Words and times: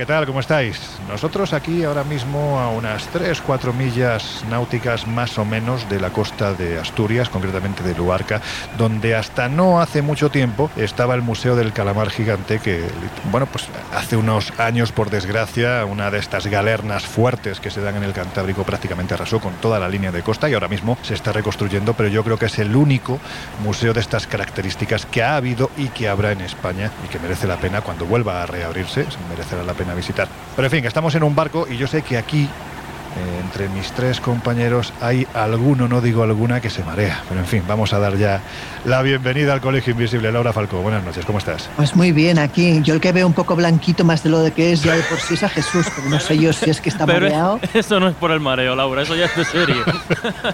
¿Qué 0.00 0.06
tal? 0.06 0.24
¿Cómo 0.24 0.40
estáis? 0.40 0.80
Nosotros 1.10 1.52
aquí 1.52 1.84
ahora 1.84 2.04
mismo 2.04 2.58
a 2.58 2.70
unas 2.70 3.12
3-4 3.12 3.74
millas 3.74 4.42
náuticas 4.48 5.06
más 5.06 5.36
o 5.36 5.44
menos 5.44 5.90
de 5.90 6.00
la 6.00 6.08
costa 6.08 6.54
de 6.54 6.78
Asturias, 6.78 7.28
concretamente 7.28 7.82
de 7.82 7.94
Luarca, 7.94 8.40
donde 8.78 9.14
hasta 9.14 9.50
no 9.50 9.78
hace 9.78 10.00
mucho 10.00 10.30
tiempo 10.30 10.70
estaba 10.76 11.14
el 11.14 11.20
Museo 11.20 11.54
del 11.54 11.74
Calamar 11.74 12.08
Gigante, 12.08 12.60
que, 12.60 12.82
bueno, 13.30 13.44
pues 13.44 13.68
hace 13.94 14.16
unos 14.16 14.58
años, 14.58 14.90
por 14.90 15.10
desgracia, 15.10 15.84
una 15.84 16.10
de 16.10 16.18
estas 16.18 16.46
galernas 16.46 17.04
fuertes 17.04 17.60
que 17.60 17.70
se 17.70 17.82
dan 17.82 17.96
en 17.96 18.04
el 18.04 18.14
Cantábrico 18.14 18.64
prácticamente 18.64 19.12
arrasó 19.12 19.38
con 19.38 19.52
toda 19.56 19.78
la 19.78 19.90
línea 19.90 20.12
de 20.12 20.22
costa 20.22 20.48
y 20.48 20.54
ahora 20.54 20.68
mismo 20.68 20.96
se 21.02 21.12
está 21.12 21.30
reconstruyendo, 21.32 21.92
pero 21.92 22.08
yo 22.08 22.24
creo 22.24 22.38
que 22.38 22.46
es 22.46 22.58
el 22.58 22.74
único 22.74 23.18
museo 23.62 23.92
de 23.92 24.00
estas 24.00 24.26
características 24.26 25.04
que 25.04 25.22
ha 25.22 25.36
habido 25.36 25.70
y 25.76 25.88
que 25.88 26.08
habrá 26.08 26.32
en 26.32 26.40
España 26.40 26.90
y 27.04 27.08
que 27.08 27.18
merece 27.18 27.46
la 27.46 27.58
pena 27.58 27.82
cuando 27.82 28.06
vuelva 28.06 28.42
a 28.42 28.46
reabrirse 28.46 29.04
merecerá 29.28 29.62
la 29.62 29.74
pena 29.74 29.89
visitar. 29.94 30.28
Pero 30.56 30.66
en 30.66 30.70
fin, 30.72 30.84
estamos 30.84 31.14
en 31.14 31.22
un 31.22 31.34
barco 31.34 31.66
y 31.68 31.76
yo 31.76 31.86
sé 31.86 32.02
que 32.02 32.18
aquí 32.18 32.48
eh, 33.16 33.40
entre 33.42 33.68
mis 33.68 33.90
tres 33.90 34.20
compañeros 34.20 34.92
hay 35.00 35.26
alguno, 35.34 35.88
no 35.88 36.00
digo 36.00 36.22
alguna, 36.22 36.60
que 36.60 36.70
se 36.70 36.84
marea. 36.84 37.24
Pero 37.28 37.40
en 37.40 37.46
fin, 37.46 37.64
vamos 37.66 37.92
a 37.92 37.98
dar 37.98 38.16
ya 38.16 38.40
la 38.84 39.02
bienvenida 39.02 39.52
al 39.52 39.60
Colegio 39.60 39.92
Invisible. 39.92 40.30
Laura 40.30 40.52
Falco, 40.52 40.80
buenas 40.80 41.02
noches, 41.02 41.24
¿cómo 41.24 41.38
estás? 41.38 41.68
Pues 41.74 41.96
muy 41.96 42.12
bien, 42.12 42.38
aquí. 42.38 42.80
Yo 42.82 42.94
el 42.94 43.00
que 43.00 43.10
veo 43.10 43.26
un 43.26 43.32
poco 43.32 43.56
blanquito 43.56 44.04
más 44.04 44.22
de 44.22 44.30
lo 44.30 44.38
de 44.40 44.52
que 44.52 44.72
es 44.72 44.84
ya 44.84 44.94
de 44.94 45.02
por 45.02 45.18
sí 45.18 45.34
es 45.34 45.42
a 45.42 45.48
Jesús, 45.48 45.86
pero 45.96 46.08
no 46.08 46.20
sé 46.20 46.38
yo 46.38 46.52
si 46.52 46.70
es 46.70 46.80
que 46.80 46.88
está 46.88 47.04
mareado. 47.04 47.58
Eso 47.74 47.98
no 47.98 48.08
es 48.08 48.14
por 48.14 48.30
el 48.30 48.38
mareo, 48.38 48.76
Laura, 48.76 49.02
eso 49.02 49.16
ya 49.16 49.24
es 49.24 49.36
de 49.36 49.44
serie. 49.44 49.76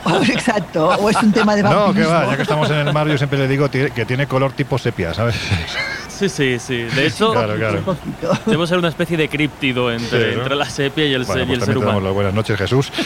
Oh, 0.05 0.23
exacto, 0.23 0.89
o 0.89 1.11
es 1.11 1.21
un 1.23 1.33
tema 1.33 1.57
de 1.57 1.63
vampirismo. 1.63 2.13
No, 2.13 2.21
que 2.21 2.25
va, 2.25 2.31
ya 2.31 2.37
que 2.37 2.43
estamos 2.43 2.71
en 2.71 2.77
el 2.77 2.93
mar, 2.93 3.07
yo 3.09 3.19
siempre 3.19 3.39
le 3.39 3.49
digo 3.49 3.69
que 3.69 4.05
tiene 4.07 4.27
color 4.27 4.53
tipo 4.53 4.79
sepia, 4.79 5.13
¿sabes? 5.13 5.37
Sí, 6.19 6.29
sí, 6.31 6.59
sí. 6.59 6.77
De 6.83 7.07
hecho, 7.07 7.33
claro, 7.33 7.57
claro. 7.57 7.97
debemos 8.47 8.69
ser 8.69 8.79
una 8.79 8.89
especie 8.89 9.17
de 9.17 9.29
críptido 9.29 9.93
entre, 9.93 10.35
entre 10.35 10.57
la 10.57 10.65
sepia 10.65 11.05
y 11.05 11.13
el, 11.13 11.27
y 11.27 11.41
el 11.41 11.47
pues 11.47 11.65
ser 11.65 11.77
humano. 11.77 12.15
Buenas 12.15 12.33
noches, 12.33 12.59
Jesús. 12.59 12.91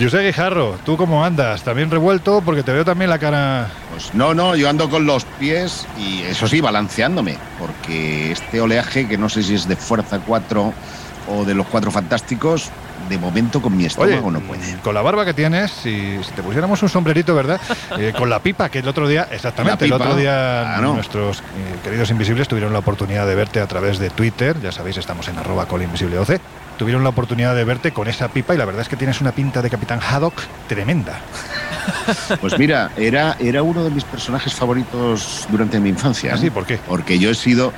José 0.00 0.26
Guijarro, 0.26 0.76
¿tú 0.84 0.96
cómo 0.96 1.24
andas? 1.24 1.62
¿También 1.62 1.88
revuelto? 1.90 2.42
Porque 2.44 2.64
te 2.64 2.72
veo 2.72 2.84
también 2.84 3.10
la 3.10 3.18
cara... 3.18 3.70
Pues 3.90 4.12
no, 4.12 4.34
no, 4.34 4.56
yo 4.56 4.68
ando 4.68 4.90
con 4.90 5.06
los 5.06 5.24
pies 5.38 5.86
y 5.96 6.22
eso 6.22 6.48
sí, 6.48 6.60
balanceándome, 6.60 7.38
porque 7.60 8.32
este 8.32 8.60
oleaje, 8.60 9.06
que 9.06 9.16
no 9.16 9.28
sé 9.28 9.44
si 9.44 9.54
es 9.54 9.68
de 9.68 9.76
Fuerza 9.76 10.18
4 10.18 10.74
o 11.28 11.44
de 11.44 11.54
los 11.54 11.66
Cuatro 11.68 11.92
Fantásticos, 11.92 12.70
de 13.08 13.18
momento 13.18 13.60
con 13.60 13.76
mi 13.76 13.84
estómago 13.84 14.30
no 14.30 14.40
puede. 14.40 14.76
Con 14.82 14.94
la 14.94 15.02
barba 15.02 15.24
que 15.24 15.34
tienes, 15.34 15.70
si, 15.70 16.18
te 16.34 16.42
pusiéramos 16.42 16.82
un 16.82 16.88
sombrerito, 16.88 17.34
¿verdad? 17.34 17.60
Eh, 17.98 18.12
con 18.16 18.28
la 18.28 18.40
pipa, 18.40 18.70
que 18.70 18.80
el 18.80 18.88
otro 18.88 19.06
día, 19.06 19.28
exactamente, 19.30 19.84
el 19.84 19.92
otro 19.92 20.16
día 20.16 20.78
nuestros 20.80 21.38
eh, 21.38 21.42
queridos 21.82 22.10
invisibles 22.10 22.48
tuvieron 22.48 22.72
la 22.72 22.80
oportunidad 22.80 23.26
de 23.26 23.34
verte 23.34 23.60
a 23.60 23.66
través 23.66 23.98
de 23.98 24.10
Twitter, 24.10 24.56
ya 24.60 24.72
sabéis, 24.72 24.96
estamos 24.96 25.28
en 25.28 25.38
arroba 25.38 25.68
colinvisible12, 25.68 26.40
tuvieron 26.76 27.04
la 27.04 27.10
oportunidad 27.10 27.54
de 27.54 27.64
verte 27.64 27.92
con 27.92 28.08
esa 28.08 28.28
pipa 28.28 28.54
y 28.54 28.58
la 28.58 28.64
verdad 28.64 28.82
es 28.82 28.88
que 28.88 28.96
tienes 28.96 29.20
una 29.20 29.32
pinta 29.32 29.62
de 29.62 29.70
Capitán 29.70 30.00
Haddock 30.00 30.34
tremenda. 30.66 31.20
Pues 32.40 32.58
mira, 32.58 32.90
era, 32.96 33.36
era 33.38 33.62
uno 33.62 33.84
de 33.84 33.90
mis 33.90 34.04
personajes 34.04 34.54
favoritos 34.54 35.46
durante 35.50 35.78
mi 35.78 35.90
infancia. 35.90 36.32
¿Ah, 36.34 36.38
sí? 36.38 36.50
¿Por 36.50 36.64
qué? 36.64 36.78
Porque 36.88 37.18
yo 37.18 37.30
he 37.30 37.34
sido 37.34 37.72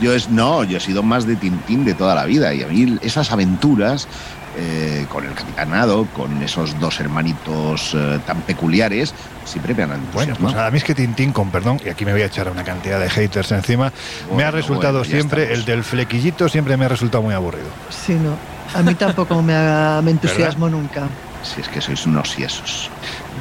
yo 0.00 0.12
es 0.12 0.28
no, 0.28 0.64
yo 0.64 0.78
he 0.78 0.80
sido 0.80 1.02
más 1.02 1.26
de 1.26 1.36
Tintín 1.36 1.84
de 1.84 1.94
toda 1.94 2.14
la 2.14 2.24
vida 2.24 2.52
y 2.54 2.62
a 2.62 2.66
mí 2.66 2.98
esas 3.02 3.30
aventuras 3.30 4.08
eh, 4.56 5.06
con 5.08 5.24
el 5.24 5.34
capitanado, 5.34 6.06
con 6.14 6.42
esos 6.42 6.78
dos 6.78 7.00
hermanitos 7.00 7.94
eh, 7.94 8.20
tan 8.26 8.42
peculiares, 8.42 9.14
siempre 9.44 9.74
me 9.74 9.84
han 9.84 10.00
Bueno, 10.12 10.34
pues 10.38 10.54
a 10.54 10.70
mí 10.70 10.78
es 10.78 10.84
que 10.84 10.94
Tintín, 10.94 11.32
con 11.32 11.50
perdón, 11.50 11.80
y 11.84 11.88
aquí 11.88 12.04
me 12.04 12.12
voy 12.12 12.22
a 12.22 12.26
echar 12.26 12.48
una 12.50 12.64
cantidad 12.64 13.00
de 13.00 13.08
haters 13.08 13.52
encima, 13.52 13.92
me 14.34 14.44
ha 14.44 14.50
resultado 14.50 15.04
siempre, 15.04 15.52
el 15.52 15.64
del 15.64 15.84
flequillito 15.84 16.48
siempre 16.48 16.76
me 16.76 16.84
ha 16.84 16.88
resultado 16.88 17.22
muy 17.22 17.34
aburrido. 17.34 17.68
Sí, 17.90 18.14
no, 18.14 18.36
a 18.78 18.82
mí 18.82 18.94
tampoco 18.94 19.40
me, 19.42 19.54
me 20.02 20.10
entusiasmo 20.12 20.68
nunca. 20.68 21.08
Si 21.42 21.60
es 21.60 21.68
que 21.68 21.80
sois 21.80 22.06
unos 22.06 22.36
yesos. 22.36 22.88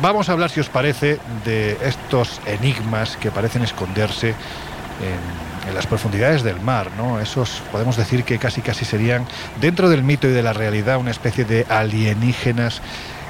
Vamos 0.02 0.30
a 0.30 0.32
hablar, 0.32 0.50
si 0.50 0.60
os 0.60 0.70
parece, 0.70 1.20
de 1.46 1.78
estos 1.84 2.42
enigmas 2.48 3.16
que 3.18 3.30
parecen 3.30 3.62
esconderse 3.62 4.30
en 4.30 5.51
en 5.68 5.76
las 5.76 5.88
profundidades 5.88 6.44
del 6.44 6.60
mar, 6.60 6.90
¿no? 6.98 7.20
Esos 7.20 7.62
podemos 7.72 7.98
decir 7.98 8.24
que 8.24 8.38
casi 8.38 8.62
casi 8.62 8.86
serían 8.86 9.26
dentro 9.60 9.90
del 9.90 10.04
mito 10.04 10.28
y 10.28 10.32
de 10.32 10.44
la 10.44 10.54
realidad 10.54 10.98
una 10.98 11.12
especie 11.12 11.46
de 11.46 11.66
alienígenas 11.70 12.82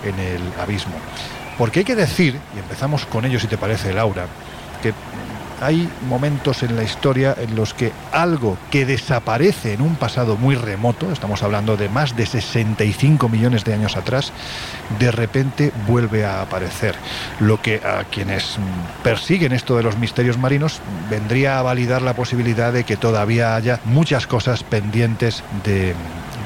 en 0.03 0.19
el 0.19 0.41
abismo. 0.59 0.93
Porque 1.57 1.79
hay 1.79 1.85
que 1.85 1.95
decir, 1.95 2.39
y 2.55 2.59
empezamos 2.59 3.05
con 3.05 3.25
ello 3.25 3.39
si 3.39 3.47
te 3.47 3.57
parece, 3.57 3.93
Laura, 3.93 4.25
que 4.81 4.93
hay 5.61 5.87
momentos 6.09 6.63
en 6.63 6.75
la 6.75 6.83
historia 6.83 7.35
en 7.39 7.55
los 7.55 7.73
que 7.73 7.91
algo 8.11 8.57
que 8.71 8.85
desaparece 8.85 9.73
en 9.73 9.81
un 9.81 9.95
pasado 9.95 10.35
muy 10.35 10.55
remoto, 10.55 11.11
estamos 11.11 11.43
hablando 11.43 11.77
de 11.77 11.87
más 11.87 12.15
de 12.15 12.25
65 12.25 13.29
millones 13.29 13.63
de 13.63 13.75
años 13.75 13.95
atrás, 13.95 14.33
de 14.99 15.11
repente 15.11 15.71
vuelve 15.87 16.25
a 16.25 16.41
aparecer. 16.41 16.95
Lo 17.39 17.61
que 17.61 17.75
a 17.75 18.03
quienes 18.05 18.57
persiguen 19.03 19.53
esto 19.53 19.77
de 19.77 19.83
los 19.83 19.97
misterios 19.97 20.37
marinos 20.37 20.81
vendría 21.09 21.59
a 21.59 21.61
validar 21.61 22.01
la 22.01 22.15
posibilidad 22.15 22.73
de 22.73 22.83
que 22.83 22.97
todavía 22.97 23.55
haya 23.55 23.79
muchas 23.85 24.25
cosas 24.25 24.63
pendientes 24.63 25.43
de 25.63 25.93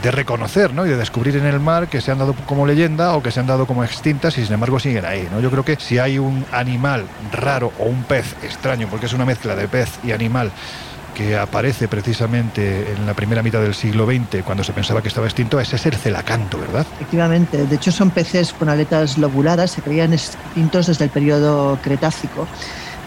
de 0.06 0.12
reconocer 0.12 0.72
¿no? 0.72 0.86
y 0.86 0.90
de 0.90 0.98
descubrir 0.98 1.36
en 1.36 1.48
el 1.48 1.60
mar 1.60 1.88
que 1.88 2.00
se 2.00 2.12
han 2.12 2.20
dado 2.20 2.36
como 2.46 2.68
leyenda 2.68 3.16
o 3.16 3.24
que 3.24 3.32
se 3.32 3.40
han 3.40 3.48
dado 3.48 3.66
como 3.66 3.84
extintas 3.84 4.38
y 4.38 4.46
sin 4.46 4.54
embargo 4.54 4.80
siguen 4.80 5.04
ahí. 5.04 5.28
¿no? 5.32 5.40
Yo 5.40 5.50
creo 5.50 5.66
que 5.66 5.78
si 5.80 5.98
hay 5.98 6.20
un 6.20 6.46
animal 6.52 7.06
raro 7.32 7.74
o 7.80 7.86
un 7.86 8.04
pez 8.04 8.36
extraño, 8.44 8.88
porque 8.88 9.08
es 9.08 9.14
una 9.14 9.26
mezcla 9.26 9.56
de 9.56 9.68
pez 9.68 9.90
y 10.04 10.12
animal, 10.12 10.52
que 11.16 11.36
aparece 11.36 11.88
precisamente 11.88 12.92
en 12.92 13.08
la 13.08 13.16
primera 13.16 13.42
mitad 13.42 13.62
del 13.62 13.74
siglo 13.74 14.06
XX, 14.06 14.44
cuando 14.44 14.64
se 14.64 14.74
pensaba 14.74 15.02
que 15.02 15.08
estaba 15.08 15.26
extinto, 15.26 15.60
ese 15.60 15.78
es 15.78 15.86
el 15.88 15.96
celacanto, 15.96 16.60
¿verdad? 16.60 16.86
Efectivamente, 16.98 17.66
de 17.66 17.76
hecho 17.76 17.92
son 17.92 18.12
peces 18.12 18.54
con 18.54 18.70
aletas 18.70 19.18
lobuladas, 19.18 19.72
se 19.72 19.82
creían 19.82 20.14
extintos 20.14 20.86
desde 20.86 21.06
el 21.06 21.10
periodo 21.10 21.80
Cretácico 21.82 22.48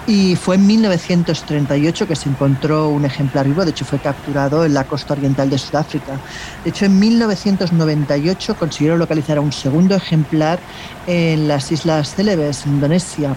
y 0.09 0.37
fue 0.37 0.55
en 0.55 0.67
1938 0.67 2.09
que 2.09 2.17
se 2.17 2.31
encontró 2.31 2.89
un 2.89 3.05
ejemplar 3.05 3.47
vivo, 3.47 3.63
de 3.63 3.73
hecho 3.73 3.85
fue 3.85 3.99
capturado 3.99 4.65
en 4.65 4.73
la 4.73 4.85
costa 4.85 5.13
oriental 5.13 5.51
de 5.51 5.59
Sudáfrica. 5.59 6.19
De 6.65 6.71
hecho, 6.71 6.87
en 6.87 6.99
1998 6.99 8.57
consiguieron 8.57 8.99
localizar 8.99 9.37
a 9.37 9.43
un 9.43 9.53
segundo 9.53 9.95
ejemplar 9.95 10.61
en 11.07 11.47
las 11.47 11.71
Islas 11.71 12.15
Celebes, 12.15 12.65
Indonesia. 12.65 13.37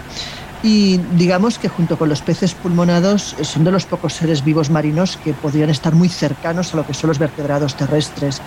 Y 0.62 0.98
digamos 1.16 1.58
que 1.58 1.68
junto 1.68 1.98
con 1.98 2.08
los 2.08 2.22
peces 2.22 2.54
pulmonados 2.54 3.34
eh, 3.38 3.44
son 3.44 3.64
de 3.64 3.72
los 3.72 3.84
pocos 3.84 4.14
seres 4.14 4.44
vivos 4.44 4.70
marinos 4.70 5.18
que 5.22 5.32
podrían 5.32 5.70
estar 5.70 5.94
muy 5.94 6.08
cercanos 6.08 6.72
a 6.72 6.76
lo 6.76 6.86
que 6.86 6.94
son 6.94 7.08
los 7.08 7.18
vertebrados 7.18 7.74
terrestres. 7.74 8.40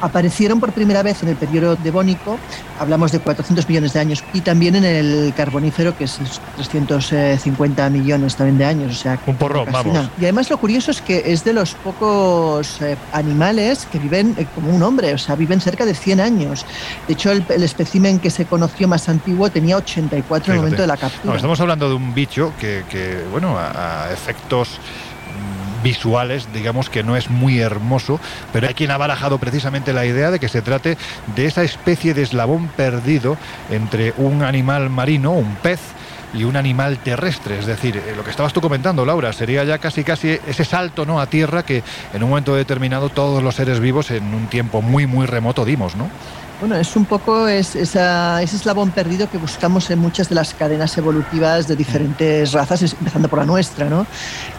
Aparecieron 0.00 0.60
por 0.60 0.72
primera 0.72 1.02
vez 1.02 1.22
en 1.22 1.30
el 1.30 1.36
periodo 1.36 1.76
devónico, 1.76 2.38
hablamos 2.78 3.12
de 3.12 3.20
400 3.20 3.68
millones 3.68 3.92
de 3.92 4.00
años, 4.00 4.24
y 4.32 4.40
también 4.40 4.76
en 4.76 4.84
el 4.84 5.34
carbonífero, 5.36 5.96
que 5.96 6.04
es 6.04 6.18
350 6.56 7.90
millones 7.90 8.36
también 8.36 8.58
de 8.58 8.64
años. 8.64 8.92
O 8.92 8.98
sea, 8.98 9.18
Un 9.26 9.36
porrón, 9.36 9.68
vamos. 9.70 10.08
Y 10.18 10.24
además 10.24 10.48
lo 10.48 10.56
curioso 10.58 10.90
es 10.90 11.02
que 11.02 11.22
es 11.26 11.44
de 11.44 11.52
los 11.52 11.74
pocos 11.74 12.80
eh, 12.80 12.96
animales 13.12 13.86
que 13.90 13.98
viven 13.98 14.34
eh, 14.38 14.46
como 14.54 14.74
un 14.74 14.82
hombre, 14.82 15.12
o 15.12 15.18
sea, 15.18 15.34
viven 15.34 15.60
cerca 15.60 15.84
de 15.84 15.94
100 15.94 16.20
años. 16.20 16.64
De 17.06 17.12
hecho, 17.12 17.30
el, 17.30 17.44
el 17.50 17.62
espécimen 17.62 18.18
que 18.18 18.30
se 18.30 18.46
conoció 18.46 18.88
más 18.88 19.08
antiguo 19.08 19.50
tenía 19.50 19.76
84 19.76 20.52
en 20.52 20.56
el 20.56 20.62
momento 20.62 20.82
de 20.82 20.88
la 20.88 20.96
captura. 20.96 21.40
No, 21.40 21.57
estamos 21.58 21.72
hablando 21.72 21.88
de 21.88 21.94
un 21.96 22.14
bicho 22.14 22.52
que, 22.60 23.24
bueno, 23.32 23.58
a, 23.58 24.04
a 24.04 24.12
efectos 24.12 24.78
mm, 24.78 25.82
visuales, 25.82 26.46
digamos 26.54 26.88
que 26.88 27.02
no 27.02 27.16
es 27.16 27.30
muy 27.30 27.58
hermoso, 27.58 28.20
pero 28.52 28.68
hay 28.68 28.74
quien 28.74 28.92
ha 28.92 28.96
barajado 28.96 29.38
precisamente 29.38 29.92
la 29.92 30.06
idea 30.06 30.30
de 30.30 30.38
que 30.38 30.48
se 30.48 30.62
trate 30.62 30.96
de 31.34 31.46
esa 31.46 31.64
especie 31.64 32.14
de 32.14 32.22
eslabón 32.22 32.68
perdido 32.68 33.36
entre 33.70 34.14
un 34.18 34.44
animal 34.44 34.88
marino, 34.88 35.32
un 35.32 35.56
pez, 35.56 35.80
y 36.32 36.44
un 36.44 36.56
animal 36.56 36.98
terrestre, 36.98 37.58
es 37.58 37.66
decir, 37.66 37.96
eh, 37.96 38.12
lo 38.14 38.22
que 38.22 38.30
estabas 38.30 38.52
tú 38.52 38.60
comentando, 38.60 39.06
Laura, 39.06 39.32
sería 39.32 39.64
ya 39.64 39.78
casi 39.78 40.04
casi 40.04 40.38
ese 40.46 40.64
salto 40.64 41.06
no 41.06 41.20
a 41.20 41.26
tierra 41.26 41.64
que 41.64 41.82
en 42.12 42.22
un 42.22 42.28
momento 42.28 42.54
determinado 42.54 43.08
todos 43.08 43.42
los 43.42 43.54
seres 43.54 43.80
vivos 43.80 44.10
en 44.10 44.34
un 44.34 44.46
tiempo 44.46 44.82
muy 44.82 45.06
muy 45.06 45.26
remoto 45.26 45.64
dimos, 45.64 45.96
¿no? 45.96 46.10
Bueno, 46.60 46.74
es 46.74 46.96
un 46.96 47.04
poco 47.04 47.46
es, 47.46 47.76
ese 47.76 48.42
eslabón 48.42 48.90
perdido 48.90 49.30
que 49.30 49.38
buscamos 49.38 49.90
en 49.90 50.00
muchas 50.00 50.28
de 50.28 50.34
las 50.34 50.54
cadenas 50.54 50.98
evolutivas 50.98 51.68
de 51.68 51.76
diferentes 51.76 52.52
razas, 52.52 52.82
empezando 52.82 53.28
por 53.28 53.38
la 53.38 53.46
nuestra, 53.46 53.88
¿no? 53.88 54.06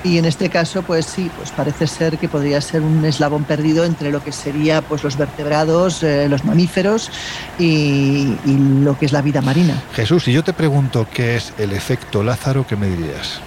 Y 0.04 0.18
en 0.18 0.24
este 0.24 0.50
caso, 0.50 0.81
pues 0.81 1.06
sí, 1.06 1.30
pues 1.36 1.51
parece 1.51 1.88
ser 1.88 2.18
que 2.18 2.30
podría 2.30 2.62
ser 2.62 2.84
un 2.84 3.04
eslabón 3.04 3.44
perdido 3.44 3.84
entre 3.84 4.12
lo 4.12 4.24
que 4.24 4.31
sería 4.31 4.81
pues 4.81 5.04
los 5.04 5.18
vertebrados, 5.18 6.01
eh, 6.04 6.30
los 6.30 6.46
mamíferos 6.46 7.12
y, 7.57 8.34
y 8.46 8.57
lo 8.81 8.98
que 8.98 9.06
es 9.06 9.12
la 9.12 9.22
vida 9.22 9.42
marina. 9.42 9.74
Jesús, 9.94 10.24
si 10.24 10.31
yo 10.31 10.42
te 10.42 10.54
pregunto 10.54 11.06
qué 11.13 11.36
es 11.36 11.54
el 11.57 11.74
efecto 11.74 12.24
Lázaro, 12.24 12.66
¿qué 12.66 12.78
me 12.78 12.88
dirías? 12.88 13.42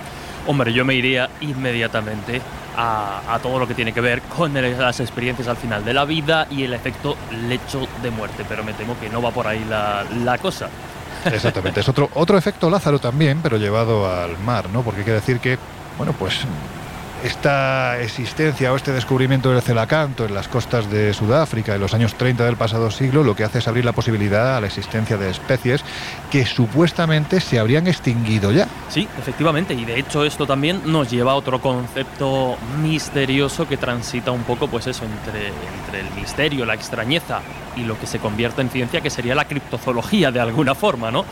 Hombre, 0.47 0.73
yo 0.73 0.85
me 0.85 0.95
iría 0.95 1.31
inmediatamente 1.41 2.41
a, 2.77 3.39
todo 3.43 3.59
lo 3.59 3.69
que 3.69 3.75
tiene 3.75 3.93
que 3.93 4.01
ver 4.01 4.23
con 4.23 4.55
las 4.55 5.01
experiencias 5.01 5.49
al 5.49 5.57
final 5.57 5.85
de 5.85 5.95
la 5.95 6.05
vida 6.05 6.47
y 6.51 6.65
el 6.65 6.73
efecto 6.73 7.17
lecho 7.49 7.87
de 8.03 8.11
muerte, 8.11 8.45
pero 8.49 8.65
me 8.65 8.73
temo 8.73 8.99
que 8.99 9.09
no 9.09 9.23
va 9.23 9.31
por 9.31 9.47
ahí 9.47 9.65
la, 9.69 10.05
la 10.25 10.39
cosa. 10.39 10.69
Exactamente, 11.25 11.81
es 11.81 11.89
otro, 11.89 12.11
otro 12.15 12.37
efecto 12.37 12.69
Lázaro 12.69 12.99
también, 12.99 13.41
pero 13.43 13.57
llevado 13.57 14.13
al 14.13 14.39
mar, 14.39 14.69
¿no? 14.71 14.83
Porque 14.83 15.01
hay 15.01 15.07
que 15.07 15.13
decir 15.13 15.39
que, 15.39 15.59
bueno, 15.97 16.13
pues 16.19 16.41
esta 17.25 18.01
existencia 18.01 18.73
o 18.73 18.77
este 18.77 18.93
descubrimiento 18.93 19.53
del 19.53 19.63
celacanto 19.63 20.25
en 20.25 20.35
las 20.35 20.49
costas 20.49 20.91
de 20.91 21.15
Sudáfrica 21.15 21.75
en 21.75 21.81
los 21.81 21.95
años 21.95 22.15
30 22.15 22.45
del 22.45 22.57
pasado 22.57 22.91
siglo 22.91 23.23
lo 23.23 23.37
que 23.37 23.45
hace 23.45 23.59
es 23.59 23.69
abrir 23.69 23.85
la 23.85 23.93
posibilidad 23.93 24.57
a 24.57 24.61
la 24.61 24.67
existencia 24.67 25.17
de 25.17 25.31
especies 25.31 25.85
que 26.31 26.45
supuestamente 26.45 27.41
se 27.41 27.59
habrían 27.59 27.87
extinguido 27.87 28.51
ya. 28.51 28.67
Sí, 28.89 29.09
efectivamente, 29.19 29.75
y 29.75 29.85
de 29.85 29.99
hecho 29.99 30.25
esto 30.25 30.47
también 30.47 30.83
nos 30.87 31.11
lleva 31.11 31.33
a 31.33 31.35
otro 31.35 31.61
concepto 31.61 32.57
misterioso 32.83 33.69
que 33.69 33.77
transita 33.77 34.31
un 34.31 34.43
poco, 34.43 34.69
pues 34.69 34.87
eso, 34.87 35.05
entre, 35.05 35.49
entre 35.49 36.01
el 36.01 36.11
misterio, 36.15 36.65
la 36.65 36.75
extrañeza 36.75 37.41
y 37.77 37.85
lo 37.85 37.99
que 37.99 38.07
se 38.07 38.19
convierte 38.19 38.63
en 38.63 38.71
ciencia, 38.71 39.01
que 39.01 39.11
sería 39.11 39.35
la 39.35 39.45
criptozoología 39.45 40.31
de 40.31 40.41
alguna 40.41 40.75
forma, 40.75 41.11
¿no? 41.11 41.25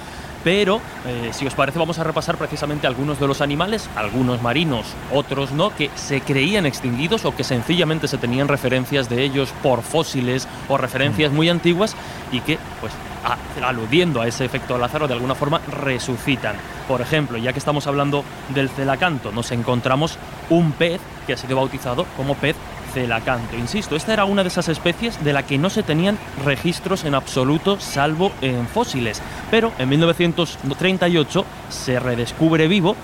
Pero 0.44 0.80
eh, 1.06 1.30
si 1.32 1.46
os 1.46 1.54
parece 1.54 1.78
vamos 1.78 1.98
a 1.98 2.04
repasar 2.04 2.36
precisamente 2.36 2.86
algunos 2.86 3.20
de 3.20 3.26
los 3.26 3.40
animales, 3.40 3.88
algunos 3.96 4.42
marinos, 4.42 4.86
otros 5.12 5.52
no, 5.52 5.74
que 5.74 5.90
se 5.94 6.20
creían 6.20 6.66
extinguidos 6.66 7.24
o 7.24 7.34
que 7.34 7.44
sencillamente 7.44 8.08
se 8.08 8.18
tenían 8.18 8.48
referencias 8.48 9.08
de 9.08 9.22
ellos 9.22 9.52
por 9.62 9.82
fósiles 9.82 10.48
o 10.68 10.76
referencias 10.76 11.32
muy 11.32 11.48
antiguas 11.48 11.94
y 12.32 12.40
que, 12.40 12.58
pues, 12.80 12.92
a, 13.24 13.36
aludiendo 13.66 14.20
a 14.20 14.26
ese 14.26 14.44
efecto 14.44 14.78
Lázaro, 14.78 15.06
de 15.06 15.14
alguna 15.14 15.34
forma 15.34 15.60
resucitan. 15.68 16.56
Por 16.88 17.00
ejemplo, 17.00 17.38
ya 17.38 17.52
que 17.52 17.58
estamos 17.58 17.86
hablando 17.86 18.24
del 18.54 18.68
celacanto, 18.68 19.32
nos 19.32 19.52
encontramos 19.52 20.18
un 20.48 20.72
pez 20.72 21.00
que 21.26 21.34
ha 21.34 21.36
sido 21.36 21.56
bautizado 21.56 22.06
como 22.16 22.34
pez 22.34 22.56
celacanto. 22.92 23.56
Insisto, 23.56 23.96
esta 23.96 24.12
era 24.12 24.24
una 24.24 24.42
de 24.42 24.48
esas 24.48 24.68
especies 24.68 25.22
de 25.24 25.32
la 25.32 25.44
que 25.44 25.58
no 25.58 25.70
se 25.70 25.82
tenían 25.82 26.18
registros 26.44 27.04
en 27.04 27.14
absoluto, 27.14 27.78
salvo 27.80 28.32
en 28.40 28.66
fósiles. 28.66 29.22
Pero 29.50 29.72
en 29.78 29.88
1938 29.88 31.44
se 31.68 32.00
redescubre 32.00 32.68
vivo 32.68 32.96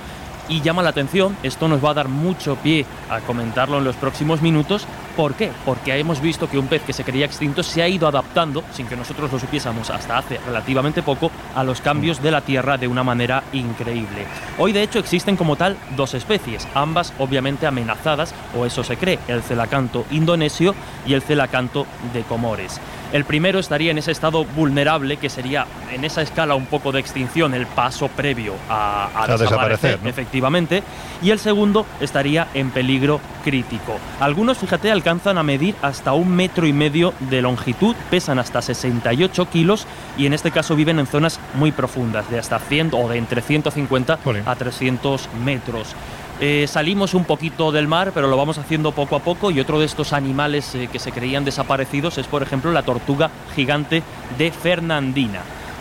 y 0.48 0.60
llama 0.60 0.82
la 0.82 0.90
atención, 0.90 1.36
esto 1.42 1.68
nos 1.68 1.84
va 1.84 1.90
a 1.90 1.94
dar 1.94 2.08
mucho 2.08 2.56
pie 2.56 2.84
a 3.10 3.20
comentarlo 3.20 3.78
en 3.78 3.84
los 3.84 3.96
próximos 3.96 4.42
minutos. 4.42 4.86
¿Por 5.16 5.34
qué? 5.34 5.50
Porque 5.64 5.98
hemos 5.98 6.20
visto 6.20 6.48
que 6.48 6.58
un 6.58 6.66
pez 6.66 6.82
que 6.82 6.92
se 6.92 7.04
creía 7.04 7.26
extinto 7.26 7.62
se 7.62 7.82
ha 7.82 7.88
ido 7.88 8.06
adaptando, 8.06 8.62
sin 8.72 8.86
que 8.86 8.96
nosotros 8.96 9.32
lo 9.32 9.38
supiésemos 9.38 9.90
hasta 9.90 10.18
hace 10.18 10.38
relativamente 10.46 11.02
poco, 11.02 11.30
a 11.54 11.64
los 11.64 11.80
cambios 11.80 12.22
de 12.22 12.30
la 12.30 12.42
Tierra 12.42 12.76
de 12.76 12.88
una 12.88 13.02
manera 13.02 13.42
increíble. 13.52 14.26
Hoy 14.58 14.72
de 14.72 14.82
hecho 14.82 14.98
existen 14.98 15.36
como 15.36 15.56
tal 15.56 15.76
dos 15.96 16.14
especies, 16.14 16.68
ambas 16.74 17.12
obviamente 17.18 17.66
amenazadas, 17.66 18.34
o 18.56 18.66
eso 18.66 18.84
se 18.84 18.96
cree, 18.96 19.18
el 19.28 19.42
celacanto 19.42 20.04
indonesio 20.10 20.74
y 21.06 21.14
el 21.14 21.22
celacanto 21.22 21.86
de 22.12 22.22
Comores. 22.22 22.80
El 23.12 23.24
primero 23.24 23.58
estaría 23.58 23.90
en 23.90 23.98
ese 23.98 24.12
estado 24.12 24.44
vulnerable, 24.44 25.16
que 25.16 25.30
sería 25.30 25.66
en 25.92 26.04
esa 26.04 26.22
escala 26.22 26.54
un 26.54 26.66
poco 26.66 26.92
de 26.92 27.00
extinción, 27.00 27.54
el 27.54 27.66
paso 27.66 28.08
previo 28.08 28.54
a, 28.68 29.08
a, 29.14 29.24
a 29.24 29.26
desaparecer, 29.26 29.38
desaparecer 29.38 29.98
¿no? 30.02 30.08
efectivamente. 30.08 30.82
Y 31.22 31.30
el 31.30 31.38
segundo 31.38 31.86
estaría 32.00 32.48
en 32.54 32.70
peligro 32.70 33.20
crítico. 33.44 33.98
Algunos, 34.20 34.58
fíjate, 34.58 34.90
alcanzan 34.90 35.38
a 35.38 35.42
medir 35.42 35.74
hasta 35.82 36.12
un 36.12 36.34
metro 36.34 36.66
y 36.66 36.72
medio 36.72 37.14
de 37.30 37.42
longitud, 37.42 37.94
pesan 38.10 38.38
hasta 38.38 38.60
68 38.60 39.48
kilos 39.50 39.86
y 40.18 40.26
en 40.26 40.32
este 40.32 40.50
caso 40.50 40.74
viven 40.76 40.98
en 40.98 41.06
zonas 41.06 41.38
muy 41.54 41.72
profundas, 41.72 42.28
de 42.30 42.38
hasta 42.38 42.58
100 42.58 42.90
o 42.92 43.08
de 43.08 43.18
entre 43.18 43.40
150 43.40 44.18
Jolín. 44.24 44.42
a 44.46 44.56
300 44.56 45.28
metros. 45.44 45.94
Eh, 46.38 46.66
salimos 46.68 47.14
un 47.14 47.24
poquito 47.24 47.72
del 47.72 47.88
mar, 47.88 48.12
pero 48.12 48.28
lo 48.28 48.36
vamos 48.36 48.58
haciendo 48.58 48.92
poco 48.92 49.16
a 49.16 49.20
poco. 49.20 49.50
Y 49.50 49.60
otro 49.60 49.78
de 49.78 49.86
estos 49.86 50.12
animales 50.12 50.74
eh, 50.74 50.88
que 50.90 50.98
se 50.98 51.12
creían 51.12 51.44
desaparecidos 51.44 52.18
es, 52.18 52.26
por 52.26 52.42
ejemplo, 52.42 52.72
la 52.72 52.82
tortuga 52.82 53.30
gigante 53.54 54.02
de 54.36 54.50
Fernandina. 54.50 55.40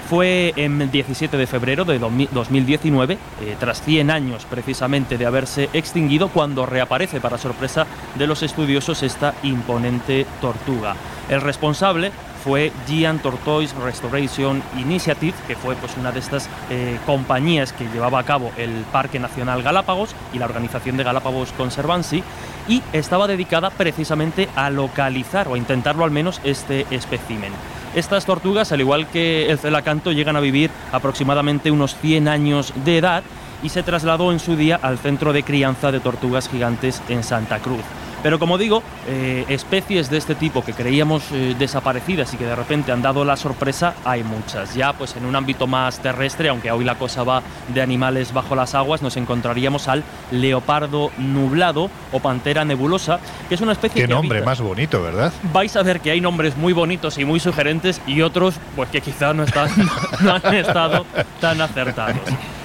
Fue 0.10 0.54
en 0.56 0.92
17 0.92 1.36
de 1.36 1.48
febrero 1.48 1.84
de 1.84 1.98
2019, 1.98 3.18
eh, 3.42 3.56
tras 3.60 3.82
100 3.82 4.12
años 4.12 4.46
precisamente 4.48 5.18
de 5.18 5.26
haberse 5.26 5.68
extinguido, 5.74 6.30
cuando 6.30 6.68
reaparece 6.68 7.20
para 7.20 7.40
sorpresa 7.40 7.88
de 8.14 8.28
los 8.28 8.44
estudiosos 8.44 9.02
esta 9.02 9.34
imponente 9.42 10.28
tortuga. 10.42 10.96
El 11.28 11.42
responsable 11.42 12.12
fue 12.46 12.72
Gian 12.88 13.18
Tortoise 13.18 13.74
Restoration 13.74 14.62
Initiative, 14.78 15.34
que 15.48 15.56
fue 15.56 15.76
pues, 15.76 15.98
una 15.98 16.12
de 16.12 16.20
estas 16.20 16.48
eh, 16.70 17.00
compañías 17.04 17.74
que 17.74 17.86
llevaba 17.86 18.20
a 18.20 18.24
cabo 18.24 18.52
el 18.56 18.70
Parque 18.92 19.20
Nacional 19.20 19.64
Galápagos 19.64 20.16
y 20.32 20.38
la 20.38 20.46
organización 20.46 20.96
de 20.96 21.04
Galápagos 21.04 21.52
Conservancy, 21.54 22.24
y 22.68 22.84
estaba 22.94 23.26
dedicada 23.26 23.72
precisamente 23.72 24.48
a 24.56 24.70
localizar 24.70 25.48
o 25.48 25.56
a 25.56 25.58
intentarlo 25.58 26.06
al 26.06 26.12
menos 26.12 26.40
este 26.44 26.86
espécimen. 26.92 27.52
Estas 27.96 28.28
tortugas, 28.28 28.72
al 28.72 28.82
igual 28.82 29.08
que 29.08 29.50
el 29.50 29.58
celacanto, 29.58 30.12
llegan 30.12 30.36
a 30.36 30.40
vivir 30.40 30.70
aproximadamente 30.92 31.72
unos 31.72 31.96
100 31.96 32.28
años 32.28 32.74
de 32.86 33.00
edad 33.00 33.24
y 33.64 33.70
se 33.70 33.82
trasladó 33.82 34.32
en 34.32 34.40
su 34.40 34.56
día 34.56 34.80
al 34.84 35.00
centro 35.00 35.34
de 35.34 35.42
crianza 35.42 35.92
de 35.92 36.00
tortugas 36.00 36.48
gigantes 36.48 37.02
en 37.10 37.24
Santa 37.24 37.58
Cruz. 37.58 37.82
Pero 38.26 38.40
como 38.40 38.58
digo, 38.58 38.82
eh, 39.08 39.46
especies 39.50 40.10
de 40.10 40.18
este 40.18 40.34
tipo 40.34 40.66
que 40.66 40.74
creíamos 40.74 41.22
eh, 41.32 41.56
desaparecidas 41.60 42.34
y 42.34 42.38
que 42.38 42.46
de 42.46 42.56
repente 42.56 42.92
han 42.92 43.04
dado 43.04 43.24
la 43.24 43.38
sorpresa, 43.38 43.94
hay 44.04 44.24
muchas. 44.24 44.74
Ya 44.74 44.94
pues 44.94 45.16
en 45.16 45.26
un 45.26 45.36
ámbito 45.36 45.68
más 45.68 46.00
terrestre, 46.00 46.50
aunque 46.50 46.72
hoy 46.72 46.84
la 46.84 46.96
cosa 46.96 47.24
va 47.24 47.44
de 47.68 47.84
animales 47.84 48.34
bajo 48.34 48.56
las 48.56 48.74
aguas, 48.74 49.04
nos 49.04 49.16
encontraríamos 49.16 49.88
al 49.88 50.04
leopardo 50.32 51.12
nublado 51.20 51.92
o 52.12 52.20
pantera 52.20 52.66
nebulosa, 52.66 53.20
que 53.48 53.54
es 53.54 53.62
una 53.62 53.74
especie 53.74 54.02
Qué 54.02 54.08
que 54.08 54.14
nombre 54.16 54.40
habita. 54.40 54.50
más 54.50 54.60
bonito, 54.60 55.04
¿verdad? 55.04 55.32
Vais 55.54 55.76
a 55.76 55.84
ver 55.84 56.00
que 56.00 56.10
hay 56.10 56.20
nombres 56.20 56.58
muy 56.58 56.74
bonitos 56.74 57.20
y 57.20 57.26
muy 57.26 57.40
sugerentes 57.40 58.02
y 58.08 58.24
otros 58.24 58.56
pues 58.76 58.90
que 58.90 59.02
quizás 59.02 59.36
no, 59.36 59.44
están, 59.44 59.70
no 60.22 60.34
han 60.34 60.56
estado 60.56 61.06
tan 61.40 61.62
acertados. 61.62 62.18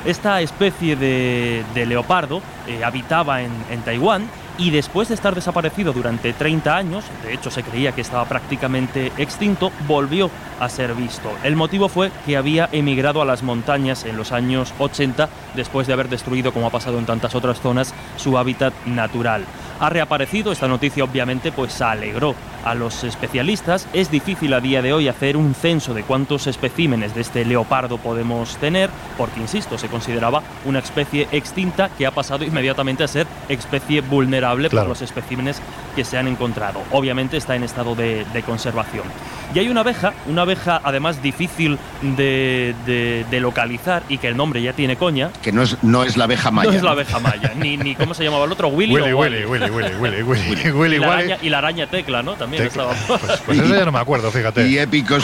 Esta 0.06 0.40
especie 0.40 0.96
de, 0.96 1.62
de 1.74 1.84
leopardo 1.84 2.40
eh, 2.66 2.82
habitaba 2.82 3.42
en, 3.42 3.52
en 3.70 3.82
Taiwán 3.82 4.22
y 4.60 4.70
después 4.70 5.08
de 5.08 5.14
estar 5.14 5.34
desaparecido 5.34 5.94
durante 5.94 6.34
30 6.34 6.76
años, 6.76 7.04
de 7.24 7.32
hecho 7.32 7.50
se 7.50 7.62
creía 7.62 7.92
que 7.92 8.02
estaba 8.02 8.26
prácticamente 8.26 9.10
extinto, 9.16 9.72
volvió 9.88 10.30
a 10.60 10.68
ser 10.68 10.94
visto. 10.94 11.32
El 11.42 11.56
motivo 11.56 11.88
fue 11.88 12.12
que 12.26 12.36
había 12.36 12.68
emigrado 12.70 13.22
a 13.22 13.24
las 13.24 13.42
montañas 13.42 14.04
en 14.04 14.18
los 14.18 14.32
años 14.32 14.74
80 14.78 15.30
después 15.54 15.86
de 15.86 15.94
haber 15.94 16.10
destruido, 16.10 16.52
como 16.52 16.66
ha 16.66 16.70
pasado 16.70 16.98
en 16.98 17.06
tantas 17.06 17.34
otras 17.34 17.58
zonas, 17.58 17.94
su 18.16 18.36
hábitat 18.36 18.74
natural. 18.84 19.46
Ha 19.80 19.88
reaparecido, 19.88 20.52
esta 20.52 20.68
noticia 20.68 21.04
obviamente 21.04 21.52
pues 21.52 21.80
alegró 21.80 22.34
a 22.64 22.74
los 22.74 23.04
especialistas. 23.04 23.86
Es 23.92 24.10
difícil 24.10 24.52
a 24.54 24.60
día 24.60 24.82
de 24.82 24.92
hoy 24.92 25.08
hacer 25.08 25.36
un 25.36 25.54
censo 25.54 25.94
de 25.94 26.02
cuántos 26.02 26.46
especímenes 26.46 27.14
de 27.14 27.20
este 27.20 27.44
leopardo 27.44 27.98
podemos 27.98 28.56
tener, 28.56 28.90
porque 29.16 29.40
insisto, 29.40 29.78
se 29.78 29.88
consideraba 29.88 30.42
una 30.64 30.80
especie 30.80 31.28
extinta 31.32 31.88
que 31.90 32.06
ha 32.06 32.10
pasado 32.10 32.44
inmediatamente 32.44 33.04
a 33.04 33.08
ser 33.08 33.26
especie 33.48 34.00
vulnerable 34.00 34.70
por 34.70 34.86
los 34.86 35.02
especímenes 35.02 35.60
que 35.94 36.04
se 36.04 36.18
han 36.18 36.28
encontrado. 36.28 36.80
Obviamente 36.92 37.36
está 37.36 37.56
en 37.56 37.64
estado 37.64 37.94
de, 37.94 38.24
conservación. 38.46 39.04
Y 39.54 39.58
hay 39.58 39.68
una 39.68 39.80
abeja, 39.80 40.14
una 40.26 40.42
abeja 40.42 40.80
además 40.84 41.22
difícil 41.22 41.78
de, 42.02 43.26
localizar 43.40 44.02
y 44.08 44.18
que 44.18 44.28
el 44.28 44.36
nombre 44.36 44.62
ya 44.62 44.72
tiene 44.72 44.96
coña. 44.96 45.30
Que 45.42 45.52
no 45.52 45.62
es, 45.62 45.76
no 45.82 46.04
es 46.04 46.16
la 46.16 46.24
abeja 46.24 46.50
maya. 46.50 46.70
No 46.70 46.76
es 46.76 46.82
la 46.82 46.92
abeja 46.92 47.18
maya, 47.18 47.52
ni, 47.56 47.76
ni 47.76 47.94
cómo 47.94 48.14
se 48.14 48.22
llamaba 48.22 48.44
el 48.44 48.52
otro, 48.52 48.68
Willy. 48.68 48.94
Willy, 48.94 49.12
Willy, 49.12 49.44
Willy, 49.44 49.70
Willy, 49.70 50.22
Willy, 50.22 50.70
Willy, 50.70 50.96
y, 50.96 50.98
la 50.98 51.12
araña, 51.12 51.38
y 51.42 51.48
la 51.48 51.58
araña 51.58 51.86
tecla, 51.86 52.22
¿no? 52.22 52.34
También 52.34 52.64
estaba. 52.64 52.92
Pues, 53.06 53.20
pues, 53.46 53.58
eso 53.64 53.74
ya 53.74 53.84
no 53.84 53.92
me 53.92 53.98
acuerdo, 53.98 54.30
fíjate. 54.30 54.68
Y 54.68 54.78
épicos 54.78 55.22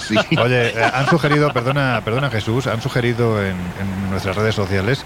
sí. 0.00 0.16
Oye, 0.38 0.68
eh, 0.68 0.90
han 0.92 1.08
sugerido, 1.08 1.52
perdona, 1.52 2.00
perdona 2.04 2.30
Jesús, 2.30 2.66
han 2.66 2.80
sugerido 2.80 3.42
en, 3.42 3.56
en 3.80 4.10
nuestras 4.10 4.36
redes 4.36 4.54
sociales 4.54 5.04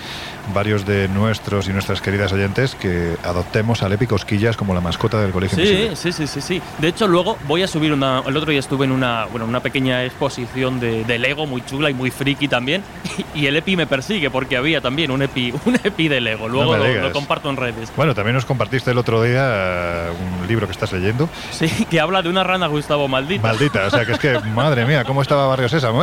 varios 0.52 0.84
de 0.86 1.08
nuestros 1.08 1.68
y 1.68 1.72
nuestras 1.72 2.00
queridas 2.00 2.32
oyentes 2.32 2.74
que 2.74 3.16
adoptemos 3.22 3.82
al 3.82 3.92
Epi 3.92 4.06
Cosquillas 4.06 4.56
como 4.56 4.74
la 4.74 4.80
mascota 4.80 5.20
del 5.20 5.30
colegio. 5.30 5.58
Sí, 5.58 5.90
sí, 5.94 6.12
sí, 6.12 6.26
sí, 6.26 6.40
sí. 6.40 6.62
De 6.78 6.88
hecho, 6.88 7.06
luego 7.06 7.38
voy 7.46 7.62
a 7.62 7.68
subir 7.68 7.92
una. 7.92 8.22
El 8.26 8.36
otro 8.36 8.49
día 8.50 8.60
estuve 8.60 8.84
en 8.84 8.92
una, 8.92 9.26
bueno, 9.26 9.46
una 9.46 9.60
pequeña 9.60 10.04
exposición 10.04 10.80
de, 10.80 11.04
de 11.04 11.18
Lego 11.18 11.46
muy 11.46 11.64
chula 11.64 11.90
y 11.90 11.94
muy 11.94 12.10
friki 12.10 12.48
también. 12.48 12.82
Y 13.32 13.46
el 13.46 13.56
Epi 13.56 13.76
me 13.76 13.86
persigue 13.86 14.28
porque 14.28 14.56
había 14.56 14.80
también 14.80 15.10
un 15.10 15.22
Epi, 15.22 15.52
un 15.64 15.76
Epi 15.82 16.08
de 16.08 16.20
Lego. 16.20 16.48
Luego 16.48 16.76
lo, 16.76 17.12
comparto 17.12 17.48
en 17.48 17.56
redes. 17.56 17.92
Bueno, 17.96 18.14
también 18.14 18.34
nos 18.34 18.44
compartiste 18.44 18.90
el 18.90 18.98
otro 18.98 19.22
día 19.22 19.42
eh, 19.44 20.10
un 20.40 20.48
libro 20.48 20.66
que 20.66 20.72
estás 20.72 20.92
leyendo. 20.92 21.28
Sí, 21.50 21.68
que 21.90 22.00
habla 22.00 22.22
de 22.22 22.28
una 22.28 22.44
rana, 22.44 22.66
Gustavo, 22.66 23.08
maldita. 23.08 23.46
Maldita, 23.46 23.86
o 23.86 23.90
sea 23.90 24.04
que 24.04 24.12
es 24.12 24.18
que, 24.18 24.38
madre 24.54 24.84
mía, 24.84 25.04
¿cómo 25.04 25.22
estaba 25.22 25.46
Barrio 25.46 25.68
Sésamo? 25.68 26.02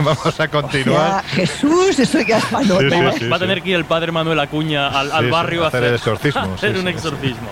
Vamos 0.00 0.40
a 0.40 0.48
continuar. 0.48 1.24
Jesús, 1.24 1.98
eso 1.98 2.20
ya 2.20 2.38
es 2.38 2.52
Va 2.52 3.36
a 3.36 3.38
tener 3.38 3.62
que 3.62 3.70
ir 3.70 3.76
el 3.76 3.84
padre 3.84 4.12
Manuel 4.12 4.40
Acuña 4.40 4.88
al, 4.88 5.30
barrio 5.30 5.64
a 5.64 5.68
hacer, 5.68 5.84
el 5.84 5.94
exorcismo. 5.94 6.54
hacer 6.54 6.78
un 6.78 6.88
exorcismo. 6.88 7.48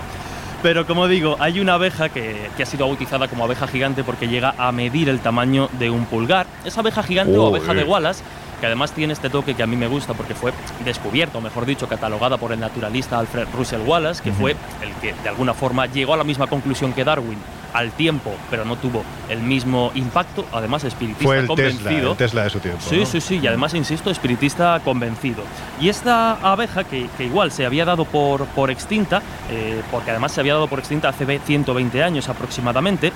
Pero 0.63 0.87
como 0.87 1.07
digo, 1.07 1.37
hay 1.39 1.59
una 1.59 1.75
abeja 1.75 2.09
que, 2.09 2.49
ha 2.59 2.65
sido 2.65 2.87
bautizada 2.87 3.27
como 3.27 3.43
abeja 3.43 3.67
gigante 3.67 4.03
porque 4.03 4.27
llega 4.27 4.55
a 4.57 4.71
medir 4.71 5.07
el 5.09 5.19
tamaño 5.19 5.69
de 5.79 5.89
un 5.89 6.05
pulgar. 6.05 6.47
Esa 6.65 6.79
abeja 6.79 7.03
gigante 7.03 7.37
o 7.37 7.47
abeja 7.47 7.73
de 7.73 7.83
Wallace 7.83 8.23
que 8.59 8.65
además 8.65 8.91
tiene 8.91 9.13
este 9.13 9.29
toque 9.29 9.53
que 9.53 9.61
a 9.61 9.67
mí 9.67 9.75
me 9.75 9.87
gusta 9.87 10.15
porque 10.15 10.33
fue 10.33 10.51
descubierto, 10.83 11.39
mejor 11.41 11.67
dicho, 11.67 11.87
catalogada 11.87 12.37
por 12.37 12.51
el 12.51 12.59
naturalista 12.59 13.19
Alfred 13.19 13.47
Russell 13.55 13.81
Wallace, 13.81 14.23
que 14.23 14.31
fue 14.31 14.55
el 14.81 14.91
que 14.99 15.13
de 15.13 15.29
alguna 15.29 15.53
forma 15.53 15.85
llegó 15.85 16.15
a 16.15 16.17
la 16.17 16.23
misma 16.23 16.47
conclusión 16.47 16.91
que 16.91 17.03
Darwin 17.03 17.37
al 17.73 17.91
tiempo, 17.91 18.33
pero 18.49 18.65
no 18.65 18.75
tuvo 18.75 19.03
el 19.29 19.41
mismo 19.41 19.91
impacto, 19.95 20.45
además 20.51 20.83
espiritista 20.83 21.23
fue 21.23 21.39
el 21.39 21.47
convencido. 21.47 21.89
Tesla, 21.89 22.11
el 22.11 22.17
Tesla 22.17 22.43
de 22.43 22.49
su 22.49 22.59
tiempo. 22.59 22.81
Sí, 22.87 23.05
sí, 23.05 23.21
sí, 23.21 23.39
y 23.41 23.47
además, 23.47 23.73
insisto, 23.73 24.09
espiritista 24.09 24.79
convencido. 24.83 25.43
Y 25.79 25.89
esta 25.89 26.33
abeja, 26.33 26.83
que, 26.83 27.07
igual 27.19 27.51
se 27.51 27.65
había 27.65 27.85
dado 27.85 28.05
por, 28.05 28.45
por 28.47 28.71
extinta, 28.71 29.21
eh, 29.49 29.81
porque 29.91 30.11
además 30.11 30.31
se 30.31 30.41
había 30.41 30.53
dado 30.53 30.67
por 30.67 30.79
extinta 30.79 31.09
hace 31.09 31.39
120 31.39 32.03
años 32.03 32.29
aproximadamente, 32.29 33.11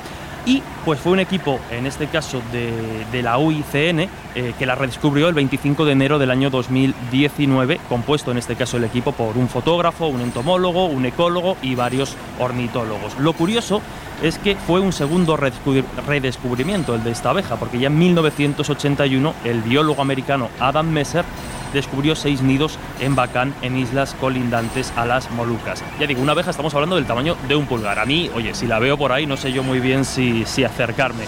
y 0.46 0.64
pues 0.86 1.00
fue 1.00 1.12
un 1.12 1.20
equipo, 1.20 1.60
en 1.70 1.86
este 1.86 2.08
caso 2.08 2.42
de, 2.52 3.22
la 3.22 3.38
UICN, 3.38 4.00
eh, 4.34 4.54
que 4.58 4.66
la 4.66 4.76
redescubrió 4.76 5.28
el 5.28 5.36
25 5.36 5.86
de 5.86 5.92
enero 5.92 6.18
del 6.18 6.32
año 6.32 6.50
2019, 6.50 7.80
compuesto 7.88 8.32
en 8.32 8.38
este 8.38 8.56
caso 8.56 8.78
el 8.78 8.84
equipo 8.84 9.12
por 9.12 9.38
un 9.38 9.48
fotógrafo, 9.48 10.08
un 10.08 10.22
entomólogo, 10.22 10.88
un 10.88 11.06
ecólogo 11.06 11.58
y 11.62 11.76
varios 11.76 12.16
ornitólogos. 12.40 13.18
Lo 13.20 13.34
curioso 13.34 13.82
es 14.24 14.38
que 14.40 14.56
fue 14.56 14.80
un 14.80 14.94
segundo 14.94 15.38
redescubrimiento 15.38 16.96
el 16.96 17.04
de 17.04 17.12
esta 17.12 17.32
abeja, 17.32 17.58
porque 17.58 17.80
ya 17.80 17.88
en 17.88 18.00
1981 18.00 19.34
el 19.44 19.62
biólogo 19.62 20.02
americano 20.02 20.50
Adam 20.60 20.90
Messer 20.90 21.26
descubrió 21.74 22.16
seis 22.16 22.42
nidos 22.42 22.78
en 23.00 23.16
Bacán, 23.16 23.54
en 23.62 23.78
islas 23.78 24.16
colindantes 24.20 24.92
a 24.96 25.06
las 25.06 25.30
Molucas. 25.32 25.84
Ya 26.00 26.08
digo, 26.08 26.22
una 26.22 26.34
abeja 26.34 26.52
estamos 26.52 26.74
hablando 26.74 26.96
del 26.96 27.06
tamaño 27.06 27.36
de 27.48 27.56
un 27.56 27.66
pulgar. 27.66 28.00
A 28.00 28.06
mí, 28.06 28.30
oye, 28.34 28.54
si 28.54 28.68
la 28.68 28.80
veo 28.80 28.98
por 28.98 29.12
ahí, 29.12 29.26
no 29.26 29.38
sé 29.38 29.52
yo 29.52 29.64
muy 29.64 29.80
bien 29.80 30.06
si, 30.06 30.46
si 30.46 30.64
acercarme. 30.64 31.26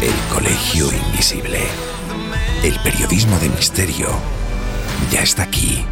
El 0.00 0.34
Colegio 0.34 0.92
Invisible. 0.92 1.60
El 2.62 2.78
periodismo 2.80 3.38
de 3.38 3.48
misterio 3.48 4.08
ya 5.10 5.20
está 5.20 5.42
aquí, 5.44 5.84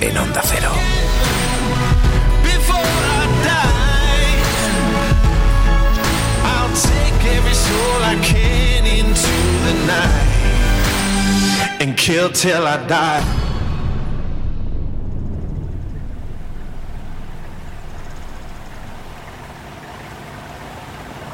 en 0.00 0.18
Onda 0.18 0.42
Cero. 0.44 0.70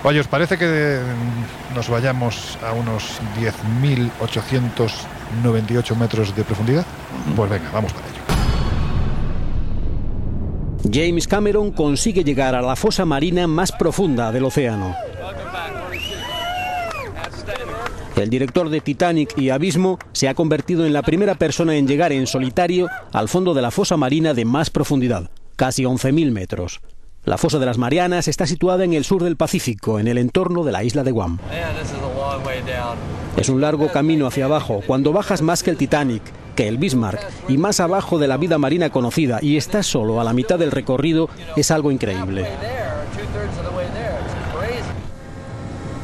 Oye, 0.07 0.21
¿os 0.21 0.29
parece 0.29 0.59
que 0.59 1.01
nos 1.75 1.89
vayamos 1.89 2.59
a 2.63 2.73
unos 2.73 3.19
10.898 3.41 5.97
metros 5.97 6.37
de 6.37 6.45
profundidad? 6.45 6.85
Pues 7.35 7.51
venga, 7.51 7.71
vamos 7.73 7.95
para 7.95 8.07
ello. 8.09 8.21
James 10.93 11.27
Cameron 11.27 11.73
consigue 11.73 12.23
llegar 12.23 12.55
a 12.55 12.61
la 12.61 12.77
fosa 12.77 13.07
marina 13.07 13.47
más 13.47 13.73
profunda 13.73 14.31
del 14.31 14.45
océano. 14.45 14.95
El 18.17 18.31
director 18.31 18.69
de 18.69 18.81
Titanic 18.81 19.37
y 19.37 19.51
Abismo 19.51 19.99
se 20.13 20.29
ha 20.29 20.35
convertido 20.35 20.87
en 20.87 20.93
la 20.93 21.03
primera 21.03 21.35
persona 21.35 21.77
en 21.77 21.89
llegar 21.89 22.13
en 22.13 22.29
solitario 22.29 22.89
al 23.13 23.29
fondo 23.29 23.55
de 23.55 23.63
la 23.63 23.73
fosa 23.73 23.97
marina 23.97 24.35
de 24.35 24.45
más 24.45 24.71
profundidad, 24.71 25.31
casi 25.57 25.83
11.000 25.83 26.31
metros. 26.31 26.81
La 27.25 27.39
fosa 27.39 27.59
de 27.59 27.67
las 27.67 27.79
Marianas 27.79 28.29
está 28.29 28.47
situada 28.47 28.85
en 28.85 28.93
el 28.93 29.05
sur 29.05 29.25
del 29.25 29.37
Pacífico, 29.37 29.99
en 29.99 30.07
el 30.07 30.19
entorno 30.19 30.63
de 30.63 30.73
la 30.73 30.85
isla 30.85 31.03
de 31.03 31.11
Guam. 31.11 31.39
Es 33.37 33.49
un 33.49 33.61
largo 33.61 33.91
camino 33.91 34.27
hacia 34.27 34.45
abajo, 34.45 34.83
cuando 34.87 35.13
bajas 35.13 35.43
más 35.43 35.63
que 35.63 35.71
el 35.71 35.77
Titanic, 35.77 36.23
que 36.55 36.69
el 36.69 36.79
Bismarck, 36.79 37.21
y 37.49 37.57
más 37.57 37.81
abajo 37.81 38.19
de 38.19 38.29
la 38.29 38.37
vida 38.37 38.59
marina 38.59 38.91
conocida, 38.91 39.41
y 39.43 39.57
estás 39.57 39.87
solo 39.87 40.21
a 40.21 40.25
la 40.25 40.35
mitad 40.35 40.59
del 40.59 40.71
recorrido, 40.71 41.29
es 41.57 41.71
algo 41.73 41.91
increíble. 41.91 42.47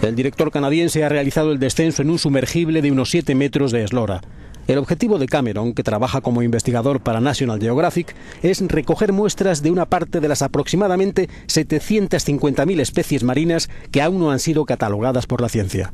El 0.03 0.17
director 0.17 0.51
canadiense 0.51 1.05
ha 1.05 1.11
realizado 1.11 1.53
el 1.53 1.59
descenso 1.59 2.01
en 2.01 2.09
un 2.09 2.19
sumergible 2.19 2.81
de 2.81 2.91
unos 2.91 3.11
7 3.11 3.35
metros 3.35 3.71
de 3.71 3.85
eslora. 3.85 4.23
El 4.67 4.79
objetivo 4.79 5.19
de 5.19 5.27
Cameron, 5.27 5.75
que 5.75 5.83
trabaja 5.83 6.23
como 6.23 6.43
investigador 6.43 7.01
para 7.01 7.21
National 7.21 7.61
Geographic, 7.61 8.15
es 8.43 8.63
recoger 8.67 9.13
muestras 9.13 9.63
de 9.63 9.71
una 9.71 9.85
parte 9.85 10.21
de 10.21 10.29
las 10.29 10.41
aproximadamente 10.41 11.29
750.000 11.49 12.81
especies 12.81 13.25
marinas 13.25 13.69
que 13.91 14.01
aún 14.01 14.21
no 14.21 14.31
han 14.31 14.39
sido 14.39 14.65
catalogadas 14.65 15.27
por 15.27 15.43
la 15.43 15.51
ciencia. 15.51 15.93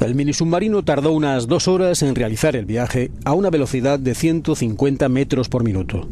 El 0.00 0.14
minisubmarino 0.14 0.82
tardó 0.82 1.12
unas 1.12 1.46
dos 1.46 1.68
horas 1.68 2.02
en 2.02 2.14
realizar 2.14 2.56
el 2.56 2.66
viaje 2.66 3.10
a 3.24 3.32
una 3.32 3.48
velocidad 3.48 3.98
de 3.98 4.14
150 4.14 5.08
metros 5.08 5.48
por 5.48 5.64
minuto. 5.64 6.06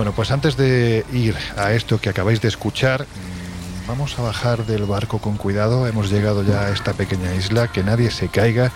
Bueno, 0.00 0.14
pues 0.30 0.34
antes 0.36 0.56
de 0.56 1.04
ir 1.12 1.36
a 1.56 1.72
esto 1.72 2.00
que 2.00 2.08
acabáis 2.08 2.40
de 2.40 2.46
escuchar, 2.46 3.02
mm, 3.02 3.88
vamos 3.88 4.16
a 4.16 4.22
bajar 4.22 4.64
del 4.64 4.84
barco 4.84 5.18
con 5.18 5.36
cuidado. 5.36 5.88
Hemos 5.88 6.08
llegado 6.08 6.44
ya 6.44 6.66
a 6.66 6.70
esta 6.70 6.92
pequeña 6.92 7.34
isla, 7.34 7.66
que 7.66 7.82
nadie 7.82 8.12
se 8.12 8.28
caiga. 8.28 8.70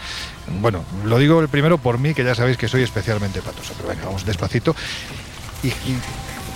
Bueno, 0.60 0.82
lo 1.04 1.16
digo 1.16 1.40
el 1.40 1.48
primero 1.48 1.78
por 1.78 1.98
mí, 1.98 2.12
que 2.12 2.24
ya 2.24 2.34
sabéis 2.34 2.56
que 2.56 2.66
soy 2.66 2.82
especialmente 2.82 3.40
patoso, 3.40 3.72
pero 3.76 3.88
venga, 3.88 4.06
vamos 4.06 4.26
despacito. 4.26 4.74
Y, 5.62 5.68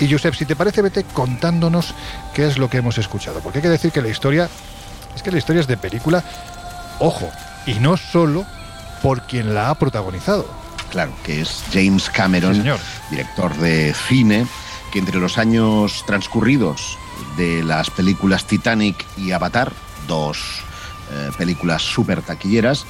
y, 0.04 0.10
Josep, 0.10 0.34
si 0.34 0.46
te 0.46 0.56
parece, 0.56 0.82
vete 0.82 1.04
contándonos 1.04 1.94
qué 2.34 2.48
es 2.48 2.58
lo 2.58 2.68
que 2.68 2.78
hemos 2.78 2.98
escuchado. 2.98 3.38
Porque 3.38 3.58
hay 3.58 3.62
que 3.62 3.68
decir 3.68 3.92
que 3.92 4.02
la 4.02 4.08
historia, 4.08 4.48
es 5.14 5.22
que 5.22 5.30
la 5.30 5.38
historia 5.38 5.60
es 5.60 5.68
de 5.68 5.76
película, 5.76 6.24
ojo, 6.98 7.30
y 7.66 7.74
no 7.74 7.96
solo 7.96 8.44
por 9.00 9.22
quien 9.22 9.54
la 9.54 9.70
ha 9.70 9.76
protagonizado 9.76 10.58
claro, 10.88 11.12
que 11.22 11.42
es 11.42 11.62
James 11.72 12.10
Cameron, 12.10 12.64
director 13.10 13.54
de 13.58 13.94
cine, 14.08 14.46
que 14.92 14.98
entre 14.98 15.18
los 15.18 15.38
años 15.38 16.04
transcurridos 16.06 16.98
de 17.36 17.62
las 17.62 17.90
películas 17.90 18.46
Titanic 18.46 19.04
y 19.16 19.32
Avatar, 19.32 19.72
dos 20.06 20.62
eh, 21.12 21.30
películas 21.36 21.82
súper 21.82 22.22
taquilleras, 22.22 22.84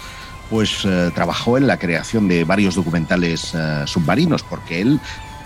pues 0.50 0.84
eh, 0.84 1.10
trabajó 1.14 1.58
en 1.58 1.66
la 1.66 1.78
creación 1.78 2.28
de 2.28 2.44
varios 2.44 2.74
documentales 2.74 3.52
eh, 3.54 3.82
submarinos, 3.86 4.42
porque 4.42 4.80
él, 4.80 5.00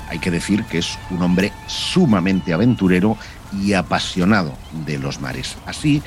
hay 0.09 0.19
que 0.19 0.31
decir 0.31 0.65
que 0.65 0.79
es 0.79 0.99
un 1.11 1.23
hombre 1.23 1.53
sumamente 1.67 2.53
aventurero 2.53 3.17
y 3.53 3.73
apasionado 3.73 4.55
de 4.87 4.99
los 4.99 5.21
mares. 5.21 5.57
Así, 5.67 6.03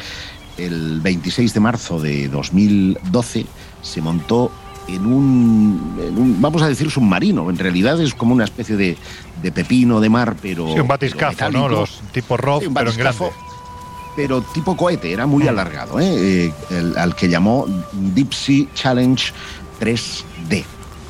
el 0.57 1.01
26 1.01 1.53
de 1.53 1.59
marzo 1.59 1.99
de 1.99 2.27
2012 2.29 3.45
se 3.81 4.01
montó 4.01 4.51
en 4.87 5.05
un, 5.05 6.37
vamos 6.39 6.61
a 6.61 6.67
decir, 6.67 6.89
submarino. 6.89 7.49
En 7.49 7.57
realidad 7.57 7.99
es 8.01 8.13
como 8.13 8.33
una 8.33 8.43
especie 8.43 8.75
de, 8.75 8.97
pepino 9.51 9.99
de 9.99 10.09
mar, 10.09 10.35
pero. 10.41 10.71
Sí, 10.73 10.79
un 10.79 10.87
batiscafo, 10.87 11.51
¿no? 11.51 11.69
Los 11.69 12.01
tipos 12.11 12.39
ROV, 12.39 12.73
pero 12.73 12.91
en 12.91 12.97
grande. 12.97 13.31
Pero 14.15 14.41
tipo 14.41 14.77
cohete, 14.77 15.11
era 15.11 15.25
muy 15.25 15.43
mm. 15.43 15.49
alargado, 15.49 15.99
¿eh? 15.99 16.53
eh 16.69 16.93
al 16.97 17.15
que 17.15 17.27
llamó 17.27 17.65
Deep 17.91 18.33
Sea 18.33 18.65
Challenge 18.73 19.33
3D. 19.79 20.63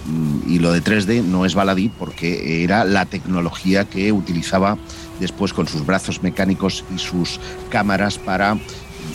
Mm, 0.07 0.51
y 0.51 0.59
lo 0.59 0.71
de 0.71 0.83
3D 0.83 1.23
no 1.23 1.45
es 1.45 1.53
baladí 1.53 1.89
porque 1.89 2.63
era 2.63 2.83
la 2.83 3.05
tecnología 3.05 3.85
que 3.85 4.11
utilizaba 4.11 4.77
después 5.19 5.53
con 5.53 5.67
sus 5.67 5.85
brazos 5.85 6.23
mecánicos 6.23 6.83
y 6.95 6.99
sus 6.99 7.39
cámaras 7.69 8.17
para 8.17 8.57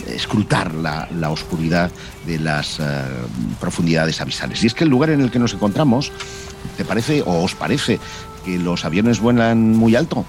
escrutar 0.07 0.73
la, 0.73 1.07
oscuridad 1.29 1.91
de 2.25 2.39
las 2.39 2.79
eh, 2.79 2.83
profundidades 3.59 4.19
abisales. 4.21 4.63
Y 4.63 4.67
es 4.67 4.73
que 4.73 4.83
el 4.83 4.89
lugar 4.89 5.09
en 5.09 5.21
el 5.21 5.31
que 5.31 5.39
nos 5.39 5.53
encontramos, 5.53 6.11
¿te 6.77 6.85
parece 6.85 7.21
o 7.21 7.43
os 7.43 7.55
parece 7.55 7.99
que 8.43 8.57
los 8.57 8.85
aviones 8.85 9.19
vuelan 9.19 9.71
muy 9.71 9.95
alto? 9.95 10.25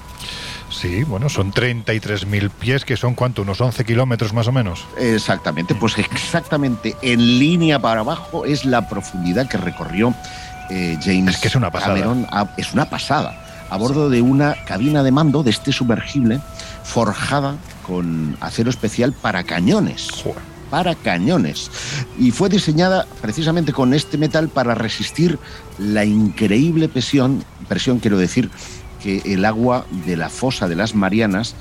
Sí, 0.71 1.05
bueno, 1.05 1.29
son 1.29 1.53
33.000 1.53 2.51
pies, 2.51 2.85
que 2.85 2.97
son 2.97 3.15
cuánto, 3.15 3.43
unos 3.43 3.61
11 3.61 3.85
kilómetros 3.85 4.33
más 4.33 4.49
o 4.49 4.53
menos. 4.53 4.85
Exactamente, 4.99 5.75
pues 5.75 5.99
exactamente 5.99 6.97
en 7.03 7.39
línea 7.39 7.79
para 7.79 8.01
abajo 8.01 8.45
es 8.47 8.65
la 8.65 8.89
profundidad 8.89 9.49
que 9.49 9.59
recorrió 9.59 10.15
eh, 10.71 10.99
James 11.03 11.35
es 11.35 11.41
que 11.41 11.49
es 11.49 11.55
una 11.55 11.71
pasada. 11.71 11.95
Cameron. 11.95 12.27
es 12.57 12.73
una 12.73 12.89
pasada. 12.89 13.39
A 13.69 13.77
bordo 13.77 14.09
de 14.09 14.23
una 14.23 14.57
cabina 14.67 15.03
de 15.03 15.13
mando 15.13 15.43
de 15.43 15.51
este 15.51 15.73
sumergible 15.73 16.41
forjada 16.83 17.57
con 17.87 18.37
acero 18.41 18.71
especial 18.71 19.13
para 19.13 19.45
cañones. 19.45 20.09
Para 20.73 20.95
cañones. 20.95 21.71
Y 22.19 22.31
fue 22.31 22.49
diseñada 22.49 23.07
precisamente 23.21 23.75
con 23.75 23.93
este 23.93 24.17
metal 24.17 24.49
para 24.49 24.75
resistir 24.75 25.39
la 25.77 26.07
increíble 26.07 26.89
presión, 26.89 27.45
presión 27.69 27.99
quiero 27.99 28.17
decir, 28.17 28.49
que 29.03 29.21
el 29.27 29.45
agua 29.45 29.85
de 30.07 30.17
la 30.17 30.31
fosa 30.31 30.69
de 30.69 30.77
las 30.77 30.95
Marianas, 30.95 31.55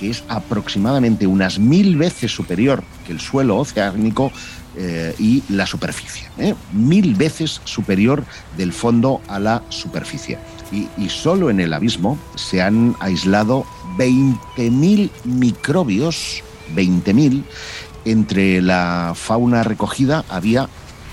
que 0.00 0.10
es 0.10 0.24
aproximadamente 0.26 1.28
unas 1.28 1.60
mil 1.60 1.94
veces 1.94 2.32
superior 2.32 2.82
que 3.06 3.12
el 3.12 3.20
suelo 3.20 3.56
oceánico 3.56 4.32
eh, 4.76 5.14
y 5.16 5.44
la 5.48 5.64
superficie. 5.64 6.28
¿eh? 6.36 6.56
Mil 6.72 7.14
veces 7.14 7.60
superior 7.66 8.24
del 8.56 8.72
fondo 8.72 9.20
a 9.28 9.38
la 9.38 9.62
superficie. 9.68 10.38
Y, 10.72 10.88
y 10.98 11.08
solo 11.08 11.50
en 11.50 11.60
el 11.60 11.72
abismo 11.72 12.18
se 12.34 12.62
han 12.62 12.96
aislado 12.98 13.64
20.000 13.96 15.08
microbios, 15.22 16.42
20.000, 16.74 17.44
entre 18.06 18.62
la 18.62 19.12
fauna 19.14 19.62
recogida 19.62 20.24
había 20.30 20.68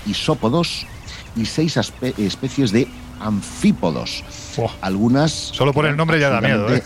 isópodos 0.06 0.86
y 1.36 1.46
seis 1.46 1.76
especies 1.76 2.72
de 2.72 2.88
anfípodos. 3.20 4.24
Algunas... 4.80 5.32
Solo 5.32 5.72
por 5.72 5.86
el 5.86 5.96
nombre 5.96 6.18
ya 6.18 6.30
da 6.30 6.40
miedo. 6.40 6.72
¿eh? 6.72 6.82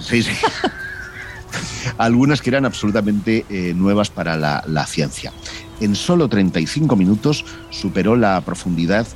Sí, 0.00 0.22
sí. 0.22 0.32
Algunas 1.98 2.40
que 2.40 2.50
eran 2.50 2.64
absolutamente 2.64 3.44
eh, 3.50 3.74
nuevas 3.74 4.08
para 4.08 4.36
la, 4.36 4.62
la 4.66 4.86
ciencia. 4.86 5.32
En 5.80 5.96
solo 5.96 6.28
35 6.28 6.96
minutos 6.96 7.44
superó 7.70 8.16
la 8.16 8.40
profundidad 8.42 9.06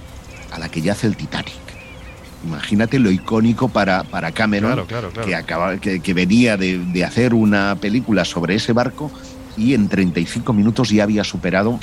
a 0.51 0.59
la 0.59 0.69
que 0.69 0.83
yace 0.83 1.07
el 1.07 1.17
Titanic. 1.17 1.67
Imagínate 2.45 2.99
lo 2.99 3.11
icónico 3.11 3.69
para, 3.69 4.05
para 4.05 4.33
Cameron, 4.33 4.87
Que, 5.25 5.35
acaba, 5.35 5.79
que, 5.79 6.15
venía 6.15 6.57
de, 6.57 7.05
hacer 7.05 7.35
una 7.35 7.77
película 7.81 8.25
sobre 8.25 8.55
ese 8.55 8.73
barco 8.73 9.11
y 9.57 9.75
en 9.75 9.89
35 9.89 10.53
minutos 10.53 10.91
ya 10.91 11.05
había 11.05 11.25
superado 11.25 11.79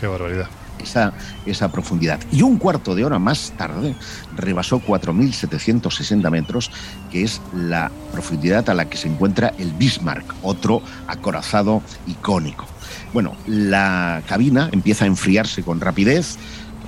Esa, 0.80 1.14
esa 1.46 1.72
profundidad. 1.72 2.20
Y 2.32 2.42
un 2.42 2.58
cuarto 2.58 2.94
de 2.94 3.06
hora 3.06 3.18
más 3.18 3.54
tarde 3.58 3.96
rebasó 4.36 4.82
4.760 4.82 6.30
metros, 6.30 6.72
que 7.10 7.24
es 7.24 7.42
la 7.56 7.90
profundidad 8.12 8.70
a 8.70 8.74
la 8.74 8.86
que 8.86 8.98
se 8.98 9.08
encuentra 9.08 9.54
el 9.60 9.72
Bismarck, 9.74 10.26
otro 10.42 10.82
acorazado 11.08 11.82
icónico. 12.08 12.66
Bueno, 13.14 13.36
la 13.48 14.24
cabina 14.28 14.70
empieza 14.72 15.06
a 15.06 15.08
enfriarse 15.08 15.64
con 15.64 15.80
rapidez, 15.80 16.38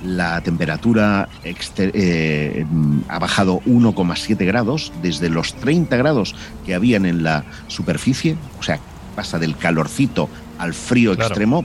la 0.04 0.40
temperatura 0.42 1.28
eh, 1.44 2.66
ha 3.08 3.18
bajado 3.18 3.60
1,7 3.66 4.44
grados 4.44 4.92
desde 5.02 5.30
los 5.30 5.54
30 5.54 5.96
grados 5.96 6.34
que 6.66 6.74
habían 6.74 7.06
en 7.06 7.22
la 7.22 7.44
superficie, 7.68 8.36
o 8.58 8.62
sea, 8.62 8.78
pasa 9.14 9.38
del 9.38 9.56
calorcito 9.56 10.28
al 10.58 10.74
frío 10.74 11.12
extremo, 11.12 11.64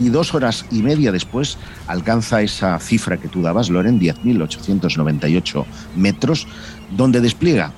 y 0.00 0.08
dos 0.08 0.34
horas 0.34 0.66
y 0.70 0.82
media 0.82 1.10
después 1.10 1.58
alcanza 1.86 2.42
esa 2.42 2.78
cifra 2.78 3.16
que 3.16 3.28
tú 3.28 3.42
dabas, 3.42 3.70
Loren, 3.70 3.98
10.898 3.98 5.64
metros, 5.96 6.46
donde 6.96 7.20
despliega 7.20 7.72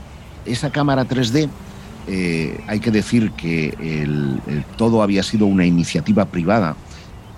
esa 0.45 0.71
cámara 0.71 1.07
3D. 1.07 1.49
Eh, 2.09 2.61
hay 2.67 2.81
que 2.81 2.91
decir 2.91 3.31
que 3.33 3.77
todo 4.77 5.03
había 5.03 5.23
sido 5.23 5.47
una 5.47 5.65
iniciativa 5.65 6.25
privada 6.27 6.75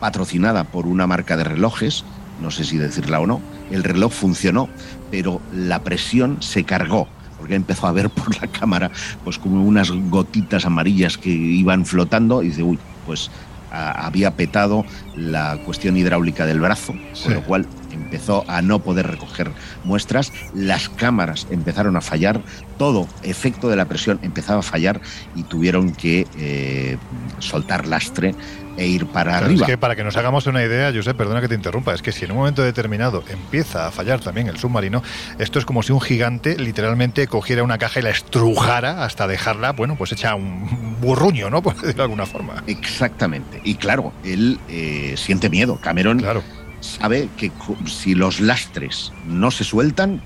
patrocinada 0.01 0.65
por 0.65 0.87
una 0.87 1.07
marca 1.07 1.37
de 1.37 1.45
relojes 1.45 2.05
no 2.41 2.51
sé 2.51 2.65
si 2.65 2.77
decirla 2.77 3.21
o 3.21 3.27
no, 3.27 3.41
el 3.71 3.85
reloj 3.85 4.13
funcionó, 4.13 4.69
pero 5.11 5.41
la 5.53 5.83
presión 5.83 6.39
se 6.41 6.65
cargó 6.65 7.09
porque 7.39 7.55
empezó 7.57 7.87
a 7.87 7.93
ver 7.93 8.11
por 8.11 8.41
la 8.41 8.47
cámara 8.59 8.91
pues 9.23 9.39
como 9.39 9.65
unas 9.65 9.91
gotitas 9.91 10.65
amarillas 10.65 11.19
que 11.19 11.31
iban 11.31 11.85
flotando 11.85 12.43
y 12.43 12.49
dice, 12.49 12.63
uy, 12.63 12.79
pues 13.07 13.31
había 13.71 14.31
petado 14.33 14.85
la 15.17 15.59
cuestión 15.65 15.97
hidráulica 15.97 16.47
del 16.47 16.61
brazo, 16.61 16.95
con 17.23 17.35
lo 17.35 17.43
cual 17.43 17.67
empezó 17.95 18.45
a 18.49 18.63
no 18.63 18.81
poder 18.81 19.07
recoger 19.07 19.51
muestras, 19.85 20.33
las 20.55 20.89
cámaras 20.89 21.47
empezaron 21.51 21.97
a 21.97 22.01
fallar, 22.01 22.41
todo 22.79 23.09
efecto 23.23 23.69
de 23.69 23.77
la 23.77 23.87
presión 23.87 24.19
empezaba 24.23 24.61
a 24.61 24.63
fallar 24.63 25.01
y 25.35 25.45
tuvieron 25.45 25.93
que 25.93 26.27
eh, 26.39 26.99
soltar 27.39 27.87
lastre 27.87 28.35
e 28.77 28.87
ir 28.87 29.07
para 29.07 29.39
arriba. 29.39 29.67
Es 29.67 29.71
que 29.71 29.79
para 29.79 29.97
que 29.97 30.05
nos 30.05 30.17
hagamos 30.17 30.47
una 30.47 30.63
idea, 30.63 30.93
Josep, 30.93 31.17
perdona 31.17 31.41
que 31.41 31.49
te 31.49 31.55
interrumpa, 31.55 31.95
es 31.95 32.03
que 32.03 32.13
si 32.13 32.25
en 32.25 32.33
un 32.33 32.39
momento 32.39 32.63
determinado 32.63 33.23
empieza 33.29 33.87
a 33.87 33.91
fallar 33.91 34.21
también 34.21 34.49
el 34.49 34.59
submarino, 34.59 35.03
esto 35.39 35.59
es 35.59 35.65
como 35.65 35.83
si 35.83 35.93
un 35.93 36.01
gigante 36.01 36.57
literalmente 36.59 37.27
cogiera 37.27 37.63
una 37.63 37.79
caja 37.79 38.01
y 38.01 38.03
la 38.03 38.11
estrujara 38.11 39.05
hasta 39.05 39.27
dejarla, 39.27 39.73
bueno, 39.73 39.97
pues 39.97 40.13
hecha 40.13 40.35
un 40.35 40.97
burruño, 41.01 41.51
¿no? 41.51 41.63
Por 41.65 41.75
decirlo 41.75 41.95
de 41.95 42.03
alguna 42.03 42.27
forma. 42.27 42.63
Exactamente. 42.67 43.61
Y 43.65 43.77
claro, 43.77 44.13
él 44.25 44.59
eh, 44.69 45.15
siente 45.17 45.51
miedo. 45.51 45.79
Cameron 45.81 46.19
claro. 46.19 46.43
Sabe 46.85 47.29
que 47.37 47.51
si 47.87 48.15
los 48.15 48.41
lastres 48.41 49.13
no 49.27 49.51
se 49.51 49.65
sueltan, 49.65 50.21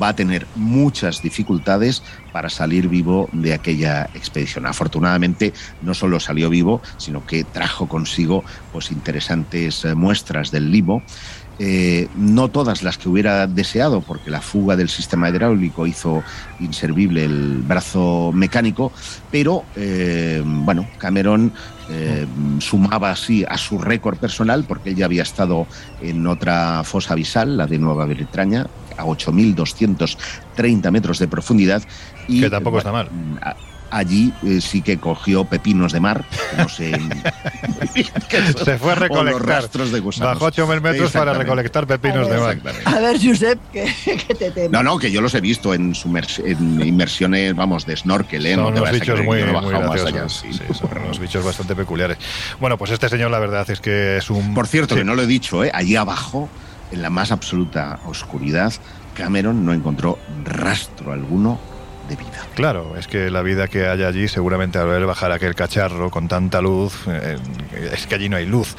va 0.00 0.08
a 0.08 0.16
tener 0.16 0.46
muchas 0.54 1.22
dificultades 1.22 2.02
para 2.32 2.48
salir 2.48 2.88
vivo 2.88 3.28
de 3.32 3.52
aquella 3.52 4.08
expedición. 4.14 4.66
Afortunadamente 4.66 5.52
no 5.82 5.94
solo 5.94 6.20
salió 6.20 6.48
vivo, 6.48 6.80
sino 6.96 7.26
que 7.26 7.44
trajo 7.44 7.88
consigo 7.88 8.44
pues, 8.72 8.90
interesantes 8.90 9.84
eh, 9.84 9.94
muestras 9.94 10.50
del 10.50 10.70
limo. 10.70 11.02
Eh, 11.64 12.08
no 12.16 12.48
todas 12.48 12.82
las 12.82 12.98
que 12.98 13.08
hubiera 13.08 13.46
deseado, 13.46 14.00
porque 14.00 14.32
la 14.32 14.40
fuga 14.40 14.74
del 14.74 14.88
sistema 14.88 15.28
hidráulico 15.28 15.86
hizo 15.86 16.24
inservible 16.58 17.24
el 17.24 17.58
brazo 17.58 18.32
mecánico, 18.34 18.90
pero 19.30 19.62
eh, 19.76 20.42
bueno, 20.44 20.88
Cameron 20.98 21.52
sumaba 22.58 23.10
así 23.10 23.44
a 23.46 23.58
su 23.58 23.78
récord 23.78 24.16
personal, 24.16 24.64
porque 24.66 24.90
él 24.90 24.96
ya 24.96 25.04
había 25.04 25.22
estado 25.22 25.66
en 26.00 26.26
otra 26.26 26.82
fosa 26.84 27.12
abisal, 27.12 27.56
la 27.56 27.66
de 27.66 27.78
Nueva 27.78 28.06
Bretaña, 28.06 28.66
a 28.96 29.04
8.230 29.04 30.90
metros 30.90 31.20
de 31.20 31.28
profundidad. 31.28 31.82
Y, 32.26 32.40
que 32.40 32.50
tampoco 32.50 32.78
está 32.78 32.92
mal. 32.92 33.08
Allí 33.92 34.32
eh, 34.42 34.62
sí 34.62 34.80
que 34.80 34.96
cogió 34.96 35.44
pepinos 35.44 35.92
de 35.92 36.00
mar, 36.00 36.24
no 36.56 36.66
sé. 36.66 36.92
Se 38.64 38.78
fue 38.78 38.92
a 38.92 38.94
recolectar. 38.94 39.46
rastros 39.46 39.92
de 39.92 40.00
Bajó 40.00 40.50
8.000 40.50 40.80
metros 40.80 41.12
para 41.12 41.34
recolectar 41.34 41.86
pepinos 41.86 42.26
de 42.26 42.38
mar. 42.38 42.58
A 42.86 43.00
ver, 43.00 43.18
Josep, 43.22 43.58
¿qué, 43.70 43.92
te 44.38 44.50
temes? 44.50 44.70
No, 44.70 44.82
no, 44.82 44.98
que 44.98 45.12
yo 45.12 45.20
los 45.20 45.34
he 45.34 45.42
visto 45.42 45.74
en, 45.74 45.92
en 46.42 46.80
inmersiones, 46.80 47.54
vamos, 47.54 47.84
de 47.84 47.94
snorkel. 47.94 48.46
¿eh? 48.46 48.54
Son 48.54 48.72
unos 48.72 48.90
bichos 48.92 49.22
muy, 49.22 49.44
muy 49.44 49.70
graciosos. 49.70 50.32
Sí, 50.32 50.58
son 50.72 50.90
unos 50.96 51.18
bichos 51.18 51.44
bastante 51.44 51.76
peculiares. 51.76 52.16
Bueno, 52.60 52.78
pues 52.78 52.92
este 52.92 53.10
señor, 53.10 53.30
la 53.30 53.40
verdad 53.40 53.68
es 53.68 53.80
que 53.82 54.16
es 54.16 54.30
un. 54.30 54.54
Por 54.54 54.68
cierto, 54.68 54.94
que 54.94 55.04
no 55.04 55.14
lo 55.14 55.20
he 55.20 55.26
dicho, 55.26 55.62
¿eh? 55.64 55.70
allí 55.74 55.96
abajo 55.96 56.48
en 56.92 57.02
la 57.02 57.10
más 57.10 57.30
absoluta 57.30 58.00
oscuridad, 58.06 58.72
Cameron 59.14 59.66
no 59.66 59.74
encontró 59.74 60.18
rastro 60.44 61.12
alguno 61.12 61.71
de 62.08 62.16
vida. 62.16 62.46
Claro, 62.54 62.96
es 62.96 63.06
que 63.06 63.30
la 63.30 63.42
vida 63.42 63.68
que 63.68 63.86
hay 63.86 64.02
allí, 64.02 64.28
seguramente 64.28 64.78
al 64.78 64.86
ver 64.86 65.06
bajar 65.06 65.32
aquel 65.32 65.54
cacharro 65.54 66.10
con 66.10 66.28
tanta 66.28 66.60
luz, 66.60 66.94
eh, 67.08 67.38
es 67.92 68.06
que 68.06 68.14
allí 68.14 68.28
no 68.28 68.36
hay 68.36 68.46
luz. 68.46 68.76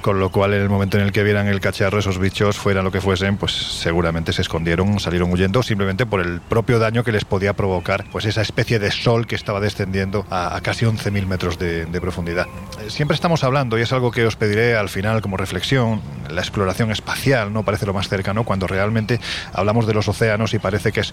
Con 0.00 0.20
lo 0.20 0.30
cual, 0.30 0.54
en 0.54 0.62
el 0.62 0.68
momento 0.68 0.98
en 0.98 1.04
el 1.04 1.10
que 1.10 1.24
vieran 1.24 1.48
el 1.48 1.60
cacharro, 1.60 1.98
esos 1.98 2.18
bichos, 2.18 2.56
fueran 2.56 2.84
lo 2.84 2.92
que 2.92 3.00
fuesen, 3.00 3.36
pues 3.36 3.52
seguramente 3.52 4.32
se 4.32 4.42
escondieron, 4.42 5.00
salieron 5.00 5.32
huyendo, 5.32 5.62
simplemente 5.62 6.06
por 6.06 6.20
el 6.20 6.40
propio 6.40 6.78
daño 6.78 7.02
que 7.02 7.10
les 7.10 7.24
podía 7.24 7.54
provocar 7.54 8.04
pues 8.12 8.24
esa 8.24 8.42
especie 8.42 8.78
de 8.78 8.92
sol 8.92 9.26
que 9.26 9.34
estaba 9.34 9.58
descendiendo 9.58 10.24
a, 10.30 10.60
casi 10.62 10.84
11.000 10.84 11.26
metros 11.26 11.58
de, 11.58 11.86
de 11.86 12.00
profundidad. 12.00 12.46
Eh, 12.80 12.90
siempre 12.90 13.16
estamos 13.16 13.42
hablando, 13.42 13.78
y 13.78 13.82
es 13.82 13.92
algo 13.92 14.12
que 14.12 14.26
os 14.26 14.36
pediré 14.36 14.76
al 14.76 14.88
final 14.88 15.20
como 15.22 15.36
reflexión, 15.36 16.00
la 16.30 16.40
exploración 16.40 16.92
espacial, 16.92 17.52
¿no? 17.52 17.64
Parece 17.64 17.86
lo 17.86 17.92
más 17.92 18.08
cercano 18.08 18.44
cuando 18.44 18.66
realmente 18.66 19.20
hablamos 19.52 19.86
de 19.86 19.94
los 19.94 20.06
océanos 20.08 20.54
y 20.54 20.58
parece 20.58 20.92
que 20.92 21.00
es 21.00 21.12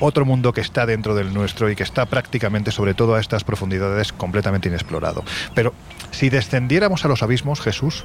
otro 0.00 0.24
mundo 0.24 0.52
que 0.52 0.60
está 0.60 0.86
dentro 0.86 1.14
del 1.14 1.32
nuestro 1.32 1.70
y 1.70 1.76
que 1.76 1.82
está 1.82 2.06
prácticamente, 2.06 2.72
sobre 2.72 2.94
todo 2.94 3.14
a 3.14 3.20
estas 3.20 3.44
profundidades, 3.44 4.12
completamente 4.12 4.68
inexplorado. 4.68 5.24
Pero 5.54 5.72
si 6.10 6.30
descendiéramos 6.30 7.04
a 7.04 7.08
los 7.08 7.22
abismos, 7.22 7.60
Jesús, 7.60 8.04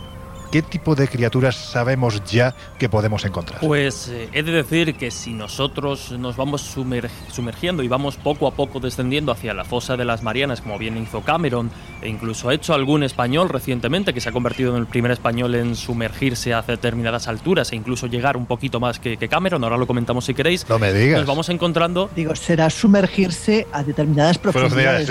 ¿qué 0.51 0.61
tipo 0.61 0.95
de 0.95 1.07
criaturas 1.07 1.55
sabemos 1.55 2.23
ya 2.25 2.55
que 2.79 2.89
podemos 2.89 3.25
encontrar? 3.25 3.59
Pues 3.61 4.09
eh, 4.09 4.29
he 4.33 4.43
de 4.43 4.51
decir 4.51 4.95
que 4.95 5.11
si 5.11 5.33
nosotros 5.33 6.11
nos 6.11 6.35
vamos 6.35 6.61
sumergiendo 6.61 7.83
y 7.83 7.87
vamos 7.87 8.15
poco 8.17 8.47
a 8.47 8.51
poco 8.51 8.79
descendiendo 8.79 9.31
hacia 9.31 9.53
la 9.53 9.63
fosa 9.63 9.97
de 9.97 10.05
las 10.05 10.23
Marianas, 10.23 10.61
como 10.61 10.77
bien 10.77 10.97
hizo 10.97 11.21
Cameron, 11.21 11.71
e 12.01 12.09
incluso 12.09 12.49
ha 12.49 12.53
hecho 12.53 12.73
algún 12.73 13.03
español 13.03 13.49
recientemente 13.49 14.13
que 14.13 14.21
se 14.21 14.29
ha 14.29 14.31
convertido 14.31 14.71
en 14.75 14.81
el 14.81 14.87
primer 14.87 15.11
español 15.11 15.55
en 15.55 15.75
sumergirse 15.75 16.53
a 16.53 16.61
determinadas 16.61 17.27
alturas 17.27 17.71
e 17.71 17.75
incluso 17.75 18.07
llegar 18.07 18.37
un 18.37 18.45
poquito 18.45 18.79
más 18.79 18.99
que, 18.99 19.17
Cameron, 19.27 19.63
ahora 19.63 19.77
lo 19.77 19.87
comentamos 19.87 20.25
si 20.25 20.33
queréis. 20.33 20.67
No 20.69 20.77
me 20.77 20.93
digas. 20.93 21.19
Nos 21.19 21.27
vamos 21.27 21.49
encontrando. 21.49 22.09
Digo, 22.15 22.35
será 22.35 22.69
sumergirse 22.69 23.67
a 23.71 23.83
determinadas 23.83 24.37
profundidades. 24.37 25.09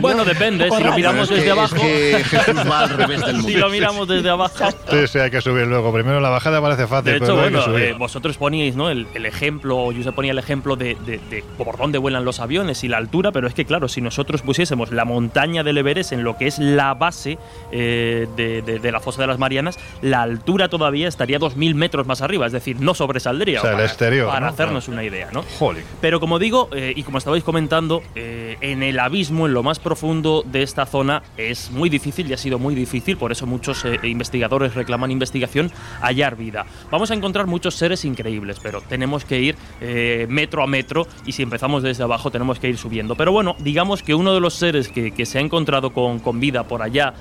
bueno, 0.00 0.24
depende, 0.24 0.68
si 0.70 0.82
lo 0.82 0.92
miramos 0.94 1.28
desde 1.28 1.50
abajo. 1.50 1.76
Si 3.44 3.52
lo 3.54 3.68
miramos 3.70 4.08
desde 4.08 4.28
abajo. 4.34 4.64
Sí, 4.90 5.06
sí, 5.06 5.18
hay 5.18 5.30
que 5.30 5.40
subir 5.40 5.66
luego. 5.66 5.92
Primero 5.92 6.20
la 6.20 6.30
bajada 6.30 6.60
parece 6.60 6.86
fácil. 6.86 7.12
De 7.12 7.16
hecho, 7.18 7.36
bueno, 7.36 7.76
eh, 7.76 7.94
vosotros 7.98 8.36
poníais 8.36 8.76
¿no? 8.76 8.90
el, 8.90 9.06
ejemplo, 9.26 9.92
yo 9.92 10.02
se 10.02 10.12
ponía 10.12 10.32
el 10.32 10.38
ejemplo 10.38 10.76
de, 10.76 10.96
por 11.56 11.76
dónde 11.76 11.98
vuelan 11.98 12.24
los 12.24 12.40
aviones 12.40 12.84
y 12.84 12.88
la 12.88 12.98
altura, 12.98 13.32
pero 13.32 13.46
es 13.46 13.54
que 13.54 13.64
claro, 13.64 13.88
si 13.88 14.00
nosotros 14.00 14.42
pusiésemos 14.42 14.92
la 14.92 15.04
montaña 15.04 15.62
del 15.62 15.78
Everest 15.78 16.12
en 16.12 16.24
lo 16.24 16.36
que 16.36 16.46
es 16.46 16.58
la 16.58 16.94
base 16.94 17.38
eh, 17.72 18.26
de, 18.36 18.92
la 18.92 19.00
fosa 19.00 19.22
de 19.22 19.26
las 19.26 19.38
Marianas, 19.38 19.78
la 20.02 20.22
altura 20.22 20.68
todavía 20.68 21.08
estaría 21.08 21.38
2.000 21.38 21.74
metros 21.74 22.06
más 22.06 22.22
arriba, 22.22 22.46
es 22.46 22.52
decir, 22.52 22.80
no 22.80 22.94
sobresaldría. 22.94 23.60
O 23.60 23.62
sea, 23.62 23.72
el 23.72 23.80
exterior. 23.80 24.28
Para 24.28 24.48
hacernos 24.48 24.88
una 24.88 25.04
idea, 25.04 25.30
¿no? 25.32 25.44
Joder. 25.58 25.84
Pero 26.00 26.20
como 26.20 26.38
digo, 26.38 26.68
eh, 26.72 26.92
y 26.94 27.02
como 27.02 27.18
estabais 27.18 27.44
comentando, 27.44 28.02
en 28.14 28.82
el 28.82 28.98
abismo, 28.98 29.46
en 29.46 29.54
lo 29.54 29.62
más 29.62 29.78
profundo 29.78 30.44
de 30.44 30.62
esta 30.62 30.86
zona, 30.86 31.22
es 31.36 31.70
muy 31.70 31.88
difícil 31.88 32.28
y 32.28 32.32
ha 32.32 32.36
sido 32.36 32.58
muy 32.58 32.74
difícil, 32.74 33.16
por 33.16 33.32
eso 33.32 33.46
muchos 33.46 33.84
investigadores 34.14 34.74
reclaman 34.74 35.10
investigación, 35.10 35.70
hallar 36.00 36.36
vida. 36.36 36.64
Vamos 36.90 37.10
a 37.10 37.14
encontrar 37.14 37.46
muchos 37.46 37.74
seres 37.74 38.04
increíbles, 38.04 38.58
pero 38.62 38.80
tenemos 38.80 39.24
que 39.24 39.40
ir 39.40 39.56
eh, 39.80 40.26
metro 40.30 40.62
a 40.62 40.66
metro 40.66 41.06
y 41.26 41.32
si 41.32 41.42
empezamos 41.42 41.82
desde 41.82 42.02
abajo 42.04 42.30
tenemos 42.30 42.58
que 42.58 42.68
ir 42.68 42.78
subiendo. 42.78 43.14
Pero 43.16 43.32
bueno, 43.32 43.56
digamos 43.58 44.02
que 44.02 44.14
uno 44.14 44.32
de 44.32 44.40
los 44.40 44.54
seres 44.54 44.88
que, 44.88 45.24
se 45.26 45.38
ha 45.38 45.40
encontrado 45.40 45.92
con, 45.92 46.18
con 46.18 46.40
vida 46.40 46.64
por 46.64 46.82
allá, 46.82 47.14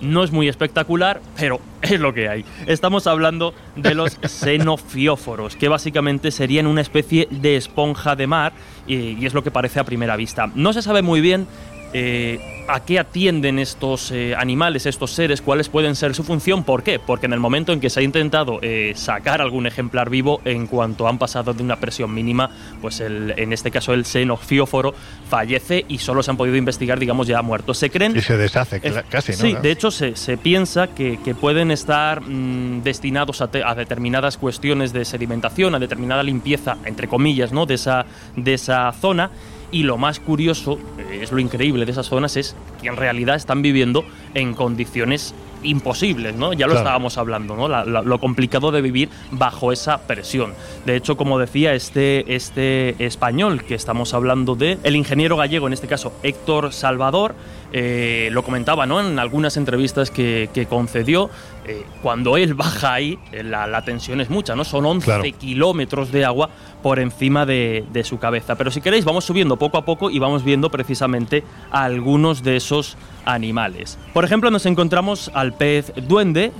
no 0.00 0.24
es 0.24 0.32
muy 0.32 0.48
espectacular, 0.48 1.20
pero 1.36 1.60
es 1.82 2.00
lo 2.00 2.12
que 2.12 2.28
hay. 2.28 2.44
Estamos 2.66 3.06
hablando 3.06 3.54
de 3.76 3.94
los 3.94 4.18
xenofióforos, 4.26 5.56
que 5.56 5.68
básicamente 5.68 6.30
serían 6.30 6.66
una 6.66 6.80
especie 6.80 7.28
de 7.30 7.56
esponja 7.56 8.16
de 8.16 8.26
mar 8.26 8.52
y, 8.86 9.24
es 9.24 9.34
lo 9.34 9.44
que 9.44 9.50
parece 9.50 9.80
a 9.80 9.84
primera 9.84 10.16
vista. 10.16 10.50
No 10.54 10.72
se 10.72 10.82
sabe 10.82 11.02
muy 11.02 11.20
bien 11.20 11.46
eh, 11.92 12.38
a 12.68 12.80
qué 12.80 13.00
atienden 13.00 13.58
estos 13.58 14.12
eh, 14.12 14.34
animales, 14.36 14.86
estos 14.86 15.10
seres, 15.10 15.42
cuáles 15.42 15.68
pueden 15.68 15.96
ser 15.96 16.14
su 16.14 16.22
función. 16.22 16.62
¿Por 16.62 16.84
qué? 16.84 17.00
Porque 17.00 17.26
en 17.26 17.32
el 17.32 17.40
momento 17.40 17.72
en 17.72 17.80
que 17.80 17.90
se 17.90 18.00
ha 18.00 18.02
intentado 18.02 18.60
eh, 18.62 18.92
sacar 18.94 19.40
algún 19.40 19.66
ejemplar 19.66 20.08
vivo, 20.08 20.40
en 20.44 20.68
cuanto 20.68 21.08
han 21.08 21.18
pasado 21.18 21.52
de 21.52 21.62
una 21.62 21.76
presión 21.76 22.14
mínima, 22.14 22.50
pues 22.80 23.00
el, 23.00 23.34
en 23.36 23.52
este 23.52 23.72
caso 23.72 23.92
el 23.92 24.04
xenofióforo 24.04 24.94
fallece 25.28 25.84
y 25.88 25.98
solo 25.98 26.22
se 26.22 26.30
han 26.30 26.36
podido 26.36 26.56
investigar, 26.56 26.98
digamos, 27.00 27.26
ya 27.26 27.42
muertos. 27.42 27.78
Se 27.78 27.90
creen. 27.90 28.16
Y 28.16 28.20
se 28.20 28.36
deshace 28.36 28.80
casi, 29.08 29.32
¿no? 29.32 29.38
Sí, 29.38 29.56
de 29.60 29.70
hecho 29.72 29.90
se, 29.90 30.14
piensa 30.36 30.88
que, 30.88 31.18
pueden 31.40 31.70
estar 31.70 32.20
mm, 32.20 32.82
destinados 32.82 33.40
a, 33.40 33.50
a, 33.64 33.74
determinadas 33.74 34.36
cuestiones 34.36 34.92
de 34.92 35.04
sedimentación, 35.04 35.74
a 35.74 35.78
determinada 35.78 36.22
limpieza, 36.22 36.76
entre 36.84 37.08
comillas, 37.08 37.52
¿no? 37.52 37.66
de, 37.66 37.74
esa, 37.74 38.04
de 38.36 38.54
esa 38.54 38.92
zona 38.92 39.30
y 39.72 39.82
lo 39.82 39.96
más 39.98 40.20
curioso, 40.20 40.78
eh, 40.98 41.20
es 41.22 41.32
lo 41.32 41.38
increíble 41.38 41.84
de 41.84 41.92
esas 41.92 42.06
zonas, 42.06 42.36
es 42.36 42.56
que 42.80 42.88
en 42.88 42.96
realidad 42.96 43.36
están 43.36 43.62
viviendo 43.62 44.04
en 44.34 44.54
condiciones 44.54 45.34
imposibles, 45.62 46.34
¿no? 46.34 46.52
Ya 46.52 46.66
lo 46.66 46.74
estábamos 46.74 47.18
hablando, 47.18 47.56
¿no? 47.56 47.68
lo 47.68 48.18
complicado 48.18 48.70
de 48.70 48.80
vivir 48.80 49.10
bajo 49.30 49.72
esa 49.72 49.98
presión. 50.06 50.54
De 50.86 50.96
hecho, 50.96 51.16
como 51.16 51.38
decía 51.38 51.74
este, 51.74 52.34
este 52.34 53.04
español 53.04 53.64
que 53.64 53.74
estamos 53.74 54.14
hablando 54.14 54.54
de, 54.54 54.78
el 54.82 54.96
ingeniero 54.96 55.36
gallego, 55.36 55.66
en 55.66 55.72
este 55.72 55.86
caso 55.86 56.12
Héctor 56.22 56.72
Salvador, 56.72 57.34
eh, 57.72 58.30
lo 58.32 58.42
comentaba 58.42 58.86
¿no? 58.86 59.00
en 59.00 59.18
algunas 59.18 59.56
entrevistas 59.56 60.10
que, 60.10 60.66
concedió, 60.68 61.30
eh, 61.70 61.84
cuando 62.02 62.36
él 62.36 62.54
baja 62.54 62.94
ahí, 62.94 63.16
eh, 63.30 63.44
la, 63.44 63.84
tensión 63.84 64.20
es 64.20 64.28
mucha, 64.28 64.56
¿no? 64.56 64.64
Son 64.64 64.84
11 64.84 65.32
kilómetros 65.32 66.10
de 66.10 66.24
agua 66.24 66.50
por 66.82 66.98
encima 66.98 67.46
de, 67.46 67.84
su 68.04 68.18
cabeza. 68.18 68.56
Pero 68.56 68.72
si 68.72 68.80
queréis, 68.80 69.04
vamos 69.04 69.24
subiendo 69.24 69.56
poco 69.56 69.78
a 69.78 69.84
poco 69.84 70.10
y 70.10 70.18
vamos 70.18 70.42
viendo 70.42 70.68
precisamente 70.70 71.44
algunos 71.70 72.42
de 72.42 72.56
esos 72.56 72.96
animales. 73.24 73.98
Por 74.12 74.24
ejemplo, 74.24 74.50
nos 74.50 74.66
encontramos 74.66 75.30
al 75.32 75.52
pez 75.52 75.92
duende. 76.08 76.52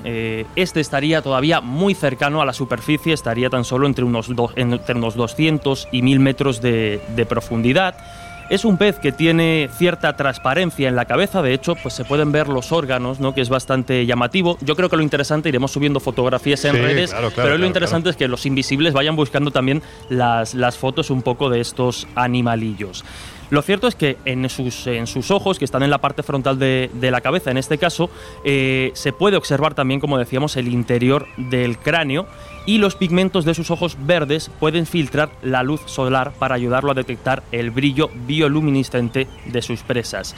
este 0.54 0.80
estaría 0.80 1.22
todavía 1.22 1.60
muy 1.60 1.94
cercano 1.94 2.40
a 2.40 2.44
la 2.44 2.52
superficie, 2.52 3.12
estaría 3.12 3.50
tan 3.50 3.64
solo 3.64 3.86
entre 3.86 4.04
unos, 4.04 4.30
entre 4.54 4.94
unos 4.94 5.16
200 5.16 5.88
y 5.90 6.02
1000 6.02 6.20
metros 6.20 6.60
de, 6.60 7.00
de 7.16 7.26
profundidad. 7.26 7.96
Es 8.50 8.64
un 8.64 8.78
pez 8.78 8.98
que 8.98 9.12
tiene 9.12 9.70
cierta 9.72 10.16
transparencia 10.16 10.88
en 10.88 10.96
la 10.96 11.04
cabeza, 11.04 11.40
de 11.40 11.54
hecho, 11.54 11.76
pues 11.76 11.94
se 11.94 12.04
pueden 12.04 12.32
ver 12.32 12.48
los 12.48 12.72
órganos, 12.72 13.20
¿no? 13.20 13.32
que 13.32 13.42
es 13.42 13.48
bastante 13.48 14.04
llamativo. 14.06 14.58
Yo 14.60 14.74
creo 14.74 14.88
que 14.88 14.96
lo 14.96 15.04
interesante, 15.04 15.48
iremos 15.48 15.70
subiendo 15.70 16.00
fotografías 16.00 16.64
en 16.64 16.74
redes, 16.74 17.14
pero 17.36 17.56
lo 17.56 17.64
interesante 17.64 18.10
es 18.10 18.16
que 18.16 18.26
los 18.26 18.46
invisibles 18.46 18.92
vayan 18.92 19.14
buscando 19.14 19.52
también 19.52 19.82
las, 20.08 20.54
las 20.54 20.76
fotos 20.76 21.10
un 21.10 21.22
poco 21.22 21.48
de 21.48 21.60
estos 21.60 22.08
animalillos. 22.16 23.04
Lo 23.50 23.62
cierto 23.62 23.88
es 23.88 23.96
que 23.96 24.16
en 24.24 24.48
sus, 24.48 24.86
en 24.86 25.08
sus 25.08 25.30
ojos, 25.30 25.58
que 25.58 25.64
están 25.64 25.82
en 25.82 25.90
la 25.90 25.98
parte 25.98 26.22
frontal 26.22 26.58
de, 26.58 26.88
la 27.00 27.20
cabeza 27.20 27.50
en 27.50 27.56
este 27.56 27.78
caso, 27.78 28.08
eh, 28.44 28.92
se 28.94 29.12
puede 29.12 29.36
observar 29.36 29.74
también, 29.74 30.00
como 30.00 30.18
decíamos, 30.18 30.56
el 30.56 30.68
interior 30.68 31.26
del 31.36 31.76
cráneo 31.78 32.26
y 32.66 32.78
los 32.78 32.94
pigmentos 32.94 33.44
de 33.44 33.54
sus 33.54 33.70
ojos 33.70 33.96
verdes 34.06 34.50
pueden 34.60 34.86
filtrar 34.86 35.30
la 35.42 35.62
luz 35.62 35.80
solar 35.86 36.32
para 36.38 36.54
ayudarlo 36.54 36.92
a 36.92 36.94
detectar 36.94 37.42
el 37.52 37.70
brillo 37.70 38.10
bioluminiscente 38.26 39.26
de 39.46 39.62
sus 39.62 39.82
presas. 39.82 40.34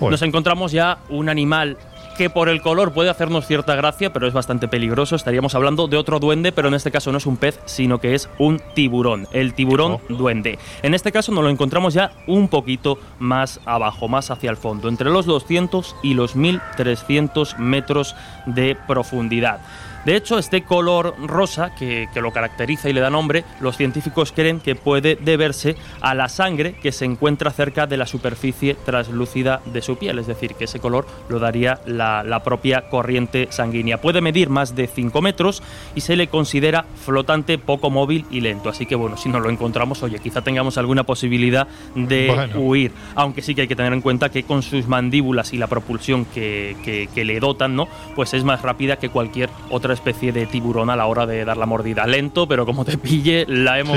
Nos 0.00 0.22
encontramos 0.22 0.72
ya 0.72 0.98
un 1.08 1.28
animal 1.28 1.76
que 2.20 2.28
por 2.28 2.50
el 2.50 2.60
color 2.60 2.92
puede 2.92 3.08
hacernos 3.08 3.46
cierta 3.46 3.74
gracia, 3.76 4.12
pero 4.12 4.26
es 4.26 4.34
bastante 4.34 4.68
peligroso. 4.68 5.16
Estaríamos 5.16 5.54
hablando 5.54 5.88
de 5.88 5.96
otro 5.96 6.18
duende, 6.18 6.52
pero 6.52 6.68
en 6.68 6.74
este 6.74 6.90
caso 6.90 7.10
no 7.12 7.16
es 7.16 7.24
un 7.24 7.38
pez, 7.38 7.58
sino 7.64 7.98
que 7.98 8.14
es 8.14 8.28
un 8.38 8.60
tiburón, 8.74 9.26
el 9.32 9.54
tiburón 9.54 9.92
oh. 9.92 10.00
duende. 10.08 10.58
En 10.82 10.92
este 10.92 11.12
caso 11.12 11.32
nos 11.32 11.42
lo 11.42 11.48
encontramos 11.48 11.94
ya 11.94 12.12
un 12.26 12.48
poquito 12.48 12.98
más 13.18 13.60
abajo, 13.64 14.06
más 14.06 14.30
hacia 14.30 14.50
el 14.50 14.58
fondo, 14.58 14.90
entre 14.90 15.08
los 15.08 15.24
200 15.24 15.96
y 16.02 16.12
los 16.12 16.36
1300 16.36 17.58
metros 17.58 18.14
de 18.44 18.76
profundidad. 18.86 19.60
De 20.04 20.16
hecho, 20.16 20.38
este 20.38 20.62
color 20.62 21.14
rosa 21.26 21.74
que, 21.74 22.08
lo 22.20 22.32
caracteriza 22.32 22.88
y 22.88 22.92
le 22.92 23.00
da 23.00 23.10
nombre, 23.10 23.44
los 23.60 23.76
científicos 23.76 24.32
creen 24.32 24.60
que 24.60 24.74
puede 24.74 25.16
deberse 25.16 25.76
a 26.00 26.14
la 26.14 26.28
sangre 26.28 26.74
que 26.74 26.92
se 26.92 27.04
encuentra 27.04 27.50
cerca 27.50 27.86
de 27.86 27.96
la 27.96 28.06
superficie 28.06 28.74
translúcida 28.74 29.60
de 29.66 29.82
su 29.82 29.96
piel, 29.96 30.18
es 30.18 30.26
decir, 30.26 30.54
que 30.54 30.64
ese 30.64 30.80
color 30.80 31.06
lo 31.28 31.38
daría 31.38 31.80
la, 31.86 32.40
propia 32.44 32.88
corriente 32.88 33.48
sanguínea. 33.50 34.00
Puede 34.00 34.22
medir 34.22 34.48
más 34.48 34.74
de 34.74 34.86
5 34.86 35.20
metros 35.20 35.62
y 35.94 36.00
se 36.00 36.16
le 36.16 36.28
considera 36.28 36.86
flotante, 37.04 37.58
poco 37.58 37.90
móvil 37.90 38.24
y 38.30 38.40
lento. 38.40 38.70
Así 38.70 38.86
que 38.86 38.94
bueno, 38.94 39.18
si 39.18 39.28
no 39.28 39.40
lo 39.40 39.50
encontramos, 39.50 40.02
oye, 40.02 40.18
quizá 40.18 40.40
tengamos 40.40 40.78
alguna 40.78 41.04
posibilidad 41.04 41.68
de 41.94 42.50
huir. 42.54 42.92
Aunque 43.14 43.42
sí 43.42 43.54
que 43.54 43.62
hay 43.62 43.68
que 43.68 43.76
tener 43.76 43.92
en 43.92 44.00
cuenta 44.00 44.30
que 44.30 44.44
con 44.44 44.62
sus 44.62 44.88
mandíbulas 44.88 45.52
y 45.52 45.58
la 45.58 45.66
propulsión 45.66 46.24
que, 46.24 47.08
que 47.14 47.24
le 47.24 47.38
dotan, 47.40 47.76
¿no? 47.76 47.88
Pues 48.16 48.32
es 48.32 48.42
más 48.42 48.62
rápida 48.62 48.96
que 48.96 49.10
cualquier 49.10 49.50
otra 49.68 49.89
otra 49.90 49.94
especie 49.94 50.30
de 50.30 50.46
tiburón 50.46 50.88
a 50.88 50.94
la 50.94 51.06
hora 51.06 51.26
de 51.26 51.44
dar 51.44 51.56
la 51.56 51.66
mordida. 51.66 52.06
Lento, 52.06 52.46
pero 52.46 52.64
como 52.64 52.84
te 52.84 52.96
pille, 52.96 53.44
la 53.48 53.80
hemos, 53.80 53.96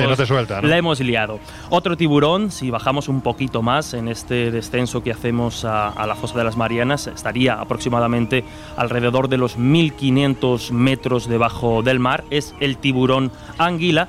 La 0.68 0.76
hemos 0.76 1.00
liado. 1.02 1.40
Otro 1.70 1.96
tiburón, 1.96 2.50
si 2.50 2.72
bajamos 2.72 3.10
un 3.10 3.22
poquito 3.22 3.62
más 3.62 3.94
en 3.94 4.08
este 4.08 4.50
descenso 4.50 5.04
que 5.04 5.12
hacemos 5.12 5.66
a, 5.66 5.90
a 5.90 6.08
la 6.08 6.16
fosa 6.16 6.40
de 6.40 6.46
las 6.46 6.58
Marianas, 6.58 7.06
estaría 7.06 7.62
aproximadamente 7.62 8.44
alrededor 8.76 9.30
de 9.30 9.38
los 9.38 9.58
1500 9.58 10.72
metros 10.72 11.30
debajo 11.30 11.84
del 11.84 12.00
mar. 12.00 12.24
Es 12.32 12.56
el 12.60 12.78
tiburón 12.78 13.32
anguila 13.60 14.08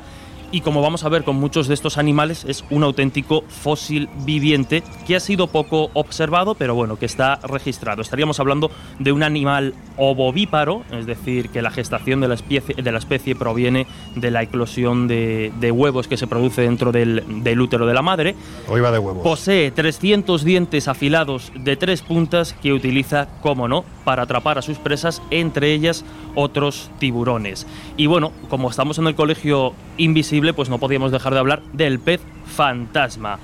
y 0.54 0.60
como 0.60 0.82
vamos 0.82 1.02
a 1.02 1.08
ver 1.08 1.24
con 1.24 1.34
muchos 1.34 1.66
de 1.66 1.74
estos 1.74 1.98
animales 1.98 2.44
es 2.44 2.64
un 2.70 2.84
auténtico 2.84 3.42
fósil 3.48 4.08
viviente 4.24 4.84
que 5.04 5.16
ha 5.16 5.20
sido 5.20 5.48
poco 5.48 5.90
observado 5.94 6.54
pero 6.54 6.76
bueno 6.76 6.96
que 6.96 7.06
está 7.06 7.40
registrado. 7.42 8.02
Estaríamos 8.02 8.38
hablando 8.38 8.70
de 9.00 9.10
un 9.10 9.24
animal 9.24 9.74
ovovíparo, 9.96 10.84
es 10.92 11.06
decir 11.06 11.48
que 11.50 11.60
la 11.60 11.72
gestación 11.72 12.20
de 12.20 12.28
la 12.28 12.34
especie, 12.34 12.76
de 12.76 12.92
la 12.92 12.98
especie 12.98 13.34
proviene 13.34 13.88
de 14.14 14.30
la 14.30 14.44
eclosión 14.44 15.08
de, 15.08 15.50
huevos 15.74 16.06
que 16.06 16.16
se 16.16 16.28
produce 16.28 16.62
dentro 16.62 16.92
del, 16.92 17.60
útero 17.60 17.84
de 17.84 17.94
la 17.94 18.02
madre. 18.02 18.36
Hoy 18.68 18.80
va 18.80 18.92
de 18.92 19.00
huevos. 19.00 19.24
Posee 19.24 19.72
300 19.72 20.44
dientes 20.44 20.86
afilados 20.86 21.50
de 21.56 21.76
tres 21.76 22.02
puntas 22.02 22.52
que 22.52 22.72
utiliza, 22.72 23.26
como 23.42 23.66
no, 23.66 23.84
para 24.04 24.22
atrapar 24.22 24.58
a 24.58 24.62
sus 24.62 24.78
presas, 24.78 25.20
entre 25.30 25.72
ellas 25.72 26.04
otros 26.36 26.90
tiburones. 27.00 27.66
Y 27.96 28.06
bueno, 28.06 28.30
como 28.48 28.70
estamos 28.70 28.98
en 28.98 29.08
el 29.08 29.16
colegio 29.16 29.74
invisible, 29.96 30.43
pues 30.52 30.68
no 30.68 30.78
podíamos 30.78 31.12
dejar 31.12 31.32
de 31.32 31.38
hablar 31.38 31.62
del 31.72 31.98
pez 31.98 32.20
fantasma. 32.46 33.38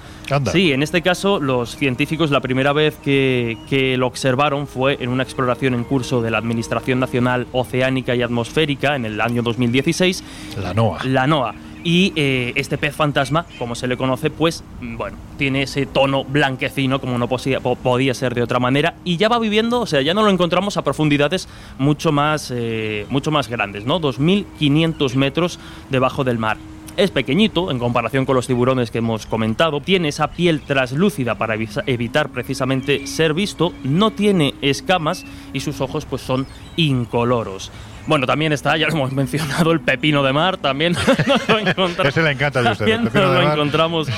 Sí, 0.53 0.73
en 0.73 0.83
este 0.83 1.03
caso 1.03 1.41
los 1.41 1.75
científicos 1.75 2.31
la 2.31 2.41
primera 2.41 2.73
vez 2.73 2.97
que, 3.03 3.59
que, 3.69 3.97
lo 3.97 4.07
observaron 4.07 4.67
fue 4.67 4.99
en 5.01 5.09
una 5.09 5.23
exploración 5.23 5.75
en 5.75 5.85
curso 5.85 6.23
de 6.23 6.31
la 6.31 6.39
Administración 6.39 7.01
Nacional 7.01 7.47
Oceánica 7.53 8.15
y 8.15 8.23
Atmosférica 8.23 8.95
en 8.95 9.07
el 9.07 9.21
año 9.21 9.43
2016. 9.43 10.23
La 10.63 10.75
NOAA. 10.75 11.05
La 11.05 11.27
NOAA. 11.27 11.55
Y 11.83 12.13
eh, 12.15 12.53
este 12.57 12.77
pez 12.77 12.95
fantasma, 12.95 13.47
como 13.59 13.75
se 13.75 13.87
le 13.87 13.97
conoce, 13.97 14.31
pues 14.31 14.63
mm, 14.81 14.97
bueno, 14.97 15.17
tiene 15.39 15.63
ese 15.63 15.87
tono 15.87 16.25
blanquecino 16.25 17.01
como 17.01 17.17
no 17.17 17.27
podía 17.29 18.15
ser 18.15 18.35
de 18.35 18.43
otra 18.43 18.59
manera 18.59 18.95
y 19.05 19.17
ya 19.17 19.29
va 19.29 19.39
viviendo, 19.39 19.81
o 19.81 19.87
sea, 19.87 20.03
ya 20.03 20.13
no 20.13 20.23
lo 20.23 20.31
encontramos 20.31 20.77
a 20.77 20.83
profundidades 20.83 21.49
mucho 21.79 22.13
más, 22.13 22.53
eh, 22.55 23.07
mucho 23.09 23.31
más 23.31 23.49
grandes, 23.49 23.87
¿no? 23.87 24.01
2.500 24.01 25.15
metros 25.15 25.59
debajo 25.89 26.23
del 26.23 26.39
mar. 26.39 26.59
Es 26.97 27.11
pequeñito 27.11 27.71
en 27.71 27.79
comparación 27.79 28.27
con 28.27 28.37
los 28.37 28.47
tiburones 28.47 28.91
que 28.91 28.99
hemos 28.99 29.27
comentado, 29.27 29.81
tiene 29.81 30.09
esa 30.09 30.29
piel 30.29 30.61
traslúcida 30.61 31.37
para 31.37 31.57
evitar 31.87 32.31
precisamente 32.31 33.07
ser 33.07 33.35
visto, 33.35 33.73
no 33.85 34.11
tiene 34.11 34.55
escamas 34.61 35.25
y 35.53 35.61
sus 35.61 35.81
ojos 35.81 36.05
pues 36.05 36.23
son 36.23 36.47
incoloros. 36.77 37.71
Bueno, 38.07 38.27
también 38.27 38.53
está, 38.53 38.77
ya 38.77 38.87
lo 38.89 38.95
hemos 38.95 39.13
mencionado, 39.15 39.73
el 39.73 39.81
pepino 39.81 40.23
de 40.23 40.33
mar, 40.33 40.57
también 40.57 40.95
lo 41.49 41.59
encontramos. 41.59 42.07
Ese 42.07 42.23
le 42.23 42.33
encanta 42.33 42.61
a 42.61 42.73
usted, 42.73 43.01
lo 43.15 43.53
encontramos. 43.53 44.09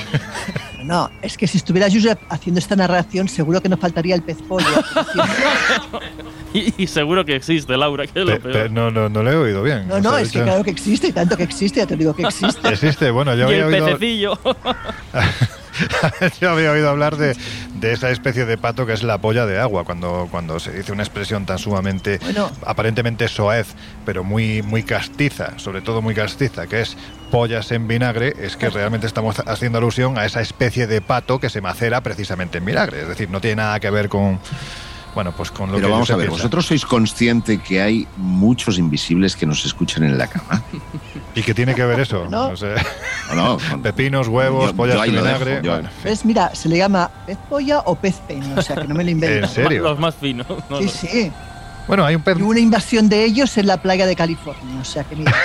No, 0.83 1.09
es 1.21 1.37
que 1.37 1.47
si 1.47 1.57
estuviera 1.57 1.89
Josep 1.89 2.19
haciendo 2.29 2.59
esta 2.59 2.75
narración, 2.75 3.27
seguro 3.27 3.61
que 3.61 3.69
nos 3.69 3.79
faltaría 3.79 4.15
el 4.15 4.21
pez 4.21 4.37
pollo. 4.41 4.65
y, 6.53 6.87
seguro 6.87 7.25
que 7.25 7.35
existe, 7.35 7.75
Laura, 7.77 8.05
que 8.07 8.21
es 8.21 8.25
lo 8.25 8.39
peor. 8.39 8.71
no, 8.71 8.91
no, 8.91 9.09
no 9.09 9.23
lo 9.23 9.31
he 9.31 9.35
oído 9.35 9.63
bien. 9.63 9.87
No, 9.87 9.99
no, 9.99 10.17
es 10.17 10.31
que 10.31 10.41
claro 10.41 10.63
que 10.63 10.71
existe, 10.71 11.07
y 11.07 11.11
tanto 11.11 11.37
que 11.37 11.43
existe, 11.43 11.79
ya 11.79 11.87
te 11.87 11.95
digo 11.95 12.13
que 12.13 12.23
existe. 12.23 12.67
Existe, 12.69 13.11
bueno, 13.11 13.33
yo 13.35 13.41
y 13.41 13.43
había 13.43 13.57
el 13.57 13.73
oído... 13.73 13.85
pececillo. 13.85 14.39
Yo 16.41 16.51
había 16.51 16.71
oído 16.71 16.89
hablar 16.89 17.17
de, 17.17 17.35
esa 17.81 18.09
especie 18.09 18.45
de 18.45 18.57
pato 18.57 18.85
que 18.85 18.93
es 18.93 19.03
la 19.03 19.17
polla 19.17 19.45
de 19.45 19.59
agua, 19.59 19.83
cuando, 19.83 20.27
cuando 20.31 20.59
se 20.59 20.71
dice 20.71 20.91
una 20.91 21.03
expresión 21.03 21.45
tan 21.45 21.59
sumamente, 21.59 22.19
aparentemente 22.65 23.27
soez, 23.27 23.67
pero 24.05 24.23
muy, 24.23 24.61
muy 24.61 24.83
castiza, 24.83 25.57
sobre 25.59 25.81
todo 25.81 26.01
muy 26.01 26.15
castiza, 26.15 26.67
que 26.67 26.81
es 26.81 26.97
pollas 27.31 27.71
en 27.71 27.87
vinagre, 27.87 28.33
es 28.39 28.55
que 28.55 28.69
realmente 28.69 29.07
estamos 29.07 29.39
haciendo 29.39 29.79
alusión 29.79 30.17
a 30.17 30.25
esa 30.25 30.41
especie 30.41 30.87
de 30.87 31.01
pato 31.01 31.39
que 31.39 31.49
se 31.49 31.61
macera 31.61 32.01
precisamente 32.01 32.59
en 32.59 32.65
vinagre. 32.65 33.01
Es 33.01 33.07
decir, 33.07 33.29
no 33.29 33.41
tiene 33.41 33.57
nada 33.57 33.79
que 33.79 33.89
ver 33.89 34.09
con 34.09 34.39
bueno, 35.15 35.31
pues 35.35 35.51
con 35.51 35.71
lo 35.71 35.75
Pero 35.75 35.87
que 35.87 35.91
vamos 35.91 36.09
a 36.09 36.15
ver, 36.15 36.29
¿vosotros 36.29 36.65
sois 36.65 36.85
consciente 36.85 37.59
que 37.59 37.81
hay 37.81 38.07
muchos 38.17 38.79
invisibles 38.79 39.35
que 39.35 39.45
nos 39.45 39.63
escuchan 39.65 40.03
en 40.03 40.17
la 40.17 40.27
cama? 40.27 40.63
¿Y 41.35 41.41
qué 41.41 41.53
tiene 41.53 41.75
que 41.75 41.85
ver 41.85 41.99
eso? 41.99 42.25
No, 42.29 42.55
sé. 42.55 42.73
no, 43.35 43.57
Pepinos, 43.83 44.27
huevos, 44.27 44.73
pollas 44.73 45.01
de 45.01 45.09
vinagre. 45.09 45.61
pues 46.01 46.25
mira, 46.25 46.53
se 46.55 46.69
le 46.69 46.77
llama 46.77 47.09
pez 47.25 47.37
polla 47.49 47.79
o 47.79 47.95
pez 47.95 48.15
pene, 48.27 48.53
o 48.55 48.61
sea 48.61 48.77
que 48.77 48.87
no 48.87 48.95
me 48.95 49.03
lo 49.03 49.11
invento. 49.11 49.47
¿En 49.47 49.53
serio? 49.53 49.83
Los 49.83 49.99
más 49.99 50.15
finos. 50.15 50.47
sí, 50.79 50.89
sí. 50.89 51.31
Bueno, 51.87 52.05
hay 52.05 52.15
un 52.15 52.21
pez. 52.21 52.37
Y 52.39 52.41
una 52.41 52.59
invasión 52.59 53.09
de 53.09 53.25
ellos 53.25 53.57
en 53.57 53.67
la 53.67 53.77
playa 53.77 54.05
de 54.05 54.15
California, 54.15 54.79
o 54.81 54.85
sea 54.85 55.03
que 55.03 55.15
mira. 55.15 55.33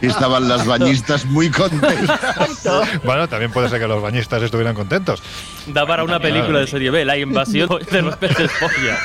estaban 0.00 0.48
las 0.48 0.66
bañistas 0.66 1.24
muy 1.24 1.50
contentas. 1.50 2.20
bueno, 3.04 3.28
también 3.28 3.50
puede 3.50 3.68
ser 3.68 3.80
que 3.80 3.88
los 3.88 4.02
bañistas 4.02 4.42
estuvieran 4.42 4.74
contentos. 4.74 5.22
Da 5.66 5.86
para 5.86 6.04
una 6.04 6.20
película 6.20 6.60
de 6.60 6.66
serie 6.66 6.90
B, 6.90 7.04
la 7.04 7.16
invasión 7.16 7.68
de 7.90 8.02
los 8.02 8.16
peces 8.16 8.50
polla. 8.60 8.98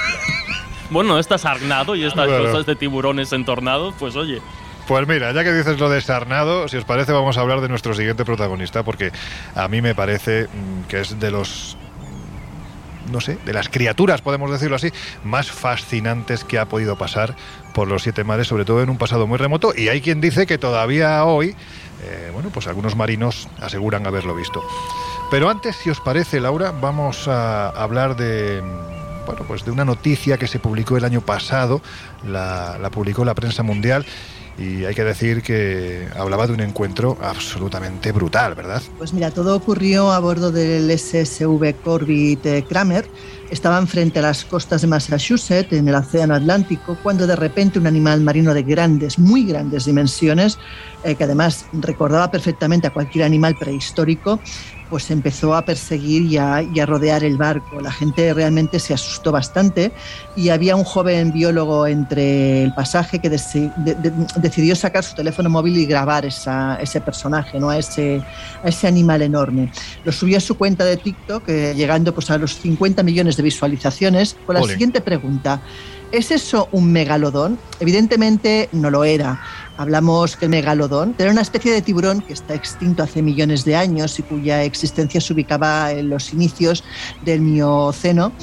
Bueno, 0.90 1.20
está 1.20 1.38
sarnado 1.38 1.96
y 1.96 2.04
estas 2.04 2.28
cosas 2.28 2.66
de 2.66 2.76
tiburones 2.76 3.32
entornados, 3.34 3.94
pues 4.00 4.16
oye. 4.16 4.42
Pues 4.88 5.08
mira, 5.08 5.32
ya 5.34 5.44
que 5.44 5.54
dices 5.54 5.80
lo 5.80 5.88
de 5.88 6.02
Sarnado, 6.02 6.68
si 6.68 6.78
os 6.78 6.84
parece 6.84 7.12
vamos 7.12 7.38
a 7.38 7.42
hablar 7.42 7.62
de 7.62 7.70
nuestro 7.70 7.94
siguiente 7.94 8.26
protagonista, 8.26 8.82
porque 8.82 9.12
a 9.54 9.68
mí 9.68 9.84
me 9.84 9.94
parece 9.94 10.46
mm, 10.46 10.88
que 10.88 11.02
es 11.02 11.20
de 11.20 11.30
los 11.30 11.78
no 13.12 13.22
sé, 13.22 13.38
de 13.46 13.54
las 13.54 13.70
criaturas, 13.70 14.22
podemos 14.22 14.52
decirlo 14.52 14.76
así, 14.76 14.92
más 15.24 15.52
fascinantes 15.52 16.44
que 16.44 16.60
ha 16.60 16.66
podido 16.66 16.98
pasar 16.98 17.36
por 17.74 17.88
los 17.88 18.04
siete 18.04 18.24
mares, 18.24 18.48
sobre 18.48 18.66
todo 18.66 18.82
en 18.82 18.90
un 18.90 18.98
pasado 18.98 19.28
muy 19.28 19.38
remoto. 19.38 19.74
Y 19.76 19.90
hay 19.90 20.02
quien 20.02 20.22
dice 20.22 20.46
que 20.46 20.58
todavía 20.58 21.24
hoy, 21.26 21.56
eh, 22.04 22.30
bueno, 22.34 22.50
pues 22.52 22.68
algunos 22.68 22.96
marinos 22.96 23.48
aseguran 23.62 24.06
haberlo 24.08 24.36
visto. 24.36 24.64
Pero 25.32 25.50
antes, 25.50 25.76
si 25.76 25.90
os 25.90 26.00
parece, 26.00 26.40
Laura, 26.40 26.72
vamos 26.72 27.28
a 27.28 27.70
hablar 27.70 28.16
de 28.16 28.62
bueno, 29.26 29.44
pues 29.48 29.66
de 29.66 29.72
una 29.72 29.86
noticia 29.86 30.38
que 30.38 30.48
se 30.48 30.60
publicó 30.60 30.98
el 30.98 31.06
año 31.06 31.22
pasado, 31.22 31.82
la, 32.28 32.90
publicó 32.92 33.26
la 33.26 33.36
prensa 33.36 33.64
mundial 33.64 34.06
y 34.58 34.84
hay 34.84 34.94
que 34.94 35.06
decir 35.06 35.42
que 35.42 36.08
hablaba 36.18 36.46
de 36.46 36.54
un 36.54 36.60
encuentro 36.60 37.18
absolutamente 37.22 38.12
brutal, 38.12 38.56
¿verdad? 38.56 38.82
Pues 38.98 39.14
mira, 39.14 39.32
todo 39.32 39.56
ocurrió 39.56 40.12
a 40.12 40.20
bordo 40.20 40.52
del 40.52 40.92
SSV 40.92 41.76
Corbett 41.82 42.46
eh, 42.46 42.66
Kramer. 42.68 43.10
Estaban 43.50 43.88
frente 43.88 44.20
a 44.20 44.22
las 44.22 44.44
costas 44.44 44.82
de 44.82 44.88
Massachusetts, 44.88 45.72
en 45.72 45.88
el 45.88 45.96
Océano 45.96 46.36
Atlántico, 46.36 46.98
cuando 47.02 47.26
de 47.26 47.36
repente 47.36 47.80
un 47.80 47.88
animal 47.88 48.22
marino 48.22 48.54
de 48.54 48.64
grandes, 48.64 49.18
muy 49.18 49.46
grandes 49.46 49.86
dimensiones, 49.86 50.60
eh, 51.04 51.16
que 51.16 51.24
además 51.24 51.66
recordaba 51.72 52.30
perfectamente 52.30 52.88
a 52.88 52.90
cualquier 52.92 53.24
animal 53.24 53.56
prehistórico, 53.58 54.40
pues 54.90 55.12
empezó 55.12 55.54
a 55.54 55.64
perseguir 55.64 56.24
y 56.24 56.38
a, 56.38 56.86
rodear 56.86 57.24
el 57.24 57.38
barco. 57.38 57.80
La 57.82 57.92
gente 57.92 58.34
realmente 58.34 58.80
se 58.80 58.94
asustó 58.94 59.32
bastante 59.32 59.92
y 60.36 60.50
había 60.50 60.76
un 60.76 60.84
joven 60.84 61.32
biólogo 61.32 61.88
entre 61.88 62.64
el 62.64 62.74
pasaje 62.74 63.20
que 63.20 63.30
decidió 63.30 64.76
sacar 64.76 65.04
su 65.04 65.16
teléfono 65.16 65.50
móvil 65.50 65.78
y 65.78 65.86
grabar 65.86 66.26
ese 66.26 67.02
personaje, 67.02 67.60
¿no? 67.60 67.70
a, 67.70 67.78
ese, 67.78 68.22
ese 68.64 68.88
animal 68.88 69.22
enorme. 69.22 69.72
Lo 70.04 70.12
subió 70.12 70.38
a 70.38 70.42
su 70.42 70.58
cuenta 70.58 70.86
de 70.86 70.98
TikTok, 70.98 71.48
eh, 71.48 71.74
llegando 71.76 72.14
pues, 72.14 72.30
a 72.32 72.38
los 72.38 72.56
50 72.58 73.04
millones 73.04 73.38
de 73.38 73.44
visualizaciones, 73.44 74.36
con 74.46 74.56
la 74.56 74.64
siguiente 74.64 75.02
pregunta. 75.02 75.62
¿Es 76.12 76.32
eso 76.32 76.70
un 76.72 76.92
megalodón? 76.92 77.60
Evidentemente 77.80 78.68
no 78.72 78.90
lo 78.90 79.04
era. 79.04 79.40
Hablamos 79.80 80.36
que 80.36 80.44
el 80.44 80.52
megalodón 80.52 81.16
era 81.18 81.32
una 81.32 81.40
especie 81.40 81.72
de 81.72 81.82
tiburón 81.82 82.20
que 82.20 82.34
está 82.34 82.54
extinto 82.54 83.02
hace 83.02 83.22
millones 83.22 83.64
de 83.64 83.78
años 83.78 84.20
y 84.20 84.24
cuya 84.24 84.66
existencia 84.66 85.22
se 85.22 85.32
ubicaba 85.32 85.94
en 85.94 86.10
los 86.10 86.34
inicios 86.34 86.84
del 87.24 87.40
Mioceno 87.40 88.34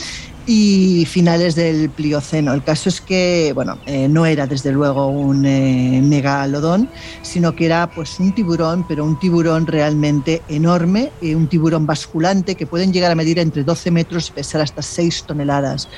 y 0.47 1.05
finales 1.07 1.57
del 1.57 1.91
Plioceno. 1.91 2.55
El 2.55 2.63
caso 2.63 2.89
es 2.89 3.01
que, 3.01 3.51
bueno, 3.55 3.79
eh, 3.87 4.09
no 4.09 4.27
era 4.27 4.47
desde 4.47 4.71
luego 4.71 5.09
un 5.09 5.45
eh, 5.45 6.01
megalodón, 6.03 6.89
sino 7.23 7.57
que 7.57 7.67
era 7.67 7.91
pues 7.91 8.21
un 8.21 8.33
tiburón, 8.33 8.87
pero 8.87 9.05
un 9.05 9.19
tiburón 9.19 9.67
realmente 9.67 10.43
enorme, 10.49 11.11
eh, 11.21 11.35
un 11.35 11.49
tiburón 11.49 11.85
basculante 11.85 12.55
que 12.55 12.67
pueden 12.67 12.93
llegar 12.93 13.11
a 13.11 13.17
medir 13.17 13.41
entre 13.41 13.65
12 13.65 13.91
metros 13.91 14.29
y 14.29 14.33
pesar 14.33 14.61
hasta 14.61 14.83
6 14.83 15.25
toneladas. 15.27 15.89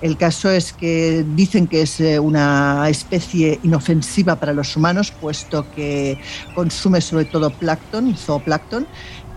El 0.00 0.16
caso 0.16 0.50
es 0.50 0.72
que 0.72 1.24
dicen 1.36 1.66
que 1.66 1.82
es 1.82 2.00
una 2.20 2.88
especie 2.88 3.60
inofensiva 3.62 4.36
para 4.36 4.54
los 4.54 4.74
humanos, 4.76 5.12
puesto 5.20 5.66
que 5.74 6.18
consume 6.54 7.00
sobre 7.00 7.26
todo 7.26 7.50
plancton, 7.50 8.16
zooplancton, 8.16 8.86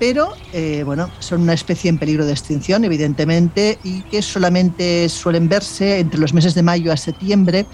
pero 0.02 0.34
eh, 0.52 0.82
bueno, 0.84 1.12
son 1.20 1.42
una 1.42 1.54
especie 1.54 1.88
en 1.88 2.00
peligro 2.00 2.26
de 2.26 2.32
extinción, 2.32 2.84
evidentemente, 2.84 3.78
y 3.84 4.02
que 4.02 4.24
solamente 4.24 5.08
suelen 5.10 5.48
verse 5.48 6.00
entre 6.00 6.20
los 6.20 6.34
meses 6.34 6.56
de 6.56 6.64
mayo 6.64 6.92
a 6.92 6.98
septiembre 6.98 7.68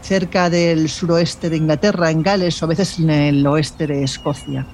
cerca 0.00 0.48
del 0.48 0.88
suroeste 0.88 1.50
de 1.50 1.58
Inglaterra, 1.58 2.10
en 2.10 2.22
Gales, 2.22 2.62
o 2.62 2.64
a 2.64 2.68
veces 2.68 2.98
en 2.98 3.10
el 3.10 3.46
oeste 3.46 3.86
de 3.86 4.02
Escocia. 4.02 4.66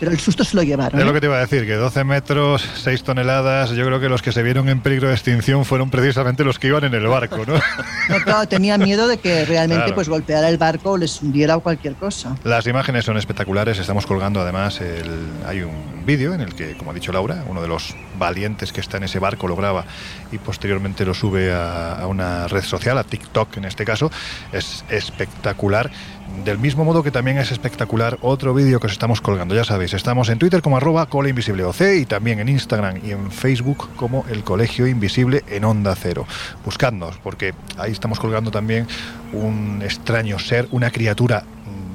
Pero 0.00 0.12
el 0.12 0.18
susto 0.18 0.42
se 0.44 0.56
lo 0.56 0.62
llevaron. 0.62 0.98
Es 0.98 1.04
lo 1.04 1.10
¿eh? 1.10 1.14
que 1.14 1.20
te 1.20 1.26
iba 1.26 1.36
a 1.36 1.40
decir, 1.40 1.66
que 1.66 1.74
12 1.74 2.04
metros, 2.04 2.66
6 2.82 3.04
toneladas, 3.04 3.70
yo 3.70 3.84
creo 3.84 4.00
que 4.00 4.08
los 4.08 4.22
que 4.22 4.32
se 4.32 4.42
vieron 4.42 4.68
en 4.70 4.80
peligro 4.80 5.08
de 5.08 5.14
extinción 5.14 5.66
fueron 5.66 5.90
precisamente 5.90 6.42
los 6.42 6.58
que 6.58 6.68
iban 6.68 6.84
en 6.84 6.94
el 6.94 7.06
barco, 7.06 7.44
¿no? 7.46 7.54
No, 8.08 8.24
claro, 8.24 8.48
tenía 8.48 8.78
miedo 8.78 9.06
de 9.06 9.18
que 9.18 9.44
realmente 9.44 9.84
Claro. 9.84 9.94
pues 9.94 10.08
golpeara 10.08 10.48
el 10.48 10.56
barco 10.58 10.92
o 10.92 10.96
les 10.96 11.20
hundiera 11.22 11.56
o 11.56 11.60
cualquier 11.60 11.94
cosa. 11.94 12.34
Las 12.44 12.66
imágenes 12.66 13.04
son 13.04 13.18
espectaculares, 13.18 13.78
estamos 13.78 14.06
colgando 14.06 14.40
además, 14.40 14.80
el, 14.80 15.28
hay 15.46 15.60
un 15.60 16.04
vídeo 16.06 16.32
en 16.32 16.40
el 16.40 16.54
que, 16.54 16.76
como 16.76 16.90
ha 16.90 16.94
dicho 16.94 17.12
Laura, 17.12 17.44
uno 17.46 17.60
de 17.60 17.68
los 17.68 17.94
valientes 18.18 18.72
que 18.72 18.80
está 18.80 18.96
en 18.96 19.04
ese 19.04 19.18
barco 19.18 19.46
lo 19.48 19.54
graba 19.54 19.84
y 20.32 20.38
posteriormente 20.38 21.04
lo 21.04 21.14
sube 21.14 21.52
a, 21.52 22.00
a 22.00 22.06
una 22.06 22.48
red 22.48 22.62
social, 22.62 22.96
a 22.98 23.04
TikTok 23.04 23.58
en 23.58 23.66
este 23.66 23.84
caso, 23.84 24.10
es 24.52 24.84
espectacular. 24.88 25.90
Del 26.44 26.58
mismo 26.58 26.84
modo 26.84 27.02
que 27.02 27.10
también 27.10 27.36
es 27.36 27.52
espectacular 27.52 28.18
otro 28.22 28.54
vídeo 28.54 28.80
que 28.80 28.86
os 28.86 28.92
estamos 28.92 29.20
colgando, 29.20 29.54
ya 29.54 29.64
sabéis, 29.64 29.92
estamos 29.92 30.30
en 30.30 30.38
Twitter 30.38 30.62
como 30.62 30.78
arroba 30.78 31.04
Cola 31.06 31.28
Invisible 31.28 31.64
OC 31.64 31.80
y 32.00 32.06
también 32.06 32.40
en 32.40 32.48
Instagram 32.48 32.98
y 33.04 33.10
en 33.10 33.30
Facebook 33.30 33.90
como 33.96 34.24
El 34.30 34.42
Colegio 34.42 34.86
Invisible 34.86 35.44
en 35.48 35.64
Onda 35.64 35.94
Cero. 35.94 36.26
Buscadnos, 36.64 37.18
porque 37.22 37.52
ahí 37.76 37.92
estamos 37.92 38.18
colgando 38.18 38.50
también 38.50 38.86
un 39.34 39.82
extraño 39.84 40.38
ser, 40.38 40.66
una 40.70 40.90
criatura 40.90 41.44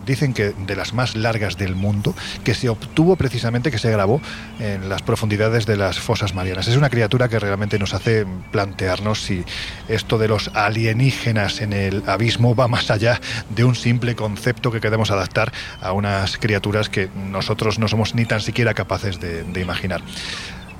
dicen 0.05 0.33
que 0.33 0.51
de 0.51 0.75
las 0.75 0.93
más 0.93 1.15
largas 1.15 1.57
del 1.57 1.75
mundo, 1.75 2.15
que 2.43 2.53
se 2.53 2.69
obtuvo 2.69 3.15
precisamente, 3.15 3.71
que 3.71 3.77
se 3.77 3.91
grabó 3.91 4.21
en 4.59 4.89
las 4.89 5.01
profundidades 5.01 5.65
de 5.65 5.77
las 5.77 5.99
fosas 5.99 6.33
marianas. 6.33 6.67
Es 6.67 6.77
una 6.77 6.89
criatura 6.89 7.29
que 7.29 7.39
realmente 7.39 7.79
nos 7.79 7.93
hace 7.93 8.25
plantearnos 8.51 9.21
si 9.21 9.43
esto 9.87 10.17
de 10.17 10.27
los 10.27 10.51
alienígenas 10.53 11.61
en 11.61 11.73
el 11.73 12.03
abismo 12.07 12.55
va 12.55 12.67
más 12.67 12.91
allá 12.91 13.19
de 13.49 13.63
un 13.63 13.75
simple 13.75 14.15
concepto 14.15 14.71
que 14.71 14.81
queremos 14.81 15.11
adaptar 15.11 15.51
a 15.81 15.91
unas 15.91 16.37
criaturas 16.37 16.89
que 16.89 17.09
nosotros 17.15 17.79
no 17.79 17.87
somos 17.87 18.15
ni 18.15 18.25
tan 18.25 18.41
siquiera 18.41 18.73
capaces 18.73 19.19
de, 19.19 19.43
de 19.43 19.61
imaginar. 19.61 20.01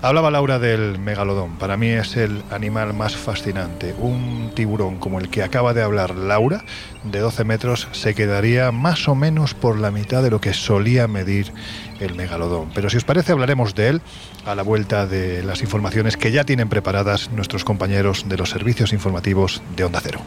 Hablaba 0.05 0.29
Laura 0.29 0.59
del 0.59 0.99
megalodón. 0.99 1.57
Para 1.57 1.77
mí 1.77 1.87
es 1.87 2.15
el 2.15 2.43
animal 2.51 2.93
más 2.93 3.15
fascinante. 3.15 3.95
Un 3.97 4.51
tiburón 4.53 4.99
como 4.99 5.19
el 5.19 5.29
que 5.29 5.41
acaba 5.41 5.73
de 5.73 5.81
hablar 5.81 6.13
Laura, 6.13 6.63
de 7.03 7.17
12 7.17 7.43
metros, 7.43 7.87
se 7.91 8.13
quedaría 8.13 8.71
más 8.71 9.07
o 9.07 9.15
menos 9.15 9.55
por 9.55 9.79
la 9.79 9.89
mitad 9.89 10.21
de 10.21 10.29
lo 10.29 10.39
que 10.39 10.53
solía 10.53 11.07
medir 11.07 11.51
el 11.99 12.13
megalodón. 12.13 12.69
Pero 12.75 12.91
si 12.91 12.97
os 12.97 13.03
parece, 13.03 13.31
hablaremos 13.31 13.73
de 13.73 13.87
él 13.87 14.01
a 14.45 14.53
la 14.53 14.61
vuelta 14.61 15.07
de 15.07 15.41
las 15.41 15.63
informaciones 15.63 16.17
que 16.17 16.31
ya 16.31 16.43
tienen 16.43 16.69
preparadas 16.69 17.31
nuestros 17.31 17.63
compañeros 17.63 18.29
de 18.29 18.37
los 18.37 18.51
servicios 18.51 18.93
informativos 18.93 19.63
de 19.75 19.85
Onda 19.85 20.01
Cero. 20.03 20.21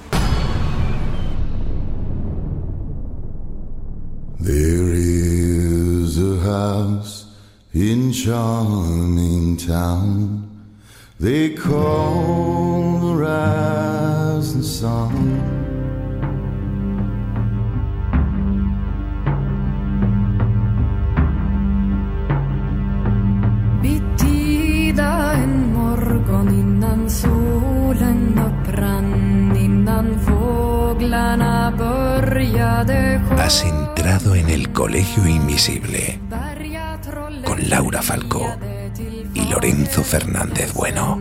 In 7.78 8.12
charming 8.12 9.56
town. 9.56 10.50
They 11.20 11.50
call 11.50 12.98
the 12.98 13.14
rising 13.14 14.62
sun. 14.62 15.14
Bittida 23.82 25.32
en 25.34 25.72
morgon 25.72 26.48
innan 26.48 27.10
solen 27.10 28.38
upprann 28.38 29.56
innan 29.56 30.20
fåglarna 30.20 31.72
började 31.78 33.20
Has 33.38 33.64
entrado 33.64 34.34
en 34.34 34.48
el 34.48 34.72
Colegio 34.72 35.26
Invisible 35.26 36.18
con 37.44 37.68
Laura 37.68 38.02
Falcó 38.02 38.56
y 39.34 39.48
Lorenzo 39.48 40.02
Fernández 40.02 40.72
Bueno. 40.74 41.20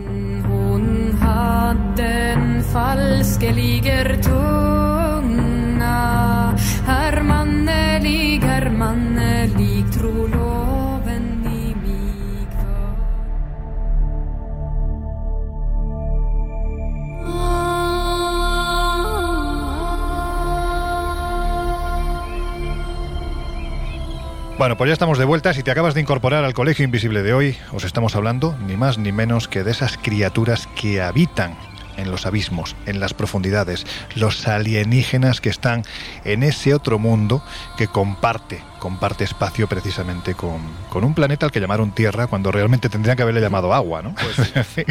Bueno, 24.58 24.76
pues 24.76 24.88
ya 24.88 24.92
estamos 24.92 25.18
de 25.18 25.24
vuelta. 25.24 25.54
Si 25.54 25.62
te 25.62 25.70
acabas 25.70 25.94
de 25.94 26.00
incorporar 26.00 26.44
al 26.44 26.52
Colegio 26.52 26.84
Invisible 26.84 27.22
de 27.22 27.32
hoy, 27.32 27.56
os 27.72 27.84
estamos 27.84 28.16
hablando 28.16 28.58
ni 28.66 28.76
más 28.76 28.98
ni 28.98 29.12
menos 29.12 29.46
que 29.46 29.62
de 29.62 29.70
esas 29.70 29.96
criaturas 29.96 30.68
que 30.74 31.00
habitan 31.00 31.56
en 31.96 32.10
los 32.10 32.26
abismos, 32.26 32.74
en 32.86 32.98
las 32.98 33.14
profundidades, 33.14 33.86
los 34.16 34.48
alienígenas 34.48 35.40
que 35.40 35.48
están 35.48 35.84
en 36.24 36.42
ese 36.42 36.74
otro 36.74 36.98
mundo 36.98 37.40
que 37.76 37.86
comparte, 37.86 38.60
comparte 38.78 39.24
espacio 39.24 39.66
precisamente 39.68 40.34
con, 40.34 40.60
con 40.88 41.04
un 41.04 41.14
planeta 41.14 41.46
al 41.46 41.52
que 41.52 41.60
llamaron 41.60 41.92
Tierra 41.92 42.26
cuando 42.26 42.52
realmente 42.52 42.88
tendrían 42.88 43.16
que 43.16 43.22
haberle 43.22 43.40
llamado 43.40 43.74
agua, 43.74 44.02
¿no? 44.02 44.14
Fin, 44.64 44.84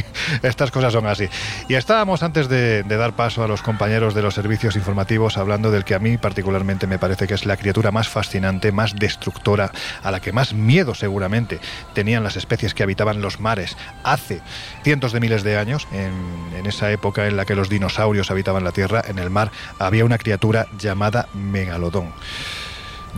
Estas 0.43 0.71
cosas 0.71 0.93
son 0.93 1.07
así. 1.07 1.27
Y 1.67 1.75
estábamos 1.75 2.23
antes 2.23 2.49
de, 2.49 2.83
de 2.83 2.97
dar 2.97 3.13
paso 3.13 3.43
a 3.43 3.47
los 3.47 3.61
compañeros 3.61 4.13
de 4.13 4.21
los 4.21 4.33
servicios 4.33 4.75
informativos 4.75 5.37
hablando 5.37 5.71
del 5.71 5.83
que 5.83 5.95
a 5.95 5.99
mí 5.99 6.17
particularmente 6.17 6.87
me 6.87 6.99
parece 6.99 7.27
que 7.27 7.33
es 7.33 7.45
la 7.45 7.57
criatura 7.57 7.91
más 7.91 8.07
fascinante, 8.07 8.71
más 8.71 8.95
destructora, 8.95 9.71
a 10.03 10.11
la 10.11 10.19
que 10.19 10.31
más 10.31 10.53
miedo 10.53 10.95
seguramente 10.95 11.59
tenían 11.93 12.23
las 12.23 12.35
especies 12.35 12.73
que 12.73 12.83
habitaban 12.83 13.21
los 13.21 13.39
mares 13.39 13.77
hace 14.03 14.41
cientos 14.83 15.11
de 15.11 15.19
miles 15.19 15.43
de 15.43 15.57
años, 15.57 15.87
en, 15.91 16.13
en 16.55 16.65
esa 16.65 16.91
época 16.91 17.27
en 17.27 17.37
la 17.37 17.45
que 17.45 17.55
los 17.55 17.69
dinosaurios 17.69 18.31
habitaban 18.31 18.63
la 18.63 18.71
Tierra, 18.71 19.03
en 19.07 19.19
el 19.19 19.29
mar 19.29 19.51
había 19.79 20.05
una 20.05 20.17
criatura 20.17 20.67
llamada 20.77 21.27
megalodón. 21.33 22.13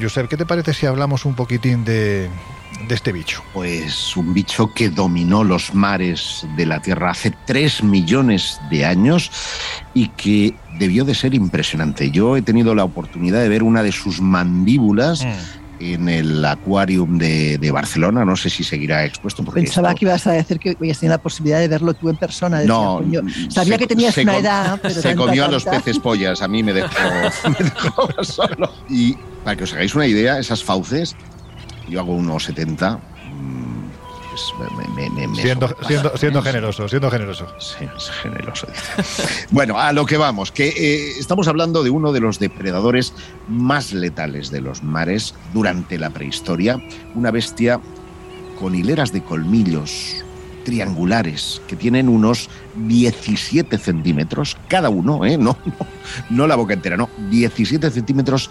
Josep, 0.02 0.28
¿qué 0.28 0.38
te 0.38 0.46
parece 0.46 0.74
si 0.74 0.86
hablamos 0.86 1.26
un 1.26 1.36
poquitín 1.36 1.84
de, 1.84 2.30
de 2.88 2.96
este 2.96 3.12
bicho? 3.12 3.44
Pues 3.54 4.16
un 4.16 4.34
bicho 4.34 4.74
que 4.74 4.90
dominó 4.90 5.44
los 5.44 5.74
mares 5.74 6.46
de 6.56 6.66
la 6.66 6.82
Tierra 6.82 7.12
hace 7.12 7.34
3 7.46 7.84
millones 7.84 8.60
de 8.70 8.86
años 8.86 9.32
y 9.94 10.08
que 10.10 10.56
debió 10.78 11.06
de 11.06 11.16
ser 11.16 11.34
impresionante. 11.34 12.12
Yo 12.12 12.38
he 12.38 12.42
tenido 12.42 12.74
la 12.76 12.84
oportunidad 12.84 13.42
de 13.42 13.50
ver 13.50 13.64
una 13.64 13.84
de 13.84 13.92
sus 13.92 14.22
mandíbulas 14.22 15.26
en 15.80 16.10
el 16.10 16.44
Aquarium 16.46 17.18
de, 17.18 17.58
de 17.58 17.72
Barcelona. 17.72 18.26
No 18.26 18.36
sé 18.36 18.50
si 18.50 18.64
seguirá 18.64 19.06
expuesto. 19.06 19.44
Porque 19.44 19.62
Pensaba 19.62 19.90
esto- 19.90 20.00
que 20.00 20.06
ibas 20.06 20.28
a 20.28 20.32
decir 20.34 20.60
que 20.60 20.72
habías 20.78 21.00
tenido 21.00 21.16
la 21.16 21.22
posibilidad 21.22 21.60
de 21.60 21.68
verlo 21.68 21.94
tú 21.94 22.10
en 22.10 22.18
persona. 22.18 22.58
Decía, 22.60 22.74
No, 22.74 22.98
coño, 23.00 23.22
sabía 23.50 23.74
se- 23.76 23.80
que 23.80 23.88
tenías 23.88 24.18
una 24.18 24.34
com- 24.34 24.42
edad, 24.42 24.80
pero 24.82 24.94
se 24.94 25.02
tanta, 25.02 25.18
comió 25.26 25.46
a 25.46 25.48
los 25.50 25.64
peces 25.66 26.00
pollas, 26.00 26.42
a 26.42 26.48
mí 26.48 26.64
me 26.64 26.74
dejó, 26.74 26.90
me 27.50 27.66
dejó 27.66 28.24
solo. 28.24 28.74
Y 28.90 29.16
para 29.44 29.56
que 29.56 29.64
os 29.64 29.74
hagáis 29.74 29.96
una 29.96 30.06
idea, 30.08 30.38
esas 30.40 30.64
fauces, 30.64 31.16
yo 31.88 32.00
hago 32.02 32.14
unos 32.14 32.44
70. 32.44 33.00
Pues 34.58 34.72
me- 34.72 34.88
me- 34.96 35.10
me- 35.10 35.28
me 35.28 35.36
Siendo, 35.42 35.68
siendo, 35.88 36.18
siendo 36.18 36.42
generoso, 36.42 36.88
siendo 36.88 37.10
generoso. 37.12 37.48
Sí, 37.60 37.86
es 37.96 38.10
generoso. 38.22 38.68
bueno, 39.52 39.80
a 39.80 39.92
lo 39.94 40.06
que 40.06 40.18
vamos, 40.18 40.52
que 40.52 40.68
eh, 40.70 41.20
estamos 41.20 41.48
hablando 41.48 41.84
de 41.84 41.90
uno 41.90 42.12
de 42.12 42.20
los 42.20 42.40
depredadores 42.40 43.14
más 43.48 43.92
letales 43.94 44.52
de 44.52 44.62
los 44.62 44.84
mares 44.84 45.34
durante 45.54 45.98
la 45.98 46.10
prehistoria, 46.10 46.82
una 47.16 47.32
bestia 47.32 47.80
con 48.60 48.76
hileras 48.76 49.12
de 49.14 49.24
colmillos 49.24 50.16
triangulares 50.66 51.62
que 51.68 51.76
tienen 51.76 52.10
unos 52.10 52.50
17 52.76 53.78
centímetros 53.78 54.58
cada 54.68 54.90
uno, 54.90 55.26
¿eh? 55.26 55.38
no, 55.38 55.58
no, 55.66 55.88
no 56.30 56.48
la 56.48 56.56
boca 56.56 56.74
entera, 56.74 56.98
no, 56.98 57.10
17 57.30 57.90
centímetros 57.90 58.50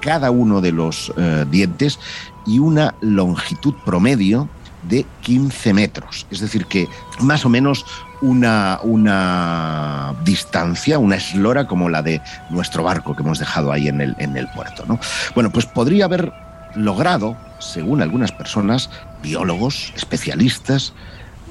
cada 0.00 0.30
uno 0.30 0.60
de 0.60 0.70
los 0.72 1.12
eh, 1.16 1.44
dientes 1.50 1.98
y 2.46 2.60
una 2.60 2.94
longitud 3.00 3.74
promedio 3.84 4.48
de 4.82 5.06
15 5.22 5.74
metros. 5.74 6.26
Es 6.30 6.40
decir, 6.40 6.66
que 6.66 6.88
más 7.20 7.44
o 7.44 7.48
menos 7.48 7.84
una, 8.20 8.80
una 8.82 10.14
distancia, 10.24 10.98
una 10.98 11.16
eslora 11.16 11.66
como 11.66 11.88
la 11.88 12.02
de 12.02 12.20
nuestro 12.50 12.82
barco 12.82 13.14
que 13.14 13.22
hemos 13.22 13.38
dejado 13.38 13.72
ahí 13.72 13.88
en 13.88 14.00
el, 14.00 14.14
en 14.18 14.36
el 14.36 14.48
puerto. 14.48 14.84
¿no? 14.86 14.98
Bueno, 15.34 15.50
pues 15.50 15.66
podría 15.66 16.06
haber 16.06 16.32
logrado, 16.74 17.36
según 17.58 18.02
algunas 18.02 18.32
personas, 18.32 18.90
biólogos, 19.22 19.92
especialistas, 19.96 20.92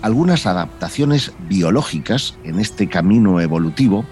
algunas 0.01 0.45
adaptaciones 0.45 1.31
biológicas 1.47 2.35
en 2.43 2.59
este 2.59 2.87
camino 2.87 3.41
evolutivo, 3.41 4.05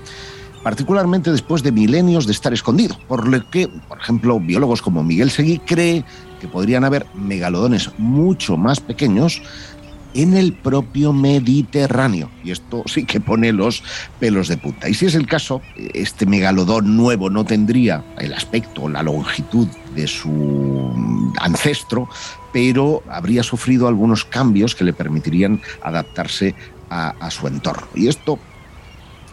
particularmente 0.64 1.32
después 1.32 1.62
de 1.62 1.72
milenios 1.72 2.26
de 2.26 2.32
estar 2.32 2.54
escondido, 2.54 2.98
por 3.08 3.28
lo 3.28 3.50
que, 3.50 3.68
por 3.88 4.00
ejemplo, 4.00 4.40
biólogos 4.40 4.82
como 4.82 5.04
Miguel 5.04 5.30
Seguí 5.30 5.60
cree 5.60 6.04
podrían 6.48 6.84
haber 6.84 7.06
megalodones 7.14 7.92
mucho 7.98 8.58
más 8.58 8.80
pequeños 8.80 9.42
en 10.16 10.34
el 10.36 10.54
propio 10.54 11.14
Mediterráneo. 11.14 12.30
Y 12.44 12.52
esto 12.52 12.84
sí 12.86 13.06
que 13.06 13.20
pone 13.20 13.52
los 13.52 13.84
pelos 14.20 14.48
de 14.48 14.58
punta. 14.58 14.90
Y 14.90 14.94
si 14.94 15.06
es 15.06 15.16
el 15.16 15.28
caso, 15.28 15.62
este 15.94 16.26
megalodón 16.26 16.96
nuevo 16.96 17.30
no 17.30 17.44
tendría 17.44 18.04
el 18.18 18.34
aspecto, 18.34 18.88
la 18.88 19.04
longitud 19.04 19.68
de 19.94 20.08
su 20.08 21.34
ancestro, 21.42 22.08
pero 22.54 23.04
habría 23.10 23.44
sufrido 23.44 23.88
algunos 23.88 24.24
cambios 24.24 24.74
que 24.74 24.86
le 24.86 24.94
permitirían 24.94 25.62
adaptarse 25.84 26.56
a 26.90 27.30
su 27.30 27.48
entorno. 27.48 27.88
Y 27.94 28.08
esto 28.08 28.40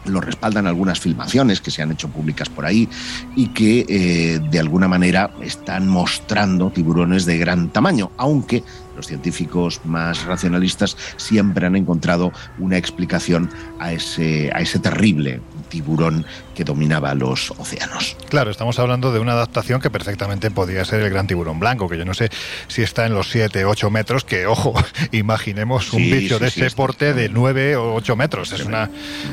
lo 0.07 0.21
respaldan 0.21 0.67
algunas 0.67 1.01
filmaciones 1.01 1.61
que 1.61 1.71
se 1.71 1.83
han 1.83 1.93
hecho 1.93 2.09
públicas 2.09 2.49
por 2.49 2.67
ahí 2.67 2.89
y 3.37 3.49
que 3.49 3.87
eh, 3.89 4.41
de 4.51 4.59
alguna 4.59 4.89
manera 4.89 5.35
están 5.43 5.89
mostrando 5.89 6.71
tiburones 6.71 7.25
de 7.27 7.39
gran 7.39 7.71
tamaño, 7.71 8.11
aunque 8.17 8.63
los 8.97 9.07
científicos 9.07 9.81
más 9.85 10.25
racionalistas 10.25 10.97
siempre 11.17 11.67
han 11.67 11.77
encontrado 11.77 12.33
una 12.59 12.77
explicación 12.77 13.49
a 13.79 13.93
ese, 13.93 14.51
a 14.55 14.61
ese 14.61 14.79
terrible 14.79 15.41
tiburón 15.73 16.27
que 16.55 16.65
dominaba 16.65 17.15
los 17.15 17.51
océanos. 17.53 18.15
Claro, 18.29 18.51
estamos 18.51 18.79
hablando 18.79 19.11
de 19.11 19.21
una 19.21 19.33
adaptación 19.33 19.81
que 19.81 19.89
perfectamente 19.89 20.51
podría 20.51 20.85
ser 20.85 21.01
el 21.01 21.09
gran 21.09 21.27
tiburón 21.27 21.59
blanco, 21.59 21.89
que 21.89 21.97
yo 21.97 22.05
no 22.05 22.13
sé 22.13 22.29
si 22.69 22.83
está 22.83 23.07
en 23.07 23.15
los 23.15 23.31
7, 23.31 23.65
8 23.65 23.91
metros, 23.91 24.25
que 24.25 24.47
ojo, 24.47 24.75
imaginemos 25.13 25.91
un 25.95 26.01
Sí, 26.01 26.13
bicho 26.13 26.37
sí, 26.39 26.45
de 26.45 26.51
sí, 26.51 26.63
ese 26.63 26.77
porte 26.77 27.15
de 27.15 27.31
9 27.31 27.77
o 27.77 27.95
8 27.95 28.17
metros. 28.17 28.53
Es 28.53 28.67
una, 28.67 28.91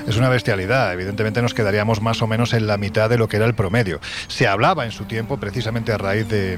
es 0.07 0.15
una 0.15 0.29
bestialidad. 0.29 0.93
Evidentemente 0.93 1.41
nos 1.41 1.53
quedaríamos 1.53 2.01
más 2.01 2.21
o 2.21 2.27
menos 2.27 2.53
en 2.53 2.67
la 2.67 2.77
mitad 2.77 3.09
de 3.09 3.17
lo 3.17 3.27
que 3.27 3.35
era 3.35 3.45
el 3.45 3.53
promedio. 3.53 3.99
Se 4.29 4.47
hablaba 4.47 4.85
en 4.85 4.91
su 4.91 5.03
tiempo, 5.03 5.37
precisamente 5.41 5.91
a 5.91 5.97
raíz 5.97 6.29
de, 6.29 6.57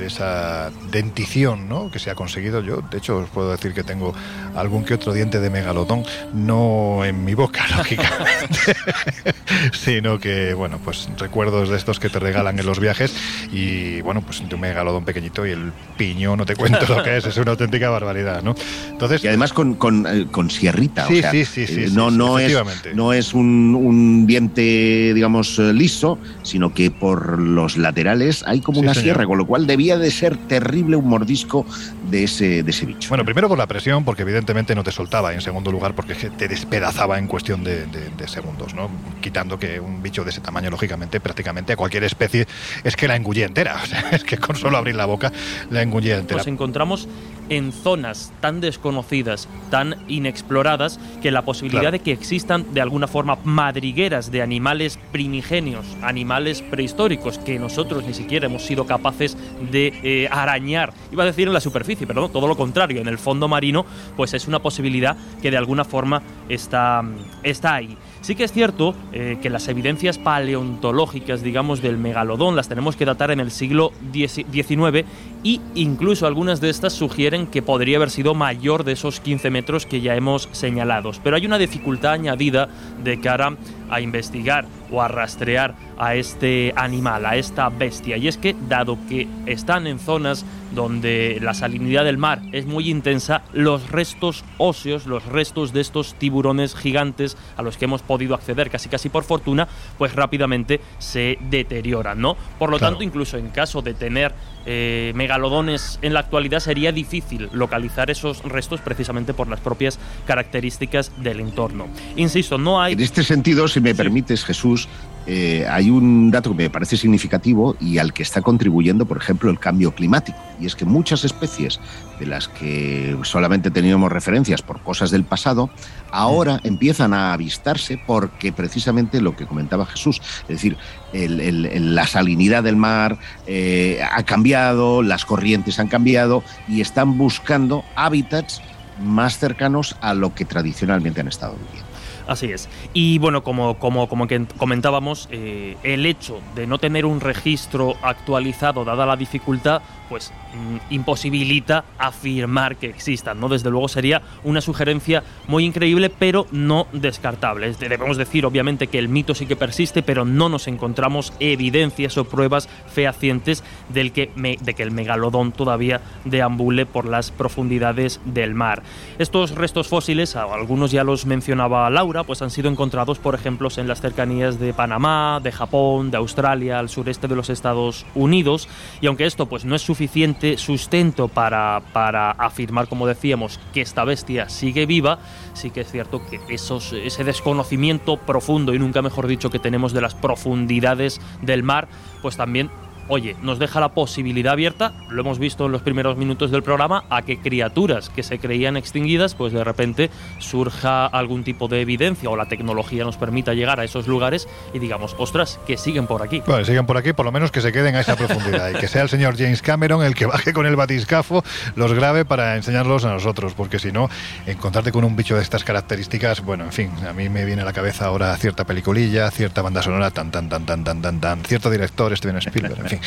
de 0.00 0.06
esa 0.06 0.70
dentición 0.90 1.68
¿no? 1.68 1.90
que 1.90 1.98
se 1.98 2.10
ha 2.10 2.14
conseguido. 2.14 2.60
Yo, 2.62 2.82
de 2.90 2.98
hecho, 2.98 3.18
os 3.18 3.28
puedo 3.28 3.50
decir 3.52 3.72
que 3.74 3.84
tengo 3.84 4.12
algún 4.56 4.84
que 4.84 4.94
otro 4.94 5.12
diente 5.12 5.38
de 5.38 5.50
megalodón, 5.50 6.02
no 6.34 7.04
en 7.04 7.24
mi 7.24 7.34
boca, 7.34 7.64
lógicamente, 7.76 8.74
sino 9.72 10.18
que, 10.18 10.54
bueno, 10.54 10.78
pues 10.84 11.08
recuerdos 11.18 11.68
de 11.68 11.76
estos 11.76 12.00
que 12.00 12.08
te 12.08 12.18
regalan 12.18 12.58
en 12.58 12.66
los 12.66 12.80
viajes 12.80 13.14
y, 13.52 14.00
bueno, 14.00 14.22
pues 14.22 14.46
de 14.48 14.54
un 14.54 14.60
megalodón 14.60 15.04
pequeñito 15.04 15.46
y 15.46 15.50
el 15.50 15.72
piño, 15.96 16.36
no 16.36 16.46
te 16.46 16.56
cuento 16.56 16.86
lo 16.88 17.02
que 17.02 17.18
es, 17.18 17.26
es 17.26 17.36
una 17.36 17.52
auténtica 17.52 17.90
barbaridad, 17.90 18.42
¿no? 18.42 18.54
Entonces, 18.90 19.22
Y 19.22 19.28
además 19.28 19.52
con, 19.52 19.74
con, 19.74 20.06
eh, 20.06 20.26
con 20.30 20.50
sierrita. 20.50 21.06
Sí, 21.06 21.18
o 21.18 21.20
sea, 21.20 21.30
sí, 21.30 21.44
sí, 21.44 21.66
sí, 21.66 21.82
eh, 21.82 21.88
sí, 21.88 21.94
no, 21.94 22.10
sí, 22.10 22.16
no, 22.16 22.38
es, 22.38 22.54
no 22.94 23.12
es 23.12 23.34
un, 23.34 23.74
un 23.74 24.26
diente, 24.26 25.12
digamos, 25.14 25.58
eh, 25.58 25.72
liso, 25.72 26.18
sino 26.42 26.72
que 26.72 26.90
por 26.90 27.38
los 27.38 27.76
laterales 27.76 28.42
hay 28.46 28.60
como 28.60 28.78
Sí, 28.80 28.84
una 28.84 28.94
señor. 28.94 29.04
sierra, 29.04 29.26
con 29.26 29.36
lo 29.38 29.46
cual 29.46 29.66
debía 29.66 29.89
de 29.98 30.10
ser 30.10 30.36
terrible 30.36 30.96
un 30.96 31.08
mordisco 31.08 31.66
de 32.10 32.24
ese, 32.24 32.62
de 32.62 32.70
ese 32.70 32.86
bicho. 32.86 33.08
Bueno, 33.08 33.24
primero 33.24 33.48
por 33.48 33.58
la 33.58 33.66
presión, 33.66 34.04
porque 34.04 34.22
evidentemente 34.22 34.74
no 34.74 34.82
te 34.84 34.92
soltaba, 34.92 35.32
y 35.32 35.36
en 35.36 35.40
segundo 35.40 35.70
lugar 35.72 35.94
porque 35.94 36.14
te 36.14 36.48
despedazaba 36.48 37.18
en 37.18 37.26
cuestión 37.26 37.62
de, 37.64 37.86
de- 37.86 38.10
de 38.16 38.28
segundos, 38.28 38.74
¿no? 38.74 38.90
Quitando 39.20 39.58
que 39.58 39.80
un 39.80 40.02
bicho 40.02 40.24
de 40.24 40.30
ese 40.30 40.40
tamaño, 40.40 40.70
lógicamente, 40.70 41.20
prácticamente 41.20 41.72
a 41.72 41.76
cualquier 41.76 42.04
especie 42.04 42.46
es 42.84 42.96
que 42.96 43.08
la 43.08 43.16
engullía 43.16 43.46
entera. 43.46 43.76
O 43.82 43.86
sea, 43.86 44.10
es 44.12 44.24
que 44.24 44.36
con 44.38 44.56
solo 44.56 44.76
abrir 44.76 44.94
la 44.94 45.06
boca 45.06 45.32
la 45.70 45.82
engullía 45.82 46.18
entera. 46.18 46.38
Nos 46.38 46.46
encontramos 46.46 47.08
en 47.50 47.72
zonas 47.72 48.32
tan 48.40 48.60
desconocidas, 48.60 49.46
tan 49.70 49.96
inexploradas, 50.08 50.98
que 51.20 51.30
la 51.30 51.42
posibilidad 51.42 51.82
Claro. 51.82 51.92
de 51.92 51.98
que 51.98 52.12
existan 52.12 52.72
de 52.72 52.80
alguna 52.80 53.06
forma 53.06 53.36
madrigueras 53.44 54.30
de 54.30 54.40
animales 54.40 54.98
primigenios, 55.12 55.84
animales 56.02 56.62
prehistóricos, 56.62 57.38
que 57.38 57.58
nosotros 57.58 58.04
ni 58.06 58.14
siquiera 58.14 58.46
hemos 58.46 58.62
sido 58.64 58.86
capaces 58.86 59.36
de 59.70 59.92
eh, 60.02 60.28
arañar, 60.30 60.92
iba 61.12 61.24
a 61.24 61.26
decir 61.26 61.46
en 61.48 61.52
la 61.54 61.60
superficie, 61.60 62.06
pero 62.06 62.22
no, 62.22 62.28
todo 62.30 62.46
lo 62.48 62.56
contrario, 62.56 63.00
en 63.00 63.08
el 63.08 63.18
fondo 63.18 63.48
marino, 63.48 63.84
pues 64.16 64.32
es 64.32 64.48
una 64.48 64.60
posibilidad 64.60 65.16
que 65.42 65.50
de 65.50 65.56
alguna 65.56 65.84
forma 65.84 66.22
está, 66.48 67.02
está 67.42 67.74
ahí. 67.74 67.96
Sí 68.22 68.34
que 68.34 68.44
es 68.44 68.52
cierto 68.52 68.94
eh, 69.12 69.38
que 69.40 69.48
las 69.48 69.66
evidencias 69.68 70.18
paleontológicas, 70.18 71.42
digamos, 71.42 71.80
del 71.80 71.96
megalodón 71.96 72.54
las 72.54 72.68
tenemos 72.68 72.94
que 72.94 73.06
datar 73.06 73.30
en 73.30 73.40
el 73.40 73.50
siglo 73.50 73.92
XIX 74.12 75.06
y 75.42 75.60
incluso 75.74 76.26
algunas 76.26 76.60
de 76.60 76.68
estas 76.68 76.92
sugieren 76.92 77.46
que 77.46 77.62
podría 77.62 77.96
haber 77.96 78.10
sido 78.10 78.34
mayor 78.34 78.84
de 78.84 78.92
esos 78.92 79.20
15 79.20 79.50
metros 79.50 79.86
que 79.86 80.02
ya 80.02 80.16
hemos 80.16 80.50
señalados. 80.52 81.18
Pero 81.24 81.36
hay 81.36 81.46
una 81.46 81.56
dificultad 81.56 82.12
añadida 82.12 82.68
de 83.02 83.20
cara 83.20 83.56
a 83.90 84.00
investigar 84.00 84.66
o 84.90 85.02
a 85.02 85.08
rastrear 85.08 85.74
a 85.98 86.14
este 86.14 86.72
animal, 86.76 87.26
a 87.26 87.36
esta 87.36 87.68
bestia. 87.68 88.16
Y 88.16 88.28
es 88.28 88.38
que, 88.38 88.56
dado 88.68 88.98
que 89.08 89.28
están 89.46 89.86
en 89.86 89.98
zonas 89.98 90.44
donde 90.74 91.38
la 91.42 91.52
salinidad 91.52 92.04
del 92.04 92.16
mar 92.16 92.40
es 92.52 92.64
muy 92.64 92.88
intensa, 92.90 93.42
los 93.52 93.90
restos 93.90 94.44
óseos, 94.56 95.06
los 95.06 95.26
restos 95.26 95.72
de 95.72 95.80
estos 95.80 96.14
tiburones 96.14 96.74
gigantes 96.74 97.36
a 97.56 97.62
los 97.62 97.76
que 97.76 97.86
hemos 97.86 98.02
podido 98.02 98.34
acceder 98.34 98.70
casi 98.70 98.88
casi 98.88 99.08
por 99.08 99.24
fortuna, 99.24 99.68
pues 99.98 100.14
rápidamente 100.14 100.80
se 100.98 101.38
deterioran, 101.50 102.20
¿no? 102.20 102.36
Por 102.58 102.70
lo 102.70 102.78
Claro. 102.78 102.92
tanto, 102.92 103.04
incluso 103.04 103.36
en 103.36 103.48
caso 103.50 103.82
de 103.82 103.94
tener 103.94 104.32
eh, 104.66 105.12
megalodones 105.14 105.98
en 106.02 106.12
la 106.14 106.20
actualidad, 106.20 106.60
sería 106.60 106.92
difícil 106.92 107.48
localizar 107.52 108.10
esos 108.10 108.42
restos 108.44 108.80
precisamente 108.80 109.34
por 109.34 109.48
las 109.48 109.60
propias 109.60 109.98
características 110.26 111.12
del 111.22 111.40
entorno. 111.40 111.88
Insisto, 112.16 112.58
no 112.58 112.80
hay... 112.80 112.92
En 112.92 113.00
este 113.00 113.22
sentido, 113.22 113.66
si 113.68 113.79
me 113.80 113.90
Sí. 113.90 113.96
permites, 113.96 114.44
Jesús, 114.44 114.88
eh, 115.26 115.66
hay 115.70 115.90
un 115.90 116.30
dato 116.30 116.50
que 116.50 116.56
me 116.64 116.70
parece 116.70 116.96
significativo 116.96 117.76
y 117.78 117.98
al 117.98 118.12
que 118.14 118.22
está 118.22 118.40
contribuyendo, 118.40 119.04
por 119.04 119.18
ejemplo, 119.18 119.50
el 119.50 119.58
cambio 119.58 119.94
climático. 119.94 120.38
Y 120.58 120.66
es 120.66 120.74
que 120.74 120.86
muchas 120.86 121.24
especies 121.24 121.78
de 122.18 122.26
las 122.26 122.48
que 122.48 123.16
solamente 123.22 123.70
teníamos 123.70 124.10
referencias 124.10 124.62
por 124.62 124.80
cosas 124.82 125.10
del 125.10 125.24
pasado, 125.24 125.70
ahora 126.10 126.58
empiezan 126.64 127.12
a 127.12 127.32
avistarse 127.34 128.00
porque 128.06 128.50
precisamente 128.50 129.20
lo 129.20 129.36
que 129.36 129.46
comentaba 129.46 129.84
Jesús, 129.86 130.20
es 130.42 130.48
decir, 130.48 130.76
el- 131.12 131.40
el- 131.40 131.66
el- 131.66 131.94
la 131.94 132.06
salinidad 132.06 132.62
del 132.64 132.76
mar 132.76 133.18
eh, 133.46 134.00
ha 134.10 134.22
cambiado, 134.24 135.02
las 135.02 135.24
corrientes 135.26 135.78
han 135.78 135.88
cambiado 135.88 136.42
y 136.66 136.80
están 136.80 137.18
buscando 137.18 137.84
hábitats 137.94 138.62
más 139.02 139.38
cercanos 139.38 139.96
a 140.00 140.14
lo 140.14 140.34
que 140.34 140.44
tradicionalmente 140.44 141.20
han 141.20 141.28
estado 141.28 141.54
viviendo. 141.56 141.89
Así 142.30 142.46
es. 142.52 142.68
Y 142.94 143.18
bueno, 143.18 143.42
como, 143.42 143.76
como, 143.80 144.08
como 144.08 144.28
que 144.28 144.46
comentábamos, 144.56 145.28
eh, 145.32 145.76
el 145.82 146.06
hecho 146.06 146.40
de 146.54 146.64
no 146.68 146.78
tener 146.78 147.04
un 147.04 147.18
registro 147.20 147.96
actualizado, 148.02 148.84
dada 148.84 149.04
la 149.04 149.16
dificultad, 149.16 149.82
pues 150.08 150.32
mm, 150.54 150.94
imposibilita 150.94 151.84
afirmar 151.98 152.76
que 152.76 152.86
existan, 152.86 153.40
¿no? 153.40 153.48
Desde 153.48 153.68
luego 153.70 153.88
sería 153.88 154.22
una 154.44 154.60
sugerencia 154.60 155.24
muy 155.48 155.64
increíble, 155.64 156.08
pero 156.08 156.46
no 156.52 156.86
descartable. 156.92 157.66
Es 157.66 157.80
de- 157.80 157.88
Debemos 157.88 158.16
decir, 158.16 158.46
obviamente, 158.46 158.86
que 158.86 159.00
el 159.00 159.08
mito 159.08 159.34
sí 159.34 159.46
que 159.46 159.56
persiste, 159.56 160.02
pero 160.04 160.24
no 160.24 160.48
nos 160.48 160.68
encontramos 160.68 161.32
evidencias 161.40 162.16
o 162.16 162.24
pruebas 162.26 162.68
fehacientes 162.92 163.64
del 163.88 164.12
que 164.12 164.30
de 164.60 164.74
que 164.74 164.84
el 164.84 164.92
megalodón 164.92 165.50
todavía 165.50 166.00
deambule 166.24 166.86
por 166.86 167.06
las 167.08 167.32
profundidades 167.32 168.20
del 168.24 168.54
mar. 168.54 168.84
Estos 169.18 169.50
restos 169.56 169.88
fósiles, 169.88 170.36
algunos 170.36 170.92
ya 170.92 171.02
los 171.02 171.26
mencionaba 171.26 171.90
Laura, 171.90 172.19
pues 172.24 172.42
han 172.42 172.50
sido 172.50 172.68
encontrados, 172.68 173.18
por 173.18 173.34
ejemplo, 173.34 173.68
en 173.76 173.88
las 173.88 174.00
cercanías 174.00 174.58
de 174.58 174.72
Panamá, 174.72 175.40
de 175.42 175.52
Japón, 175.52 176.10
de 176.10 176.16
Australia, 176.16 176.78
al 176.78 176.88
sureste 176.88 177.28
de 177.28 177.36
los 177.36 177.50
Estados 177.50 178.06
Unidos. 178.14 178.68
Y 179.00 179.06
aunque 179.06 179.26
esto 179.26 179.46
pues 179.46 179.64
no 179.64 179.74
es 179.76 179.82
suficiente 179.82 180.58
sustento 180.58 181.28
para, 181.28 181.82
para 181.92 182.30
afirmar, 182.32 182.88
como 182.88 183.06
decíamos, 183.06 183.60
que 183.72 183.80
esta 183.80 184.04
bestia 184.04 184.48
sigue 184.48 184.86
viva, 184.86 185.18
sí 185.54 185.70
que 185.70 185.82
es 185.82 185.90
cierto 185.90 186.22
que 186.28 186.40
esos, 186.48 186.92
ese 186.92 187.24
desconocimiento 187.24 188.16
profundo 188.16 188.74
y 188.74 188.78
nunca 188.78 189.02
mejor 189.02 189.26
dicho 189.26 189.50
que 189.50 189.58
tenemos 189.58 189.92
de 189.92 190.00
las 190.00 190.14
profundidades 190.14 191.20
del 191.42 191.62
mar, 191.62 191.88
pues 192.22 192.36
también 192.36 192.70
oye, 193.10 193.36
nos 193.42 193.58
deja 193.58 193.80
la 193.80 193.90
posibilidad 193.90 194.52
abierta, 194.52 194.92
lo 195.10 195.20
hemos 195.20 195.38
visto 195.38 195.66
en 195.66 195.72
los 195.72 195.82
primeros 195.82 196.16
minutos 196.16 196.50
del 196.50 196.62
programa, 196.62 197.04
a 197.10 197.22
que 197.22 197.38
criaturas 197.38 198.08
que 198.08 198.22
se 198.22 198.38
creían 198.38 198.76
extinguidas, 198.76 199.34
pues 199.34 199.52
de 199.52 199.64
repente 199.64 200.10
surja 200.38 201.06
algún 201.06 201.44
tipo 201.44 201.68
de 201.68 201.80
evidencia 201.82 202.30
o 202.30 202.36
la 202.36 202.46
tecnología 202.46 203.04
nos 203.04 203.16
permita 203.16 203.52
llegar 203.52 203.80
a 203.80 203.84
esos 203.84 204.06
lugares 204.06 204.48
y 204.72 204.78
digamos, 204.78 205.14
ostras, 205.18 205.58
que 205.66 205.76
siguen 205.76 206.06
por 206.06 206.22
aquí. 206.22 206.42
Bueno, 206.46 206.64
sigan 206.64 206.86
por 206.86 206.96
aquí, 206.96 207.12
por 207.12 207.26
lo 207.26 207.32
menos 207.32 207.50
que 207.50 207.60
se 207.60 207.72
queden 207.72 207.96
a 207.96 208.00
esa 208.00 208.16
profundidad 208.16 208.70
y 208.70 208.74
que 208.74 208.88
sea 208.88 209.02
el 209.02 209.08
señor 209.08 209.36
James 209.36 209.60
Cameron 209.60 210.04
el 210.04 210.14
que 210.14 210.26
baje 210.26 210.52
con 210.52 210.66
el 210.66 210.76
batiscafo, 210.76 211.44
los 211.74 211.92
grabe 211.92 212.24
para 212.24 212.56
enseñarlos 212.56 213.04
a 213.04 213.12
nosotros, 213.12 213.54
porque 213.54 213.78
si 213.78 213.90
no, 213.90 214.08
encontrarte 214.46 214.92
con 214.92 215.04
un 215.04 215.16
bicho 215.16 215.34
de 215.36 215.42
estas 215.42 215.64
características, 215.64 216.42
bueno, 216.42 216.64
en 216.64 216.72
fin, 216.72 216.90
a 217.08 217.12
mí 217.12 217.28
me 217.28 217.44
viene 217.44 217.62
a 217.62 217.64
la 217.64 217.72
cabeza 217.72 218.06
ahora 218.06 218.36
cierta 218.36 218.64
peliculilla, 218.64 219.30
cierta 219.30 219.62
banda 219.62 219.82
sonora, 219.82 220.10
tan, 220.10 220.30
tan, 220.30 220.48
tan, 220.48 220.64
tan, 220.64 220.84
tan, 220.84 221.02
tan, 221.02 221.20
tan, 221.20 221.44
cierto 221.44 221.70
director, 221.70 222.16
Steven 222.16 222.36
Spielberg, 222.36 222.80
en 222.80 222.88
fin, 222.88 222.99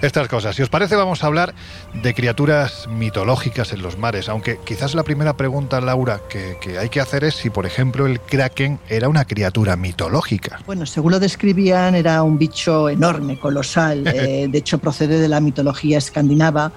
estas 0.00 0.28
cosas. 0.28 0.56
Si 0.56 0.62
os 0.62 0.68
parece, 0.68 0.96
vamos 0.96 1.22
a 1.24 1.26
hablar 1.26 1.54
de 1.94 2.14
criaturas 2.14 2.88
mitológicas 2.88 3.72
en 3.72 3.82
los 3.82 3.98
mares, 3.98 4.28
aunque 4.28 4.58
quizás 4.64 4.94
la 4.94 5.02
primera 5.02 5.36
pregunta, 5.36 5.80
Laura, 5.80 6.20
que, 6.28 6.56
que 6.60 6.78
hay 6.78 6.88
que 6.88 7.00
hacer 7.00 7.24
es 7.24 7.34
si, 7.34 7.50
por 7.50 7.66
ejemplo, 7.66 8.06
el 8.06 8.20
kraken 8.20 8.78
era 8.88 9.08
una 9.08 9.24
criatura 9.24 9.76
mitológica. 9.76 10.60
Bueno, 10.66 10.86
según 10.86 11.12
lo 11.12 11.20
describían, 11.20 11.94
era 11.94 12.22
un 12.22 12.38
bicho 12.38 12.88
enorme, 12.88 13.38
colosal. 13.38 14.06
eh, 14.06 14.46
de 14.48 14.58
hecho, 14.58 14.78
procede 14.78 15.18
de 15.18 15.28
la 15.28 15.40
mitología 15.40 15.98
escandinava 15.98 16.72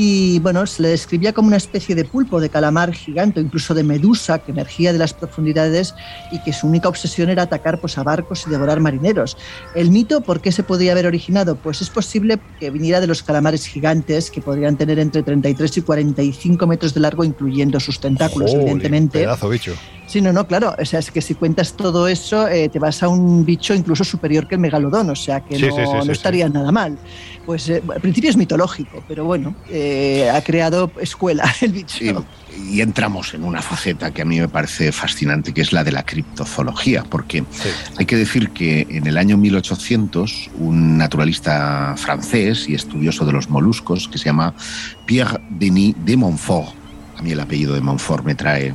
y 0.00 0.38
bueno, 0.38 0.64
se 0.64 0.80
le 0.80 0.90
describía 0.90 1.32
como 1.32 1.48
una 1.48 1.56
especie 1.56 1.96
de 1.96 2.04
pulpo, 2.04 2.40
de 2.40 2.48
calamar 2.48 2.92
gigante, 2.92 3.40
incluso 3.40 3.74
de 3.74 3.82
medusa 3.82 4.38
que 4.38 4.52
emergía 4.52 4.92
de 4.92 4.98
las 5.00 5.12
profundidades 5.12 5.92
y 6.30 6.38
que 6.38 6.52
su 6.52 6.68
única 6.68 6.88
obsesión 6.88 7.30
era 7.30 7.42
atacar 7.42 7.80
pues, 7.80 7.98
a 7.98 8.04
barcos 8.04 8.44
y 8.46 8.50
devorar 8.50 8.78
marineros. 8.78 9.36
El 9.74 9.90
mito, 9.90 10.20
¿por 10.20 10.40
qué 10.40 10.52
se 10.52 10.62
podría 10.62 10.92
haber 10.92 11.06
originado? 11.06 11.56
Pues 11.56 11.82
es 11.82 11.90
posible 11.90 12.38
que 12.60 12.70
viniera 12.70 13.00
de 13.00 13.08
los 13.08 13.24
calamares 13.24 13.66
gigantes 13.66 14.30
que 14.30 14.40
podrían 14.40 14.76
tener 14.76 15.00
entre 15.00 15.24
33 15.24 15.78
y 15.78 15.82
45 15.82 16.64
metros 16.68 16.94
de 16.94 17.00
largo, 17.00 17.24
incluyendo 17.24 17.80
sus 17.80 17.98
tentáculos, 17.98 18.54
evidentemente. 18.54 19.18
Pedazo 19.18 19.48
bicho. 19.48 19.74
Sí, 20.06 20.22
no, 20.22 20.32
no, 20.32 20.46
claro. 20.46 20.74
O 20.80 20.84
sea, 20.86 21.00
es 21.00 21.10
que 21.10 21.20
si 21.20 21.34
cuentas 21.34 21.74
todo 21.74 22.08
eso, 22.08 22.48
eh, 22.48 22.70
te 22.70 22.78
vas 22.78 23.02
a 23.02 23.08
un 23.08 23.44
bicho 23.44 23.74
incluso 23.74 24.04
superior 24.04 24.48
que 24.48 24.54
el 24.54 24.60
megalodón, 24.60 25.10
o 25.10 25.16
sea 25.16 25.40
que 25.40 25.56
Sí, 25.56 25.66
no, 25.66 25.76
sí, 25.76 25.82
sí, 25.84 25.92
no 25.92 26.04
sí, 26.04 26.10
estaría 26.12 26.48
nada 26.48 26.72
mal. 26.72 26.98
Pues 27.48 27.66
eh, 27.70 27.82
al 27.88 28.02
principio 28.02 28.28
es 28.28 28.36
mitológico, 28.36 29.02
pero 29.08 29.24
bueno, 29.24 29.54
eh, 29.70 30.28
ha 30.28 30.42
creado 30.42 30.92
escuela 31.00 31.50
el 31.62 31.72
bicho. 31.72 31.96
Sí, 31.96 32.12
y 32.70 32.82
entramos 32.82 33.32
en 33.32 33.42
una 33.42 33.62
faceta 33.62 34.10
que 34.10 34.20
a 34.20 34.26
mí 34.26 34.38
me 34.38 34.50
parece 34.50 34.92
fascinante, 34.92 35.54
que 35.54 35.62
es 35.62 35.72
la 35.72 35.82
de 35.82 35.90
la 35.90 36.04
criptozoología, 36.04 37.04
porque 37.04 37.44
hay 37.96 38.04
que 38.04 38.16
decir 38.16 38.50
que 38.50 38.86
en 38.90 39.06
el 39.06 39.16
año 39.16 39.38
1800 39.38 40.50
un 40.58 40.98
naturalista 40.98 41.94
francés 41.96 42.68
y 42.68 42.74
estudioso 42.74 43.24
de 43.24 43.32
los 43.32 43.48
moluscos, 43.48 44.08
que 44.08 44.18
se 44.18 44.26
llama 44.26 44.52
Pierre 45.06 45.40
Denis 45.48 45.96
de 46.04 46.18
Montfort, 46.18 46.74
a 47.16 47.22
mí 47.22 47.30
el 47.30 47.40
apellido 47.40 47.72
de 47.72 47.80
Montfort 47.80 48.26
me 48.26 48.34
trae 48.34 48.74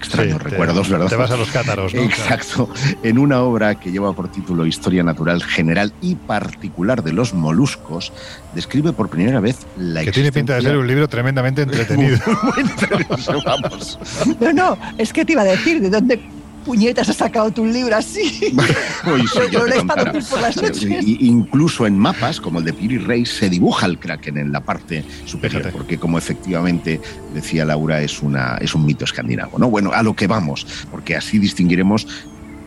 extraños 0.00 0.38
Sí, 0.38 0.42
te- 0.44 0.50
recuerdos, 0.50 0.88
¿verdad? 0.88 1.06
te 1.08 1.16
vas 1.16 1.30
a 1.30 1.36
los 1.36 1.50
cátaros, 1.50 1.94
¿no? 1.94 2.02
Exacto. 2.02 2.68
En 3.02 3.18
una 3.18 3.42
obra 3.42 3.74
que 3.76 3.92
lleva 3.92 4.12
por 4.12 4.28
título 4.28 4.66
Historia 4.66 5.02
Natural 5.02 5.42
General 5.42 5.92
y 6.00 6.14
Particular 6.16 7.02
de 7.02 7.12
los 7.12 7.34
Moluscos, 7.34 8.12
describe 8.54 8.92
por 8.92 9.08
primera 9.08 9.40
vez 9.40 9.58
la 9.78 10.02
Que 10.04 10.12
tiene 10.12 10.32
pinta 10.32 10.54
de 10.56 10.62
ser 10.62 10.76
un 10.76 10.86
libro 10.86 11.06
tremendamente 11.08 11.62
entretenido. 11.62 12.16
existencia- 12.56 13.36
Vamos. 13.44 13.98
No, 14.40 14.52
no, 14.52 14.78
es 14.98 15.12
que 15.12 15.24
te 15.24 15.32
iba 15.32 15.42
a 15.42 15.46
decir, 15.46 15.80
¿de 15.80 15.90
dónde 15.90 16.20
puñetas 16.64 17.08
has 17.08 17.16
sacado 17.16 17.50
tu 17.50 17.64
libro 17.66 17.96
así? 17.96 18.54
Uy, 19.06 19.26
sí, 19.26 19.38
yo 19.50 19.60
Lo 19.60 19.64
te 19.64 19.70
lees 19.70 19.84
para 19.84 20.04
contara. 20.04 20.04
dormir 20.12 20.24
por 20.28 20.40
las 20.40 20.56
noches. 20.56 20.82
Y- 21.06 21.26
incluso 21.26 21.86
en 21.86 21.98
mapas, 21.98 22.40
como 22.40 22.58
el 22.60 22.64
de 22.64 22.72
Piri 22.72 22.98
Rey, 22.98 23.26
se 23.26 23.48
dibuja 23.50 23.86
el 23.86 23.98
kraken 23.98 24.38
en 24.38 24.52
la 24.52 24.60
parte 24.60 25.04
superior, 25.26 25.62
Fíjate. 25.62 25.76
porque 25.76 25.98
como 25.98 26.18
efectivamente 26.18 27.00
decía 27.34 27.64
Laura, 27.64 28.00
es, 28.02 28.22
una, 28.22 28.56
es 28.60 28.74
un 28.74 28.84
mito 28.86 29.04
escandinavo. 29.04 29.58
¿no? 29.58 29.68
Bueno, 29.70 29.92
a 29.92 30.02
lo 30.02 30.14
que 30.14 30.26
vamos, 30.26 30.66
porque 30.90 31.16
así 31.16 31.38
distinguiremos, 31.38 32.06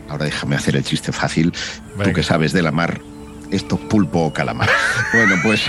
ahora 0.09 0.25
déjame 0.25 0.55
hacer 0.55 0.75
el 0.75 0.83
chiste 0.83 1.11
fácil, 1.11 1.53
tú 2.03 2.11
que 2.13 2.23
sabes 2.23 2.51
de 2.53 2.61
la 2.61 2.71
mar, 2.71 2.99
esto 3.51 3.77
pulpo 3.77 4.19
o 4.25 4.33
calamar. 4.33 4.69
bueno, 5.13 5.35
pues 5.43 5.61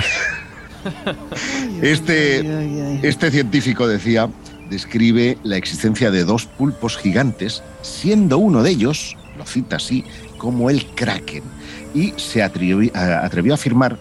este, 1.83 2.41
Ay, 2.41 2.47
ay, 2.49 2.81
ay. 2.81 3.01
este 3.03 3.31
científico 3.31 3.87
decía, 3.87 4.29
describe 4.71 5.39
la 5.43 5.57
existencia 5.57 6.11
de 6.11 6.25
dos 6.25 6.47
pulpos 6.47 6.97
gigantes, 6.97 7.63
siendo 7.83 8.39
uno 8.39 8.63
de 8.63 8.71
ellos, 8.71 9.17
lo 9.37 9.47
cita 9.47 9.77
así, 9.77 10.05
como 10.39 10.71
el 10.71 10.87
kraken. 10.87 11.43
Y 11.95 12.13
se 12.17 12.43
atrevió 12.43 12.91
a 12.95 13.55
afirmar 13.55 13.99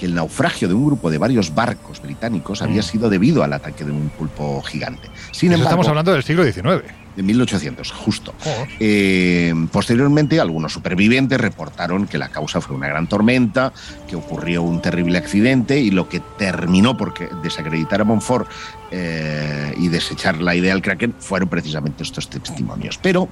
que 0.00 0.06
el 0.06 0.14
naufragio 0.14 0.66
de 0.66 0.72
un 0.72 0.86
grupo 0.86 1.10
de 1.10 1.18
varios 1.18 1.54
barcos 1.54 2.00
británicos 2.00 2.62
había 2.62 2.80
Mm. 2.80 2.84
sido 2.84 3.10
debido 3.10 3.44
al 3.44 3.52
ataque 3.52 3.84
de 3.84 3.92
un 3.92 4.08
pulpo 4.08 4.62
gigante. 4.62 5.08
Sin 5.30 5.50
Eso 5.52 5.56
embargo, 5.58 5.62
estamos 5.62 5.88
hablando 5.88 6.12
del 6.12 6.22
siglo 6.22 6.42
XIX. 6.42 6.82
de 7.16 7.22
1800, 7.24 7.90
justo. 7.92 8.32
Joder. 8.42 8.68
Eh, 8.78 9.52
posteriormente, 9.72 10.40
algunos 10.40 10.72
supervivientes 10.72 11.38
reportaron 11.38 12.06
que 12.06 12.16
la 12.16 12.28
causa 12.30 12.60
fue 12.62 12.76
una 12.76 12.86
gran 12.88 13.08
tormenta, 13.08 13.72
que 14.08 14.16
ocurrió 14.16 14.62
un 14.62 14.80
terrible 14.80 15.18
accidente 15.18 15.78
y 15.80 15.90
lo 15.90 16.08
que 16.08 16.20
terminó 16.38 16.96
por 16.96 17.12
desacreditar 17.42 18.00
a 18.00 18.04
Montfort 18.04 18.48
eh, 18.92 19.74
y 19.76 19.88
desechar 19.88 20.40
la 20.40 20.54
idea 20.54 20.72
del 20.72 20.82
Kraken 20.82 21.14
fueron 21.18 21.48
precisamente 21.48 22.04
estos 22.04 22.30
testimonios. 22.30 22.96
Pero 22.96 23.28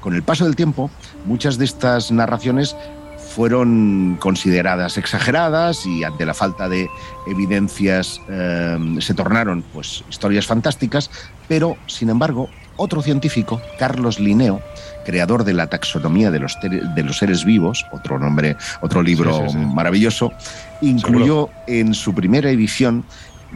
con 0.00 0.14
el 0.14 0.22
paso 0.22 0.44
del 0.44 0.54
tiempo, 0.54 0.90
muchas 1.26 1.58
de 1.58 1.64
estas 1.64 2.12
narraciones 2.12 2.76
fueron 3.34 4.16
consideradas 4.20 4.98
exageradas 4.98 5.86
y 5.86 6.04
ante 6.04 6.26
la 6.26 6.34
falta 6.34 6.68
de 6.68 6.88
evidencias 7.26 8.20
eh, 8.28 8.96
se 9.00 9.14
tornaron 9.14 9.62
pues 9.72 10.04
historias 10.10 10.46
fantásticas, 10.46 11.10
pero 11.48 11.76
sin 11.86 12.10
embargo 12.10 12.48
otro 12.76 13.02
científico, 13.02 13.60
Carlos 13.78 14.18
Linneo, 14.18 14.60
creador 15.04 15.44
de 15.44 15.54
la 15.54 15.66
taxonomía 15.68 16.30
de 16.30 16.40
los, 16.40 16.58
de 16.60 17.02
los 17.02 17.18
seres 17.18 17.44
vivos, 17.44 17.86
otro 17.92 18.18
nombre, 18.18 18.56
otro 18.80 19.02
libro 19.02 19.34
Sí, 19.34 19.42
sí, 19.46 19.52
sí. 19.52 19.58
maravilloso, 19.58 20.32
incluyó 20.80 21.48
en 21.66 21.94
su 21.94 22.14
primera 22.14 22.50
edición 22.50 23.04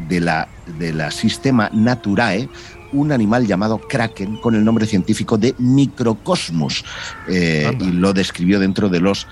de 0.08 0.20
la, 0.20 0.48
de 0.78 0.92
la 0.92 1.10
Sistema 1.10 1.70
Naturae 1.72 2.48
un 2.92 3.12
animal 3.12 3.46
llamado 3.46 3.78
kraken 3.78 4.36
con 4.36 4.54
el 4.54 4.64
nombre 4.64 4.86
científico 4.86 5.36
de 5.38 5.54
Microcosmus 5.58 6.84
eh, 7.28 7.76
y 7.80 7.90
lo 7.92 8.12
describió 8.12 8.60
dentro 8.60 8.88
de 8.88 9.00
los 9.00 9.26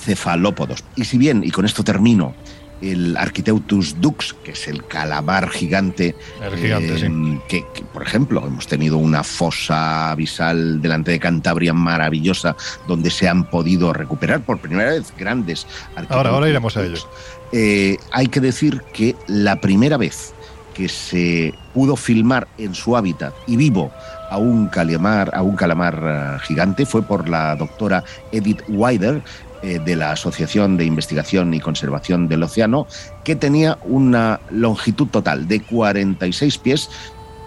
cefalópodos. 0.00 0.84
Y 0.96 1.04
si 1.04 1.18
bien, 1.18 1.42
y 1.44 1.50
con 1.50 1.64
esto 1.64 1.84
termino, 1.84 2.34
el 2.80 3.16
Architeutus 3.18 4.00
dux, 4.00 4.34
que 4.42 4.52
es 4.52 4.66
el 4.66 4.86
calamar 4.86 5.50
gigante, 5.50 6.14
El 6.40 6.56
gigante, 6.56 6.98
sí. 6.98 7.06
eh, 7.06 7.40
que, 7.46 7.64
que, 7.74 7.82
por 7.82 8.02
ejemplo, 8.02 8.42
hemos 8.46 8.66
tenido 8.66 8.96
una 8.96 9.22
fosa 9.22 10.10
abisal 10.12 10.80
delante 10.80 11.10
de 11.10 11.18
Cantabria 11.20 11.74
maravillosa, 11.74 12.56
donde 12.88 13.10
se 13.10 13.28
han 13.28 13.50
podido 13.50 13.92
recuperar 13.92 14.40
por 14.40 14.58
primera 14.60 14.90
vez 14.92 15.12
grandes 15.18 15.66
Ahora, 16.08 16.30
ahora 16.30 16.48
Architeutus 16.48 16.48
iremos 16.48 16.76
a 16.76 16.80
dux. 16.80 16.98
ello. 17.00 17.10
Eh, 17.52 17.96
hay 18.12 18.28
que 18.28 18.40
decir 18.40 18.80
que 18.94 19.14
la 19.26 19.60
primera 19.60 19.96
vez 19.98 20.32
que 20.72 20.88
se 20.88 21.52
pudo 21.74 21.96
filmar 21.96 22.48
en 22.56 22.74
su 22.74 22.96
hábitat 22.96 23.34
y 23.46 23.56
vivo 23.56 23.92
a 24.30 24.38
un 24.38 24.68
calamar, 24.68 25.30
a 25.34 25.42
un 25.42 25.56
calamar 25.56 26.00
eh, 26.02 26.38
gigante 26.46 26.86
fue 26.86 27.02
por 27.02 27.28
la 27.28 27.56
doctora 27.56 28.04
Edith 28.32 28.62
Wider 28.68 29.20
de 29.62 29.96
la 29.96 30.12
Asociación 30.12 30.76
de 30.76 30.84
Investigación 30.84 31.52
y 31.54 31.60
Conservación 31.60 32.28
del 32.28 32.42
Océano, 32.42 32.86
que 33.24 33.36
tenía 33.36 33.78
una 33.82 34.40
longitud 34.50 35.08
total 35.08 35.46
de 35.48 35.60
46 35.60 36.58
pies. 36.58 36.88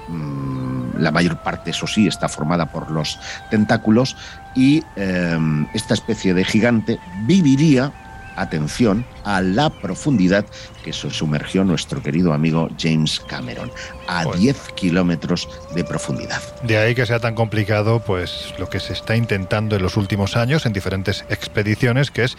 Mm, 0.07 0.97
La 0.99 1.11
mayor 1.11 1.38
parte, 1.41 1.72
eso 1.72 1.88
sí, 1.88 2.07
está 2.07 2.30
formada 2.30 2.68
por 2.72 2.91
los 2.91 3.20
tentáculos 3.49 4.16
y 4.55 4.84
eh, 4.95 5.38
esta 5.74 5.95
especie 5.95 6.34
de 6.34 6.43
gigante 6.43 6.99
viviría 7.26 7.91
atención 8.36 9.05
a 9.23 9.41
la 9.41 9.69
profundidad 9.69 10.45
que 10.84 10.93
se 10.93 11.09
sumergió 11.09 11.63
nuestro 11.63 12.01
querido 12.01 12.34
amigo 12.34 12.69
James 12.77 13.19
Cameron, 13.19 13.71
a 14.07 14.23
Joder. 14.23 14.39
10 14.39 14.57
kilómetros 14.75 15.47
de 15.73 15.84
profundidad. 15.84 16.41
De 16.63 16.77
ahí 16.77 16.95
que 16.95 17.05
sea 17.05 17.19
tan 17.19 17.36
complicado, 17.36 18.01
pues 18.05 18.53
lo 18.59 18.69
que 18.69 18.79
se 18.79 18.93
está 18.93 19.15
intentando 19.15 19.75
en 19.75 19.81
los 19.81 19.97
últimos 19.97 20.36
años 20.36 20.65
en 20.65 20.73
diferentes 20.73 21.25
expediciones, 21.29 22.11
que 22.11 22.25
es 22.25 22.38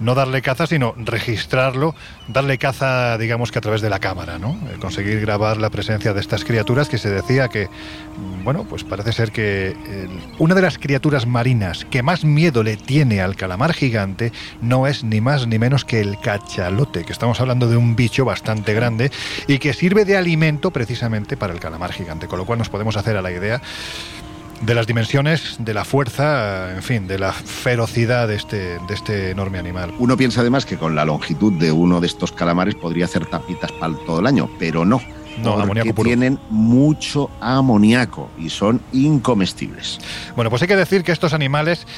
no 0.00 0.14
darle 0.14 0.42
caza, 0.42 0.66
sino 0.66 0.94
registrarlo, 0.96 1.94
darle 2.28 2.58
caza, 2.58 3.18
digamos 3.18 3.52
que 3.52 3.58
a 3.58 3.62
través 3.62 3.80
de 3.80 3.90
la 3.90 3.98
cámara, 3.98 4.38
¿no? 4.38 4.58
Eh, 4.70 4.76
Conseguir 4.80 5.20
grabar 5.20 5.56
la 5.56 5.70
presencia 5.70 6.12
de 6.12 6.20
estas 6.20 6.44
criaturas 6.44 6.88
que 6.88 6.98
se 6.98 7.10
decía 7.10 7.48
que, 7.48 7.66
mm, 7.66 8.44
bueno, 8.44 8.64
pues 8.64 8.84
parece 8.84 9.12
ser 9.12 9.32
que 9.32 9.76
una 10.38 10.54
de 10.54 10.62
las 10.62 10.78
criaturas 10.78 11.26
marinas 11.26 11.84
que 11.90 12.02
más 12.02 12.24
miedo 12.24 12.62
le 12.62 12.76
tiene 12.76 13.20
al 13.20 13.36
calamar 13.36 13.72
gigante 13.72 14.32
no 14.60 14.86
es 14.86 15.04
ni 15.04 15.20
más 15.20 15.46
ni 15.46 15.58
menos 15.58 15.84
que 15.84 16.00
el 16.00 16.18
cachalote, 16.18 17.04
que 17.04 17.12
estamos 17.12 17.40
hablando 17.40 17.68
de 17.68 17.76
un 17.76 17.96
bicho 17.96 18.24
bastante 18.24 18.74
grande 18.74 19.10
y 19.46 19.58
que 19.58 19.72
sirve 19.72 20.04
de 20.04 20.16
alimento 20.16 20.70
precisamente 20.70 21.36
para 21.36 21.52
el 21.52 21.60
calamar 21.60 21.92
gigante, 21.92 22.26
con 22.26 22.38
lo 22.38 22.46
cual 22.46 22.58
nos 22.58 22.68
podemos 22.68 22.96
hacer 22.96 23.16
a 23.16 23.22
la 23.22 23.30
idea 23.30 23.60
de 24.60 24.74
las 24.74 24.86
dimensiones, 24.86 25.56
de 25.58 25.74
la 25.74 25.84
fuerza, 25.84 26.74
en 26.74 26.82
fin, 26.82 27.06
de 27.06 27.18
la 27.18 27.32
ferocidad 27.32 28.28
de 28.28 28.36
este, 28.36 28.78
de 28.78 28.94
este 28.94 29.30
enorme 29.30 29.58
animal. 29.58 29.92
Uno 29.98 30.16
piensa 30.16 30.40
además 30.40 30.66
que 30.66 30.76
con 30.76 30.94
la 30.94 31.04
longitud 31.04 31.52
de 31.54 31.72
uno 31.72 32.00
de 32.00 32.06
estos 32.06 32.32
calamares 32.32 32.74
podría 32.74 33.04
hacer 33.04 33.26
tapitas 33.26 33.72
para 33.72 33.94
todo 34.06 34.20
el 34.20 34.26
año, 34.26 34.48
pero 34.58 34.84
no. 34.84 35.00
No, 35.42 35.60
porque 35.66 35.92
tienen 35.92 36.38
mucho 36.48 37.28
amoníaco 37.40 38.30
y 38.38 38.50
son 38.50 38.80
incomestibles. 38.92 39.98
Bueno, 40.36 40.48
pues 40.48 40.62
hay 40.62 40.68
que 40.68 40.76
decir 40.76 41.02
que 41.02 41.10
estos 41.10 41.32
animales 41.32 41.88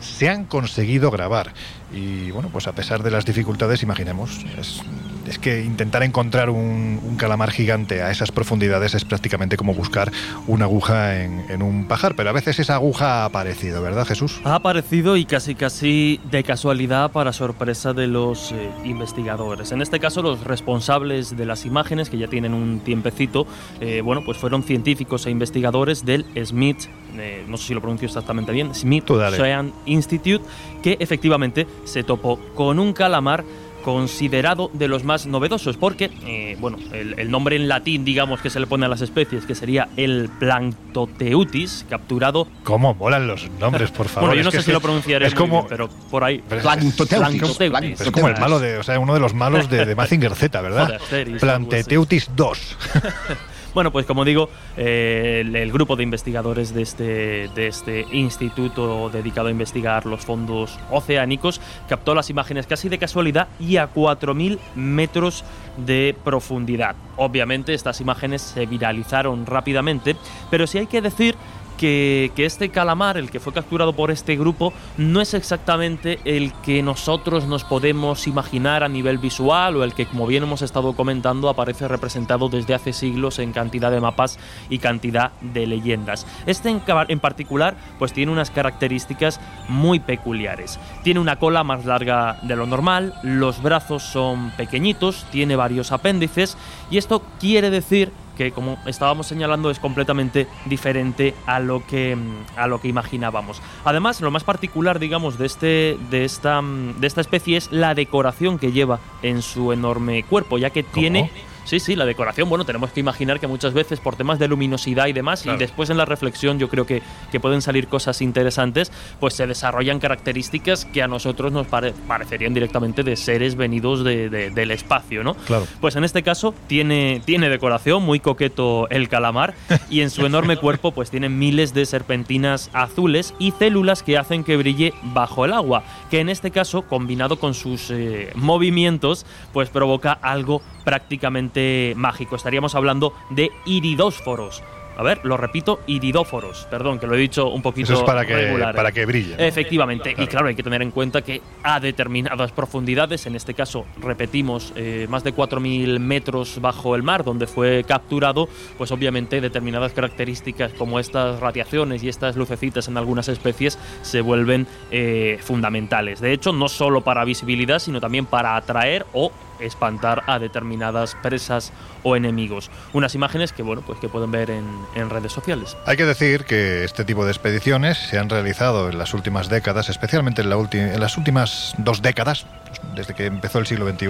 se 0.00 0.28
han 0.30 0.44
conseguido 0.46 1.10
grabar. 1.10 1.52
Y 1.92 2.30
bueno, 2.30 2.48
pues 2.50 2.66
a 2.66 2.72
pesar 2.72 3.02
de 3.02 3.10
las 3.10 3.24
dificultades, 3.24 3.82
imaginemos, 3.82 4.44
es, 4.58 4.80
es 5.26 5.38
que 5.38 5.62
intentar 5.62 6.02
encontrar 6.02 6.50
un, 6.50 7.00
un 7.02 7.16
calamar 7.16 7.50
gigante 7.50 8.02
a 8.02 8.10
esas 8.10 8.32
profundidades 8.32 8.94
es 8.94 9.04
prácticamente 9.04 9.56
como 9.56 9.74
buscar 9.74 10.12
una 10.46 10.64
aguja 10.64 11.22
en, 11.22 11.44
en 11.48 11.62
un 11.62 11.86
pajar. 11.86 12.14
Pero 12.16 12.30
a 12.30 12.32
veces 12.32 12.58
esa 12.58 12.74
aguja 12.74 13.22
ha 13.22 13.24
aparecido, 13.26 13.82
¿verdad, 13.82 14.06
Jesús? 14.06 14.40
Ha 14.44 14.54
aparecido 14.56 15.16
y 15.16 15.24
casi 15.24 15.54
casi 15.54 16.20
de 16.30 16.42
casualidad 16.44 17.10
para 17.10 17.32
sorpresa 17.32 17.92
de 17.92 18.06
los 18.06 18.52
eh, 18.52 18.70
investigadores. 18.84 19.72
En 19.72 19.82
este 19.82 20.00
caso 20.00 20.22
los 20.22 20.44
responsables 20.44 21.36
de 21.36 21.46
las 21.46 21.66
imágenes, 21.66 22.10
que 22.10 22.18
ya 22.18 22.28
tienen 22.28 22.54
un 22.54 22.80
tiempecito, 22.80 23.46
eh, 23.80 24.00
bueno, 24.02 24.22
pues 24.24 24.38
fueron 24.38 24.62
científicos 24.62 25.26
e 25.26 25.30
investigadores 25.30 26.04
del 26.04 26.24
Smith, 26.44 26.86
eh, 27.16 27.44
no 27.48 27.56
sé 27.56 27.68
si 27.68 27.74
lo 27.74 27.80
pronuncio 27.80 28.06
exactamente 28.06 28.52
bien. 28.52 28.74
Smithsonian 28.74 29.72
Institute, 29.86 30.44
que 30.82 30.96
efectivamente 31.00 31.66
se 31.84 32.02
topó 32.02 32.38
con 32.54 32.78
un 32.78 32.92
calamar 32.92 33.44
considerado 33.86 34.68
de 34.74 34.88
los 34.88 35.04
más 35.04 35.26
novedosos 35.26 35.76
porque, 35.76 36.10
eh, 36.26 36.56
bueno, 36.58 36.76
el, 36.92 37.16
el 37.20 37.30
nombre 37.30 37.54
en 37.54 37.68
latín, 37.68 38.04
digamos, 38.04 38.40
que 38.40 38.50
se 38.50 38.58
le 38.58 38.66
pone 38.66 38.84
a 38.84 38.88
las 38.88 39.00
especies, 39.00 39.46
que 39.46 39.54
sería 39.54 39.88
el 39.96 40.28
Planctoteutis, 40.40 41.86
capturado 41.88 42.48
¿Cómo 42.64 42.94
molan 42.94 43.28
los 43.28 43.48
nombres, 43.60 43.92
por 43.92 44.08
favor? 44.08 44.30
Bueno, 44.30 44.42
yo 44.42 44.44
no 44.44 44.50
sé 44.50 44.60
si 44.62 44.72
lo 44.72 44.80
pronunciaré 44.80 45.26
Es 45.28 45.34
muy 45.34 45.40
como, 45.40 45.58
bien, 45.60 45.66
pero 45.68 45.88
por 46.10 46.24
ahí. 46.24 46.42
pero 46.48 46.60
es- 46.60 46.66
Planctoteutis. 46.66 47.38
Planctoteutis. 47.38 48.00
es 48.00 48.10
como 48.10 48.26
el 48.26 48.36
malo 48.40 48.58
de, 48.58 48.76
o 48.78 48.82
sea, 48.82 48.98
uno 48.98 49.14
de 49.14 49.20
los 49.20 49.34
malos 49.34 49.70
de, 49.70 49.86
de 49.86 49.94
Mazinger 49.94 50.34
Z, 50.34 50.60
¿verdad? 50.60 51.00
Planteteutis 51.38 52.28
2. 52.34 52.76
Bueno, 53.76 53.92
pues 53.92 54.06
como 54.06 54.24
digo, 54.24 54.48
eh, 54.78 55.42
el, 55.44 55.70
grupo 55.70 55.96
de 55.96 56.02
investigadores 56.02 56.72
de 56.72 56.80
este, 56.80 57.50
de 57.54 57.66
este 57.66 58.06
instituto 58.10 59.10
dedicado 59.10 59.48
a 59.48 59.50
investigar 59.50 60.06
los 60.06 60.24
fondos 60.24 60.78
oceánicos 60.90 61.60
captó 61.86 62.14
las 62.14 62.30
imágenes 62.30 62.66
casi 62.66 62.88
de 62.88 62.96
casualidad 62.96 63.48
y 63.60 63.76
a 63.76 63.92
4.000 63.92 64.58
metros 64.76 65.44
de 65.76 66.16
profundidad. 66.24 66.96
Obviamente 67.18 67.74
estas 67.74 68.00
imágenes 68.00 68.40
se 68.40 68.64
viralizaron 68.64 69.44
rápidamente, 69.44 70.16
pero 70.50 70.66
sí 70.66 70.78
hay 70.78 70.86
que 70.86 71.02
decir 71.02 71.34
que, 71.76 72.32
este 72.36 72.70
calamar, 72.70 73.16
el 73.16 73.30
que 73.30 73.40
fue 73.40 73.52
capturado 73.52 73.92
por 73.92 74.10
este 74.10 74.36
grupo, 74.36 74.72
no 74.96 75.20
es 75.20 75.34
exactamente 75.34 76.18
el 76.24 76.52
que 76.62 76.82
nosotros 76.82 77.46
nos 77.46 77.64
podemos 77.64 78.26
imaginar 78.26 78.82
a 78.82 78.88
nivel 78.88 79.18
visual 79.18 79.76
o 79.76 79.84
el 79.84 79.94
que, 79.94 80.06
como 80.06 80.26
bien 80.26 80.42
hemos 80.42 80.62
estado 80.62 80.94
comentando, 80.94 81.48
aparece 81.48 81.88
representado 81.88 82.48
desde 82.48 82.74
hace 82.74 82.92
siglos 82.92 83.38
en 83.38 83.52
cantidad 83.52 83.90
de 83.90 84.00
mapas 84.00 84.38
y 84.68 84.78
cantidad 84.78 85.32
de 85.40 85.66
leyendas. 85.66 86.26
Este 86.46 86.70
en, 86.70 86.82
en 87.08 87.20
particular, 87.20 87.76
pues 87.98 88.12
tiene 88.12 88.32
unas 88.32 88.50
características 88.50 89.40
muy 89.68 90.00
peculiares. 90.00 90.78
Tiene 91.02 91.20
una 91.20 91.36
cola 91.36 91.64
más 91.64 91.84
larga 91.84 92.38
de 92.42 92.56
lo 92.56 92.66
normal, 92.66 93.14
los 93.22 93.62
brazos 93.62 94.02
son 94.02 94.50
pequeñitos, 94.56 95.26
tiene 95.30 95.56
varios 95.56 95.92
apéndices 95.92 96.56
y 96.90 96.98
esto 96.98 97.22
quiere 97.38 97.70
decir 97.70 98.12
que 98.36 98.52
como 98.52 98.78
estábamos 98.86 99.26
señalando 99.26 99.70
es 99.70 99.78
completamente 99.78 100.46
diferente 100.66 101.34
a 101.46 101.58
lo 101.58 101.84
que 101.84 102.14
mm, 102.14 102.58
a 102.58 102.66
lo 102.66 102.80
que 102.80 102.88
imaginábamos. 102.88 103.60
Además, 103.84 104.20
lo 104.20 104.30
más 104.30 104.44
particular, 104.44 104.98
digamos, 104.98 105.38
de 105.38 105.46
este 105.46 105.98
de 106.10 106.24
esta 106.24 106.62
mm, 106.62 107.00
de 107.00 107.06
esta 107.06 107.20
especie 107.20 107.56
es 107.56 107.72
la 107.72 107.94
decoración 107.94 108.58
que 108.58 108.72
lleva 108.72 109.00
en 109.22 109.42
su 109.42 109.72
enorme 109.72 110.22
cuerpo, 110.22 110.58
ya 110.58 110.70
que 110.70 110.82
tiene 110.82 111.30
Sí, 111.66 111.80
sí, 111.80 111.96
la 111.96 112.06
decoración, 112.06 112.48
bueno, 112.48 112.64
tenemos 112.64 112.90
que 112.92 113.00
imaginar 113.00 113.40
que 113.40 113.46
muchas 113.46 113.74
veces 113.74 114.00
por 114.00 114.16
temas 114.16 114.38
de 114.38 114.48
luminosidad 114.48 115.06
y 115.08 115.12
demás, 115.12 115.42
Claro. 115.42 115.56
y 115.56 115.60
después 115.60 115.90
en 115.90 115.98
la 115.98 116.04
reflexión 116.04 116.58
yo 116.58 116.68
creo 116.68 116.86
que, 116.86 117.02
que 117.30 117.40
pueden 117.40 117.60
salir 117.60 117.88
cosas 117.88 118.22
interesantes, 118.22 118.90
pues 119.20 119.34
se 119.34 119.46
desarrollan 119.46 119.98
características 119.98 120.84
que 120.86 121.02
a 121.02 121.08
nosotros 121.08 121.52
nos 121.52 121.66
pare- 121.66 121.92
parecerían 122.08 122.54
directamente 122.54 123.02
de 123.02 123.16
seres 123.16 123.56
venidos 123.56 124.04
de- 124.04 124.30
de- 124.30 124.50
del 124.50 124.70
espacio, 124.70 125.24
¿no? 125.24 125.34
Claro. 125.34 125.66
Pues 125.80 125.96
en 125.96 126.04
este 126.04 126.22
caso 126.22 126.54
tiene, 126.68 127.20
tiene 127.24 127.48
decoración, 127.48 128.02
muy 128.04 128.20
coqueto 128.20 128.88
el 128.88 129.08
calamar, 129.08 129.54
y 129.90 130.00
en 130.02 130.10
su 130.10 130.24
enorme 130.24 130.56
cuerpo 130.56 130.92
pues 130.92 131.10
tiene 131.10 131.28
miles 131.28 131.74
de 131.74 131.84
serpentinas 131.84 132.70
azules 132.72 133.34
y 133.40 133.50
células 133.50 134.04
que 134.04 134.16
hacen 134.18 134.44
que 134.44 134.56
brille 134.56 134.94
bajo 135.02 135.44
el 135.44 135.52
agua, 135.52 135.82
que 136.10 136.20
en 136.20 136.28
este 136.28 136.52
caso, 136.52 136.82
combinado 136.82 137.40
con 137.40 137.54
sus 137.54 137.90
eh, 137.90 138.30
movimientos, 138.36 139.26
pues 139.52 139.68
provoca 139.68 140.12
algo 140.12 140.62
prácticamente 140.84 141.55
mágico. 141.96 142.36
Estaríamos 142.36 142.74
hablando 142.74 143.12
de 143.30 143.50
iridósforos. 143.64 144.62
A 144.96 145.02
ver, 145.02 145.20
lo 145.24 145.36
repito, 145.36 145.80
iridóforos. 145.86 146.66
Perdón, 146.70 146.98
que 146.98 147.06
lo 147.06 147.14
he 147.14 147.18
dicho 147.18 147.48
un 147.48 147.60
poquito 147.60 147.92
Eso 147.92 148.00
es 148.00 148.06
para 148.06 148.24
que, 148.24 148.34
regular, 148.34 148.74
¿eh? 148.74 148.76
para 148.76 148.92
que 148.92 149.04
brille. 149.04 149.36
¿no? 149.36 149.42
Efectivamente, 149.44 150.14
y 150.16 150.26
claro, 150.26 150.48
hay 150.48 150.54
que 150.54 150.62
tener 150.62 150.80
en 150.80 150.90
cuenta 150.90 151.20
que 151.20 151.42
a 151.62 151.78
determinadas 151.80 152.50
profundidades, 152.52 153.26
en 153.26 153.36
este 153.36 153.52
caso, 153.52 153.84
repetimos, 154.00 154.72
eh, 154.74 155.06
más 155.10 155.22
de 155.22 155.34
4.000 155.34 155.98
metros 155.98 156.60
bajo 156.62 156.96
el 156.96 157.02
mar, 157.02 157.24
donde 157.24 157.46
fue 157.46 157.84
capturado, 157.84 158.48
pues 158.78 158.90
obviamente 158.90 159.42
determinadas 159.42 159.92
características 159.92 160.72
como 160.72 160.98
estas 160.98 161.40
radiaciones 161.40 162.02
y 162.02 162.08
estas 162.08 162.36
lucecitas 162.36 162.88
en 162.88 162.96
algunas 162.96 163.28
especies 163.28 163.78
se 164.00 164.22
vuelven 164.22 164.66
eh, 164.90 165.38
fundamentales. 165.42 166.20
De 166.20 166.32
hecho, 166.32 166.54
no 166.54 166.68
solo 166.68 167.02
para 167.02 167.22
visibilidad, 167.26 167.80
sino 167.80 168.00
también 168.00 168.24
para 168.24 168.56
atraer 168.56 169.04
o 169.12 169.30
espantar 169.60 170.22
a 170.26 170.38
determinadas 170.38 171.16
presas 171.22 171.72
o 172.02 172.16
enemigos. 172.16 172.70
Unas 172.92 173.14
imágenes 173.14 173.52
que, 173.52 173.62
bueno, 173.62 173.82
pues 173.86 173.98
que 173.98 174.08
pueden 174.08 174.30
ver 174.30 174.50
en, 174.50 174.64
en 174.94 175.10
redes 175.10 175.32
sociales. 175.32 175.76
Hay 175.86 175.96
que 175.96 176.04
decir 176.04 176.44
que 176.44 176.84
este 176.84 177.04
tipo 177.04 177.24
de 177.24 177.32
expediciones 177.32 177.98
se 177.98 178.18
han 178.18 178.28
realizado 178.28 178.88
en 178.90 178.98
las 178.98 179.14
últimas 179.14 179.48
décadas, 179.48 179.88
especialmente 179.88 180.42
en, 180.42 180.50
la 180.50 180.56
en 180.72 181.00
las 181.00 181.16
últimas 181.18 181.74
dos 181.78 182.02
décadas, 182.02 182.46
pues, 182.66 182.80
desde 182.94 183.14
que 183.14 183.26
empezó 183.26 183.58
el 183.58 183.66
siglo 183.66 183.88
XXI, 183.88 184.08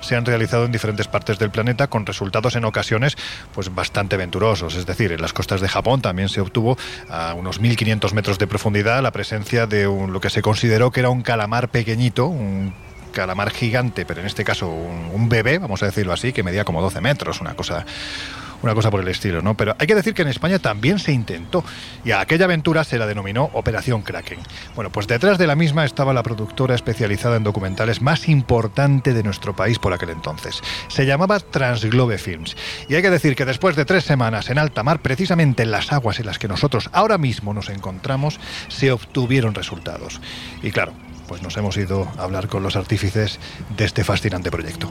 se 0.00 0.16
han 0.16 0.24
realizado 0.24 0.64
en 0.64 0.72
diferentes 0.72 1.08
partes 1.08 1.38
del 1.38 1.50
planeta 1.50 1.88
con 1.88 2.06
resultados 2.06 2.56
en 2.56 2.64
ocasiones 2.64 3.16
pues 3.54 3.74
bastante 3.74 4.16
venturosos. 4.16 4.74
Es 4.74 4.86
decir, 4.86 5.12
en 5.12 5.20
las 5.22 5.32
costas 5.32 5.60
de 5.60 5.68
Japón 5.68 6.00
también 6.02 6.28
se 6.28 6.40
obtuvo 6.40 6.76
a 7.08 7.34
unos 7.34 7.60
1500 7.60 8.12
metros 8.14 8.38
de 8.38 8.46
profundidad 8.46 9.02
la 9.02 9.10
presencia 9.12 9.66
de 9.66 9.86
un- 9.86 10.12
lo 10.12 10.20
que 10.20 10.30
se 10.30 10.42
consideró 10.42 10.90
que 10.90 11.00
era 11.00 11.08
un 11.10 11.22
calamar 11.22 11.68
pequeñito, 11.68 12.26
un 12.26 12.74
calamar 13.12 13.50
gigante, 13.50 14.04
pero 14.04 14.20
en 14.20 14.26
este 14.26 14.44
caso 14.44 14.68
un, 14.68 15.28
bebé, 15.28 15.58
vamos 15.58 15.82
a 15.82 15.86
decirlo 15.86 16.12
así, 16.12 16.32
que 16.32 16.42
medía 16.42 16.64
como 16.64 16.82
12 16.82 17.00
metros, 17.00 17.40
una 17.40 17.54
cosa 17.54 17.86
una 18.62 18.74
cosa 18.74 18.90
por 18.90 19.00
el 19.00 19.08
estilo, 19.08 19.42
¿no? 19.42 19.56
Pero 19.56 19.74
hay 19.78 19.86
que 19.86 19.94
decir 19.94 20.14
que 20.14 20.22
en 20.22 20.28
España 20.28 20.58
también 20.58 20.98
se 20.98 21.12
intentó 21.12 21.64
y 22.04 22.12
a 22.12 22.20
aquella 22.20 22.44
aventura 22.44 22.84
se 22.84 22.98
la 22.98 23.06
denominó 23.06 23.50
Operación 23.54 24.02
Kraken. 24.02 24.38
Bueno, 24.74 24.90
pues 24.90 25.06
detrás 25.06 25.38
de 25.38 25.46
la 25.46 25.56
misma 25.56 25.84
estaba 25.84 26.12
la 26.12 26.22
productora 26.22 26.74
especializada 26.74 27.36
en 27.36 27.42
documentales 27.42 28.00
más 28.00 28.28
importante 28.28 29.14
de 29.14 29.22
nuestro 29.22 29.54
país 29.54 29.78
por 29.78 29.92
aquel 29.92 30.10
entonces. 30.10 30.60
Se 30.88 31.06
llamaba 31.06 31.40
Transglobe 31.40 32.18
Films. 32.18 32.56
Y 32.88 32.94
hay 32.94 33.02
que 33.02 33.10
decir 33.10 33.34
que 33.34 33.44
después 33.44 33.76
de 33.76 33.84
tres 33.84 34.04
semanas 34.04 34.48
en 34.48 34.58
alta 34.58 34.82
mar, 34.82 35.00
precisamente 35.00 35.64
en 35.64 35.70
las 35.70 35.92
aguas 35.92 36.20
en 36.20 36.26
las 36.26 36.38
que 36.38 36.48
nosotros 36.48 36.88
ahora 36.92 37.18
mismo 37.18 37.52
nos 37.54 37.68
encontramos, 37.68 38.38
se 38.68 38.92
obtuvieron 38.92 39.54
resultados. 39.54 40.20
Y 40.62 40.70
claro, 40.70 40.92
pues 41.26 41.42
nos 41.42 41.56
hemos 41.56 41.76
ido 41.76 42.08
a 42.18 42.22
hablar 42.22 42.48
con 42.48 42.62
los 42.62 42.76
artífices 42.76 43.38
de 43.76 43.84
este 43.84 44.04
fascinante 44.04 44.50
proyecto. 44.50 44.90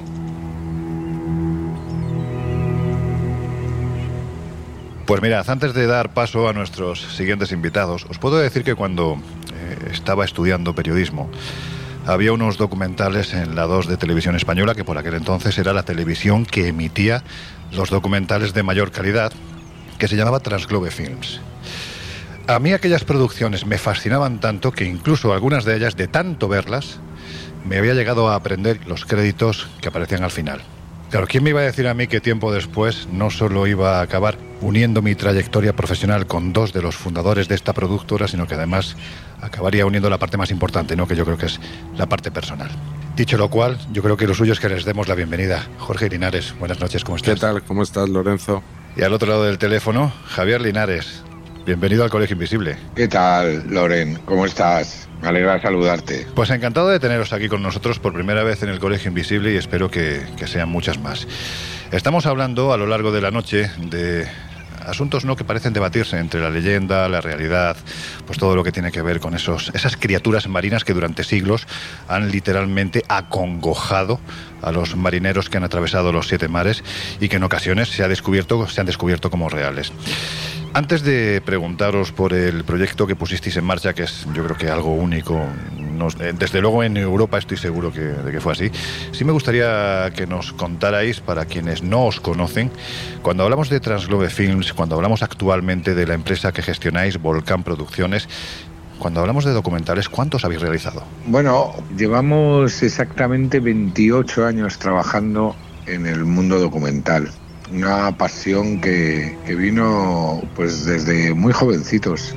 Pues 5.05 5.21
mirad, 5.21 5.49
antes 5.49 5.73
de 5.73 5.87
dar 5.87 6.13
paso 6.13 6.47
a 6.47 6.53
nuestros 6.53 7.01
siguientes 7.01 7.51
invitados, 7.51 8.05
os 8.09 8.17
puedo 8.17 8.37
decir 8.37 8.63
que 8.63 8.75
cuando 8.75 9.17
eh, 9.53 9.89
estaba 9.91 10.23
estudiando 10.23 10.73
periodismo, 10.73 11.29
había 12.05 12.33
unos 12.33 12.57
documentales 12.57 13.33
en 13.33 13.55
la 13.55 13.63
2 13.63 13.87
de 13.87 13.97
Televisión 13.97 14.35
Española, 14.35 14.73
que 14.73 14.83
por 14.83 14.97
aquel 14.97 15.15
entonces 15.15 15.57
era 15.57 15.73
la 15.73 15.83
televisión 15.83 16.45
que 16.45 16.67
emitía 16.67 17.23
los 17.71 17.89
documentales 17.89 18.53
de 18.53 18.63
mayor 18.63 18.91
calidad, 18.91 19.31
que 19.97 20.07
se 20.07 20.15
llamaba 20.15 20.39
Transglobe 20.39 20.91
Films. 20.91 21.41
A 22.51 22.59
mí 22.59 22.73
aquellas 22.73 23.05
producciones 23.05 23.65
me 23.65 23.77
fascinaban 23.77 24.41
tanto 24.41 24.73
que 24.73 24.83
incluso 24.83 25.31
algunas 25.31 25.63
de 25.63 25.77
ellas, 25.77 25.95
de 25.95 26.09
tanto 26.09 26.49
verlas, 26.49 26.99
me 27.65 27.77
había 27.77 27.93
llegado 27.93 28.27
a 28.27 28.35
aprender 28.35 28.85
los 28.87 29.05
créditos 29.05 29.69
que 29.79 29.87
aparecían 29.87 30.21
al 30.21 30.31
final. 30.31 30.59
Claro, 31.11 31.27
¿quién 31.27 31.45
me 31.45 31.51
iba 31.51 31.61
a 31.61 31.63
decir 31.63 31.87
a 31.87 31.93
mí 31.93 32.07
que 32.07 32.19
tiempo 32.19 32.51
después 32.51 33.07
no 33.09 33.29
solo 33.29 33.67
iba 33.67 33.99
a 33.99 34.01
acabar 34.01 34.37
uniendo 34.59 35.01
mi 35.01 35.15
trayectoria 35.15 35.73
profesional 35.73 36.27
con 36.27 36.51
dos 36.51 36.73
de 36.73 36.81
los 36.81 36.97
fundadores 36.97 37.47
de 37.47 37.55
esta 37.55 37.71
productora, 37.71 38.27
sino 38.27 38.45
que 38.47 38.55
además 38.55 38.97
acabaría 39.39 39.85
uniendo 39.85 40.09
la 40.09 40.17
parte 40.17 40.35
más 40.35 40.51
importante, 40.51 40.97
¿no? 40.97 41.07
que 41.07 41.15
yo 41.15 41.23
creo 41.23 41.37
que 41.37 41.45
es 41.45 41.59
la 41.95 42.07
parte 42.07 42.31
personal? 42.31 42.69
Dicho 43.15 43.37
lo 43.37 43.49
cual, 43.49 43.77
yo 43.93 44.03
creo 44.03 44.17
que 44.17 44.27
lo 44.27 44.33
suyo 44.33 44.51
es 44.51 44.59
que 44.59 44.67
les 44.67 44.83
demos 44.83 45.07
la 45.07 45.15
bienvenida. 45.15 45.65
Jorge 45.77 46.09
Linares, 46.09 46.53
buenas 46.59 46.81
noches, 46.81 47.05
¿cómo 47.05 47.15
estás? 47.15 47.35
¿Qué 47.35 47.39
tal? 47.39 47.63
¿Cómo 47.63 47.81
estás, 47.81 48.09
Lorenzo? 48.09 48.61
Y 48.97 49.03
al 49.03 49.13
otro 49.13 49.29
lado 49.29 49.45
del 49.45 49.57
teléfono, 49.57 50.11
Javier 50.27 50.59
Linares. 50.59 51.23
Bienvenido 51.65 52.03
al 52.03 52.09
Colegio 52.09 52.33
Invisible. 52.33 52.75
¿Qué 52.95 53.07
tal, 53.07 53.69
Loren? 53.69 54.17
¿Cómo 54.25 54.47
estás? 54.47 55.07
Me 55.21 55.27
alegra 55.27 55.61
saludarte. 55.61 56.25
Pues 56.33 56.49
encantado 56.49 56.89
de 56.89 56.99
teneros 56.99 57.33
aquí 57.33 57.49
con 57.49 57.61
nosotros 57.61 57.99
por 57.99 58.13
primera 58.13 58.43
vez 58.43 58.63
en 58.63 58.69
el 58.69 58.79
Colegio 58.79 59.09
Invisible 59.09 59.53
y 59.53 59.57
espero 59.57 59.91
que, 59.91 60.25
que 60.37 60.47
sean 60.47 60.69
muchas 60.69 60.99
más. 60.99 61.27
Estamos 61.91 62.25
hablando 62.25 62.73
a 62.73 62.77
lo 62.77 62.87
largo 62.87 63.11
de 63.11 63.21
la 63.21 63.29
noche 63.29 63.69
de 63.77 64.27
asuntos 64.85 65.25
no 65.25 65.35
que 65.35 65.43
parecen 65.43 65.73
debatirse 65.73 66.17
entre 66.17 66.41
la 66.41 66.49
leyenda, 66.49 67.07
la 67.09 67.21
realidad, 67.21 67.77
pues 68.25 68.39
todo 68.39 68.55
lo 68.55 68.63
que 68.63 68.71
tiene 68.71 68.91
que 68.91 69.01
ver 69.01 69.19
con 69.19 69.35
esos, 69.35 69.71
esas 69.73 69.97
criaturas 69.97 70.47
marinas 70.47 70.83
que 70.83 70.93
durante 70.93 71.23
siglos 71.23 71.67
han 72.07 72.31
literalmente 72.31 73.03
acongojado 73.07 74.19
a 74.61 74.71
los 74.71 74.95
marineros 74.95 75.49
que 75.49 75.57
han 75.57 75.63
atravesado 75.63 76.11
los 76.11 76.27
siete 76.27 76.47
mares 76.47 76.83
y 77.19 77.29
que 77.29 77.37
en 77.37 77.43
ocasiones 77.43 77.89
se, 77.89 78.03
ha 78.03 78.07
descubierto, 78.07 78.67
se 78.67 78.81
han 78.81 78.87
descubierto 78.87 79.29
como 79.29 79.49
reales. 79.49 79.91
Antes 80.73 81.03
de 81.03 81.41
preguntaros 81.43 82.13
por 82.13 82.31
el 82.31 82.63
proyecto 82.63 83.05
que 83.05 83.17
pusisteis 83.17 83.57
en 83.57 83.65
marcha, 83.65 83.93
que 83.93 84.03
es 84.03 84.25
yo 84.33 84.41
creo 84.45 84.55
que 84.55 84.69
algo 84.69 84.93
único, 84.93 85.37
desde 86.39 86.61
luego 86.61 86.81
en 86.81 86.95
Europa 86.95 87.37
estoy 87.37 87.57
seguro 87.57 87.91
que, 87.91 87.99
de 87.99 88.31
que 88.31 88.39
fue 88.39 88.53
así, 88.53 88.71
sí 89.11 89.25
me 89.25 89.33
gustaría 89.33 90.09
que 90.15 90.25
nos 90.27 90.53
contarais, 90.53 91.19
para 91.19 91.43
quienes 91.43 91.83
no 91.83 92.05
os 92.05 92.21
conocen, 92.21 92.71
cuando 93.21 93.43
hablamos 93.43 93.69
de 93.69 93.81
Transglobe 93.81 94.29
Films, 94.29 94.71
cuando 94.71 94.95
hablamos 94.95 95.23
actualmente 95.23 95.93
de 95.93 96.07
la 96.07 96.13
empresa 96.13 96.53
que 96.53 96.61
gestionáis, 96.61 97.17
Volcán 97.17 97.63
Producciones, 97.63 98.29
Cuando 99.01 99.21
hablamos 99.21 99.45
de 99.45 99.51
documentales, 99.51 100.09
¿cuántos 100.09 100.45
habéis 100.45 100.61
realizado? 100.61 101.01
Bueno, 101.25 101.73
llevamos 101.97 102.83
exactamente 102.83 103.59
28 103.59 104.45
años 104.45 104.77
trabajando 104.77 105.55
en 105.87 106.05
el 106.05 106.23
mundo 106.23 106.59
documental. 106.59 107.27
Una 107.73 108.15
pasión 108.15 108.79
que, 108.79 109.35
que 109.47 109.55
vino 109.55 110.43
pues 110.55 110.85
desde 110.85 111.33
muy 111.33 111.51
jovencitos 111.51 112.35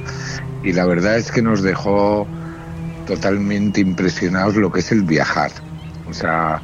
y 0.62 0.72
la 0.72 0.86
verdad 0.86 1.18
es 1.18 1.30
que 1.30 1.42
nos 1.42 1.60
dejó 1.60 2.26
totalmente 3.06 3.82
impresionados 3.82 4.56
lo 4.56 4.72
que 4.72 4.80
es 4.80 4.90
el 4.90 5.02
viajar. 5.02 5.50
O 6.08 6.14
sea, 6.14 6.62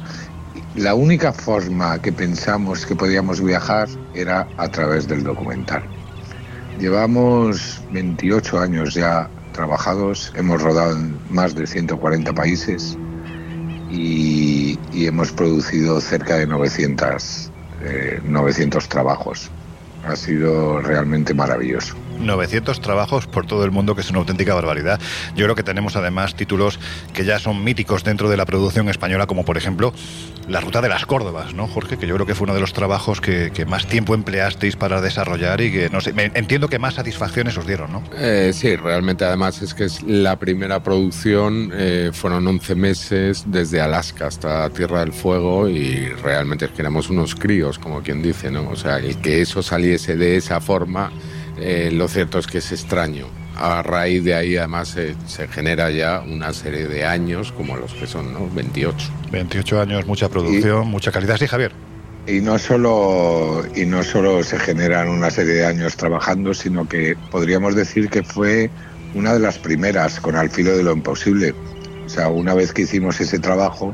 la 0.73 0.95
única 0.95 1.31
forma 1.31 2.01
que 2.01 2.11
pensamos 2.11 2.87
que 2.87 2.95
podíamos 2.95 3.39
viajar 3.39 3.87
era 4.15 4.47
a 4.57 4.67
través 4.67 5.07
del 5.07 5.23
documental. 5.23 5.83
Llevamos 6.79 7.83
28 7.91 8.59
años 8.59 8.95
ya 8.95 9.29
trabajados, 9.51 10.31
hemos 10.35 10.61
rodado 10.61 10.97
en 10.97 11.17
más 11.29 11.55
de 11.55 11.67
140 11.67 12.33
países 12.33 12.97
y, 13.89 14.79
hemos 14.93 15.31
producido 15.31 15.99
cerca 15.99 16.37
de 16.37 16.47
900, 16.47 17.51
eh, 17.83 18.21
900 18.23 18.87
trabajos. 18.87 19.49
Ha 20.07 20.15
sido 20.15 20.79
realmente 20.81 21.33
maravilloso. 21.33 21.95
900 22.19 22.81
trabajos 22.81 23.27
por 23.27 23.45
todo 23.45 23.65
el 23.65 23.71
mundo, 23.71 23.95
que 23.95 24.01
es 24.01 24.09
una 24.09 24.19
auténtica 24.19 24.53
barbaridad. 24.53 24.99
Yo 25.35 25.45
creo 25.45 25.55
que 25.55 25.63
tenemos 25.63 25.95
además 25.95 26.35
títulos 26.35 26.79
que 27.13 27.25
ya 27.25 27.39
son 27.39 27.63
míticos 27.63 28.03
dentro 28.03 28.29
de 28.29 28.37
la 28.37 28.45
producción 28.45 28.89
española, 28.89 29.27
como 29.27 29.45
por 29.45 29.57
ejemplo 29.57 29.93
La 30.47 30.59
Ruta 30.61 30.81
de 30.81 30.89
las 30.89 31.05
Córdobas, 31.05 31.53
¿no, 31.53 31.67
Jorge? 31.67 31.97
Que 31.97 32.07
yo 32.07 32.15
creo 32.15 32.25
que 32.25 32.35
fue 32.35 32.45
uno 32.45 32.53
de 32.53 32.61
los 32.61 32.73
trabajos 32.73 33.21
que, 33.21 33.51
más 33.67 33.85
tiempo 33.85 34.15
empleasteis 34.15 34.75
para 34.75 35.01
desarrollar 35.01 35.61
y 35.61 35.71
que, 35.71 35.89
no 35.89 36.01
sé, 36.01 36.13
entiendo 36.15 36.67
que 36.67 36.79
más 36.79 36.95
satisfacciones 36.95 37.57
os 37.57 37.67
dieron, 37.67 37.91
¿no? 37.91 38.03
Eh, 38.17 38.51
sí, 38.53 38.75
realmente 38.75 39.23
además 39.23 39.61
es 39.61 39.73
que 39.73 39.85
es 39.85 40.01
la 40.01 40.37
primera 40.39 40.81
producción, 40.81 41.71
eh, 41.73 42.09
fueron 42.11 42.47
11 42.47 42.75
meses 42.75 43.43
desde 43.45 43.79
Alaska 43.79 44.27
hasta 44.27 44.69
Tierra 44.71 45.01
del 45.01 45.13
Fuego 45.13 45.69
y 45.69 46.07
realmente 46.09 46.65
es 46.65 46.71
que 46.71 46.81
éramos 46.81 47.09
unos 47.09 47.35
críos, 47.35 47.77
como 47.77 48.01
quien 48.01 48.21
dice, 48.21 48.49
¿no? 48.51 48.69
O 48.69 48.75
sea, 48.75 48.99
que 48.99 49.41
eso 49.41 49.61
saliese 49.61 50.15
de 50.15 50.37
esa 50.37 50.59
forma 50.59 51.11
eh, 51.61 51.91
lo 51.91 52.07
cierto 52.07 52.39
es 52.39 52.47
que 52.47 52.57
es 52.57 52.71
extraño. 52.71 53.27
A 53.55 53.83
raíz 53.83 54.23
de 54.23 54.33
ahí, 54.33 54.57
además, 54.57 54.87
se, 54.89 55.15
se, 55.27 55.47
genera 55.47 55.91
ya 55.91 56.21
una 56.21 56.51
serie 56.53 56.87
de 56.87 57.05
años, 57.05 57.51
como 57.51 57.77
los 57.77 57.93
que 57.93 58.07
son, 58.07 58.33
¿no? 58.33 58.49
28. 58.49 59.09
28 59.31 59.81
años, 59.81 60.07
mucha 60.07 60.27
producción, 60.29 60.87
y, 60.87 60.89
mucha 60.89 61.11
calidad. 61.11 61.37
Sí, 61.37 61.45
Javier. 61.45 61.71
Y 62.25 62.39
no, 62.41 62.57
solo, 62.57 63.63
y 63.75 63.85
no 63.85 64.03
solo 64.03 64.43
se 64.43 64.57
generan 64.57 65.09
una 65.09 65.29
serie 65.29 65.53
de 65.53 65.65
años 65.65 65.95
trabajando, 65.97 66.53
sino 66.53 66.87
que 66.87 67.15
podríamos 67.29 67.75
decir 67.75 68.09
que 68.09 68.23
fue 68.23 68.71
una 69.13 69.33
de 69.33 69.39
las 69.39 69.59
primeras 69.59 70.19
con 70.19 70.35
Al 70.35 70.49
filo 70.49 70.75
de 70.75 70.83
lo 70.83 70.93
imposible. 70.93 71.53
O 72.05 72.09
sea, 72.09 72.29
una 72.29 72.53
vez 72.53 72.73
que 72.73 72.83
hicimos 72.83 73.21
ese 73.21 73.37
trabajo, 73.37 73.93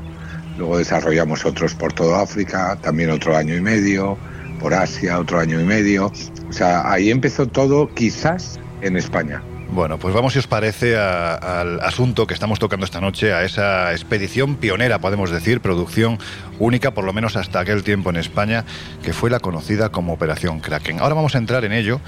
luego 0.57 0.77
desarrollamos 0.77 1.45
otros 1.45 1.73
por 1.73 1.93
toda 1.93 2.21
África, 2.21 2.77
también 2.81 3.09
otro 3.09 3.35
año 3.35 3.55
y 3.55 3.61
medio, 3.61 4.17
por 4.59 4.73
Asia 4.73 5.19
otro 5.19 5.39
año 5.39 5.59
y 5.59 5.63
medio. 5.63 6.11
O 6.49 6.53
sea, 6.53 6.91
ahí 6.91 7.11
empezó 7.11 7.47
todo 7.47 7.93
quizás 7.93 8.59
en 8.81 8.97
España. 8.97 9.41
Bueno, 9.69 9.99
pues 9.99 10.15
vamos, 10.15 10.33
si 10.33 10.39
os 10.39 10.47
parece, 10.47 10.97
al 10.97 11.81
asunto 11.81 12.25
que 12.25 12.33
estamos 12.33 12.57
tocando 12.57 12.85
esta 12.85 13.01
noche, 13.01 13.33
a 13.33 13.43
esa 13.43 13.91
expedición 13.91 14.55
pionera, 14.55 14.99
podemos 14.99 15.29
decir, 15.29 15.59
producción 15.59 16.19
única, 16.57 16.91
por 16.91 17.03
lo 17.03 17.11
menos 17.11 17.35
hasta 17.35 17.59
aquel 17.59 17.83
tiempo 17.83 18.09
en 18.09 18.15
España, 18.15 18.63
que 19.03 19.11
fue 19.11 19.29
la 19.29 19.39
conocida 19.39 19.89
como 19.89 20.13
Operación 20.13 20.61
Kraken. 20.61 20.99
Ahora 21.01 21.15
vamos 21.15 21.35
a 21.35 21.37
entrar 21.37 21.65
en 21.65 21.73
ello, 21.73 21.99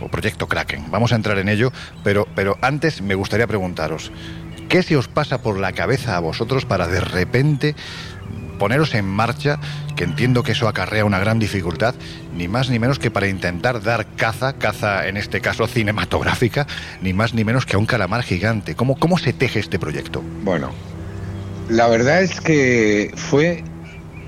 o 0.00 0.08
Proyecto 0.08 0.46
Kraken, 0.46 0.90
vamos 0.90 1.12
a 1.12 1.16
entrar 1.16 1.38
en 1.38 1.48
ello, 1.48 1.72
pero, 2.04 2.26
pero 2.36 2.56
antes 2.62 3.02
me 3.02 3.16
gustaría 3.16 3.48
preguntaros, 3.48 4.12
¿qué 4.68 4.82
se 4.82 4.96
os 4.96 5.08
pasa 5.08 5.42
por 5.42 5.58
la 5.58 5.72
cabeza 5.72 6.16
a 6.16 6.20
vosotros 6.20 6.66
para 6.66 6.86
de 6.86 7.00
repente 7.00 7.74
poneros 8.58 8.94
en 8.94 9.06
marcha, 9.06 9.58
que 9.96 10.04
entiendo 10.04 10.42
que 10.42 10.52
eso 10.52 10.68
acarrea 10.68 11.04
una 11.04 11.18
gran 11.18 11.38
dificultad, 11.38 11.94
ni 12.36 12.48
más 12.48 12.68
ni 12.68 12.78
menos 12.78 12.98
que 12.98 13.10
para 13.10 13.28
intentar 13.28 13.82
dar 13.82 14.06
caza, 14.16 14.54
caza 14.54 15.08
en 15.08 15.16
este 15.16 15.40
caso 15.40 15.66
cinematográfica, 15.66 16.66
ni 17.00 17.12
más 17.12 17.32
ni 17.32 17.44
menos 17.44 17.64
que 17.64 17.76
a 17.76 17.78
un 17.78 17.86
calamar 17.86 18.22
gigante. 18.22 18.74
¿Cómo, 18.74 18.96
cómo 18.98 19.18
se 19.18 19.32
teje 19.32 19.60
este 19.60 19.78
proyecto? 19.78 20.22
Bueno, 20.42 20.70
la 21.68 21.88
verdad 21.88 22.22
es 22.22 22.40
que 22.40 23.12
fue 23.14 23.64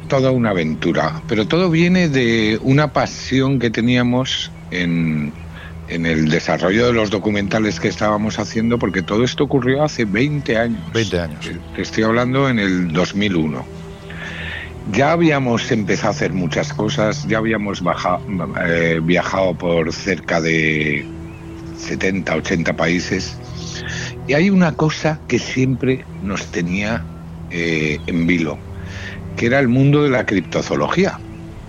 toda 0.09 0.31
una 0.31 0.51
aventura, 0.51 1.22
pero 1.28 1.47
todo 1.47 1.70
viene 1.70 2.09
de 2.09 2.59
una 2.62 2.93
pasión 2.93 3.59
que 3.59 3.70
teníamos 3.70 4.51
en, 4.70 5.33
en 5.89 6.07
el 6.07 6.31
desarrollo 6.31 6.87
de 6.87 6.93
los 6.93 7.11
documentales 7.11 7.78
que 7.78 7.89
estábamos 7.89 8.39
haciendo, 8.39 8.78
porque 8.78 9.03
todo 9.03 9.24
esto 9.24 9.45
ocurrió 9.45 9.85
hace 9.85 10.05
20 10.05 10.57
años. 10.57 10.93
20 10.93 11.20
años. 11.20 11.51
Te 11.76 11.83
estoy 11.83 12.05
hablando 12.05 12.49
en 12.49 12.59
el 12.59 12.93
2001 12.93 13.80
ya 14.93 15.12
habíamos 15.12 15.70
empezado 15.70 16.09
a 16.09 16.11
hacer 16.11 16.32
muchas 16.32 16.72
cosas, 16.72 17.26
ya 17.26 17.38
habíamos 17.38 17.82
eh, 18.66 19.01
viajado 19.03 19.55
por 19.55 19.93
cerca 19.93 20.41
de 20.41 21.05
70, 21.76 22.34
80 22.36 22.76
países. 22.76 23.36
Y 24.26 24.34
hay 24.34 24.51
una 24.51 24.72
cosa 24.72 25.20
que 25.28 25.38
siempre 25.38 26.05
nos 26.22 26.47
tenía 26.47 27.05
eh, 27.51 27.99
en 28.07 28.26
vilo, 28.26 28.59
que 29.36 29.47
era 29.47 29.59
el 29.59 29.68
mundo 29.68 30.03
de 30.03 30.11
la 30.11 30.26
criptozoología. 30.26 31.18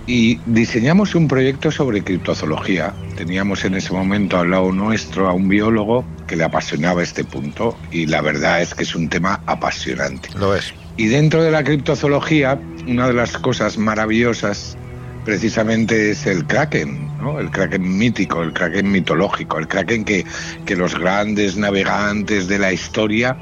Y 0.06 0.40
diseñamos 0.46 1.14
un 1.14 1.28
proyecto 1.28 1.70
sobre 1.70 2.02
criptozoología. 2.02 2.92
Teníamos 3.16 3.64
en 3.64 3.74
ese 3.74 3.92
momento 3.92 4.38
al 4.38 4.50
lado 4.50 4.72
nuestro 4.72 5.28
a 5.28 5.32
un 5.32 5.48
biólogo 5.48 6.04
que 6.26 6.36
le 6.36 6.44
apasionaba 6.44 7.02
este 7.02 7.24
punto 7.24 7.76
y 7.90 8.06
la 8.06 8.20
verdad 8.20 8.62
es 8.62 8.74
que 8.74 8.82
es 8.82 8.94
un 8.94 9.08
tema 9.08 9.40
apasionante. 9.46 10.28
Lo 10.36 10.56
es. 10.56 10.74
Y 10.96 11.06
dentro 11.06 11.42
de 11.42 11.50
la 11.50 11.62
criptozoología, 11.62 12.58
una 12.86 13.06
de 13.06 13.14
las 13.14 13.38
cosas 13.38 13.78
maravillosas 13.78 14.76
precisamente 15.24 16.10
es 16.10 16.26
el 16.26 16.46
kraken, 16.46 17.08
¿no? 17.20 17.38
el 17.38 17.50
kraken 17.50 17.96
mítico, 17.96 18.42
el 18.42 18.52
kraken 18.52 18.90
mitológico, 18.90 19.58
el 19.58 19.68
kraken 19.68 20.04
que, 20.04 20.24
que 20.66 20.76
los 20.76 20.98
grandes 20.98 21.56
navegantes 21.56 22.48
de 22.48 22.58
la 22.58 22.72
historia 22.72 23.36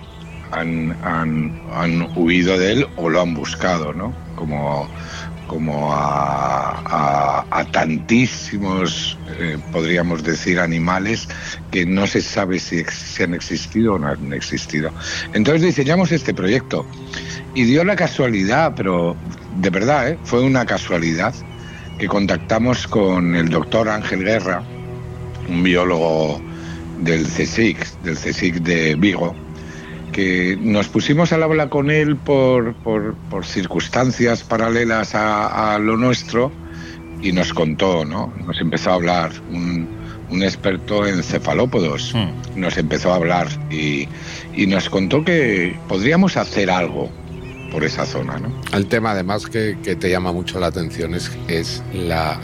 han, 0.52 0.96
han, 1.02 1.61
han, 1.72 2.08
huido 2.16 2.58
de 2.58 2.72
él 2.72 2.86
o 2.96 3.08
lo 3.08 3.20
han 3.22 3.34
buscado, 3.34 3.92
¿no? 3.92 4.12
como, 4.34 4.88
como 5.51 5.90
a, 5.92 7.66
tantísimos, 7.72 9.18
eh, 9.36 9.59
podríamos 9.72 10.22
decir, 10.22 10.61
animales 10.61 11.28
que 11.72 11.84
no 11.84 12.07
se 12.07 12.20
sabe 12.20 12.61
si, 12.61 12.84
si 12.84 13.24
han 13.24 13.34
existido 13.34 13.94
o 13.94 13.98
no 13.98 14.09
han 14.09 14.32
existido. 14.32 14.92
Entonces 15.34 15.62
diseñamos 15.62 16.12
este 16.12 16.32
proyecto 16.32 16.86
y 17.55 17.64
dio 17.64 17.82
la 17.82 17.96
casualidad, 17.96 18.74
pero 18.76 19.16
de 19.57 19.70
verdad, 19.70 20.11
¿eh? 20.11 20.18
fue 20.22 20.40
una 20.40 20.64
casualidad, 20.64 21.34
que 21.98 22.07
contactamos 22.07 22.86
con 22.86 23.34
el 23.34 23.48
doctor 23.48 23.88
Ángel 23.88 24.22
Guerra, 24.24 24.62
un 25.48 25.64
biólogo 25.64 26.40
del 27.01 27.24
CSIC, 27.24 28.03
del 28.05 28.16
CSIC 28.16 28.55
de 28.61 28.94
Vigo, 28.94 29.34
que 30.21 30.59
nos 30.61 30.89
pusimos 30.89 31.33
al 31.33 31.43
habla 31.43 31.71
con 31.71 31.91
él 31.91 32.14
por, 32.14 32.75
por, 32.75 33.14
por 33.31 33.47
circunstancias 33.47 34.43
paralelas 34.43 35.14
a, 35.14 35.75
a, 35.75 35.79
lo 35.79 35.97
nuestro 35.97 36.53
y 37.23 37.33
nos 37.33 37.55
contó, 37.55 38.05
¿no? 38.05 38.31
Nos 38.47 38.61
empezó 38.61 38.91
a 38.91 38.95
hablar 38.95 39.31
un, 39.51 39.89
un 40.31 40.43
experto 40.43 41.07
en 41.07 41.23
cefalópodos, 41.23 42.14
mm. 42.14 42.61
nos 42.61 42.77
empezó 42.77 43.12
a 43.12 43.16
hablar 43.16 43.49
y, 43.71 44.09
y 44.55 44.66
nos 44.66 44.91
contó 44.91 45.25
que 45.25 45.75
podríamos 45.89 46.37
hacer 46.37 46.71
algo 46.71 47.11
por 47.73 47.83
esa 47.83 48.05
zona. 48.05 48.39
¿no? 48.39 48.53
El 48.75 48.89
tema 48.89 49.12
además 49.12 49.47
que, 49.47 49.79
que 49.83 49.97
te 49.97 50.11
llama 50.11 50.33
mucho 50.33 50.61
la 50.61 50.66
atención 50.66 51.14
es, 51.14 51.31
es 51.49 51.83
la, 51.95 52.39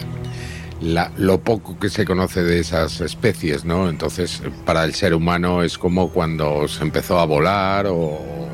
la, 0.81 1.11
lo 1.17 1.41
poco 1.41 1.79
que 1.79 1.89
se 1.89 2.05
conoce 2.05 2.43
de 2.43 2.61
esas 2.61 3.01
especies, 3.01 3.65
¿no? 3.65 3.89
Entonces, 3.89 4.43
para 4.65 4.85
el 4.85 4.95
ser 4.95 5.15
humano 5.15 5.63
es 5.63 5.79
como 5.79 6.11
cuando 6.11 6.69
se 6.69 6.83
empezó 6.83 7.19
a 7.19 7.25
volar 7.25 7.87
o 7.89 8.47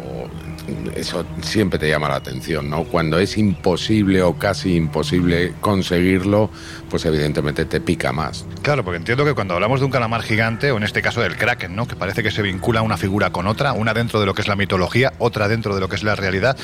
eso 0.94 1.24
siempre 1.40 1.78
te 1.78 1.88
llama 1.88 2.08
la 2.08 2.16
atención, 2.16 2.70
¿no? 2.70 2.84
Cuando 2.84 3.18
es 3.18 3.36
imposible 3.36 4.22
o 4.22 4.38
casi 4.38 4.76
imposible 4.76 5.54
conseguirlo, 5.60 6.50
pues 6.88 7.04
evidentemente 7.04 7.64
te 7.64 7.80
pica 7.80 8.12
más. 8.12 8.44
Claro, 8.62 8.84
porque 8.84 8.98
entiendo 8.98 9.24
que 9.24 9.34
cuando 9.34 9.54
hablamos 9.54 9.80
de 9.80 9.86
un 9.86 9.92
calamar 9.92 10.22
gigante, 10.22 10.70
o 10.70 10.76
en 10.76 10.82
este 10.82 11.02
caso 11.02 11.20
del 11.20 11.36
kraken, 11.36 11.74
¿no? 11.74 11.86
Que 11.86 11.96
parece 11.96 12.22
que 12.22 12.30
se 12.30 12.42
vincula 12.42 12.82
una 12.82 12.96
figura 12.96 13.30
con 13.30 13.46
otra, 13.46 13.72
una 13.72 13.94
dentro 13.94 14.20
de 14.20 14.26
lo 14.26 14.34
que 14.34 14.42
es 14.42 14.48
la 14.48 14.56
mitología, 14.56 15.12
otra 15.18 15.48
dentro 15.48 15.74
de 15.74 15.80
lo 15.80 15.88
que 15.88 15.96
es 15.96 16.04
la 16.04 16.14
realidad, 16.14 16.56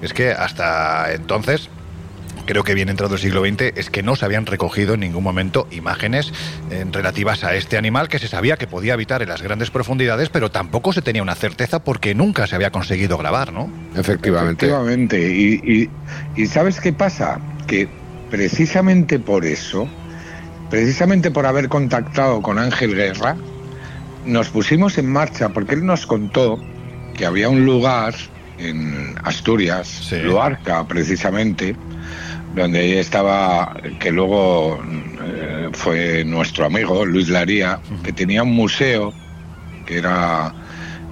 es 0.00 0.12
que 0.12 0.30
hasta 0.30 1.12
entonces 1.12 1.68
creo 2.44 2.64
que 2.64 2.74
bien 2.74 2.88
entrado 2.88 3.14
el 3.14 3.20
siglo 3.20 3.44
XX, 3.44 3.76
es 3.76 3.90
que 3.90 4.02
no 4.02 4.16
se 4.16 4.24
habían 4.24 4.46
recogido 4.46 4.94
en 4.94 5.00
ningún 5.00 5.22
momento 5.22 5.66
imágenes 5.70 6.32
eh, 6.70 6.84
relativas 6.90 7.44
a 7.44 7.54
este 7.54 7.76
animal 7.76 8.08
que 8.08 8.18
se 8.18 8.28
sabía 8.28 8.56
que 8.56 8.66
podía 8.66 8.94
habitar 8.94 9.22
en 9.22 9.28
las 9.28 9.42
grandes 9.42 9.70
profundidades, 9.70 10.28
pero 10.28 10.50
tampoco 10.50 10.92
se 10.92 11.02
tenía 11.02 11.22
una 11.22 11.34
certeza 11.34 11.84
porque 11.84 12.14
nunca 12.14 12.46
se 12.46 12.56
había 12.56 12.70
conseguido 12.70 13.18
grabar, 13.18 13.52
¿no? 13.52 13.70
Efectivamente. 13.96 14.66
Efectivamente. 14.66 15.20
Y, 15.20 15.60
y, 15.64 15.90
y 16.42 16.46
¿sabes 16.46 16.80
qué 16.80 16.92
pasa? 16.92 17.40
Que 17.66 17.88
precisamente 18.30 19.18
por 19.18 19.44
eso, 19.44 19.88
precisamente 20.70 21.30
por 21.30 21.46
haber 21.46 21.68
contactado 21.68 22.40
con 22.42 22.58
Ángel 22.58 22.94
Guerra, 22.94 23.36
nos 24.24 24.48
pusimos 24.48 24.98
en 24.98 25.10
marcha 25.10 25.48
porque 25.50 25.74
él 25.74 25.84
nos 25.84 26.06
contó 26.06 26.58
que 27.14 27.26
había 27.26 27.48
un 27.48 27.64
lugar 27.64 28.14
en 28.58 29.14
Asturias, 29.24 30.12
Luarca 30.22 30.86
precisamente, 30.86 31.76
donde 32.54 32.80
ahí 32.80 32.92
estaba, 32.92 33.76
que 33.98 34.10
luego 34.10 34.82
eh, 35.24 35.68
fue 35.72 36.24
nuestro 36.24 36.66
amigo 36.66 37.04
Luis 37.04 37.28
Laría, 37.28 37.80
que 38.02 38.12
tenía 38.12 38.42
un 38.42 38.52
museo 38.52 39.12
que 39.86 39.98
era, 39.98 40.54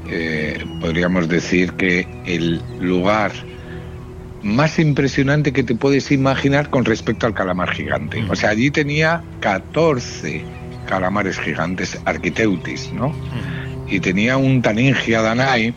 eh, 0.08 0.64
podríamos 0.80 1.28
decir 1.28 1.72
que 1.72 2.06
el 2.26 2.62
lugar 2.80 3.32
más 4.42 4.78
impresionante 4.78 5.52
que 5.52 5.62
te 5.62 5.74
puedes 5.74 6.10
imaginar 6.10 6.70
con 6.70 6.84
respecto 6.84 7.26
al 7.26 7.34
calamar 7.34 7.70
gigante. 7.70 8.24
O 8.30 8.36
sea, 8.36 8.50
allí 8.50 8.70
tenía 8.70 9.22
14 9.40 10.44
calamares 10.86 11.38
gigantes, 11.38 11.98
arquiteutis, 12.04 12.92
¿no? 12.92 13.14
Y 13.88 14.00
tenía 14.00 14.36
un 14.36 14.62
taningia 14.62 15.20
danai, 15.20 15.74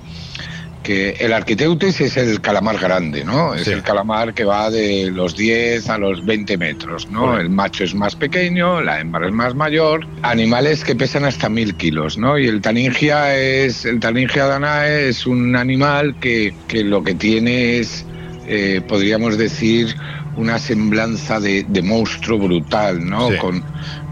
que 0.83 1.11
el 1.19 1.33
arquiteutis 1.33 2.01
es 2.01 2.17
el 2.17 2.41
calamar 2.41 2.77
grande, 2.77 3.23
¿no? 3.23 3.55
Es 3.55 3.67
el 3.67 3.81
calamar 3.81 4.33
que 4.33 4.43
va 4.43 4.69
de 4.69 5.09
los 5.09 5.35
10 5.35 5.89
a 5.89 5.97
los 5.97 6.23
20 6.25 6.57
metros, 6.57 7.09
¿no? 7.09 7.39
El 7.39 7.49
macho 7.49 7.83
es 7.83 7.95
más 7.95 8.15
pequeño, 8.15 8.81
la 8.81 8.99
hembra 8.99 9.25
es 9.27 9.33
más 9.33 9.55
mayor, 9.55 10.05
animales 10.21 10.83
que 10.83 10.95
pesan 10.95 11.23
hasta 11.25 11.49
mil 11.49 11.75
kilos, 11.75 12.17
¿no? 12.17 12.37
Y 12.37 12.47
el 12.47 12.61
taningia 12.61 13.35
es, 13.35 13.85
el 13.85 13.99
taningia 13.99 14.45
danae 14.45 15.09
es 15.09 15.25
un 15.25 15.55
animal 15.55 16.15
que, 16.19 16.53
que 16.67 16.83
lo 16.83 17.01
que 17.03 17.15
tiene 17.15 17.79
es, 17.79 18.05
eh, 18.45 18.81
podríamos 18.87 19.37
decir, 19.37 19.95
una 20.35 20.59
semblanza 20.59 21.39
de, 21.39 21.63
de 21.63 21.81
monstruo 21.81 22.39
brutal, 22.39 23.05
¿no? 23.05 23.29
Con, 23.37 23.63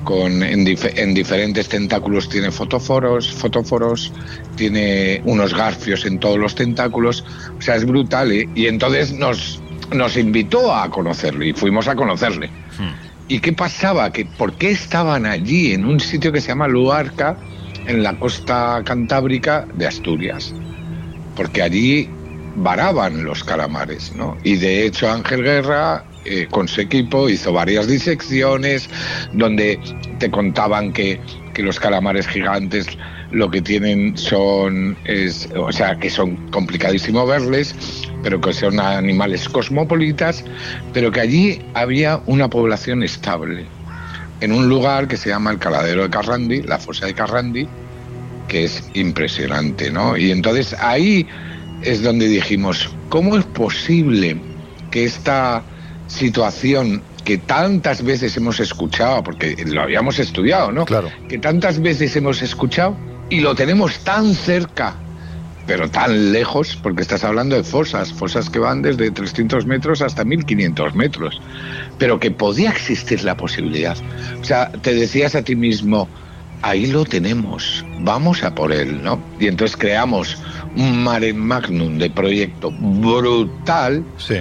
con 0.03 0.43
en, 0.43 0.67
en, 0.67 1.13
diferentes 1.13 1.69
tentáculos 1.69 2.29
tiene 2.29 2.51
fotóforos, 2.51 3.31
fotóforos, 3.31 4.11
tiene 4.55 5.21
unos 5.25 5.53
garfios 5.53 6.05
en 6.05 6.19
todos 6.19 6.37
los 6.37 6.55
tentáculos, 6.55 7.23
o 7.57 7.61
sea, 7.61 7.75
es 7.75 7.85
brutal. 7.85 8.31
¿eh? 8.31 8.49
Y 8.55 8.67
entonces 8.67 9.13
nos, 9.13 9.61
nos 9.91 10.17
invitó 10.17 10.73
a 10.73 10.89
conocerle 10.89 11.47
y 11.47 11.53
fuimos 11.53 11.87
a 11.87 11.95
conocerle. 11.95 12.47
Hmm. 12.47 12.93
¿Y 13.27 13.39
qué 13.39 13.53
pasaba? 13.53 14.11
Que, 14.11 14.25
¿Por 14.25 14.53
qué 14.53 14.71
estaban 14.71 15.25
allí 15.25 15.73
en 15.73 15.85
un 15.85 15.99
sitio 15.99 16.31
que 16.31 16.41
se 16.41 16.49
llama 16.49 16.67
Luarca, 16.67 17.37
en 17.87 18.03
la 18.03 18.17
costa 18.19 18.81
cantábrica 18.83 19.65
de 19.73 19.87
Asturias? 19.87 20.53
Porque 21.35 21.61
allí 21.61 22.09
varaban 22.55 23.23
los 23.23 23.43
calamares, 23.43 24.13
¿no? 24.15 24.37
Y 24.43 24.57
de 24.57 24.85
hecho 24.85 25.09
Ángel 25.09 25.43
Guerra 25.43 26.03
eh, 26.25 26.47
con 26.51 26.67
su 26.67 26.81
equipo 26.81 27.29
hizo 27.29 27.51
varias 27.51 27.87
disecciones 27.87 28.89
donde 29.33 29.79
te 30.19 30.29
contaban 30.29 30.93
que, 30.93 31.19
que, 31.53 31.63
los 31.63 31.79
calamares 31.79 32.27
gigantes 32.27 32.87
lo 33.31 33.49
que 33.49 33.61
tienen 33.61 34.15
son, 34.17 34.97
es, 35.05 35.49
o 35.55 35.71
sea, 35.71 35.97
que 35.97 36.09
son 36.09 36.35
complicadísimo 36.51 37.25
verles, 37.25 37.73
pero 38.21 38.39
que 38.39 38.53
son 38.53 38.79
animales 38.79 39.47
cosmopolitas, 39.49 40.43
pero 40.93 41.11
que 41.11 41.21
allí 41.21 41.61
había 41.73 42.21
una 42.25 42.49
población 42.49 43.03
estable, 43.03 43.65
en 44.41 44.51
un 44.51 44.67
lugar 44.69 45.07
que 45.07 45.17
se 45.17 45.29
llama 45.29 45.51
el 45.51 45.59
Caladero 45.59 46.03
de 46.03 46.09
Carrandi, 46.09 46.61
la 46.63 46.77
fosa 46.77 47.05
de 47.05 47.13
Carrandi, 47.13 47.67
que 48.47 48.65
es 48.65 48.83
impresionante, 48.93 49.89
¿no? 49.89 50.17
Y 50.17 50.31
entonces 50.31 50.75
ahí 50.79 51.25
es 51.83 52.03
donde 52.03 52.27
dijimos, 52.27 52.89
¿cómo 53.09 53.37
es 53.37 53.45
posible 53.45 54.35
que 54.91 55.05
esta 55.05 55.63
situación 56.11 57.01
que 57.23 57.37
tantas 57.37 58.03
veces 58.03 58.35
hemos 58.37 58.59
escuchado, 58.59 59.23
porque 59.23 59.55
lo 59.65 59.81
habíamos 59.81 60.19
estudiado, 60.19 60.71
¿no? 60.71 60.85
Claro. 60.85 61.09
Que 61.27 61.37
tantas 61.37 61.79
veces 61.79 62.15
hemos 62.15 62.41
escuchado 62.41 62.95
y 63.29 63.39
lo 63.39 63.55
tenemos 63.55 63.99
tan 63.99 64.33
cerca, 64.33 64.95
pero 65.67 65.89
tan 65.89 66.31
lejos, 66.31 66.77
porque 66.81 67.01
estás 67.01 67.23
hablando 67.23 67.55
de 67.55 67.63
fosas, 67.63 68.11
fosas 68.11 68.49
que 68.49 68.59
van 68.59 68.81
desde 68.81 69.11
300 69.11 69.65
metros 69.65 70.01
hasta 70.01 70.25
1500 70.25 70.95
metros, 70.95 71.41
pero 71.97 72.19
que 72.19 72.31
podía 72.31 72.71
existir 72.71 73.23
la 73.23 73.37
posibilidad. 73.37 73.97
O 74.39 74.43
sea, 74.43 74.71
te 74.71 74.93
decías 74.93 75.35
a 75.35 75.43
ti 75.43 75.55
mismo, 75.55 76.09
ahí 76.63 76.87
lo 76.87 77.05
tenemos, 77.05 77.85
vamos 77.99 78.43
a 78.43 78.53
por 78.53 78.73
él, 78.73 79.01
¿no? 79.03 79.21
Y 79.39 79.47
entonces 79.47 79.77
creamos 79.77 80.37
un 80.75 81.03
mare 81.03 81.33
magnum 81.33 81.97
de 81.97 82.09
proyecto 82.09 82.71
brutal 82.71 84.03
sí. 84.17 84.37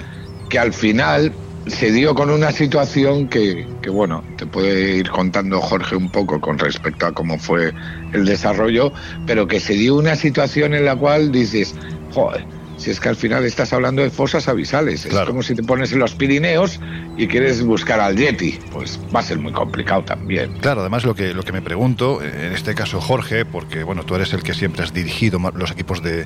que 0.48 0.58
al 0.58 0.72
final 0.72 1.32
se 1.66 1.92
dio 1.92 2.14
con 2.14 2.30
una 2.30 2.52
situación 2.52 3.28
que, 3.28 3.66
que, 3.82 3.90
bueno, 3.90 4.24
te 4.36 4.46
puede 4.46 4.96
ir 4.96 5.10
contando 5.10 5.60
Jorge 5.60 5.96
un 5.96 6.10
poco 6.10 6.40
con 6.40 6.58
respecto 6.58 7.06
a 7.06 7.12
cómo 7.12 7.38
fue 7.38 7.72
el 8.12 8.24
desarrollo, 8.24 8.92
pero 9.26 9.46
que 9.46 9.60
se 9.60 9.74
dio 9.74 9.96
una 9.96 10.16
situación 10.16 10.74
en 10.74 10.84
la 10.84 10.96
cual 10.96 11.32
dices, 11.32 11.74
joder, 12.12 12.44
si 12.80 12.90
es 12.90 12.98
que 12.98 13.10
al 13.10 13.16
final 13.16 13.44
estás 13.44 13.72
hablando 13.72 14.02
de 14.02 14.10
fosas 14.10 14.48
abisales. 14.48 15.06
Claro. 15.06 15.24
Es 15.24 15.28
como 15.28 15.42
si 15.42 15.54
te 15.54 15.62
pones 15.62 15.92
en 15.92 15.98
los 15.98 16.14
Pirineos 16.14 16.80
y 17.16 17.28
quieres 17.28 17.62
buscar 17.62 18.00
al 18.00 18.16
Yeti. 18.16 18.58
Pues 18.72 18.98
va 19.14 19.20
a 19.20 19.22
ser 19.22 19.38
muy 19.38 19.52
complicado 19.52 20.02
también. 20.02 20.54
Claro, 20.60 20.80
además 20.80 21.04
lo 21.04 21.14
que, 21.14 21.34
lo 21.34 21.42
que 21.42 21.52
me 21.52 21.60
pregunto, 21.60 22.22
en 22.22 22.52
este 22.52 22.74
caso 22.74 23.00
Jorge, 23.00 23.44
porque 23.44 23.84
bueno, 23.84 24.04
tú 24.04 24.14
eres 24.14 24.32
el 24.32 24.42
que 24.42 24.54
siempre 24.54 24.82
has 24.82 24.94
dirigido 24.94 25.38
los 25.54 25.70
equipos 25.70 26.02
de, 26.02 26.24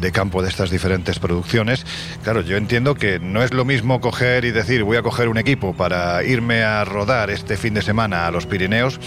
de 0.00 0.12
campo 0.12 0.40
de 0.40 0.48
estas 0.48 0.70
diferentes 0.70 1.18
producciones, 1.18 1.84
claro, 2.22 2.42
yo 2.42 2.56
entiendo 2.56 2.94
que 2.94 3.18
no 3.18 3.42
es 3.42 3.52
lo 3.52 3.64
mismo 3.64 4.00
coger 4.00 4.44
y 4.44 4.52
decir 4.52 4.84
voy 4.84 4.96
a 4.96 5.02
coger 5.02 5.28
un 5.28 5.38
equipo 5.38 5.74
para 5.74 6.22
irme 6.22 6.62
a 6.62 6.84
rodar 6.84 7.30
este 7.30 7.56
fin 7.56 7.74
de 7.74 7.82
semana 7.82 8.26
a 8.26 8.30
los 8.30 8.46
Pirineos 8.46 9.00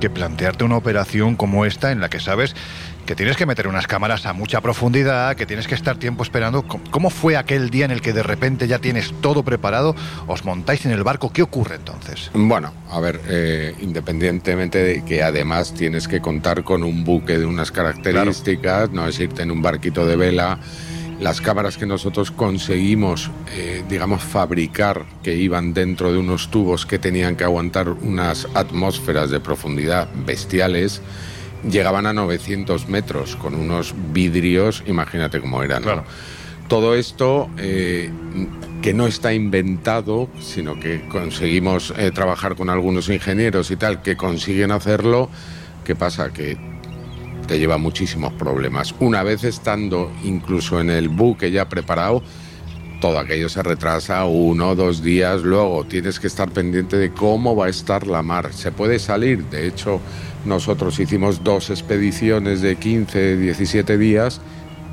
que 0.00 0.10
plantearte 0.10 0.64
una 0.64 0.76
operación 0.76 1.36
como 1.36 1.64
esta 1.64 1.92
en 1.92 2.00
la 2.00 2.10
que 2.10 2.20
sabes 2.20 2.54
que 3.06 3.14
tienes 3.14 3.36
que 3.36 3.46
meter 3.46 3.68
unas 3.68 3.86
cámaras 3.86 4.26
a 4.26 4.32
mucha 4.32 4.60
profundidad, 4.60 5.36
que 5.36 5.46
tienes 5.46 5.66
que 5.66 5.74
estar 5.74 5.96
tiempo 5.96 6.22
esperando. 6.22 6.62
¿Cómo 6.62 7.10
fue 7.10 7.36
aquel 7.36 7.70
día 7.70 7.84
en 7.84 7.90
el 7.90 8.00
que 8.00 8.12
de 8.12 8.22
repente 8.22 8.66
ya 8.66 8.78
tienes 8.78 9.12
todo 9.20 9.42
preparado? 9.42 9.94
¿Os 10.26 10.44
montáis 10.44 10.86
en 10.86 10.92
el 10.92 11.02
barco? 11.02 11.32
¿Qué 11.32 11.42
ocurre 11.42 11.76
entonces? 11.76 12.30
Bueno, 12.32 12.72
a 12.90 13.00
ver, 13.00 13.20
eh, 13.28 13.74
independientemente 13.80 14.78
de 14.78 15.04
que 15.04 15.22
además 15.22 15.74
tienes 15.74 16.08
que 16.08 16.20
contar 16.20 16.64
con 16.64 16.82
un 16.82 17.04
buque 17.04 17.38
de 17.38 17.46
unas 17.46 17.70
características, 17.70 18.88
claro. 18.88 18.92
no 18.92 19.08
es 19.08 19.18
irte 19.20 19.42
en 19.42 19.50
un 19.50 19.60
barquito 19.60 20.06
de 20.06 20.16
vela. 20.16 20.58
Las 21.20 21.40
cámaras 21.40 21.76
que 21.76 21.86
nosotros 21.86 22.30
conseguimos, 22.30 23.30
eh, 23.52 23.84
digamos, 23.88 24.22
fabricar, 24.22 25.04
que 25.22 25.36
iban 25.36 25.72
dentro 25.72 26.12
de 26.12 26.18
unos 26.18 26.50
tubos 26.50 26.86
que 26.86 26.98
tenían 26.98 27.36
que 27.36 27.44
aguantar 27.44 27.88
unas 27.88 28.48
atmósferas 28.54 29.30
de 29.30 29.40
profundidad 29.40 30.08
bestiales, 30.26 31.00
llegaban 31.70 32.06
a 32.06 32.12
900 32.12 32.88
metros 32.88 33.36
con 33.36 33.54
unos 33.54 33.94
vidrios, 34.12 34.82
imagínate 34.86 35.40
cómo 35.40 35.62
eran. 35.62 35.82
Claro. 35.82 36.02
¿no? 36.02 36.44
Todo 36.68 36.94
esto 36.94 37.50
eh, 37.58 38.10
que 38.80 38.94
no 38.94 39.06
está 39.06 39.34
inventado, 39.34 40.30
sino 40.40 40.80
que 40.80 41.06
conseguimos 41.08 41.92
eh, 41.96 42.10
trabajar 42.10 42.56
con 42.56 42.70
algunos 42.70 43.08
ingenieros 43.10 43.70
y 43.70 43.76
tal 43.76 44.00
que 44.00 44.16
consiguen 44.16 44.72
hacerlo. 44.72 45.28
¿Qué 45.84 45.94
pasa? 45.94 46.32
Que 46.32 46.56
te 47.46 47.58
lleva 47.58 47.76
muchísimos 47.76 48.32
problemas. 48.32 48.94
Una 49.00 49.22
vez 49.22 49.44
estando 49.44 50.10
incluso 50.24 50.80
en 50.80 50.88
el 50.88 51.10
buque 51.10 51.50
ya 51.50 51.68
preparado, 51.68 52.22
todo 53.00 53.18
aquello 53.18 53.50
se 53.50 53.62
retrasa 53.62 54.24
uno 54.24 54.70
o 54.70 54.74
dos 54.74 55.02
días. 55.02 55.42
Luego 55.42 55.84
tienes 55.84 56.18
que 56.18 56.26
estar 56.26 56.50
pendiente 56.50 56.96
de 56.96 57.12
cómo 57.12 57.54
va 57.54 57.66
a 57.66 57.68
estar 57.68 58.06
la 58.06 58.22
mar. 58.22 58.54
Se 58.54 58.72
puede 58.72 58.98
salir, 58.98 59.44
de 59.50 59.66
hecho, 59.66 60.00
nosotros 60.44 60.98
hicimos 60.98 61.42
dos 61.42 61.70
expediciones 61.70 62.60
de 62.60 62.76
15, 62.76 63.36
17 63.36 63.98
días 63.98 64.40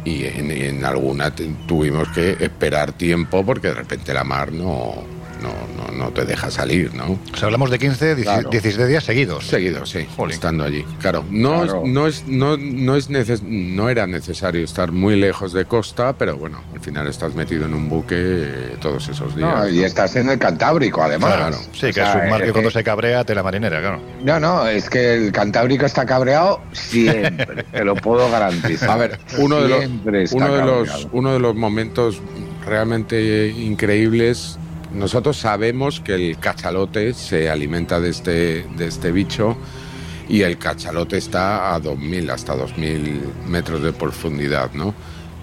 y 0.03 0.23
en, 0.25 0.51
en 0.51 0.85
alguna 0.85 1.33
tuvimos 1.67 2.09
que 2.09 2.37
esperar 2.39 2.93
tiempo 2.93 3.45
porque 3.45 3.67
de 3.69 3.75
repente 3.75 4.13
la 4.13 4.23
mar 4.23 4.51
no, 4.51 5.03
no, 5.41 5.53
no, 5.77 5.91
no 5.91 6.11
te 6.11 6.25
deja 6.25 6.51
salir, 6.51 6.93
¿no? 6.93 7.19
O 7.33 7.37
sea, 7.37 7.47
hablamos 7.47 7.69
de 7.69 7.79
15, 7.79 8.15
10, 8.15 8.25
claro. 8.25 8.49
17 8.49 8.87
días 8.87 9.03
seguidos. 9.03 9.47
Seguidos, 9.47 9.89
sí, 9.89 10.07
Jolín. 10.15 10.33
estando 10.33 10.63
allí. 10.63 10.85
Claro, 10.99 11.25
no, 11.29 11.63
claro. 11.63 11.81
Es, 11.83 11.89
no, 11.89 12.07
es, 12.07 12.27
no, 12.27 12.57
no, 12.57 12.95
es 12.95 13.09
neces 13.09 13.41
no 13.43 13.89
era 13.89 14.07
necesario 14.07 14.63
estar 14.63 14.91
muy 14.91 15.15
lejos 15.15 15.53
de 15.53 15.65
costa, 15.65 16.13
pero 16.13 16.37
bueno, 16.37 16.63
al 16.73 16.79
final 16.79 17.07
estás 17.07 17.35
metido 17.35 17.65
en 17.65 17.73
un 17.73 17.89
buque 17.89 18.15
eh, 18.17 18.77
todos 18.79 19.07
esos 19.09 19.35
días. 19.35 19.49
No, 19.49 19.67
y 19.67 19.83
estás 19.83 20.15
en 20.15 20.29
el 20.29 20.39
Cantábrico, 20.39 21.01
además. 21.01 21.35
Claro. 21.35 21.57
Sí, 21.73 21.79
que 21.81 21.89
o 21.89 21.93
sea, 21.93 22.09
es 22.13 22.23
un 22.23 22.29
mar 22.29 22.41
que 22.41 22.49
eh, 22.49 22.51
cuando 22.51 22.71
se 22.71 22.83
cabrea 22.83 23.23
te 23.23 23.35
la 23.35 23.43
marinera, 23.43 23.79
claro. 23.79 24.01
No, 24.23 24.39
no, 24.39 24.67
es 24.67 24.89
que 24.89 25.15
el 25.15 25.31
Cantábrico 25.31 25.85
está 25.85 26.05
cabreado 26.05 26.61
siempre, 26.71 27.63
te 27.71 27.83
lo 27.83 27.95
puedo 27.95 28.29
garantizar. 28.29 28.91
A 28.91 28.95
ver, 28.97 29.19
uno 29.37 29.61
de 29.61 29.69
los, 29.69 30.31
uno 30.33 30.53
de 30.53 30.65
los, 30.65 31.07
uno 31.11 31.33
de 31.33 31.39
los 31.39 31.55
momentos 31.55 32.21
realmente 32.65 33.49
increíbles 33.49 34.57
nosotros 34.93 35.37
sabemos 35.37 35.99
que 35.99 36.15
el 36.15 36.37
cachalote 36.37 37.13
se 37.13 37.49
alimenta 37.49 37.99
de 37.99 38.09
este, 38.09 38.63
de 38.75 38.87
este 38.87 39.11
bicho 39.11 39.57
y 40.27 40.41
el 40.41 40.57
cachalote 40.57 41.17
está 41.17 41.73
a 41.73 41.81
2.000 41.81 42.29
hasta 42.31 42.55
2.000 42.55 43.19
metros 43.47 43.81
de 43.81 43.93
profundidad, 43.93 44.71
¿no? 44.73 44.93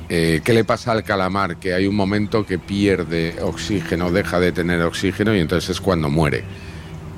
Eh, 0.09 0.41
¿Qué 0.43 0.55
le 0.55 0.65
pasa 0.65 0.93
al 0.93 1.05
calamar? 1.05 1.57
Que 1.57 1.75
hay 1.75 1.87
un 1.87 1.95
momento 1.95 2.47
que 2.47 2.59
pierde 2.59 3.37
oxígeno, 3.43 4.11
deja 4.11 4.41
de 4.41 4.53
tener 4.53 4.81
oxígeno 4.83 5.35
y 5.37 5.41
entonces 5.41 5.71
es 5.71 5.81
cuando 5.81 6.09
muere. 6.09 6.45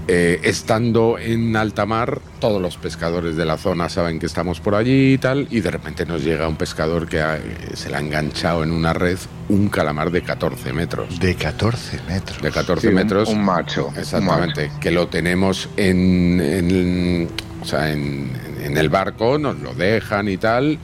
Eh, 0.09 0.40
estando 0.42 1.18
en 1.18 1.55
alta 1.57 1.86
mar, 1.86 2.20
todos 2.40 2.61
los 2.61 2.76
pescadores 2.76 3.36
de 3.36 3.44
la 3.44 3.57
zona 3.59 3.88
saben 3.88 4.18
que 4.18 4.26
estamos 4.26 4.59
por 4.61 4.74
allí 4.74 5.12
y 5.14 5.18
tal, 5.18 5.46
y 5.51 5.61
de 5.61 5.70
repente 5.70 6.05
nos 6.07 6.24
llega 6.24 6.48
un 6.48 6.57
pescador 6.57 7.07
que 7.09 7.20
ha- 7.20 7.38
se 7.74 7.88
le 7.90 7.96
ha 7.96 8.01
enganchado 8.01 8.62
en 8.64 8.72
una 8.72 8.92
red 8.92 9.18
un 9.48 9.68
calamar 9.68 10.11
de 10.11 10.22
14 10.22 10.72
metros. 10.72 11.18
De 11.20 11.34
14 11.36 12.01
metros. 12.09 12.40
De 12.42 12.51
14 12.51 12.80
Sí, 12.82 12.88
un- 12.88 12.94
metros. 12.94 13.28
un 13.28 13.44
macho, 13.44 13.88
un 13.88 13.98
Exactamente. 13.98 14.70
Que 14.80 14.90
lo 14.90 15.09
tenemos 15.09 15.68
en, 15.76 16.40
en- 16.40 17.28
o 17.61 17.64
sea, 17.64 17.92
en, 17.92 18.32
en 18.64 18.76
el 18.76 18.88
barco, 18.88 19.38
nos 19.38 19.59
lo 19.61 19.74
dejan 19.74 20.28
y 20.28 20.36
tal. 20.38 20.78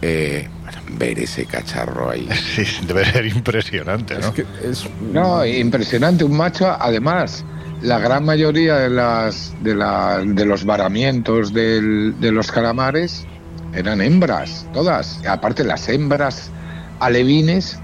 Eh, 0.00 0.48
ver 0.96 1.18
ese 1.18 1.44
cacharro 1.46 2.10
ahí. 2.10 2.28
Sí, 2.54 2.64
debe 2.86 3.04
ser 3.04 3.26
impresionante, 3.26 4.14
¿no? 4.18 4.28
Es 4.28 4.30
que 4.32 4.44
es 4.62 4.84
No, 5.12 5.44
impresionante, 5.44 6.24
un 6.24 6.36
macho. 6.36 6.66
Además, 6.78 7.44
la 7.80 7.98
gran 7.98 8.24
mayoría 8.24 8.76
de 8.76 8.90
las 8.90 9.54
de, 9.58 9.74
la- 9.74 10.22
de 10.24 10.44
los 10.44 10.64
varamientos 10.64 11.52
del- 11.52 12.18
de 12.18 12.32
los 12.32 12.50
calamares 12.50 13.26
eran 13.72 14.00
hembras, 14.00 14.66
todas. 14.72 15.24
Aparte, 15.26 15.64
las 15.64 15.88
hembras 15.88 16.52
alevines 16.98 17.80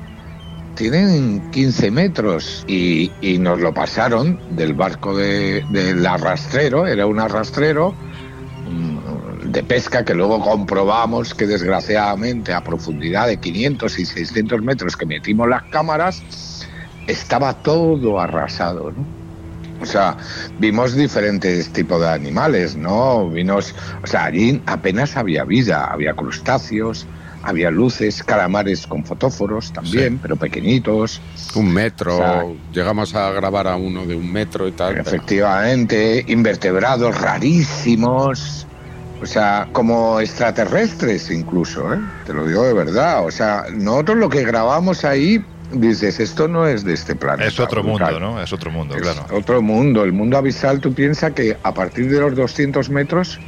tienen 0.75 1.49
15 1.51 1.91
metros 1.91 2.65
y, 2.67 3.13
y 3.21 3.39
nos 3.39 3.61
lo 3.61 3.73
pasaron 3.73 4.41
del 4.49 4.75
barco 4.75 5.17
de- 5.17 5.65
del 5.69 6.05
arrastrero, 6.07 6.87
era 6.87 7.07
un 7.07 7.21
arrastrero 7.21 7.95
mm, 8.65 9.51
de 9.53 9.63
pesca 9.65 10.05
que 10.05 10.15
luego 10.15 10.41
comprobamos 10.41 11.35
que 11.35 11.47
desgraciadamente 11.47 12.53
a 12.53 12.63
profundidad 12.63 13.29
de 13.29 13.39
500 13.39 13.99
y 13.99 14.07
600 14.07 14.63
metros 14.63 14.97
que 14.97 15.07
metimos 15.07 15.49
las 15.49 15.63
cámaras 15.71 16.25
estaba 17.07 17.63
todo 17.63 18.19
arrasado, 18.21 18.91
¿no? 18.93 19.07
O 19.85 19.87
sea, 19.87 20.17
vimos 20.59 20.95
diferentes 20.97 21.71
tipos 21.73 22.01
de 22.01 22.09
animales, 22.09 22.75
¿no? 22.77 23.29
Vimos, 23.31 23.75
o 24.03 24.07
sea, 24.07 24.25
allí 24.25 24.61
apenas 24.67 25.17
había 25.17 25.45
vida, 25.45 25.85
había 25.93 26.15
crustáceos, 26.15 27.07
había 27.43 27.71
luces, 27.71 28.23
calamares 28.23 28.87
con 28.87 29.05
fotóforos 29.05 29.71
también, 29.73 30.15
Sí. 30.15 30.19
pero 30.23 30.37
pequeñitos. 30.37 31.21
un 31.55 31.73
metro. 31.73 32.15
O 32.15 32.19
sea, 32.19 32.45
Llegamos 32.73 33.15
a 33.15 33.31
grabar 33.33 33.69
a 33.69 33.77
uno 33.77 34.07
de 34.07 34.17
un 34.17 34.33
metro 34.33 34.67
y 34.67 34.73
tal. 34.73 34.95
pero- 34.95 35.03
Efectivamente, 35.03 36.25
invertebrados 36.29 37.21
rarísimos, 37.21 38.67
o 39.23 39.27
sea, 39.27 39.69
como 39.73 40.21
extraterrestres 40.21 41.31
incluso, 41.31 41.93
¿eh? 41.95 41.99
te 42.27 42.33
lo 42.33 42.47
digo 42.47 42.65
de 42.65 42.73
verdad. 42.73 43.25
O 43.27 43.31
sea, 43.31 43.65
nosotros 43.73 44.17
lo 44.19 44.29
que 44.31 44.43
grabamos 44.45 45.05
ahí, 45.05 45.45
dices, 45.73 46.21
esto 46.21 46.49
no 46.49 46.67
es 46.67 46.85
de 46.85 46.95
este 46.95 47.15
planeta. 47.15 47.49
Es 47.49 47.59
otro 47.61 47.83
brutal. 47.83 48.13
mundo, 48.15 48.21
¿no? 48.35 48.43
Es 48.43 48.53
otro 48.53 48.71
mundo, 48.71 48.95
Es 48.97 49.03
claro. 49.03 49.27
otro 49.33 49.63
mundo. 49.63 50.05
El 50.05 50.13
mundo 50.13 50.37
abisal, 50.39 50.81
tú 50.81 50.93
piensas 50.95 51.33
que 51.33 51.57
a 51.63 51.75
partir 51.75 52.11
de 52.11 52.21
los 52.21 52.35
200 52.35 52.91
metros 52.91 53.39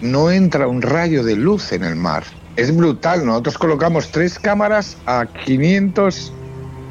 no 0.00 0.30
entra 0.30 0.66
un 0.66 0.82
rayo 0.82 1.24
de 1.24 1.36
luz 1.36 1.72
en 1.72 1.84
el 1.84 1.96
mar. 1.96 2.24
Es 2.56 2.74
brutal. 2.74 3.24
Nosotros 3.26 3.58
colocamos 3.58 4.10
tres 4.10 4.38
cámaras 4.38 4.96
a 5.06 5.26
500, 5.26 6.32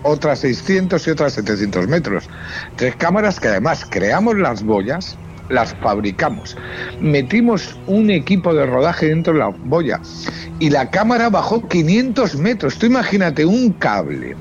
otras 0.04 0.40
600 0.40 1.08
y 1.08 1.12
otras 1.12 1.34
700 1.34 1.88
metros. 1.88 2.30
Tres 2.76 2.96
cámaras 2.96 3.40
que 3.40 3.48
además 3.48 3.86
creamos 3.90 4.38
las 4.38 4.64
boyas, 4.64 5.18
las 5.50 5.74
fabricamos. 5.76 6.58
Metimos 7.00 7.76
un 7.88 8.10
equipo 8.10 8.54
de 8.54 8.66
rodaje 8.66 9.08
dentro 9.08 9.34
de 9.34 9.40
la 9.40 9.48
boya 9.50 10.00
y 10.60 10.70
la 10.70 10.90
cámara 10.90 11.30
bajó 11.30 11.68
500 11.68 12.36
metros. 12.38 12.78
Tú 12.78 12.86
imagínate 12.88 13.46
un 13.46 13.72
cable 13.74 14.36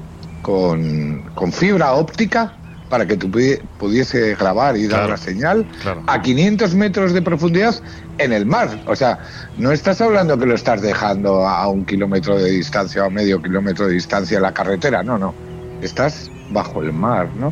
con, 0.44 1.22
con 1.34 1.50
fibra 1.52 1.94
óptica 1.94 2.52
para 2.90 3.06
que 3.06 3.16
tú 3.16 3.28
pudi- 3.28 3.60
pudiese 3.78 4.36
grabar 4.36 4.76
y 4.76 4.86
dar 4.86 5.08
la 5.08 5.16
señal 5.16 5.66
claro. 5.82 6.02
a 6.06 6.20
500 6.20 6.74
metros 6.74 7.12
de 7.14 7.22
profundidad 7.22 7.74
en 8.18 8.32
el 8.32 8.44
mar. 8.46 8.68
O 8.86 8.94
sea, 8.94 9.18
no 9.56 9.72
estás 9.72 10.00
hablando 10.02 10.38
que 10.38 10.46
lo 10.46 10.54
estás 10.54 10.82
dejando 10.82 11.48
a 11.48 11.66
un 11.66 11.84
kilómetro 11.86 12.36
de 12.38 12.50
distancia 12.50 13.02
o 13.02 13.06
a 13.06 13.10
medio 13.10 13.40
kilómetro 13.42 13.86
de 13.88 13.94
distancia 13.94 14.36
en 14.36 14.42
la 14.42 14.52
carretera, 14.52 15.02
no, 15.02 15.18
no. 15.18 15.34
Estás 15.80 16.30
bajo 16.50 16.82
el 16.82 16.92
mar, 16.92 17.30
¿no? 17.34 17.48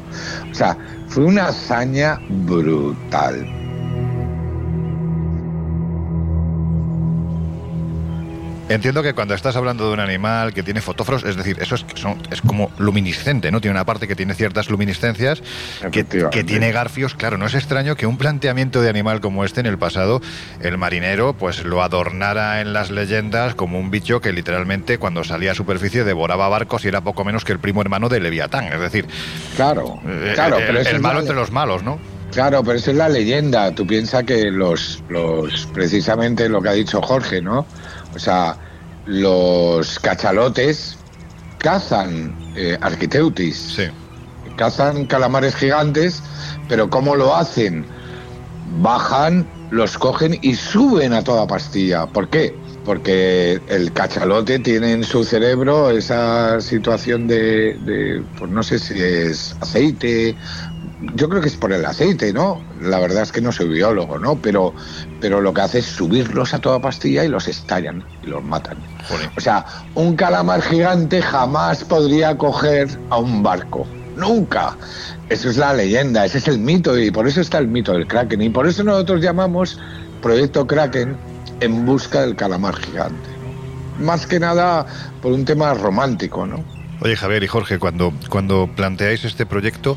O 0.51 0.55
sea, 0.55 0.77
fue 1.09 1.25
una 1.25 1.47
hazaña 1.49 2.19
brutal. 2.29 3.62
Entiendo 8.69 9.03
que 9.03 9.13
cuando 9.13 9.35
estás 9.35 9.55
hablando 9.57 9.87
de 9.89 9.93
un 9.93 10.01
animal 10.01 10.55
que 10.55 10.63
tiene 10.63 10.81
fotóforos, 10.81 11.25
es 11.25 11.37
decir, 11.37 11.59
eso 11.61 11.75
es, 11.75 11.85
son- 11.95 12.23
es 12.31 12.41
como 12.41 12.71
luminiscente, 12.79 13.51
¿no? 13.51 13.61
Tiene 13.61 13.73
una 13.75 13.85
parte 13.85 14.09
que 14.09 14.15
tiene 14.17 14.35
ciertas 14.35 14.71
luminiscencias, 14.71 15.43
que, 15.91 16.05
que 16.31 16.45
tiene 16.45 16.73
garfios. 16.73 17.15
Claro, 17.15 17.37
no 17.37 17.47
es 17.47 17.55
extraño 17.55 17.97
que 17.97 18.07
un 18.07 18.17
planteamiento 18.17 18.81
de 18.81 18.89
animal 18.89 19.21
como 19.21 19.45
este 19.45 19.61
en 19.61 19.67
el 19.67 19.77
pasado, 19.79 20.23
el 20.61 20.79
marinero 20.79 21.35
pues 21.35 21.65
lo 21.65 21.83
adornara 21.83 22.61
en 22.63 22.73
las 22.73 22.91
leyendas 22.91 23.55
como 23.55 23.79
un 23.79 23.91
bicho 23.91 24.21
que 24.21 24.33
literalmente 24.33 24.97
cuando 24.99 25.23
salía 25.25 25.53
a 25.53 25.55
superficie 25.55 26.05
devoraba 26.05 26.49
barcos 26.49 26.85
y 26.85 26.89
era 26.89 27.03
poco 27.03 27.25
menos 27.25 27.45
que 27.45 27.53
el 27.53 27.59
primo 27.59 27.83
hermano 27.83 28.09
de 28.09 28.21
Leviatán. 28.21 28.73
Es 28.73 28.81
decir, 28.81 29.07
Claro, 29.57 30.01
eh, 30.07 30.33
claro, 30.35 30.59
el, 30.59 30.67
pero 30.67 30.81
el 30.81 31.01
malo 31.01 31.21
entre 31.21 31.35
los 31.35 31.51
malos, 31.51 31.83
¿no? 31.83 31.99
Claro, 32.33 32.63
pero 32.65 32.79
eso 32.79 32.91
es 32.93 32.97
la 32.97 33.11
leyenda. 33.11 33.75
Tú 33.75 33.87
piensas 33.87 34.25
que 34.25 34.51
los, 34.51 35.03
los, 35.11 35.67
precisamente 35.75 36.49
lo 36.49 36.63
que 36.63 36.71
ha 36.71 36.73
dicho 36.73 37.03
Jorge, 37.03 37.43
¿no? 37.43 37.67
O 38.15 38.19
sea, 38.19 38.59
los 39.05 39.99
cachalotes 39.99 41.05
cazan 41.59 42.41
eh, 42.55 42.79
arquiteutis, 42.81 43.59
Sí. 43.77 43.85
cazan 44.57 45.07
calamares 45.07 45.55
gigantes, 45.57 46.25
pero 46.67 46.91
¿cómo 46.91 47.17
lo 47.17 47.35
hacen? 47.35 47.89
Bajan, 48.65 49.51
los 49.69 49.99
cogen 49.99 50.39
y 50.43 50.55
suben 50.57 51.13
a 51.13 51.25
toda 51.25 51.47
pastilla. 51.47 52.07
¿Por 52.13 52.31
qué? 52.31 52.61
Porque 52.85 53.63
el 53.69 53.93
cachalote 53.93 54.59
tiene 54.59 54.93
en 54.93 55.05
su 55.05 55.25
cerebro 55.25 55.91
esa 55.91 56.61
situación 56.61 57.27
de, 57.29 57.79
de, 57.81 58.27
pues 58.37 58.51
no 58.51 58.63
sé 58.63 58.79
si 58.79 59.01
es 59.01 59.57
aceite, 59.61 60.37
yo 61.15 61.29
creo 61.29 61.41
que 61.43 61.49
es 61.49 61.57
por 61.57 61.73
el 61.73 61.85
aceite, 61.85 62.33
¿no? 62.33 62.63
La 62.81 62.99
verdad 62.99 63.23
es 63.23 63.33
que 63.33 63.41
no 63.41 63.53
soy 63.53 63.69
biólogo, 63.69 64.19
¿no? 64.19 64.37
Pero, 64.37 64.75
pero 65.21 65.41
lo 65.41 65.53
que 65.53 65.61
hace 65.61 65.79
es 65.81 65.87
subirlos 65.87 66.55
a 66.55 66.61
toda 66.61 66.81
pastilla 66.81 67.25
y 67.25 67.29
los 67.29 67.49
estallan 67.49 68.05
y 68.23 68.27
los 68.27 68.43
matan. 68.43 68.79
O 69.37 69.41
sea, 69.41 69.65
un 69.95 70.17
calamar 70.17 70.63
gigante 70.63 71.21
jamás 71.21 71.85
podría 71.85 72.37
coger 72.37 72.89
a 73.11 73.19
un 73.19 73.43
barco. 73.43 73.87
Nunca. 74.17 74.77
Eso 75.29 75.49
es 75.49 75.57
la 75.57 75.73
leyenda, 75.73 76.25
ese 76.25 76.39
es 76.39 76.49
el 76.49 76.59
mito 76.59 76.99
y 76.99 77.11
por 77.11 77.27
eso 77.27 77.41
está 77.41 77.59
el 77.59 77.69
mito 77.69 77.93
del 77.93 78.07
Kraken. 78.07 78.43
Y 78.43 78.51
por 78.51 78.67
eso 78.67 78.85
nosotros 78.85 79.21
llamamos 79.23 79.79
Proyecto 80.21 80.67
Kraken 80.67 81.17
en 81.61 81.87
busca 81.87 82.21
del 82.21 82.37
calamar 82.37 82.77
gigante. 82.77 83.31
Más 83.99 84.27
que 84.27 84.39
nada 84.39 84.87
por 85.21 85.33
un 85.33 85.45
tema 85.45 85.75
romántico, 85.75 86.47
¿no? 86.47 86.63
Oye, 87.01 87.17
Javier 87.17 87.43
y 87.43 87.49
Jorge, 87.49 87.79
cuando, 87.81 88.13
cuando 88.29 88.71
planteáis 88.77 89.25
este 89.25 89.45
proyecto, 89.45 89.97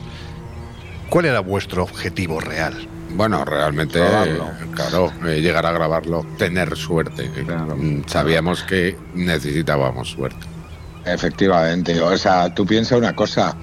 ¿cuál 1.10 1.26
era 1.26 1.39
vuestro 1.39 1.84
objetivo 1.84 2.39
real? 2.39 2.88
Bueno, 3.12 3.45
realmente, 3.45 3.99
Grabarlo. 3.99 4.49
claro, 4.74 5.12
eh, 5.26 5.39
llegar 5.41 5.66
a 5.66 5.72
grabarlo, 5.72 6.26
tener 6.38 6.76
suerte. 6.76 7.30
Claro. 7.45 7.76
Mm, 7.78 8.03
Sabíamos 8.08 8.64
que 8.64 8.97
necesitábamos 9.14 10.10
suerte. 10.12 10.45
Efectivamente, 11.06 12.01
o 12.01 12.18
sea, 12.18 12.53
tú 12.53 12.66
piensas 12.66 12.97
una 12.97 13.16
cosa, 13.16 13.56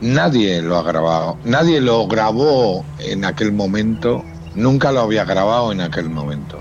nadie 0.00 0.60
lo 0.62 0.76
ha 0.76 0.82
grabado, 0.82 1.38
nadie 1.44 1.80
lo 1.80 2.06
grabó 2.06 2.84
en 2.98 3.24
aquel 3.24 3.50
momento, 3.52 4.22
nunca 4.54 4.92
lo 4.92 5.00
había 5.00 5.24
grabado 5.24 5.72
en 5.72 5.80
aquel 5.80 6.08
momento. 6.10 6.58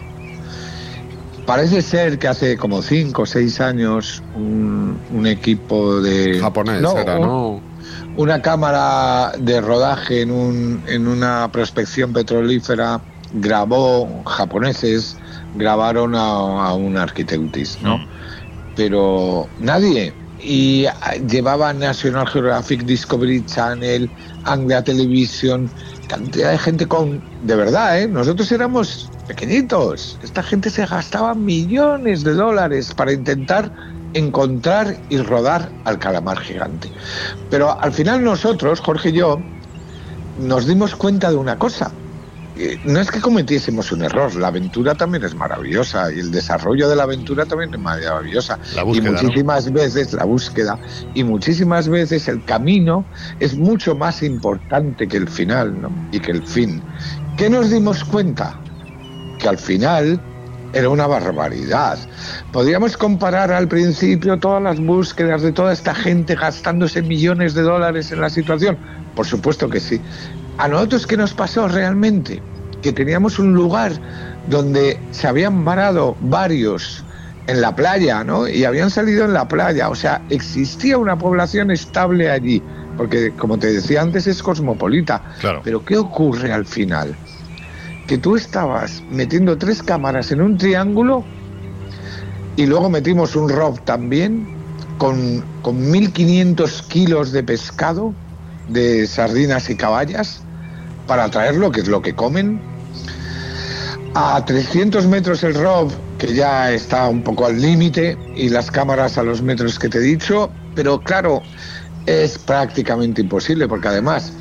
Parece 1.45 1.83
ser 1.83 2.17
que 2.17 2.27
hace 2.27 2.57
como 2.57 2.81
cinco 2.81 3.21
o 3.23 3.25
seis 3.27 3.61
años 3.61 4.23
un, 4.35 4.97
un 5.13 5.27
equipo 5.27 6.01
de... 6.01 6.39
Japonés 6.39 6.81
No, 6.81 6.97
era, 6.97 7.17
un- 7.19 7.21
¿no? 7.21 7.61
Una 8.17 8.41
cámara 8.41 9.33
de 9.37 9.59
rodaje 9.61 10.21
en, 10.21 10.31
un, 10.31 10.83
en 10.87 11.07
una 11.07 11.49
prospección 11.51 12.13
petrolífera 12.13 13.01
grabó, 13.33 14.23
japoneses 14.25 15.17
grabaron 15.55 16.15
a, 16.15 16.67
a 16.67 16.73
un 16.73 16.97
arquiteutis, 16.97 17.81
¿no? 17.81 17.99
pero 18.75 19.47
nadie. 19.59 20.13
Y 20.39 20.85
llevaba 21.27 21.73
National 21.73 22.27
Geographic, 22.27 22.83
Discovery 22.83 23.43
Channel, 23.45 24.09
Anglia 24.43 24.83
Television, 24.83 25.71
cantidad 26.07 26.51
de 26.51 26.57
gente 26.59 26.85
con... 26.85 27.23
De 27.43 27.55
verdad, 27.55 27.99
¿eh? 27.99 28.07
Nosotros 28.07 28.51
éramos 28.51 29.09
pequeñitos. 29.27 30.19
Esta 30.21 30.43
gente 30.43 30.69
se 30.69 30.85
gastaba 30.85 31.33
millones 31.33 32.23
de 32.23 32.33
dólares 32.33 32.93
para 32.93 33.13
intentar 33.13 33.71
encontrar 34.15 34.97
y 35.09 35.17
rodar 35.17 35.69
al 35.83 35.99
calamar 35.99 36.39
gigante. 36.39 36.89
Pero 37.51 37.79
al 37.79 37.91
final 37.91 38.23
nosotros, 38.23 38.79
Jorge 38.79 39.09
y 39.09 39.13
yo, 39.13 39.39
nos 40.39 40.65
dimos 40.65 40.95
cuenta 40.95 41.29
de 41.29 41.35
una 41.35 41.59
cosa, 41.59 41.91
eh, 42.57 42.79
no 42.85 43.01
es 43.01 43.11
que 43.11 43.19
cometiésemos 43.19 43.91
un 43.91 44.03
error, 44.03 44.33
la 44.35 44.47
aventura 44.47 44.95
también 44.95 45.25
es 45.25 45.35
maravillosa 45.35 46.09
y 46.13 46.19
el 46.19 46.31
desarrollo 46.31 46.87
de 46.87 46.95
la 46.95 47.03
aventura 47.03 47.45
también 47.45 47.73
es 47.73 47.79
maravillosa. 47.79 48.57
La 48.73 48.83
búsqueda, 48.83 49.09
y 49.09 49.11
¿no? 49.11 49.21
muchísimas 49.21 49.73
veces 49.73 50.13
la 50.13 50.23
búsqueda 50.23 50.79
y 51.13 51.23
muchísimas 51.25 51.89
veces 51.89 52.29
el 52.29 52.43
camino 52.45 53.05
es 53.41 53.57
mucho 53.57 53.95
más 53.95 54.23
importante 54.23 55.09
que 55.09 55.17
el 55.17 55.27
final 55.27 55.81
¿no? 55.81 55.91
y 56.13 56.19
que 56.21 56.31
el 56.31 56.47
fin. 56.47 56.81
¿Qué 57.35 57.49
nos 57.49 57.69
dimos 57.69 58.05
cuenta? 58.05 58.57
Que 59.39 59.49
al 59.49 59.57
final 59.57 60.21
era 60.75 60.89
una 60.89 61.07
barbaridad. 61.07 61.97
Podríamos 62.51 62.97
comparar 62.97 63.51
al 63.51 63.67
principio 63.67 64.37
todas 64.37 64.61
las 64.61 64.79
búsquedas 64.79 65.41
de 65.41 65.53
toda 65.53 65.71
esta 65.71 65.95
gente 65.95 66.35
gastándose 66.35 67.01
millones 67.01 67.53
de 67.53 67.61
dólares 67.61 68.11
en 68.11 68.19
la 68.19 68.29
situación. 68.29 68.77
Por 69.15 69.25
supuesto 69.25 69.69
que 69.69 69.79
sí. 69.79 70.01
A 70.57 70.67
nosotros, 70.67 71.07
¿qué 71.07 71.15
nos 71.15 71.33
pasó 71.33 71.69
realmente? 71.69 72.43
Que 72.81 72.91
teníamos 72.91 73.39
un 73.39 73.53
lugar 73.53 73.93
donde 74.49 74.99
se 75.11 75.27
habían 75.27 75.63
varado 75.63 76.17
varios 76.19 77.05
en 77.47 77.61
la 77.61 77.73
playa, 77.73 78.25
¿no? 78.25 78.47
Y 78.47 78.65
habían 78.65 78.89
salido 78.89 79.23
en 79.23 79.33
la 79.33 79.47
playa. 79.47 79.89
O 79.89 79.95
sea, 79.95 80.21
existía 80.29 80.97
una 80.97 81.17
población 81.17 81.71
estable 81.71 82.29
allí. 82.29 82.61
Porque, 82.97 83.31
como 83.31 83.57
te 83.57 83.71
decía 83.71 84.01
antes, 84.01 84.27
es 84.27 84.43
cosmopolita. 84.43 85.21
Claro. 85.39 85.61
Pero 85.63 85.85
¿qué 85.85 85.97
ocurre 85.97 86.51
al 86.51 86.65
final? 86.65 87.15
Que 88.07 88.17
tú 88.17 88.35
estabas 88.35 89.01
metiendo 89.09 89.57
tres 89.57 89.81
cámaras 89.81 90.31
en 90.31 90.41
un 90.41 90.57
triángulo 90.57 91.23
y 92.55 92.65
luego 92.65 92.89
metimos 92.89 93.35
un 93.35 93.49
rob 93.49 93.79
también 93.83 94.47
con, 94.97 95.43
con 95.61 95.91
1.500 95.91 96.87
kilos 96.87 97.31
de 97.31 97.43
pescado, 97.43 98.13
de 98.69 99.07
sardinas 99.07 99.69
y 99.69 99.75
caballas, 99.75 100.41
para 101.07 101.29
traerlo, 101.29 101.71
que 101.71 101.81
es 101.81 101.87
lo 101.87 102.01
que 102.01 102.15
comen. 102.15 102.61
A 104.13 104.43
300 104.45 105.05
metros 105.07 105.43
el 105.43 105.55
rob, 105.55 105.91
que 106.17 106.33
ya 106.33 106.71
está 106.71 107.09
un 107.09 107.21
poco 107.21 107.45
al 107.45 107.61
límite, 107.61 108.17
y 108.35 108.49
las 108.49 108.71
cámaras 108.71 109.17
a 109.17 109.23
los 109.23 109.41
metros 109.41 109.77
que 109.77 109.89
te 109.89 109.97
he 109.97 110.01
dicho, 110.01 110.49
pero 110.73 111.01
claro, 111.01 111.41
es 112.05 112.37
prácticamente 112.37 113.21
imposible, 113.21 113.67
porque 113.67 113.89
además 113.89 114.31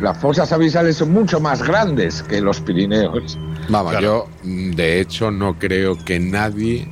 las 0.00 0.18
fosas 0.18 0.50
abisales 0.52 0.96
son 0.96 1.12
mucho 1.12 1.40
más 1.40 1.62
grandes 1.62 2.22
que 2.22 2.40
los 2.40 2.60
Pirineos. 2.60 3.38
Vamos, 3.68 3.92
Claro. 3.92 4.00
yo 4.00 4.28
mm, 4.44 4.70
de 4.72 5.00
hecho 5.00 5.30
no 5.30 5.58
creo 5.58 5.96
que 5.96 6.18
nadie 6.18 6.88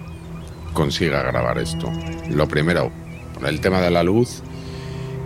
consiga 0.75 1.23
grabar 1.23 1.59
esto. 1.59 1.91
Lo 2.31 2.47
primero, 2.47 2.91
por 3.35 3.49
el 3.49 3.61
tema 3.61 3.81
de 3.81 3.91
la 3.91 4.03
luz, 4.03 4.43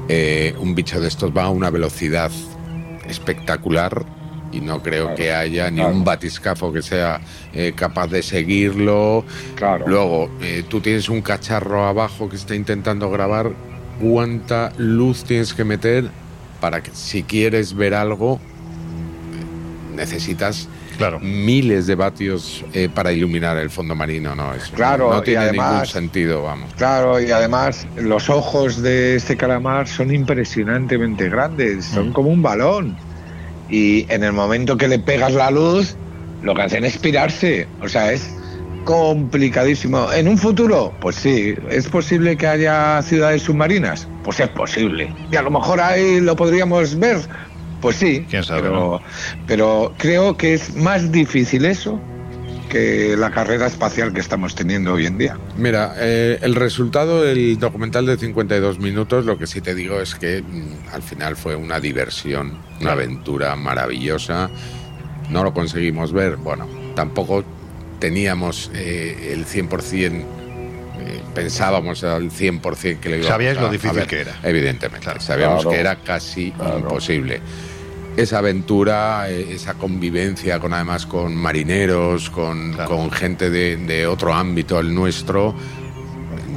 eh, 0.09 0.55
un 0.59 0.75
bicho 0.75 1.01
de 1.01 1.09
estos 1.09 1.37
va 1.37 1.45
a 1.45 1.51
una 1.51 1.71
velocidad 1.71 2.31
espectacular 3.09 4.05
y 4.53 4.61
no 4.61 4.83
creo 4.83 5.15
que 5.15 5.33
haya 5.33 5.71
ni 5.71 5.79
claro. 5.79 5.93
un 5.95 6.05
batiscafo 6.05 6.73
que 6.73 6.83
sea 6.83 7.21
eh, 7.53 7.73
capaz 7.75 8.09
de 8.09 8.23
seguirlo. 8.23 9.25
Claro. 9.57 9.87
Luego, 9.89 10.31
eh, 10.41 10.63
tú 10.69 10.81
tienes 10.81 11.09
un 11.09 11.23
cacharro 11.23 11.87
abajo 11.87 12.29
que 12.29 12.37
está 12.37 12.55
intentando 12.55 13.11
grabar. 13.11 13.51
¿Cuánta 14.01 14.73
luz 14.79 15.25
tienes 15.25 15.55
que 15.55 15.65
meter 15.65 16.11
para 16.63 16.81
que 16.81 16.93
si 16.95 17.25
quieres 17.25 17.75
ver 17.75 17.93
algo 17.93 18.39
necesitas 19.97 20.69
Claro. 20.97 21.19
miles 21.21 21.87
de 21.89 21.95
vatios 21.97 22.65
eh, 22.73 22.89
para 22.95 23.11
iluminar 23.13 23.57
el 23.57 23.69
fondo 23.71 23.95
marino? 23.97 24.37
No, 24.37 24.55
eso 24.55 24.73
Claro, 24.75 25.11
no 25.13 25.19
y 25.19 25.23
tiene 25.25 25.47
ningún 25.51 25.61
además- 25.65 25.89
sentido, 25.91 26.43
vamos. 26.45 26.73
Claro, 26.77 27.21
y 27.21 27.31
además 27.33 27.87
los 27.97 28.31
ojos 28.31 28.81
de 28.81 29.17
este 29.17 29.37
calamar 29.37 29.89
son 29.89 30.15
impresionantemente 30.15 31.29
grandes, 31.29 31.87
son 31.87 32.11
Mm. 32.11 32.13
como 32.13 32.29
un 32.31 32.43
balón. 32.43 32.97
Y 33.69 34.07
en 34.13 34.23
el 34.23 34.33
momento 34.33 34.77
que 34.77 34.87
le 34.87 34.99
pegas 35.01 35.33
la 35.33 35.51
luz, 35.51 35.97
lo 36.43 36.55
que 36.55 36.63
hacen 36.63 36.85
es 36.85 36.97
pirarse. 36.99 37.67
O 37.81 37.89
sea, 37.89 38.13
es 38.13 38.31
complicadísimo. 38.85 40.13
¿En 40.13 40.29
un 40.29 40.39
futuro? 40.39 40.93
Pues 41.01 41.17
sí. 41.17 41.55
¿Es 41.71 41.89
posible 41.89 42.37
que 42.37 42.47
haya 42.47 43.01
ciudades 43.03 43.43
submarinas? 43.43 44.07
Pues 44.25 44.41
es 44.41 44.49
posible. 44.49 45.13
Y 45.31 45.37
a 45.37 45.43
lo 45.43 45.51
mejor 45.51 45.81
ahí 45.81 46.21
lo 46.21 46.37
podríamos 46.37 46.99
ver. 46.99 47.19
Pues 47.81 47.97
sí. 47.97 48.25
¿Quién 48.31 48.45
sabe, 48.45 48.63
Pero, 48.63 48.75
no? 48.75 49.01
pero 49.47 49.95
creo 49.99 50.37
que 50.37 50.55
es 50.55 50.75
más 50.77 51.11
difícil 51.11 51.65
eso 51.65 52.01
que 52.69 53.17
la 53.19 53.31
carrera 53.31 53.67
espacial 53.67 54.15
que 54.15 54.21
estamos 54.21 54.55
teniendo 54.55 54.95
hoy 54.95 55.05
en 55.05 55.19
día. 55.19 55.37
Mira, 55.59 55.95
eh, 55.99 56.39
el 56.41 56.55
resultado 56.55 57.23
del 57.23 57.59
documental 57.59 58.07
de 58.07 58.17
52 58.17 58.79
minutos, 58.79 59.27
lo 59.27 59.37
que 59.37 59.47
sí 59.47 59.61
te 59.61 59.75
digo 59.75 60.01
es 60.01 60.15
que 60.15 60.41
mm, 60.43 60.95
al 60.95 61.03
final 61.03 61.37
fue 61.37 61.55
una 61.55 61.81
diversión, 61.81 62.57
una 62.81 62.93
aventura 62.93 63.57
maravillosa. 63.57 64.49
No 65.29 65.45
lo 65.45 65.53
conseguimos 65.53 66.13
ver, 66.15 66.37
bueno, 66.37 66.67
tampoco 66.95 67.45
teníamos 68.03 68.69
eh, 68.75 69.31
el 69.33 69.47
100%, 69.47 70.11
eh, 70.13 71.21
pensábamos 71.37 72.03
al 72.03 72.31
100% 72.33 72.99
que 72.99 73.09
lo 73.11 73.15
íbamos 73.15 73.29
Sabíais 73.29 73.57
a- 73.59 73.61
lo 73.61 73.67
a 73.69 73.71
difícil 73.71 73.97
ver. 73.97 74.07
que 74.09 74.21
era. 74.23 74.35
Evidentemente, 74.43 75.07
sabíamos 75.21 75.63
Claro. 75.63 75.71
que 75.71 75.81
era 75.81 75.97
casi 76.03 76.51
Claro. 76.51 76.81
imposible. 76.81 77.41
Esa 78.17 78.39
aventura, 78.39 79.31
eh, 79.31 79.53
esa 79.55 79.75
convivencia 79.75 80.59
con 80.59 80.73
además 80.75 81.07
con 81.07 81.33
marineros, 81.37 82.29
con, 82.29 82.73
Claro. 82.73 82.91
con 82.91 83.11
gente 83.13 83.51
de, 83.51 83.77
de 83.77 84.09
otro 84.09 84.35
ámbito 84.35 84.77
al 84.79 84.93
nuestro, 84.93 85.55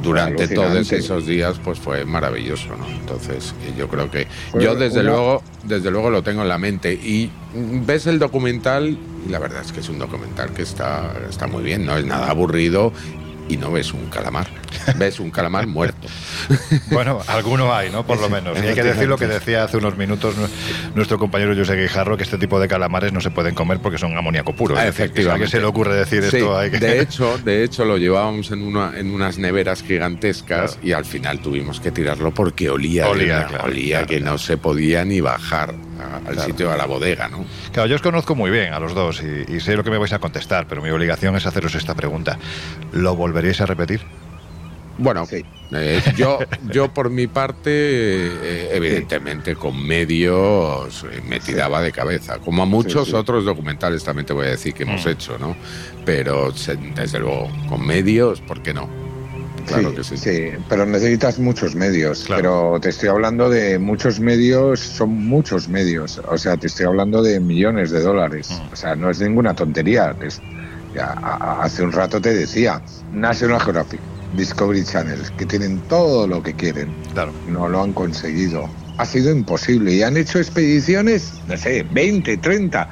durante 0.02 0.48
todos 0.48 0.92
esos 0.92 1.26
días, 1.26 1.58
pues 1.64 1.78
fue 1.78 2.04
maravilloso, 2.04 2.76
¿no? 2.76 2.86
Entonces, 2.88 3.54
yo 3.78 3.88
creo 3.88 4.10
que 4.10 4.26
Fue 4.50 4.62
yo 4.64 4.74
desde 4.74 5.00
una- 5.00 5.10
luego, 5.10 5.42
desde 5.62 5.90
luego 5.92 6.10
lo 6.10 6.22
tengo 6.22 6.42
en 6.42 6.48
la 6.48 6.58
mente 6.58 6.92
y 6.92 7.30
mm, 7.54 7.86
ves 7.86 8.06
el 8.06 8.18
documental 8.18 8.96
y 9.26 9.30
la 9.30 9.38
verdad 9.38 9.62
es 9.62 9.72
que 9.72 9.80
es 9.80 9.88
un 9.88 9.98
documental 9.98 10.52
que 10.52 10.62
está 10.62 11.12
está 11.28 11.46
muy 11.46 11.62
bien, 11.62 11.84
no 11.84 11.96
es 11.96 12.04
nada 12.04 12.30
aburrido 12.30 12.92
y 13.48 13.56
no 13.56 13.70
ves 13.70 13.92
un 13.92 14.06
calamar, 14.06 14.46
ves 14.96 15.20
un 15.20 15.30
calamar 15.30 15.66
muerto. 15.68 16.08
Bueno, 16.90 17.20
alguno 17.28 17.72
hay, 17.74 17.90
¿no? 17.90 18.06
Por 18.06 18.20
lo 18.20 18.28
menos. 18.28 18.58
Y 18.62 18.66
hay 18.66 18.74
que 18.74 18.82
decir 18.82 19.08
lo 19.08 19.16
que 19.18 19.26
decía 19.26 19.64
hace 19.64 19.76
unos 19.76 19.96
minutos 19.96 20.36
nu- 20.36 20.48
nuestro 20.94 21.18
compañero 21.18 21.54
José 21.56 21.76
Guijarro, 21.76 22.16
que 22.16 22.22
este 22.24 22.38
tipo 22.38 22.58
de 22.60 22.68
calamares 22.68 23.12
no 23.12 23.20
se 23.20 23.30
pueden 23.30 23.54
comer 23.54 23.78
porque 23.80 23.98
son 23.98 24.16
amoníaco 24.16 24.54
puro. 24.54 24.76
Ah, 24.76 24.90
si 24.92 25.02
a 25.02 25.32
alguien 25.32 25.48
se 25.48 25.60
le 25.60 25.66
ocurre 25.66 25.94
decir 25.96 26.22
Sí, 26.30 26.36
esto, 26.38 26.56
hay 26.58 26.70
que... 26.70 26.78
De 26.78 27.00
hecho, 27.02 27.38
de 27.38 27.64
hecho 27.64 27.84
lo 27.84 27.96
llevábamos 27.98 28.50
en 28.50 28.62
una 28.62 28.98
en 28.98 29.12
unas 29.14 29.38
neveras 29.38 29.82
gigantescas 29.82 30.72
Claro. 30.72 30.86
y 30.86 30.92
al 30.92 31.04
final 31.04 31.40
tuvimos 31.40 31.80
que 31.80 31.90
tirarlo 31.90 32.32
porque 32.32 32.68
olía, 32.70 33.08
Olía, 33.08 33.46
claro, 33.46 33.64
olía 33.64 33.98
claro, 33.98 34.06
que 34.08 34.20
no 34.20 34.38
se 34.38 34.56
podía 34.56 35.04
ni 35.04 35.20
bajar 35.20 35.74
al 36.26 36.38
sitio 36.40 36.70
a 36.70 36.76
la 36.76 36.86
bodega, 36.86 37.28
¿no? 37.28 37.44
Claro, 37.72 37.88
yo 37.88 37.96
os 37.96 38.02
conozco 38.02 38.34
muy 38.34 38.50
bien 38.50 38.72
a 38.72 38.78
los 38.80 38.94
dos 38.94 39.22
y, 39.22 39.52
y 39.54 39.60
sé 39.60 39.74
lo 39.76 39.82
que 39.84 39.90
me 39.90 39.98
vais 39.98 40.12
a 40.12 40.18
contestar, 40.18 40.66
pero 40.68 40.82
mi 40.82 40.90
obligación 40.90 41.34
es 41.36 41.46
haceros 41.46 41.74
esta 41.74 41.94
pregunta. 41.94 42.38
¿Lo 42.92 43.16
volveríais 43.36 43.60
a 43.60 43.66
repetir? 43.66 44.00
Bueno, 44.98 45.26
Sí. 45.26 45.44
eh, 45.72 46.00
yo, 46.16 46.38
yo 46.72 46.88
por 46.94 47.10
mi 47.10 47.26
parte, 47.26 47.68
eh, 47.70 48.70
evidentemente 48.72 49.54
con 49.54 49.86
medios 49.86 51.04
eh, 51.04 51.20
me 51.28 51.38
tiraba 51.38 51.82
de 51.82 51.92
cabeza, 51.92 52.38
como 52.38 52.62
a 52.62 52.66
muchos 52.66 53.04
Sí, 53.04 53.10
sí. 53.10 53.16
otros 53.16 53.44
documentales 53.44 54.02
también 54.04 54.24
te 54.24 54.32
voy 54.32 54.46
a 54.46 54.50
decir 54.50 54.72
que 54.72 54.84
hemos 54.84 55.04
Mm. 55.04 55.08
hecho, 55.10 55.36
¿no? 55.38 55.54
Pero 56.06 56.50
desde 56.94 57.18
luego, 57.18 57.50
con 57.68 57.86
medios, 57.86 58.40
¿por 58.40 58.62
qué 58.62 58.72
no? 58.72 58.88
Claro 59.66 59.92
que 59.94 60.02
sí. 60.04 60.16
Sí, 60.16 60.50
pero 60.68 60.86
necesitas 60.86 61.38
muchos 61.40 61.74
medios. 61.74 62.22
Claro. 62.24 62.40
Pero 62.42 62.80
te 62.80 62.88
estoy 62.90 63.08
hablando 63.10 63.50
de 63.50 63.78
muchos 63.80 64.18
medios, 64.20 64.78
son 64.80 65.10
muchos 65.10 65.68
medios. 65.68 66.22
O 66.28 66.38
sea, 66.38 66.56
te 66.56 66.68
estoy 66.68 66.86
hablando 66.86 67.20
de 67.20 67.40
millones 67.40 67.90
de 67.90 68.00
dólares. 68.00 68.48
Mm. 68.50 68.72
O 68.72 68.76
sea, 68.76 68.94
no 68.94 69.10
es 69.10 69.20
ninguna 69.20 69.54
tontería. 69.54 70.14
Es- 70.22 70.40
ya, 70.96 71.12
a- 71.22 71.36
a- 71.36 71.62
hace 71.64 71.82
un 71.82 71.92
rato 71.92 72.20
te 72.20 72.34
decía, 72.34 72.80
National 73.12 73.60
Geographic, 73.60 74.00
Discovery 74.34 74.84
Channel, 74.84 75.20
que 75.36 75.46
tienen 75.46 75.80
todo 75.88 76.26
lo 76.26 76.42
que 76.42 76.54
quieren. 76.54 76.94
Claro. 77.12 77.32
No 77.46 77.68
lo 77.68 77.82
han 77.82 77.92
conseguido. 77.92 78.68
Ha 78.98 79.04
sido 79.04 79.30
imposible. 79.30 79.92
Y 79.92 80.02
han 80.02 80.16
hecho 80.16 80.38
expediciones, 80.38 81.34
no 81.46 81.56
sé, 81.56 81.84
20, 81.92 82.38
30. 82.38 82.88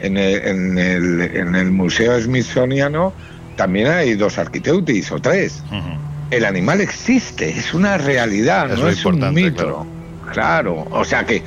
En 0.00 0.16
el, 0.18 0.42
en 0.46 0.78
el, 0.78 1.20
en 1.34 1.54
el 1.54 1.70
Museo 1.72 2.20
Smithsoniano 2.20 3.14
también 3.56 3.86
hay 3.88 4.14
dos 4.14 4.36
arquiteutis 4.38 5.10
o 5.10 5.18
tres 5.18 5.62
el 6.30 6.44
animal 6.44 6.80
existe, 6.82 7.48
es 7.48 7.72
una 7.72 7.96
realidad, 7.96 8.70
Es 8.72 8.78
no 8.80 8.88
es 8.88 9.04
un 9.06 9.32
mito. 9.32 9.86
Claro. 10.32 10.86
o 10.90 11.04
sea 11.04 11.24
que, 11.24 11.42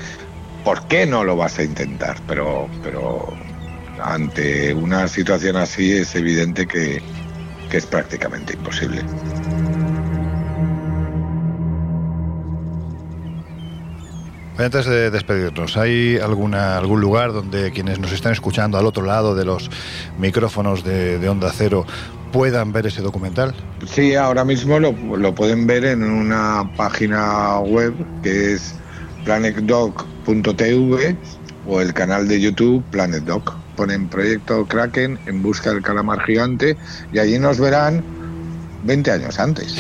¿por 0.64 0.88
qué 0.88 1.06
no 1.06 1.24
lo 1.24 1.36
vas 1.36 1.60
a 1.60 1.64
intentar? 1.64 2.16
Pero, 2.28 2.68
pero 2.82 3.28
ante 4.04 4.74
una 4.74 5.08
situación 5.08 5.56
así 5.56 5.94
es 5.94 6.16
evidente 6.16 6.68
que, 6.68 7.02
que 7.70 7.78
es 7.78 7.86
prácticamente 7.86 8.54
imposible. 8.54 9.04
Antes 14.58 14.88
de 14.88 15.10
despedirnos, 15.10 15.78
¿hay 15.78 16.18
alguna, 16.18 16.78
algún 16.78 17.00
lugar 17.00 17.32
donde 17.32 17.72
quienes 17.72 17.98
nos 17.98 18.12
están 18.12 18.34
escuchando 18.34 18.78
al 18.78 18.86
otro 18.86 19.06
lado 19.06 19.34
de 19.34 19.46
los 19.46 19.72
micrófonos 20.18 20.84
de, 20.84 21.18
de 21.18 21.30
Onda 21.30 21.50
Cero 21.56 21.86
puedan 22.34 22.74
ver 22.74 22.88
ese 22.88 23.02
documental? 23.02 23.56
Sí, 23.88 24.16
ahora 24.16 24.44
mismo 24.44 24.78
lo, 24.78 24.92
lo 24.92 25.34
pueden 25.34 25.66
ver 25.66 25.86
en 25.86 26.04
una 26.04 26.70
página 26.76 27.60
web 27.60 27.94
que 28.22 28.56
es 28.56 28.76
planetdoc.tv 29.24 31.16
o 31.66 31.80
el 31.80 31.94
canal 31.94 32.28
de 32.28 32.42
YouTube 32.42 32.84
Planet 32.92 33.24
Doc. 33.24 33.56
Ponen 33.80 34.10
Proyecto 34.10 34.66
Kraken 34.66 35.18
en 35.26 35.42
busca 35.42 35.72
del 35.72 35.82
calamar 35.82 36.22
gigante 36.26 36.76
y 37.14 37.20
allí 37.20 37.40
nos 37.40 37.62
verán 37.62 38.04
20 38.84 39.10
años 39.10 39.40
antes. 39.40 39.74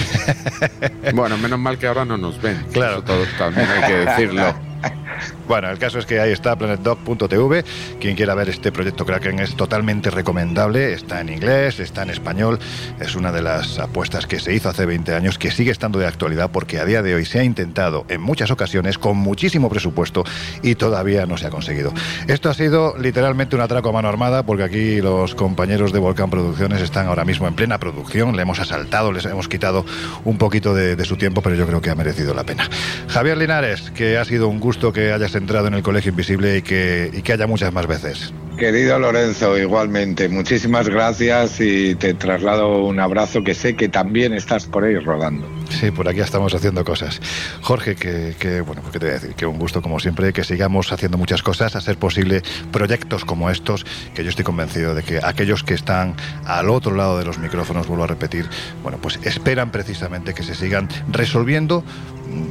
bueno, 1.13 1.37
menos 1.37 1.59
mal 1.59 1.77
que 1.77 1.87
ahora 1.87 2.05
no 2.05 2.17
nos 2.17 2.41
ven. 2.41 2.63
Claro. 2.71 3.03
Todo 3.03 3.25
también 3.37 3.67
hay 3.69 3.91
que 3.91 3.97
decirlo. 4.05 4.55
Bueno, 5.49 5.71
el 5.71 5.79
caso 5.79 5.97
es 5.97 6.05
que 6.05 6.19
ahí 6.19 6.31
está 6.31 6.55
planetdoc.tv. 6.55 7.65
Quien 7.99 8.15
quiera 8.15 8.35
ver 8.35 8.49
este 8.49 8.71
proyecto 8.71 9.03
Kraken 9.03 9.39
es 9.39 9.55
totalmente 9.55 10.11
recomendable. 10.11 10.93
Está 10.93 11.21
en 11.21 11.29
inglés, 11.29 11.79
está 11.79 12.03
en 12.03 12.11
español. 12.11 12.59
Es 12.99 13.15
una 13.15 13.31
de 13.31 13.41
las 13.41 13.79
apuestas 13.79 14.27
que 14.27 14.39
se 14.39 14.53
hizo 14.53 14.69
hace 14.69 14.85
20 14.85 15.15
años 15.15 15.39
que 15.39 15.49
sigue 15.49 15.71
estando 15.71 15.97
de 15.97 16.05
actualidad 16.05 16.51
porque 16.51 16.77
a 16.77 16.85
día 16.85 17.01
de 17.01 17.15
hoy 17.15 17.25
se 17.25 17.39
ha 17.39 17.43
intentado 17.43 18.05
en 18.09 18.21
muchas 18.21 18.51
ocasiones 18.51 18.99
con 18.99 19.17
muchísimo 19.17 19.69
presupuesto 19.69 20.23
y 20.61 20.75
todavía 20.75 21.25
no 21.25 21.35
se 21.35 21.47
ha 21.47 21.49
conseguido. 21.49 21.93
Esto 22.27 22.51
ha 22.51 22.53
sido 22.53 22.95
literalmente 22.99 23.55
un 23.55 23.63
atraco 23.63 23.89
a 23.89 23.93
mano 23.93 24.07
armada 24.07 24.43
porque 24.43 24.61
aquí 24.61 25.01
los 25.01 25.33
compañeros 25.33 25.91
de 25.91 25.97
Volcán 25.97 26.29
Producciones 26.29 26.79
están 26.79 27.07
ahora 27.07 27.25
mismo 27.25 27.47
en 27.47 27.55
plena 27.55 27.79
producción. 27.79 28.35
Le 28.35 28.43
hemos 28.43 28.59
asaltado, 28.59 29.11
les 29.11 29.25
hemos 29.25 29.47
quitado 29.47 29.83
un 30.25 30.37
poquito 30.37 30.75
de, 30.75 30.95
de 30.95 31.05
su 31.05 31.17
tiempo, 31.17 31.41
pero 31.41 31.55
yo 31.55 31.65
creo 31.65 31.81
que 31.81 31.89
ha 31.89 31.95
merecido 31.95 32.35
la 32.35 32.43
pena. 32.43 32.69
Javier 33.07 33.35
Linares, 33.35 33.89
que 33.89 34.19
ha 34.19 34.25
sido 34.25 34.47
un 34.47 34.59
gusto 34.59 34.93
que 34.93 35.11
hayas 35.11 35.38
entrado 35.39 35.67
en 35.67 35.73
el 35.73 35.83
Colegio 35.83 36.11
Invisible 36.11 36.57
y 36.57 36.61
que, 36.61 37.09
y 37.11 37.21
que 37.21 37.33
haya 37.33 37.47
muchas 37.47 37.73
más 37.73 37.87
veces. 37.87 38.33
Querido 38.57 38.99
Lorenzo, 38.99 39.57
igualmente, 39.57 40.27
muchísimas 40.29 40.89
gracias 40.89 41.61
y 41.61 41.95
te 41.95 42.13
traslado 42.13 42.83
un 42.83 42.99
abrazo 42.99 43.43
que 43.43 43.53
sé 43.53 43.75
que 43.75 43.87
también 43.87 44.33
estás 44.33 44.65
por 44.65 44.83
ahí 44.83 44.95
rodando. 44.97 45.47
Sí, 45.69 45.91
por 45.91 46.09
aquí 46.09 46.19
estamos 46.19 46.53
haciendo 46.53 46.83
cosas. 46.83 47.21
Jorge, 47.61 47.95
que, 47.95 48.61
bueno, 48.61 48.81
¿qué 48.91 48.99
te 48.99 49.05
voy 49.05 49.15
a 49.15 49.19
decir? 49.19 49.35
Que 49.35 49.45
un 49.45 49.59
gusto 49.59 49.81
como 49.81 49.99
siempre, 49.99 50.33
que 50.33 50.43
sigamos 50.43 50.91
haciendo 50.91 51.17
muchas 51.17 51.41
cosas, 51.43 51.75
a 51.75 51.81
ser 51.81 51.97
posible 51.97 52.41
proyectos 52.71 53.23
como 53.23 53.49
estos, 53.49 53.85
que 54.13 54.23
yo 54.23 54.29
estoy 54.29 54.43
convencido 54.43 54.95
de 54.95 55.03
que 55.03 55.19
aquellos 55.23 55.63
que 55.63 55.73
están 55.73 56.15
al 56.45 56.69
otro 56.69 56.95
lado 56.95 57.17
de 57.17 57.25
los 57.25 57.37
micrófonos, 57.37 57.87
vuelvo 57.87 58.03
a 58.03 58.07
repetir, 58.07 58.49
bueno, 58.83 58.97
pues 59.01 59.19
esperan 59.23 59.71
precisamente 59.71 60.33
que 60.33 60.43
se 60.43 60.55
sigan 60.55 60.89
resolviendo 61.09 61.83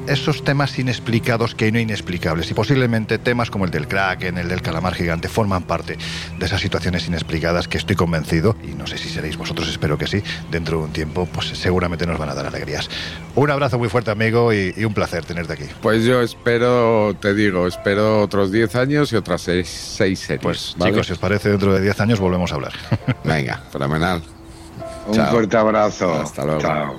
esos 0.06 0.42
temas 0.42 0.78
inexplicados 0.78 1.54
que 1.54 1.70
no 1.70 1.78
inexplicables 1.78 2.50
y 2.50 2.54
posiblemente 2.54 3.18
temas 3.18 3.50
como 3.50 3.64
el 3.64 3.70
del 3.70 3.86
kraken, 3.86 4.38
el 4.38 4.48
del 4.48 4.62
calamar 4.62 4.94
gigante 4.94 5.28
forman 5.28 5.62
parte 5.62 5.96
de 6.38 6.46
esas 6.46 6.60
situaciones 6.60 7.06
inexplicadas 7.06 7.68
que 7.68 7.78
estoy 7.78 7.94
convencido 7.94 8.56
y 8.64 8.74
no 8.74 8.86
sé 8.86 8.98
si 8.98 9.08
seréis 9.08 9.36
vosotros, 9.36 9.68
espero 9.68 9.98
que 9.98 10.06
sí, 10.06 10.22
dentro 10.50 10.78
de 10.78 10.84
un 10.84 10.92
tiempo 10.92 11.26
pues 11.26 11.48
seguramente 11.48 12.06
nos 12.06 12.18
van 12.18 12.30
a 12.30 12.34
dar 12.34 12.46
alegrías. 12.46 12.88
Un 13.34 13.50
abrazo 13.50 13.78
muy 13.78 13.88
fuerte 13.88 14.10
amigo 14.10 14.52
y, 14.52 14.74
y 14.76 14.84
un 14.84 14.94
placer 14.94 15.24
tenerte 15.24 15.52
aquí. 15.52 15.64
Pues 15.80 16.04
yo 16.04 16.20
espero, 16.20 17.14
te 17.20 17.34
digo, 17.34 17.66
espero 17.66 18.22
otros 18.22 18.50
10 18.50 18.74
años 18.76 19.12
y 19.12 19.16
otras 19.16 19.42
6 19.42 19.68
seis, 19.68 20.18
series. 20.20 20.42
Pues 20.42 20.74
¿vale? 20.76 20.92
chicos, 20.92 21.06
si 21.06 21.12
os 21.12 21.18
parece 21.18 21.50
dentro 21.50 21.72
de 21.72 21.80
10 21.80 22.00
años 22.00 22.20
volvemos 22.20 22.50
a 22.52 22.56
hablar. 22.56 22.72
Venga, 23.24 23.62
fenomenal. 23.70 24.22
Un 25.06 25.14
Chao. 25.14 25.30
fuerte 25.30 25.56
abrazo. 25.56 26.12
Hasta 26.14 26.44
luego. 26.44 26.60
Chao. 26.60 26.96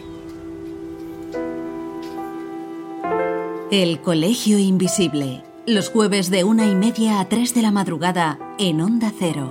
El 3.71 4.01
Colegio 4.01 4.57
Invisible. 4.57 5.43
Los 5.67 5.89
jueves 5.89 6.31
de 6.31 6.43
una 6.43 6.65
y 6.65 6.73
media 6.73 7.19
a 7.19 7.29
tres 7.29 7.53
de 7.53 7.61
la 7.61 7.69
madrugada 7.71 8.39
en 8.57 8.81
Onda 8.81 9.11
Cero. 9.17 9.47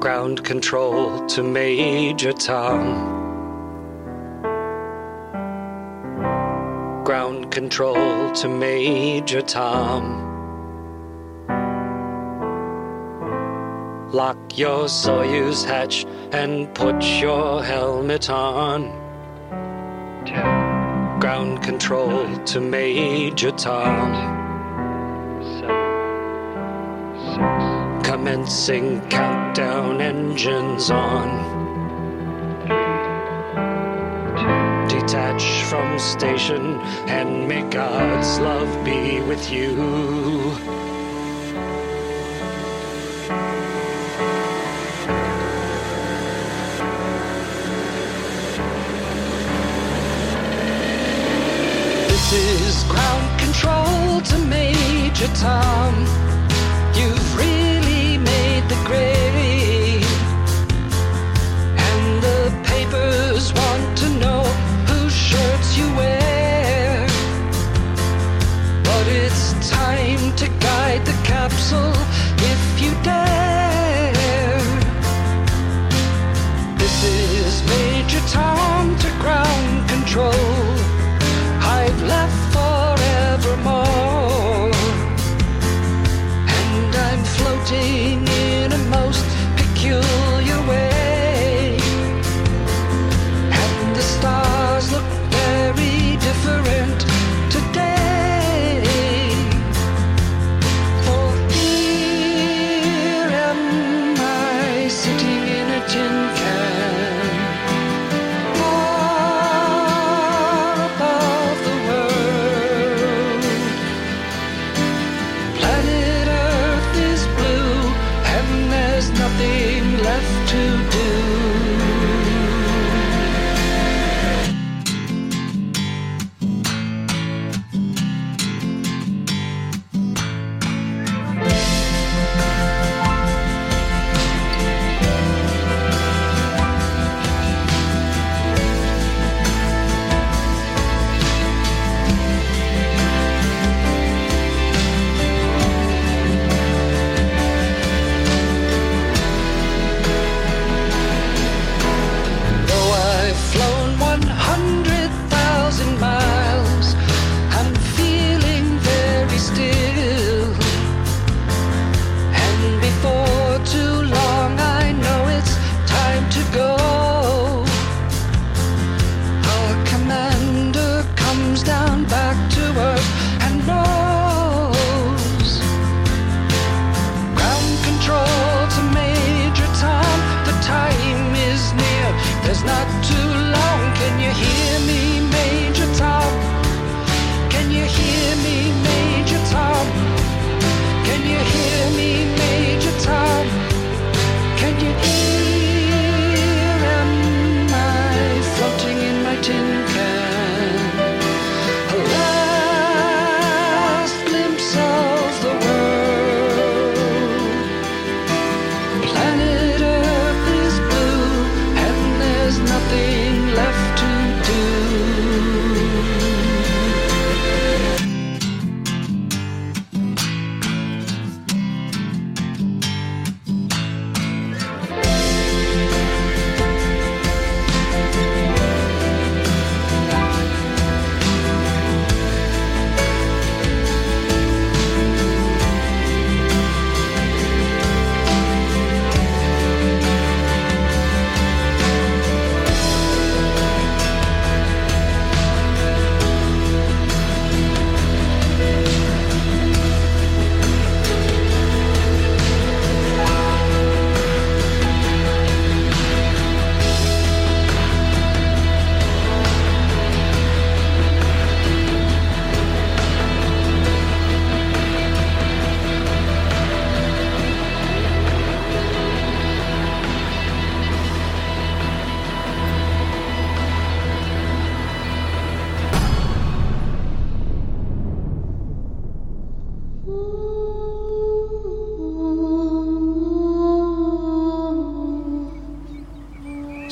Ground 0.00 0.46
control 0.46 1.26
to 1.26 1.42
Major 1.42 2.32
Tom. 2.32 3.19
Control 7.50 8.30
to 8.32 8.48
Major 8.48 9.42
Tom. 9.42 10.28
Lock 14.12 14.58
your 14.58 14.84
Soyuz 14.84 15.64
hatch 15.64 16.04
and 16.32 16.72
put 16.74 17.02
your 17.20 17.62
helmet 17.62 18.30
on. 18.30 18.90
Ground 21.20 21.62
control 21.62 22.36
to 22.44 22.60
Major 22.60 23.50
Tom. 23.52 24.38
Commencing 28.02 29.00
countdown 29.08 30.00
engines 30.00 30.90
on. 30.90 31.58
Detach 34.88 35.59
from 35.70 36.00
station 36.00 36.80
and 37.06 37.46
may 37.46 37.62
God's 37.70 38.40
love 38.40 38.84
be 38.84 39.20
with 39.20 39.52
you. 39.52 40.79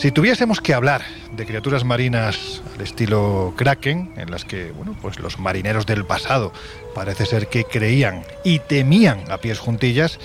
Si 0.09 0.12
tuviésemos 0.12 0.62
que 0.62 0.72
hablar 0.72 1.02
de 1.36 1.44
criaturas 1.44 1.85
marinas 1.85 2.62
al 2.74 2.80
estilo 2.80 3.52
Kraken, 3.59 4.14
en 4.16 4.30
las 4.30 4.47
que 4.47 4.72
bueno, 4.72 4.97
pues 5.02 5.18
los 5.18 5.39
marineros 5.39 5.85
del 5.85 6.06
pasado 6.06 6.51
parece 6.94 7.26
ser 7.26 7.48
que 7.48 7.64
creían 7.64 8.22
y 8.43 8.60
temían 8.60 9.30
a 9.30 9.36
pies 9.36 9.59
juntillas, 9.59 10.18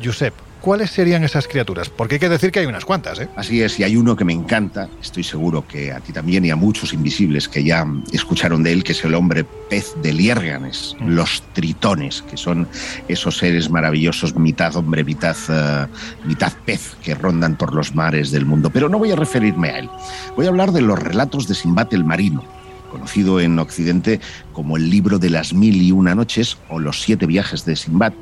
Josep, 0.00 0.32
¿cuáles 0.66 0.90
serían 0.90 1.22
esas 1.22 1.46
criaturas? 1.46 1.88
Porque 1.88 2.16
hay 2.16 2.18
que 2.18 2.28
decir 2.28 2.50
que 2.50 2.58
hay 2.58 2.66
unas 2.66 2.84
cuantas, 2.84 3.20
¿eh? 3.20 3.28
Así 3.36 3.62
es, 3.62 3.78
y 3.78 3.84
hay 3.84 3.94
uno 3.94 4.16
que 4.16 4.24
me 4.24 4.32
encanta, 4.32 4.88
estoy 5.00 5.22
seguro 5.22 5.64
que 5.64 5.92
a 5.92 6.00
ti 6.00 6.12
también 6.12 6.44
y 6.44 6.50
a 6.50 6.56
muchos 6.56 6.92
invisibles 6.92 7.48
que 7.48 7.62
ya 7.62 7.86
escucharon 8.12 8.64
de 8.64 8.72
él, 8.72 8.82
que 8.82 8.90
es 8.90 9.04
el 9.04 9.14
hombre 9.14 9.46
pez 9.70 9.94
de 10.02 10.12
Liérganes, 10.12 10.96
Mm. 10.98 11.10
los 11.10 11.44
tritones, 11.52 12.22
que 12.22 12.36
son 12.36 12.66
esos 13.06 13.38
seres 13.38 13.70
maravillosos, 13.70 14.34
mitad 14.34 14.74
hombre, 14.74 15.04
mitad, 15.04 15.36
eh, 15.48 15.86
mitad 16.24 16.52
pez, 16.64 16.96
que 17.00 17.14
rondan 17.14 17.56
por 17.56 17.72
los 17.72 17.94
mares 17.94 18.32
del 18.32 18.44
mundo. 18.44 18.70
Pero 18.70 18.88
no 18.88 18.98
voy 18.98 19.12
a 19.12 19.16
referirme 19.16 19.68
a 19.68 19.78
él, 19.78 19.88
voy 20.34 20.46
a 20.46 20.48
hablar 20.48 20.72
de 20.72 20.82
los 20.82 20.98
relatos 20.98 21.46
de 21.46 21.54
Simbad 21.54 21.94
el 21.94 22.02
Marino, 22.04 22.42
conocido 22.90 23.40
en 23.40 23.56
Occidente 23.60 24.20
como 24.52 24.76
el 24.76 24.90
libro 24.90 25.18
de 25.18 25.30
las 25.30 25.52
mil 25.52 25.80
y 25.80 25.92
una 25.92 26.14
noches 26.14 26.56
o 26.68 26.80
los 26.80 27.02
siete 27.02 27.26
viajes 27.26 27.64
de 27.64 27.76
Simbad, 27.76 28.14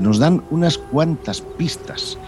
nos 0.00 0.18
dan 0.18 0.42
unas 0.50 0.78
cuantas 0.78 1.40
pistas 1.40 2.18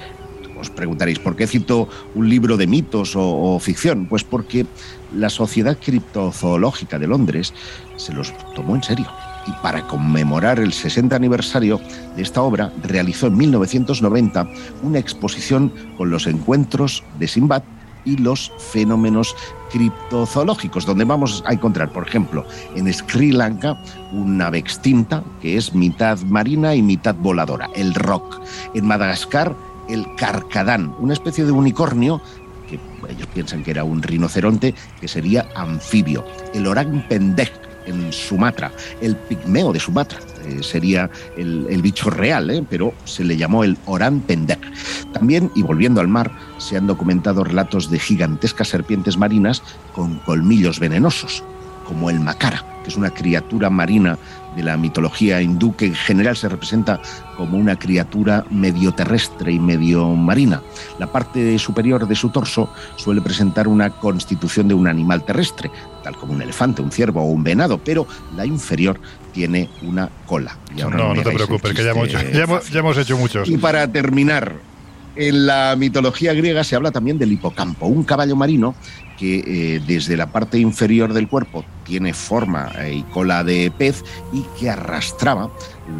os 0.60 0.70
preguntaréis, 0.70 1.18
¿por 1.18 1.36
qué 1.36 1.46
cito 1.46 1.88
un 2.14 2.28
libro 2.28 2.56
de 2.56 2.66
mitos 2.66 3.16
o, 3.16 3.54
o 3.54 3.58
ficción? 3.58 4.06
Pues 4.06 4.24
porque 4.24 4.66
la 5.14 5.30
Sociedad 5.30 5.78
Criptozoológica 5.82 6.98
de 6.98 7.06
Londres 7.06 7.54
se 7.96 8.12
los 8.12 8.32
tomó 8.54 8.76
en 8.76 8.82
serio. 8.82 9.06
Y 9.46 9.52
para 9.62 9.86
conmemorar 9.88 10.60
el 10.60 10.72
60 10.72 11.16
aniversario 11.16 11.80
de 12.14 12.22
esta 12.22 12.42
obra, 12.42 12.72
realizó 12.82 13.28
en 13.28 13.38
1990 13.38 14.46
una 14.82 14.98
exposición 14.98 15.72
con 15.96 16.10
los 16.10 16.26
encuentros 16.26 17.02
de 17.18 17.26
Simbad 17.26 17.62
y 18.04 18.16
los 18.16 18.52
fenómenos 18.58 19.34
criptozoológicos, 19.70 20.86
donde 20.86 21.04
vamos 21.04 21.42
a 21.46 21.52
encontrar, 21.52 21.92
por 21.92 22.06
ejemplo, 22.06 22.44
en 22.74 22.92
Sri 22.92 23.32
Lanka, 23.32 23.80
una 24.12 24.48
ave 24.48 24.58
extinta 24.58 25.22
que 25.40 25.56
es 25.56 25.74
mitad 25.74 26.18
marina 26.22 26.74
y 26.74 26.82
mitad 26.82 27.14
voladora, 27.14 27.70
el 27.74 27.94
roc. 27.94 28.40
En 28.74 28.86
Madagascar, 28.86 29.54
el 29.88 30.06
carcadán, 30.16 30.94
una 30.98 31.12
especie 31.12 31.44
de 31.44 31.52
unicornio 31.52 32.20
que 32.68 32.78
ellos 33.08 33.28
piensan 33.34 33.64
que 33.64 33.72
era 33.72 33.84
un 33.84 34.02
rinoceronte, 34.02 34.74
que 35.00 35.08
sería 35.08 35.48
anfibio. 35.56 36.24
El 36.54 36.66
orang 36.66 37.06
pendek 37.08 37.52
en 37.86 38.12
Sumatra, 38.12 38.70
el 39.00 39.16
pigmeo 39.16 39.72
de 39.72 39.80
Sumatra, 39.80 40.18
eh, 40.44 40.62
sería 40.62 41.10
el, 41.36 41.82
bicho 41.82 42.10
real, 42.10 42.50
¿eh? 42.50 42.64
pero 42.68 42.92
se 43.04 43.24
le 43.24 43.36
llamó 43.36 43.64
el 43.64 43.76
orang 43.86 44.20
pendek. 44.20 44.60
También, 45.12 45.50
y 45.54 45.62
volviendo 45.62 46.00
al 46.00 46.08
mar, 46.08 46.30
se 46.58 46.76
han 46.76 46.86
documentado 46.86 47.44
relatos 47.44 47.90
de 47.90 47.98
gigantescas 47.98 48.68
serpientes 48.68 49.16
marinas 49.16 49.62
con 49.94 50.18
colmillos 50.20 50.78
venenosos, 50.78 51.42
como 51.86 52.10
el 52.10 52.20
macara, 52.20 52.64
que 52.82 52.90
es 52.90 52.96
una 52.96 53.10
criatura 53.10 53.70
marina 53.70 54.18
de 54.56 54.62
la 54.62 54.76
mitología 54.76 55.40
hindú 55.40 55.74
que 55.76 55.86
en 55.86 55.94
general 55.94 56.36
se 56.36 56.48
representa 56.48 57.00
como 57.36 57.56
una 57.56 57.78
criatura 57.78 58.44
medio 58.50 58.92
terrestre 58.92 59.52
y 59.52 59.58
medio 59.58 60.08
marina. 60.08 60.62
La 60.98 61.06
parte 61.06 61.58
superior 61.58 62.06
de 62.06 62.14
su 62.14 62.30
torso 62.30 62.72
suele 62.96 63.20
presentar 63.20 63.68
una 63.68 63.90
constitución 63.90 64.68
de 64.68 64.74
un 64.74 64.88
animal 64.88 65.24
terrestre, 65.24 65.70
tal 66.02 66.16
como 66.16 66.32
un 66.32 66.42
elefante, 66.42 66.82
un 66.82 66.90
ciervo 66.90 67.22
o 67.22 67.26
un 67.26 67.44
venado, 67.44 67.78
pero 67.78 68.06
la 68.36 68.44
inferior 68.44 69.00
tiene 69.32 69.68
una 69.82 70.08
cola. 70.26 70.56
Y 70.76 70.80
ahora 70.80 70.96
No, 70.96 71.14
no 71.14 71.22
te 71.22 71.30
preocupes, 71.32 71.72
que 71.74 71.84
ya 71.84 71.90
hemos, 71.90 72.08
chiste 72.08 72.32
ya 72.32 72.42
hemos- 72.44 72.68
ya 72.70 72.78
hemos 72.80 72.96
hecho 72.98 73.16
muchos. 73.16 73.48
y 73.48 73.56
para 73.58 73.90
terminar, 73.90 74.54
en 75.16 75.46
la 75.46 75.74
mitología 75.76 76.32
griega 76.34 76.62
se 76.64 76.76
habla 76.76 76.90
también 76.92 77.18
del 77.18 77.32
hipocampo, 77.32 77.86
un 77.86 78.04
caballo 78.04 78.36
marino 78.36 78.74
que 79.18 79.42
eh, 79.76 79.82
desde 79.86 80.16
la 80.16 80.32
parte 80.32 80.58
inferior 80.58 81.12
del 81.12 81.28
cuerpo 81.28 81.62
tiene 81.84 82.14
forma 82.14 82.70
eh, 82.78 82.94
y 82.94 83.02
cola 83.02 83.44
de 83.44 83.70
pez 83.76 84.02
y 84.32 84.42
que 84.58 84.70
arrastraba 84.70 85.50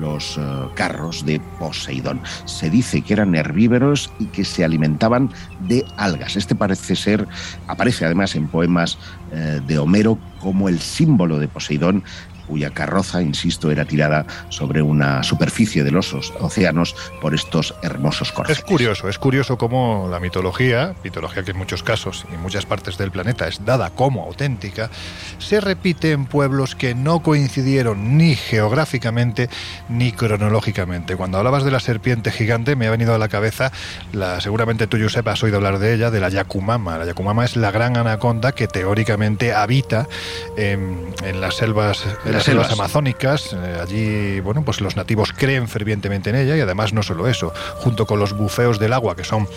los 0.01 0.39
eh, 0.39 0.41
carros 0.75 1.27
de 1.27 1.39
Poseidón. 1.59 2.23
Se 2.47 2.71
dice 2.71 3.03
que 3.03 3.13
eran 3.13 3.35
herbívoros 3.35 4.11
y 4.21 4.25
que 4.27 4.43
se 4.47 4.65
alimentaban 4.65 5.31
de 5.69 5.85
algas. 5.99 6.37
Este 6.37 6.55
parece 6.55 6.97
ser, 6.97 7.27
aparece 7.67 8.07
además 8.07 8.35
en 8.37 8.47
poemas 8.49 8.97
eh, 9.35 9.61
de 9.67 9.79
Homero 9.79 10.17
como 10.41 10.71
el 10.71 10.81
símbolo 10.81 11.39
de 11.39 11.49
Poseidón 11.49 12.03
cuya 12.51 12.71
carroza, 12.71 13.23
insisto, 13.23 13.71
era 13.71 13.85
tirada 13.85 14.27
sobre 14.49 14.83
una 14.83 15.23
superficie 15.23 15.85
de 15.85 15.93
los 15.93 16.13
os- 16.13 16.33
océanos 16.41 16.97
por 17.21 17.33
estos 17.33 17.77
hermosos 17.83 18.29
Es 18.29 18.35
corceles. 18.35 18.65
curioso, 18.65 19.09
es 19.09 19.19
curioso 19.19 19.57
cómo 19.57 20.09
la 20.11 20.19
mitología, 20.19 20.95
mitología 21.05 21.45
que 21.45 21.53
en 21.53 21.59
muchos 21.59 21.85
casos 21.85 22.27
y 22.29 22.35
en 22.35 22.41
muchas 22.43 22.67
partes 22.67 22.99
del 22.99 23.13
planeta 23.13 23.47
es 23.47 23.65
dada 23.65 23.91
como 23.91 24.25
auténtica, 24.25 24.91
se 25.39 25.61
repite 25.61 26.11
en 26.11 26.27
pueblos 26.27 26.75
que 26.75 26.97
no 26.97 27.21
coincidieron 27.23 28.19
ni 28.19 28.35
geográficamente 28.35 29.49
ni 29.89 30.11
cronológicamente. 30.11 31.15
Cuando 31.15 31.39
hablabas 31.39 31.63
de 31.63 31.71
la 31.71 31.79
serpiente 31.79 32.33
gigante 32.33 32.75
me 32.75 32.89
ha 32.89 32.91
venido 32.91 33.15
a 33.15 33.19
la 33.19 33.29
cabeza, 33.29 33.71
la, 34.13 34.41
seguramente 34.41 34.89
tú, 34.89 34.99
Josep, 35.01 35.27
has 35.29 35.43
oído 35.45 35.59
hablar 35.59 35.79
de 35.79 35.95
ella, 35.95 36.11
de 36.11 36.19
la 36.19 36.29
Yakumama. 36.31 36.99
La 36.99 37.05
Yakumama 37.07 37.45
es 37.45 37.55
la 37.57 37.71
gran 37.71 37.97
anaconda 37.97 38.53
que 38.53 38.67
teóricamente 38.67 39.55
habita 39.55 40.09
en, 40.57 41.13
las 41.41 41.55
selvas, 41.57 42.05
las 42.41 42.47
selvas 42.47 42.67
selvas. 42.69 42.81
amazónicas. 42.81 43.53
Eh, 43.53 43.79
allí, 43.83 44.41
bueno, 44.41 44.63
pues 44.65 44.81
los 44.81 44.97
nativos 44.97 45.33
creen 45.33 45.69
fervientemente 45.69 46.31
en 46.31 46.37
ella 46.37 46.57
y 46.57 46.61
además 46.61 46.93
no 46.93 47.03
solo 47.03 47.29
eso, 47.29 47.53
junto 47.77 48.07
con 48.07 48.19
los 48.19 48.37
bufeos 48.37 48.79
del 48.79 48.93
agua, 48.93 49.17
que 49.17 49.25
son 49.25 49.49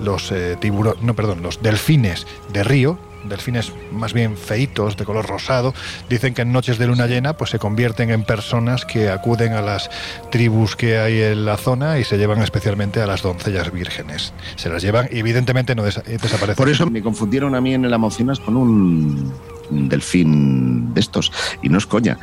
los 0.00 0.32
tiburones, 0.60 1.02
no, 1.02 1.14
perdón, 1.14 1.42
los 1.42 1.62
delfines 1.62 2.26
de 2.52 2.64
río, 2.64 2.98
delfines 3.24 3.72
más 3.92 4.12
bien 4.12 4.36
feitos, 4.36 4.96
de 4.96 5.04
color 5.04 5.26
rosado, 5.28 5.74
dicen 6.08 6.34
que 6.34 6.42
en 6.42 6.50
noches 6.52 6.76
de 6.78 6.88
luna 6.88 7.06
llena 7.06 7.34
pues 7.36 7.50
se 7.50 7.58
convierten 7.60 8.10
en 8.10 8.24
personas 8.24 8.84
que 8.84 9.10
acuden 9.10 9.52
a 9.52 9.62
las 9.62 9.88
tribus 10.32 10.74
que 10.74 10.98
hay 10.98 11.20
en 11.22 11.44
la 11.44 11.56
zona 11.56 11.98
y 12.00 12.04
se 12.04 12.18
llevan 12.18 12.42
especialmente 12.42 13.00
a 13.00 13.06
las 13.06 13.22
doncellas 13.22 13.70
vírgenes. 13.72 14.32
Se 14.56 14.68
las 14.68 14.82
llevan 14.82 15.08
y 15.12 15.20
evidentemente 15.20 15.74
no 15.76 15.84
desa- 15.86 16.02
desaparecen. 16.02 16.56
Por 16.56 16.68
eso 16.68 16.90
me 16.90 17.00
confundieron 17.00 17.54
a 17.54 17.60
mí 17.60 17.74
en 17.74 17.84
el 17.84 17.94
Amazonas 17.94 18.40
con 18.40 18.56
un 18.56 19.32
delfín 19.88 20.94
de 20.94 21.00
estos. 21.00 21.32
Y 21.62 21.68
no 21.68 21.78
es 21.78 21.86
coña, 21.86 22.18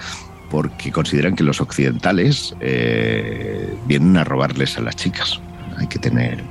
porque 0.49 0.91
consideran 0.91 1.35
que 1.35 1.43
los 1.43 1.61
occidentales 1.61 2.55
eh, 2.59 3.73
vienen 3.85 4.17
a 4.17 4.23
robarles 4.23 4.77
a 4.77 4.81
las 4.81 4.95
chicas. 4.95 5.39
Hay 5.77 5.87
que 5.87 5.99
tener... 5.99 6.43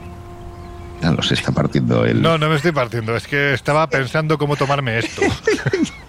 Los 1.00 1.30
está 1.30 1.52
partiendo 1.52 2.04
el... 2.04 2.20
No, 2.20 2.38
no 2.38 2.48
me 2.48 2.56
estoy 2.56 2.72
partiendo, 2.72 3.16
es 3.16 3.28
que 3.28 3.54
estaba 3.54 3.86
pensando 3.86 4.36
cómo 4.36 4.56
tomarme 4.56 4.98
esto. 4.98 5.22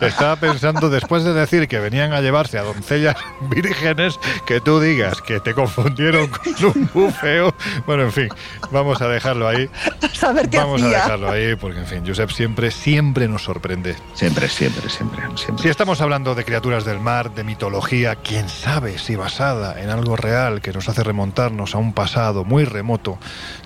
Estaba 0.00 0.36
pensando, 0.36 0.90
después 0.90 1.24
de 1.24 1.32
decir 1.32 1.68
que 1.68 1.78
venían 1.78 2.12
a 2.12 2.20
llevarse 2.20 2.58
a 2.58 2.62
doncellas 2.62 3.16
vírgenes, 3.40 4.18
que 4.46 4.60
tú 4.60 4.80
digas 4.80 5.20
que 5.22 5.40
te 5.40 5.54
confundieron 5.54 6.28
con 6.60 6.72
un 6.74 6.90
bufeo. 6.92 7.54
Bueno, 7.86 8.04
en 8.04 8.12
fin, 8.12 8.28
vamos 8.70 9.00
a 9.00 9.08
dejarlo 9.08 9.48
ahí. 9.48 9.68
Saber 10.12 10.48
qué 10.48 10.58
Vamos 10.58 10.82
a 10.82 10.88
dejarlo 10.88 11.30
ahí, 11.30 11.56
porque 11.56 11.80
en 11.80 11.86
fin, 11.86 12.04
Josep 12.06 12.30
siempre, 12.30 12.70
siempre 12.70 13.28
nos 13.28 13.44
sorprende. 13.44 13.96
Siempre, 14.14 14.48
siempre, 14.48 14.88
siempre, 14.88 15.22
siempre. 15.36 15.62
Si 15.62 15.68
estamos 15.68 16.00
hablando 16.00 16.34
de 16.34 16.44
criaturas 16.44 16.84
del 16.84 17.00
mar, 17.00 17.34
de 17.34 17.44
mitología, 17.44 18.16
quién 18.16 18.48
sabe 18.48 18.98
si 18.98 19.16
basada 19.16 19.80
en 19.80 19.90
algo 19.90 20.16
real 20.16 20.60
que 20.60 20.72
nos 20.72 20.88
hace 20.88 21.02
remontarnos 21.02 21.74
a 21.74 21.78
un 21.78 21.92
pasado 21.92 22.44
muy 22.44 22.64
remoto, 22.64 23.18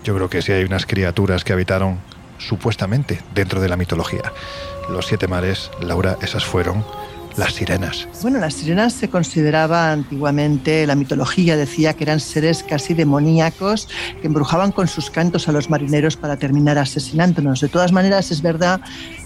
yo 0.05 0.14
creo 0.14 0.28
que 0.28 0.43
sí 0.43 0.52
hay 0.52 0.64
unas 0.64 0.86
criaturas 0.86 1.44
que 1.44 1.52
habitaron 1.52 1.98
supuestamente 2.39 3.20
dentro 3.35 3.60
de 3.60 3.69
la 3.69 3.77
mitología. 3.77 4.32
Los 4.89 5.07
siete 5.07 5.29
mares, 5.29 5.71
Laura, 5.81 6.19
esas 6.23 6.45
fueron 6.45 6.85
las 7.37 7.55
sirenas. 7.55 8.09
Bueno, 8.21 8.39
las 8.39 8.55
sirenas 8.55 8.93
se 8.93 9.09
consideraba 9.09 9.93
antiguamente, 9.93 10.87
la 10.87 10.95
mitología 10.95 11.57
decía 11.57 11.95
que 11.95 12.05
eran 12.05 12.21
seres 12.21 12.63
casi 12.63 12.95
demoníacos 12.95 13.89
que 14.21 14.27
embrujaban 14.27 14.73
con 14.73 14.89
sus 14.89 15.11
cantos 15.11 15.49
a 15.49 15.53
los 15.53 15.71
marineros 15.71 16.17
para 16.17 16.37
terminar 16.37 16.79
asesinándonos. 16.79 17.61
De 17.61 17.69
todas 17.69 17.93
maneras, 17.93 18.31
es 18.31 18.43
verdad 18.43 18.81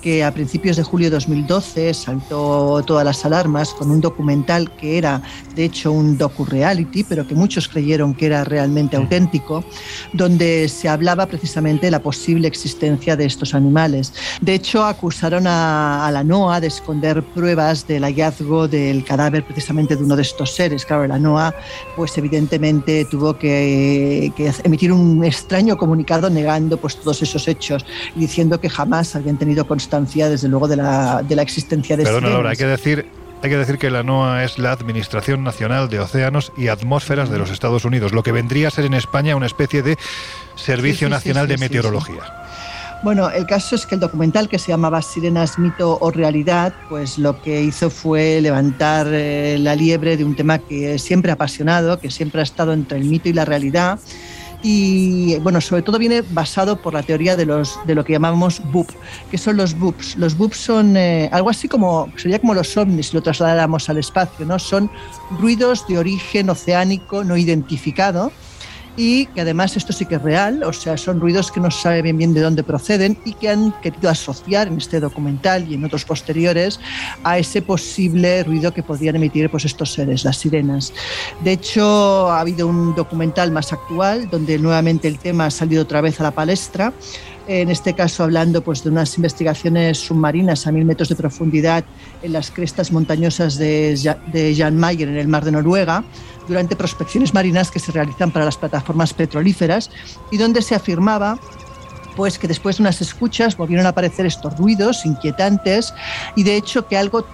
que 0.07 0.23
a 0.23 0.33
principios 0.33 0.77
de 0.77 0.85
julio 0.85 1.09
de 1.11 1.17
2012 1.17 1.93
saltó 1.93 2.81
todas 2.87 3.05
las 3.05 3.25
alarmas 3.25 3.75
con 3.75 3.91
un 3.91 4.01
documental 4.01 4.71
que 4.77 4.99
era, 4.99 5.21
de 5.57 5.65
hecho, 5.65 5.91
un 5.91 6.17
docu-reality, 6.17 7.03
pero 7.03 7.27
que 7.27 7.35
muchos 7.35 7.67
creyeron 7.67 8.15
que 8.15 8.27
era 8.27 8.45
realmente 8.45 8.97
auténtico, 8.97 9.65
donde 10.13 10.69
se 10.69 10.89
hablaba 10.89 11.27
precisamente 11.27 11.87
de 11.87 11.91
la 11.91 11.99
posible 11.99 12.47
existencia 12.47 13.17
de 13.17 13.25
estos 13.25 13.53
animales. 13.53 14.13
De 14.41 14.55
hecho, 14.55 14.85
acusaron 14.85 15.49
a, 15.49 16.07
a 16.07 16.13
la 16.13 16.23
NOAA 16.23 16.61
de 16.61 16.69
esconder 16.69 17.25
pruebas 17.25 17.85
del 17.89 18.05
hallazgo 18.05 18.69
del 18.69 19.03
cadáver 19.03 19.45
precisamente 19.45 19.97
de 19.97 20.05
uno 20.05 20.15
de 20.15 20.23
estos 20.23 20.55
seres. 20.55 20.87
Claro, 20.87 21.09
la 21.09 21.19
NOAA, 21.19 21.53
pues 21.97 22.17
evidentemente 22.17 23.07
tuvo 23.07 23.37
que, 23.37 24.33
que 24.37 24.53
emitir 24.63 24.93
un 24.93 25.25
extraño 25.25 25.77
comunicado 25.77 26.31
negando 26.31 26.77
pues 26.77 26.95
todos 26.95 27.23
esos 27.23 27.49
hechos 27.49 27.85
y 28.15 28.21
diciendo 28.21 28.61
que 28.61 28.71
jamás 28.71 29.17
habían 29.17 29.37
tenido 29.37 29.67
constancia, 29.67 29.96
desde 30.05 30.49
luego, 30.49 30.69
de 30.69 30.77
la, 30.77 31.23
de 31.23 31.37
la 31.37 31.43
existencia 31.43 31.97
de 31.97 32.05
Perdona, 32.05 32.29
Laura, 32.29 32.51
hay 32.51 32.57
que 32.57 32.67
decir. 32.67 33.07
Hay 33.43 33.51
que 33.51 33.59
decir 33.59 33.77
que 33.77 33.91
la 33.91 34.03
NOAA 34.03 34.45
es 34.45 34.59
la 34.59 34.73
Administración 34.73 35.45
Nacional 35.45 35.91
de 35.91 36.01
Océanos 36.01 36.53
y 36.57 36.69
Atmósferas 36.69 37.29
de 37.29 37.37
los 37.37 37.51
Estados 37.51 37.85
Unidos, 37.85 38.13
lo 38.13 38.23
que 38.23 38.33
vendría 38.33 38.69
a 38.69 38.71
ser 38.71 38.87
en 38.87 38.95
España 38.95 39.37
una 39.37 39.45
especie 39.45 39.83
de 39.83 39.99
Servicio 40.57 41.07
Sí, 41.09 41.15
sí, 41.15 41.21
sí, 41.21 41.29
Nacional 41.29 41.47
sí, 41.47 41.53
de 41.53 41.59
Meteorología. 41.59 42.23
Bueno, 43.03 43.31
el 43.31 43.47
caso 43.47 43.77
es 43.77 43.87
que 43.87 43.95
el 43.95 44.01
documental 44.01 44.49
que 44.49 44.59
se 44.59 44.73
llamaba 44.73 45.03
Sirenas, 45.03 45.59
mito 45.59 45.99
o 46.01 46.11
realidad, 46.11 46.73
pues 46.89 47.19
lo 47.19 47.41
que 47.41 47.61
hizo 47.63 47.91
fue 47.91 48.41
levantar 48.41 49.07
eh, 49.11 49.59
la 49.61 49.77
liebre 49.77 50.17
de 50.17 50.25
un 50.25 50.35
tema 50.35 50.59
que 50.59 50.99
siempre 50.99 51.31
ha 51.31 51.35
apasionado, 51.35 52.01
que 52.01 52.11
siempre 52.11 52.41
ha 52.41 52.45
estado 52.45 52.73
entre 52.73 52.99
el 52.99 53.05
mito 53.05 53.29
y 53.29 53.35
la 53.35 53.45
realidad. 53.45 53.99
Y 54.63 55.37
bueno, 55.41 55.61
sobre 55.61 55.83
todo 55.83 55.99
viene 55.99 56.23
basado 56.31 56.81
por 56.81 56.95
la 56.95 57.03
teoría 57.03 57.37
de, 57.37 57.47
los, 57.47 57.79
de 57.87 57.95
lo 57.95 58.05
que 58.05 58.15
llamamos 58.15 58.61
BUP, 58.73 58.91
que 59.31 59.39
son 59.39 59.57
los 59.57 59.79
BUPs. 59.79 60.17
Los 60.17 60.37
BUPs 60.37 60.57
son 60.57 60.97
eh, 60.97 61.29
algo 61.33 61.51
así 61.51 61.69
como, 61.69 62.11
sería 62.17 62.39
como 62.39 62.55
los 62.55 62.77
ovnis 62.77 63.09
si 63.09 63.17
lo 63.17 63.23
trasladáramos 63.23 63.89
al 63.89 63.99
espacio, 63.99 64.47
¿no? 64.47 64.59
Son 64.59 64.91
ruidos 65.39 65.87
de 65.87 65.99
origen 65.99 66.51
oceánico 66.51 67.23
no 67.23 67.37
identificado, 67.37 68.33
y 68.97 69.27
que 69.27 69.43
además 69.43 69.77
esto 69.77 69.93
sí 69.93 70.07
que 70.07 70.17
es 70.17 70.23
real, 70.23 70.63
o 70.65 70.73
sea, 70.73 70.97
son 70.97 71.21
ruidos 71.21 71.53
que 71.53 71.61
no 71.61 71.71
se 71.71 71.83
sabe 71.83 72.03
bien 72.03 72.19
bien 72.19 72.35
de 72.35 72.41
dónde 72.41 72.63
proceden 72.63 73.19
y 73.25 73.35
que 73.35 73.51
han 73.51 73.73
querido 73.81 74.11
asociar 74.11 74.69
en 74.69 74.79
este 74.79 75.01
documental 75.01 75.71
y 75.71 75.75
en 75.75 75.85
otros 75.85 76.05
posteriores 76.05 76.81
a 77.23 77.39
ese 77.39 77.63
posible 77.63 78.43
ruido 78.45 78.73
que 78.73 78.83
podrían 78.83 79.17
emitir 79.17 79.51
pues, 79.51 79.65
estos 79.65 79.93
seres, 79.93 80.25
las 80.25 80.39
sirenas. 80.39 80.93
De 81.45 81.53
hecho, 81.53 82.29
ha 82.31 82.41
habido 82.41 82.67
un 82.67 82.95
documental 82.95 83.53
más 83.53 83.73
actual 83.73 84.29
donde 84.31 84.59
nuevamente 84.59 85.09
el 85.09 85.19
tema 85.19 85.47
ha 85.47 85.51
salido 85.51 85.83
otra 85.83 86.01
vez 86.01 86.21
a 86.21 86.25
la 86.25 86.31
palestra 86.31 86.93
en 87.49 87.71
este 87.71 87.95
caso 87.95 88.25
hablando 88.25 88.63
pues, 88.63 88.83
de 88.83 88.91
unas 88.91 89.17
investigaciones 89.17 89.99
submarinas 89.99 90.67
a 90.67 90.73
mil 90.73 90.85
metros 90.85 91.09
de 91.09 91.15
profundidad 91.15 91.85
en 92.23 92.33
las 92.33 92.51
crestas 92.51 92.91
montañosas 92.91 93.57
de, 93.57 94.55
Jan 94.57 94.77
Mayer 94.77 95.09
en 95.09 95.17
el 95.17 95.29
mar 95.29 95.45
de 95.45 95.53
Noruega, 95.53 96.05
durante 96.47 96.77
prospecciones 96.77 97.35
marinas 97.35 97.71
que 97.71 97.79
se 97.79 97.93
realizan 97.93 98.31
para 98.31 98.45
las 98.45 98.57
plataformas 98.57 99.15
petrolíferas 99.15 99.91
y 100.31 100.37
donde 100.37 100.63
se 100.63 100.75
afirmaba 100.75 101.39
pues 102.17 102.39
que 102.39 102.49
después 102.49 102.79
de 102.79 102.83
unas 102.83 103.01
escuchas 103.03 103.57
volvieron 103.57 103.87
a 103.87 103.91
aparecer 103.91 104.25
estos 104.27 104.57
ruidos 104.57 105.05
inquietantes 105.05 105.93
y 106.35 106.45
de 106.45 106.57
hecho 106.57 106.87
que 106.87 106.97
algo 106.97 107.27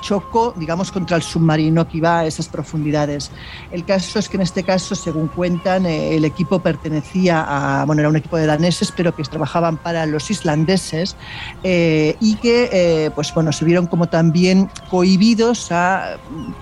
chocó, 0.00 0.54
digamos, 0.56 0.92
contra 0.92 1.16
el 1.16 1.22
submarino 1.22 1.86
que 1.88 1.98
iba 1.98 2.20
a 2.20 2.26
esas 2.26 2.48
profundidades. 2.48 3.30
El 3.70 3.84
caso 3.84 4.18
es 4.18 4.28
que 4.28 4.36
en 4.36 4.42
este 4.42 4.62
caso, 4.62 4.94
según 4.94 5.28
cuentan, 5.28 5.86
eh, 5.86 6.16
el 6.16 6.24
equipo 6.24 6.58
pertenecía 6.60 7.44
a, 7.46 7.84
bueno, 7.84 8.00
era 8.00 8.08
un 8.08 8.16
equipo 8.16 8.36
de 8.36 8.46
daneses, 8.46 8.92
pero 8.96 9.14
que 9.14 9.22
trabajaban 9.22 9.76
para 9.76 10.06
los 10.06 10.30
islandeses 10.30 11.16
eh, 11.62 12.16
y 12.20 12.36
que, 12.36 12.68
eh, 12.72 13.10
pues 13.14 13.32
bueno, 13.34 13.52
se 13.52 13.64
vieron 13.64 13.86
como 13.86 14.08
también 14.08 14.70
cohibidos 14.90 15.70
a 15.72 16.18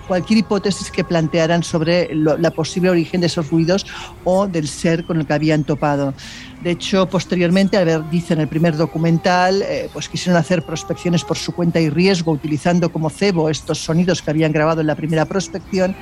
cualquier 0.07 0.39
hipótesis 0.39 0.91
que 0.91 1.03
plantearan 1.03 1.63
sobre 1.63 2.13
la 2.13 2.51
posible 2.51 2.89
origen 2.89 3.21
de 3.21 3.27
esos 3.27 3.49
ruidos 3.49 3.85
o 4.23 4.47
del 4.47 4.67
ser 4.67 5.05
con 5.05 5.19
el 5.19 5.25
que 5.25 5.33
habían 5.33 5.63
topado. 5.63 6.13
De 6.61 6.71
hecho, 6.71 7.07
posteriormente, 7.07 7.75
al 7.75 7.85
ver, 7.85 8.09
dice 8.11 8.33
en 8.33 8.41
el 8.41 8.47
primer 8.47 8.77
documental, 8.77 9.63
eh, 9.63 9.89
pues 9.91 10.07
quisieron 10.07 10.39
hacer 10.39 10.63
prospecciones 10.63 11.23
por 11.23 11.35
su 11.35 11.53
cuenta 11.53 11.79
y 11.79 11.89
riesgo, 11.89 12.31
utilizando 12.31 12.91
como 12.91 13.09
cebo 13.09 13.49
estos 13.49 13.79
sonidos 13.79 14.21
que 14.21 14.29
habían 14.29 14.51
grabado 14.51 14.81
en 14.81 14.87
la 14.87 14.95
primera 14.95 15.25
prospección. 15.25 15.95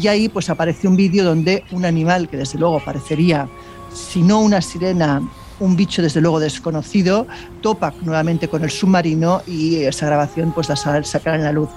Y 0.00 0.06
ahí 0.06 0.28
pues 0.28 0.48
aparece 0.50 0.86
un 0.86 0.94
vídeo 0.94 1.24
donde 1.24 1.64
un 1.72 1.84
animal 1.84 2.28
que 2.28 2.36
desde 2.36 2.60
luego 2.60 2.78
parecería, 2.84 3.48
si 3.92 4.22
no 4.22 4.38
una 4.40 4.60
sirena, 4.60 5.20
un 5.64 5.76
bicho 5.76 6.02
desde 6.02 6.20
luego 6.20 6.38
desconocido, 6.40 7.26
topa 7.62 7.94
nuevamente 8.02 8.48
con 8.48 8.62
el 8.62 8.70
submarino 8.70 9.42
y 9.46 9.76
esa 9.76 10.06
grabación 10.06 10.52
pues 10.52 10.68
la 10.68 10.76
sacará 10.76 11.36
en 11.36 11.44
la 11.44 11.52
luz. 11.52 11.70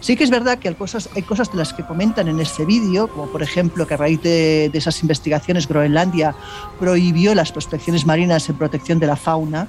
Sí 0.00 0.16
que 0.16 0.24
es 0.24 0.30
verdad 0.30 0.58
que 0.58 0.68
hay 0.68 0.74
cosas, 0.74 1.08
hay 1.14 1.22
cosas 1.22 1.52
de 1.52 1.58
las 1.58 1.72
que 1.72 1.84
comentan 1.84 2.28
en 2.28 2.40
ese 2.40 2.64
vídeo, 2.64 3.08
como 3.08 3.26
por 3.26 3.42
ejemplo 3.42 3.86
que 3.86 3.94
a 3.94 3.96
raíz 3.96 4.22
de 4.22 4.70
esas 4.72 5.02
investigaciones 5.02 5.68
Groenlandia 5.68 6.34
prohibió 6.78 7.34
las 7.34 7.52
prospecciones 7.52 8.06
marinas 8.06 8.48
en 8.48 8.56
protección 8.56 8.98
de 8.98 9.06
la 9.06 9.16
fauna, 9.16 9.68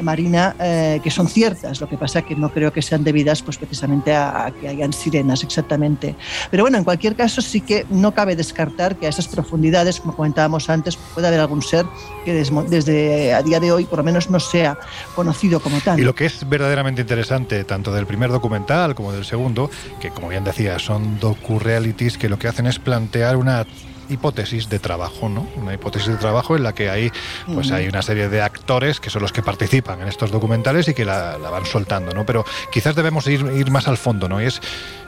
marina 0.00 0.54
eh, 0.58 1.00
que 1.02 1.10
son 1.10 1.28
ciertas. 1.28 1.80
Lo 1.80 1.88
que 1.88 1.96
pasa 1.96 2.22
que 2.22 2.34
no 2.34 2.50
creo 2.50 2.72
que 2.72 2.82
sean 2.82 3.04
debidas 3.04 3.42
pues, 3.42 3.58
precisamente 3.58 4.14
a, 4.14 4.46
a, 4.46 4.50
que 4.50 4.68
hayan 4.68 4.92
sirenas 4.92 5.42
exactamente. 5.42 6.14
Pero 6.50 6.64
bueno, 6.64 6.78
en 6.78 6.84
cualquier 6.84 7.16
caso 7.16 7.40
sí 7.40 7.60
que 7.60 7.86
no 7.90 8.14
cabe 8.14 8.36
descartar 8.36 8.96
que 8.96 9.06
a 9.06 9.08
esas 9.08 9.28
profundidades, 9.28 10.00
como 10.00 10.16
comentábamos 10.16 10.68
antes, 10.70 10.96
puede 10.96 11.28
haber 11.28 11.40
algún 11.40 11.62
ser 11.62 11.86
que 12.24 12.32
des, 12.32 12.50
desde 12.68 13.34
a 13.34 13.42
día 13.42 13.60
de 13.60 13.72
hoy 13.72 13.84
por 13.84 13.98
lo 13.98 14.04
menos 14.04 14.30
no 14.30 14.40
sea 14.40 14.78
conocido 15.14 15.60
como 15.60 15.78
tal. 15.80 15.98
Y 15.98 16.04
lo 16.04 16.14
que 16.14 16.26
es 16.26 16.48
verdaderamente 16.48 17.02
interesante, 17.02 17.64
tanto 17.64 17.92
del 17.92 18.06
primer 18.06 18.30
documental 18.30 18.94
como 18.94 19.12
del 19.12 19.24
segundo, 19.24 19.70
que 20.00 20.10
como 20.10 20.28
bien 20.28 20.44
decía, 20.44 20.78
son 20.78 21.18
docu-realities 21.20 22.18
que 22.18 22.28
lo 22.28 22.38
que 22.38 22.48
hacen 22.48 22.66
es 22.66 22.78
plantear 22.78 23.36
una 23.36 23.66
hipótesis 24.08 24.68
de 24.68 24.78
trabajo, 24.78 25.28
¿no? 25.28 25.46
Una 25.56 25.74
hipótesis 25.74 26.08
de 26.08 26.16
trabajo 26.16 26.56
en 26.56 26.62
la 26.62 26.74
que 26.74 26.90
hay, 26.90 27.10
pues 27.52 27.70
hay 27.70 27.88
una 27.88 28.02
serie 28.02 28.28
de 28.28 28.42
actores 28.42 29.00
que 29.00 29.10
son 29.10 29.22
los 29.22 29.32
que 29.32 29.42
participan 29.42 30.00
en 30.00 30.08
estos 30.08 30.30
documentales 30.30 30.88
y 30.88 30.94
que 30.94 31.04
la, 31.04 31.38
la 31.38 31.50
van 31.50 31.66
soltando, 31.66 32.12
¿no? 32.12 32.24
Pero 32.26 32.44
quizás 32.72 32.94
debemos 32.94 33.26
ir, 33.26 33.44
ir, 33.54 33.70
más 33.70 33.88
al 33.88 33.96
fondo, 33.96 34.28
¿no? 34.28 34.42
Y 34.42 34.46
es, 34.46 34.60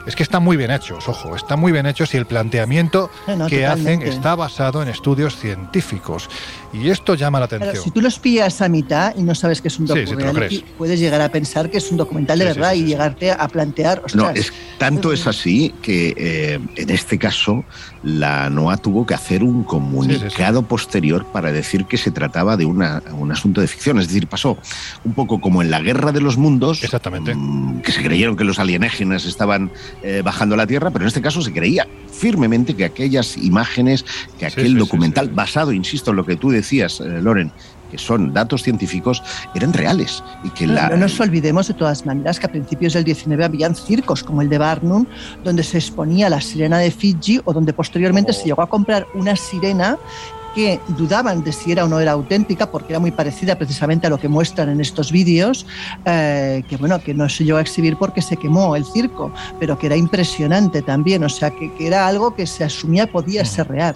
es 0.07 0.15
que 0.15 0.23
están 0.23 0.41
muy 0.41 0.55
bien 0.55 0.71
hechos, 0.71 1.07
ojo, 1.09 1.35
están 1.35 1.59
muy 1.59 1.71
bien 1.71 1.85
hechos 1.85 2.13
y 2.13 2.17
el 2.17 2.25
planteamiento 2.25 3.11
no, 3.27 3.35
no, 3.35 3.47
que 3.47 3.61
totalmente. 3.61 4.05
hacen 4.05 4.17
está 4.17 4.35
basado 4.35 4.81
en 4.81 4.87
estudios 4.87 5.35
científicos. 5.35 6.29
Y 6.73 6.89
esto 6.89 7.15
llama 7.15 7.39
la 7.39 7.45
atención. 7.45 7.71
Pero 7.71 7.83
si 7.83 7.91
tú 7.91 8.01
los 8.01 8.19
pillas 8.19 8.61
a 8.61 8.69
mitad 8.69 9.15
y 9.15 9.23
no 9.23 9.35
sabes 9.35 9.61
que 9.61 9.67
es 9.69 9.79
un 9.79 9.85
documental, 9.85 10.49
sí, 10.49 10.63
puedes 10.77 10.99
llegar 10.99 11.21
a 11.21 11.29
pensar 11.29 11.69
que 11.69 11.77
es 11.77 11.91
un 11.91 11.97
documental 11.97 12.39
de 12.39 12.45
sí, 12.45 12.53
verdad 12.53 12.73
sí, 12.73 12.79
y 12.79 12.83
llegarte 12.85 13.31
a 13.31 13.47
plantear. 13.47 14.01
Ostras, 14.05 14.15
no, 14.15 14.29
es, 14.29 14.53
tanto 14.77 15.11
es 15.11 15.27
así 15.27 15.73
que 15.81 16.13
eh, 16.17 16.59
en 16.75 16.89
este 16.89 17.17
caso 17.17 17.63
la 18.03 18.49
NOA 18.49 18.77
tuvo 18.77 19.05
que 19.05 19.13
hacer 19.13 19.43
un 19.43 19.63
comunicado 19.63 20.63
posterior 20.63 21.25
para 21.25 21.51
decir 21.51 21.85
que 21.85 21.97
se 21.97 22.11
trataba 22.11 22.55
de 22.57 22.65
una, 22.65 23.01
un 23.11 23.31
asunto 23.31 23.61
de 23.61 23.67
ficción. 23.67 23.99
Es 23.99 24.07
decir, 24.07 24.27
pasó 24.27 24.57
un 25.03 25.13
poco 25.13 25.41
como 25.41 25.61
en 25.61 25.71
la 25.71 25.81
Guerra 25.81 26.11
de 26.11 26.21
los 26.21 26.37
Mundos, 26.37 26.83
Exactamente. 26.83 27.33
Mmm, 27.35 27.81
que 27.81 27.91
se 27.91 28.03
creyeron 28.03 28.37
que 28.37 28.43
los 28.43 28.59
alienígenas 28.59 29.25
estaban 29.25 29.71
eh, 30.03 30.21
bajando 30.23 30.55
a 30.55 30.57
la 30.57 30.67
Tierra, 30.67 30.91
pero 30.91 31.03
en 31.03 31.07
este 31.07 31.21
caso 31.21 31.41
se 31.41 31.51
creía 31.51 31.87
firmemente 32.11 32.75
que 32.75 32.85
aquellas 32.85 33.37
imágenes, 33.37 34.05
que 34.39 34.45
aquel 34.45 34.77
documental 34.77 35.29
basado, 35.29 35.71
insisto, 35.71 36.11
en 36.11 36.17
lo 36.17 36.25
que 36.25 36.35
tú 36.35 36.49
decías, 36.49 36.99
eh, 36.99 37.21
Loren, 37.21 37.51
que 37.91 37.97
son 37.97 38.33
datos 38.33 38.63
científicos, 38.63 39.23
eran 39.55 39.73
reales. 39.73 40.23
Y 40.43 40.49
que 40.49 40.67
no, 40.67 40.73
la... 40.73 40.89
no, 40.89 40.97
nos 40.97 41.19
olvidemos 41.19 41.67
de 41.67 41.73
todas 41.73 42.05
maneras 42.05 42.39
que 42.39 42.45
a 42.45 42.51
principios 42.51 42.93
del 42.93 43.03
19 43.03 43.43
habían 43.43 43.75
circos 43.75 44.23
como 44.23 44.41
el 44.41 44.49
de 44.49 44.57
Barnum, 44.57 45.05
donde 45.43 45.63
se 45.63 45.77
exponía 45.77 46.29
la 46.29 46.41
sirena 46.41 46.79
de 46.79 46.91
Fiji 46.91 47.41
o 47.45 47.53
donde 47.53 47.73
posteriormente 47.73 48.31
oh. 48.31 48.33
se 48.33 48.45
llegó 48.45 48.61
a 48.61 48.69
comprar 48.69 49.07
una 49.13 49.35
sirena 49.35 49.97
que 50.57 50.81
dudaban 50.97 51.43
de 51.43 51.53
si 51.53 51.71
era 51.71 51.85
o 51.85 51.87
no 51.87 51.99
era 51.99 52.13
auténtica 52.13 52.65
porque 52.71 52.93
era 52.93 52.99
muy 52.99 53.11
parecida 53.11 53.53
precisamente 53.59 54.07
a 54.07 54.09
lo 54.09 54.17
que 54.17 54.27
muestran 54.27 54.69
en 54.69 54.81
estos 54.81 55.11
vídeos, 55.11 55.67
eh, 56.03 56.63
que 56.67 56.77
bueno, 56.77 56.97
que 56.99 57.13
no 57.13 57.29
se 57.29 57.45
llegó 57.45 57.59
a 57.59 57.61
exhibir 57.61 57.95
porque 57.95 58.23
se 58.23 58.37
quemó 58.37 58.75
el 58.75 58.83
circo, 58.83 59.31
pero 59.59 59.77
que 59.77 59.85
era 59.85 59.95
impresionante 59.95 60.81
también, 60.81 61.23
o 61.23 61.29
sea, 61.29 61.51
que, 61.51 61.71
que 61.75 61.85
era 61.85 62.07
algo 62.07 62.33
que 62.33 62.47
se 62.47 62.63
asumía 62.63 63.05
podía 63.05 63.45
ser 63.45 63.67
real 63.67 63.95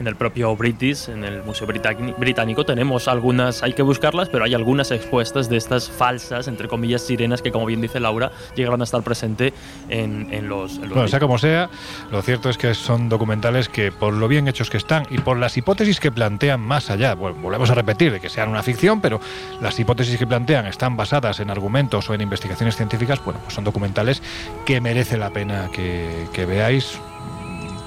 en 0.00 0.06
el 0.06 0.16
propio 0.16 0.54
British, 0.56 1.08
en 1.08 1.24
el 1.24 1.42
Museo 1.42 1.66
Británico, 1.66 2.64
tenemos 2.64 3.08
algunas, 3.08 3.62
hay 3.62 3.72
que 3.72 3.82
buscarlas, 3.82 4.28
pero 4.28 4.44
hay 4.44 4.54
algunas 4.54 4.90
expuestas 4.90 5.48
de 5.48 5.56
estas 5.56 5.90
falsas, 5.90 6.48
entre 6.48 6.68
comillas, 6.68 7.02
sirenas 7.02 7.42
que, 7.42 7.50
como 7.50 7.66
bien 7.66 7.80
dice 7.80 8.00
Laura, 8.00 8.30
llegaron 8.54 8.80
a 8.80 8.84
estar 8.84 9.02
presente 9.02 9.52
en, 9.88 10.32
en 10.32 10.48
los... 10.48 10.76
En 10.76 10.82
los 10.82 10.92
bueno, 10.92 11.08
sea 11.08 11.20
como 11.20 11.38
sea, 11.38 11.70
lo 12.10 12.22
cierto 12.22 12.50
es 12.50 12.58
que 12.58 12.74
son 12.74 13.08
documentales 13.08 13.68
que, 13.68 13.92
por 13.92 14.14
lo 14.14 14.28
bien 14.28 14.48
hechos 14.48 14.70
que 14.70 14.76
están 14.76 15.06
y 15.10 15.18
por 15.18 15.36
las 15.36 15.56
hipótesis 15.56 16.00
que 16.00 16.12
plantean 16.12 16.60
más 16.60 16.90
allá, 16.90 17.14
bueno, 17.14 17.36
volvemos 17.40 17.70
a 17.70 17.74
repetir 17.74 18.12
de 18.12 18.20
que 18.20 18.28
sean 18.28 18.48
una 18.48 18.62
ficción, 18.62 19.00
pero 19.00 19.20
las 19.60 19.78
hipótesis 19.78 20.18
que 20.18 20.26
plantean 20.26 20.66
están 20.66 20.96
basadas 20.96 21.40
en 21.40 21.50
argumentos 21.50 22.08
o 22.08 22.14
en 22.14 22.20
investigaciones 22.20 22.76
científicas, 22.76 23.22
bueno, 23.24 23.40
pues 23.42 23.54
son 23.54 23.64
documentales 23.64 24.22
que 24.64 24.80
merece 24.80 25.16
la 25.16 25.30
pena 25.30 25.70
que, 25.72 26.26
que 26.32 26.46
veáis 26.46 26.98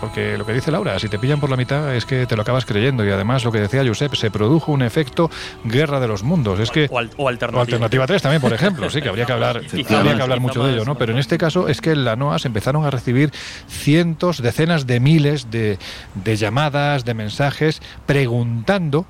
porque 0.02 0.38
lo 0.38 0.46
que 0.46 0.54
dice 0.54 0.72
Laura, 0.72 0.98
si 1.00 1.08
te 1.08 1.20
pillan 1.20 1.40
por 1.40 1.50
la 1.50 1.56
mitad 1.56 1.96
es 1.96 2.06
que 2.06 2.26
te 2.26 2.36
lo 2.36 2.42
acabas 2.42 2.66
creyendo 2.66 3.06
y 3.06 3.12
además 3.12 3.46
lo 3.46 3.52
que 3.52 3.60
decía 3.60 3.86
Josep, 3.86 4.16
se 4.16 4.32
produjo 4.32 4.72
un 4.72 4.82
efecto 4.82 5.30
guerra 5.64 6.00
de 6.00 6.08
los 6.08 6.24
mundos. 6.24 6.60
Es 6.60 6.72
que, 6.72 6.88
o, 6.90 6.96
o, 6.96 7.28
alternativa. 7.30 7.60
o 7.60 7.62
alternativa 7.62 8.08
3 8.08 8.22
también, 8.22 8.42
por 8.42 8.52
ejemplo, 8.52 8.90
sí, 8.90 9.02
que 9.02 9.10
habría 9.10 9.26
que 9.26 9.34
hablar, 9.34 9.58
habría 9.58 10.16
que 10.16 10.22
hablar 10.22 10.40
mucho 10.40 10.64
de 10.66 10.74
ello, 10.74 10.86
¿no? 10.86 10.98
Pero 10.98 11.14
en 11.14 11.20
este 11.20 11.38
caso 11.38 11.68
es 11.68 11.80
que 11.80 11.92
en 11.92 12.04
la 12.04 12.16
NOAA 12.16 12.40
se 12.40 12.48
empezaron 12.48 12.84
a 12.84 12.90
recibir 12.90 13.32
cientos, 13.68 14.42
decenas 14.42 14.88
de 14.88 15.00
miles 15.00 15.52
de, 15.52 15.78
de 16.16 16.36
llamadas, 16.36 17.06
de 17.06 17.14
mensajes, 17.14 17.82
preguntando 18.08 19.06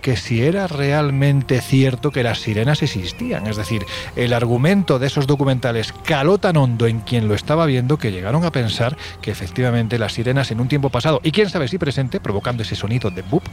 que 0.00 0.16
si 0.16 0.42
era 0.42 0.66
realmente 0.66 1.60
cierto 1.60 2.10
que 2.10 2.22
las 2.22 2.40
sirenas 2.40 2.82
existían. 2.82 3.46
Es 3.46 3.56
decir, 3.56 3.84
el 4.16 4.32
argumento 4.32 4.98
de 4.98 5.06
esos 5.06 5.26
documentales 5.26 5.92
caló 6.04 6.38
tan 6.38 6.56
hondo 6.56 6.86
en 6.86 7.00
quien 7.00 7.28
lo 7.28 7.34
estaba 7.34 7.66
viendo 7.66 7.98
que 7.98 8.12
llegaron 8.12 8.44
a 8.44 8.52
pensar 8.52 8.96
que 9.20 9.30
efectivamente 9.30 9.98
las 9.98 10.12
sirenas 10.12 10.50
en 10.50 10.60
un 10.60 10.68
tiempo 10.68 10.90
pasado, 10.90 11.20
y 11.22 11.32
quién 11.32 11.48
sabe 11.48 11.68
si 11.68 11.78
presente, 11.78 12.20
provocando 12.20 12.62
ese 12.62 12.76
sonido 12.76 13.10
de 13.10 13.22
boop, 13.22 13.44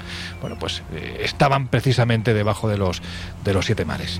bueno, 0.41 0.57
pues 0.59 0.83
eh, 0.93 1.21
estaban 1.23 1.67
precisamente 1.67 2.33
debajo 2.33 2.67
de 2.67 2.77
los, 2.77 3.01
de 3.43 3.53
los 3.53 3.65
siete 3.65 3.85
mares. 3.85 4.19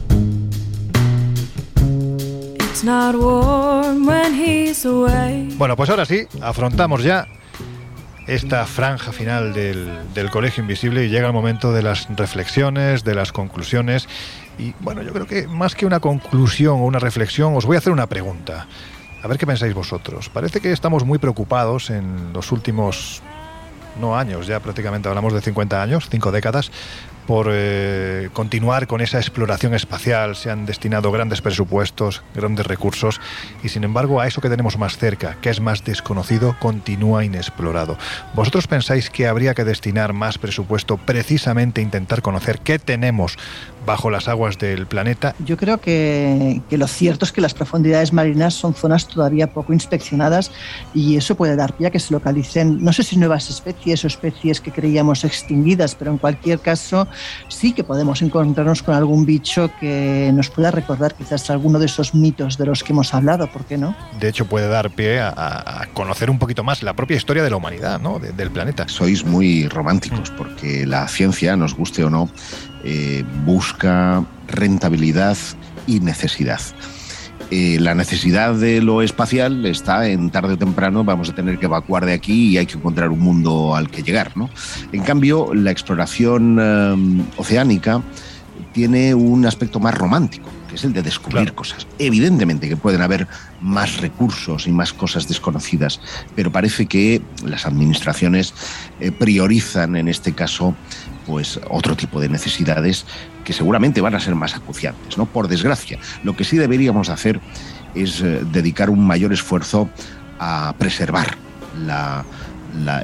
Bueno, 5.57 5.75
pues 5.75 5.89
ahora 5.89 6.05
sí, 6.05 6.25
afrontamos 6.41 7.03
ya 7.03 7.27
esta 8.27 8.65
franja 8.65 9.11
final 9.11 9.53
del, 9.53 9.87
del 10.13 10.29
Colegio 10.31 10.61
Invisible 10.61 11.05
y 11.05 11.09
llega 11.09 11.27
el 11.27 11.33
momento 11.33 11.73
de 11.73 11.83
las 11.83 12.07
reflexiones, 12.15 13.03
de 13.03 13.13
las 13.13 13.31
conclusiones. 13.31 14.07
Y 14.57 14.73
bueno, 14.79 15.01
yo 15.03 15.13
creo 15.13 15.27
que 15.27 15.47
más 15.47 15.75
que 15.75 15.85
una 15.85 15.99
conclusión 15.99 16.79
o 16.79 16.85
una 16.85 16.99
reflexión, 16.99 17.55
os 17.55 17.65
voy 17.65 17.75
a 17.75 17.79
hacer 17.79 17.93
una 17.93 18.07
pregunta. 18.07 18.67
A 19.23 19.27
ver 19.27 19.37
qué 19.37 19.45
pensáis 19.45 19.73
vosotros. 19.73 20.29
Parece 20.29 20.59
que 20.59 20.71
estamos 20.71 21.05
muy 21.05 21.19
preocupados 21.19 21.91
en 21.91 22.33
los 22.33 22.51
últimos, 22.51 23.21
no 23.99 24.17
años, 24.17 24.47
ya 24.47 24.59
prácticamente 24.59 25.07
hablamos 25.07 25.33
de 25.33 25.41
50 25.41 25.81
años, 25.81 26.07
5 26.09 26.31
décadas, 26.31 26.71
por 27.27 27.47
eh, 27.51 28.29
continuar 28.33 28.87
con 28.87 29.01
esa 29.01 29.17
exploración 29.17 29.73
espacial. 29.73 30.35
Se 30.35 30.49
han 30.49 30.65
destinado 30.65 31.11
grandes 31.11 31.41
presupuestos, 31.41 32.23
grandes 32.35 32.65
recursos 32.65 33.21
y 33.63 33.69
sin 33.69 33.83
embargo 33.83 34.19
a 34.19 34.27
eso 34.27 34.41
que 34.41 34.49
tenemos 34.49 34.77
más 34.77 34.97
cerca, 34.97 35.37
que 35.41 35.49
es 35.49 35.59
más 35.59 35.83
desconocido, 35.83 36.55
continúa 36.59 37.23
inexplorado. 37.23 37.97
¿Vosotros 38.33 38.67
pensáis 38.67 39.09
que 39.09 39.27
habría 39.27 39.53
que 39.53 39.63
destinar 39.63 40.13
más 40.13 40.37
presupuesto 40.37 40.97
precisamente 40.97 41.81
a 41.81 41.83
intentar 41.83 42.21
conocer 42.21 42.59
qué 42.59 42.79
tenemos 42.79 43.37
bajo 43.85 44.09
las 44.09 44.27
aguas 44.27 44.57
del 44.57 44.87
planeta? 44.87 45.35
Yo 45.39 45.57
creo 45.57 45.79
que, 45.79 46.61
que 46.69 46.77
lo 46.77 46.87
cierto 46.87 47.25
es 47.25 47.31
que 47.31 47.41
las 47.41 47.53
profundidades 47.53 48.13
marinas 48.13 48.53
son 48.53 48.73
zonas 48.73 49.07
todavía 49.07 49.47
poco 49.53 49.73
inspeccionadas 49.73 50.51
y 50.93 51.17
eso 51.17 51.35
puede 51.35 51.55
dar 51.55 51.73
pie 51.73 51.87
a 51.87 51.91
que 51.91 51.99
se 51.99 52.13
localicen, 52.13 52.83
no 52.83 52.93
sé 52.93 53.03
si 53.03 53.17
nuevas 53.17 53.49
especies 53.49 54.03
o 54.03 54.07
especies 54.07 54.61
que 54.61 54.71
creíamos 54.71 55.23
extinguidas, 55.23 55.95
pero 55.95 56.11
en 56.11 56.17
cualquier 56.17 56.59
caso 56.59 57.07
sí 57.47 57.73
que 57.73 57.83
podemos 57.83 58.21
encontrarnos 58.21 58.83
con 58.83 58.95
algún 58.95 59.25
bicho 59.25 59.71
que 59.79 60.31
nos 60.33 60.49
pueda 60.49 60.71
recordar 60.71 61.15
quizás 61.15 61.49
alguno 61.49 61.79
de 61.79 61.85
esos 61.85 62.13
mitos 62.13 62.57
de 62.57 62.65
los 62.65 62.83
que 62.83 62.93
hemos 62.93 63.13
hablado, 63.13 63.47
¿por 63.51 63.65
qué 63.65 63.77
no? 63.77 63.95
De 64.19 64.29
hecho, 64.29 64.45
puede 64.45 64.67
dar 64.67 64.89
pie 64.91 65.19
a, 65.21 65.87
conocer 65.93 66.29
un 66.29 66.39
poquito 66.39 66.63
más 66.63 66.83
la 66.83 66.93
propia 66.93 67.17
historia 67.17 67.43
de 67.43 67.49
la 67.49 67.57
humanidad, 67.57 67.99
¿no? 67.99 68.19
De- 68.19 68.31
del 68.31 68.51
planeta. 68.51 68.87
Sois 68.87 69.25
muy 69.25 69.67
románticos 69.67 70.31
porque 70.31 70.85
la 70.85 71.07
ciencia, 71.07 71.55
nos 71.55 71.75
guste 71.75 72.03
o 72.03 72.09
no, 72.09 72.29
eh, 72.83 73.23
busca 73.45 74.23
rentabilidad 74.47 75.37
y 75.87 75.99
necesidad. 75.99 76.59
Eh, 77.51 77.77
la 77.81 77.93
necesidad 77.93 78.55
de 78.55 78.81
lo 78.81 79.01
espacial 79.01 79.65
está 79.65 80.07
en 80.07 80.29
tarde 80.29 80.53
o 80.53 80.57
temprano 80.57 81.03
vamos 81.03 81.29
a 81.29 81.35
tener 81.35 81.59
que 81.59 81.65
evacuar 81.65 82.05
de 82.05 82.13
aquí 82.13 82.51
y 82.51 82.57
hay 82.57 82.65
que 82.65 82.77
encontrar 82.77 83.09
un 83.09 83.19
mundo 83.19 83.75
al 83.75 83.89
que 83.91 84.03
llegar. 84.03 84.37
¿no? 84.37 84.49
En 84.93 85.03
cambio, 85.03 85.53
la 85.53 85.69
exploración 85.69 86.57
eh, 86.61 87.23
oceánica 87.35 88.01
tiene 88.71 89.13
un 89.13 89.45
aspecto 89.45 89.81
más 89.81 89.93
romántico, 89.93 90.49
que 90.69 90.75
es 90.75 90.83
el 90.85 90.93
de 90.93 91.01
descubrir 91.01 91.53
cosas. 91.53 91.87
Evidentemente 91.99 92.69
que 92.69 92.77
pueden 92.77 93.01
haber 93.01 93.27
más 93.59 93.97
recursos 93.97 94.65
y 94.65 94.71
más 94.71 94.93
cosas 94.93 95.27
desconocidas, 95.27 95.99
pero 96.35 96.53
parece 96.53 96.85
que 96.85 97.21
las 97.43 97.65
administraciones 97.65 98.53
eh, 99.01 99.11
priorizan 99.11 99.97
en 99.97 100.07
este 100.07 100.31
caso 100.31 100.73
pues 101.31 101.61
otro 101.69 101.95
tipo 101.95 102.19
de 102.19 102.27
necesidades 102.27 103.05
que 103.45 103.53
seguramente 103.53 104.01
van 104.01 104.13
a 104.15 104.19
ser 104.19 104.35
más 104.35 104.53
acuciantes, 104.53 105.17
¿no? 105.17 105.25
Por 105.25 105.47
desgracia, 105.47 105.97
lo 106.25 106.35
que 106.35 106.43
sí 106.43 106.57
deberíamos 106.57 107.07
hacer 107.07 107.39
es 107.95 108.19
eh, 108.19 108.41
dedicar 108.51 108.89
un 108.89 109.07
mayor 109.07 109.31
esfuerzo 109.31 109.89
a 110.39 110.75
preservar 110.77 111.37
la, 111.85 112.25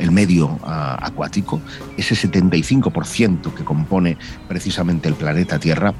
el 0.01 0.11
medio 0.11 0.59
ah, 0.63 0.99
acuático, 1.01 1.61
ese 1.95 2.15
75% 2.15 3.53
que 3.53 3.63
compone 3.63 4.17
precisamente 4.49 5.07
el 5.07 5.15
planeta 5.15 5.57
Tierra 5.57 5.93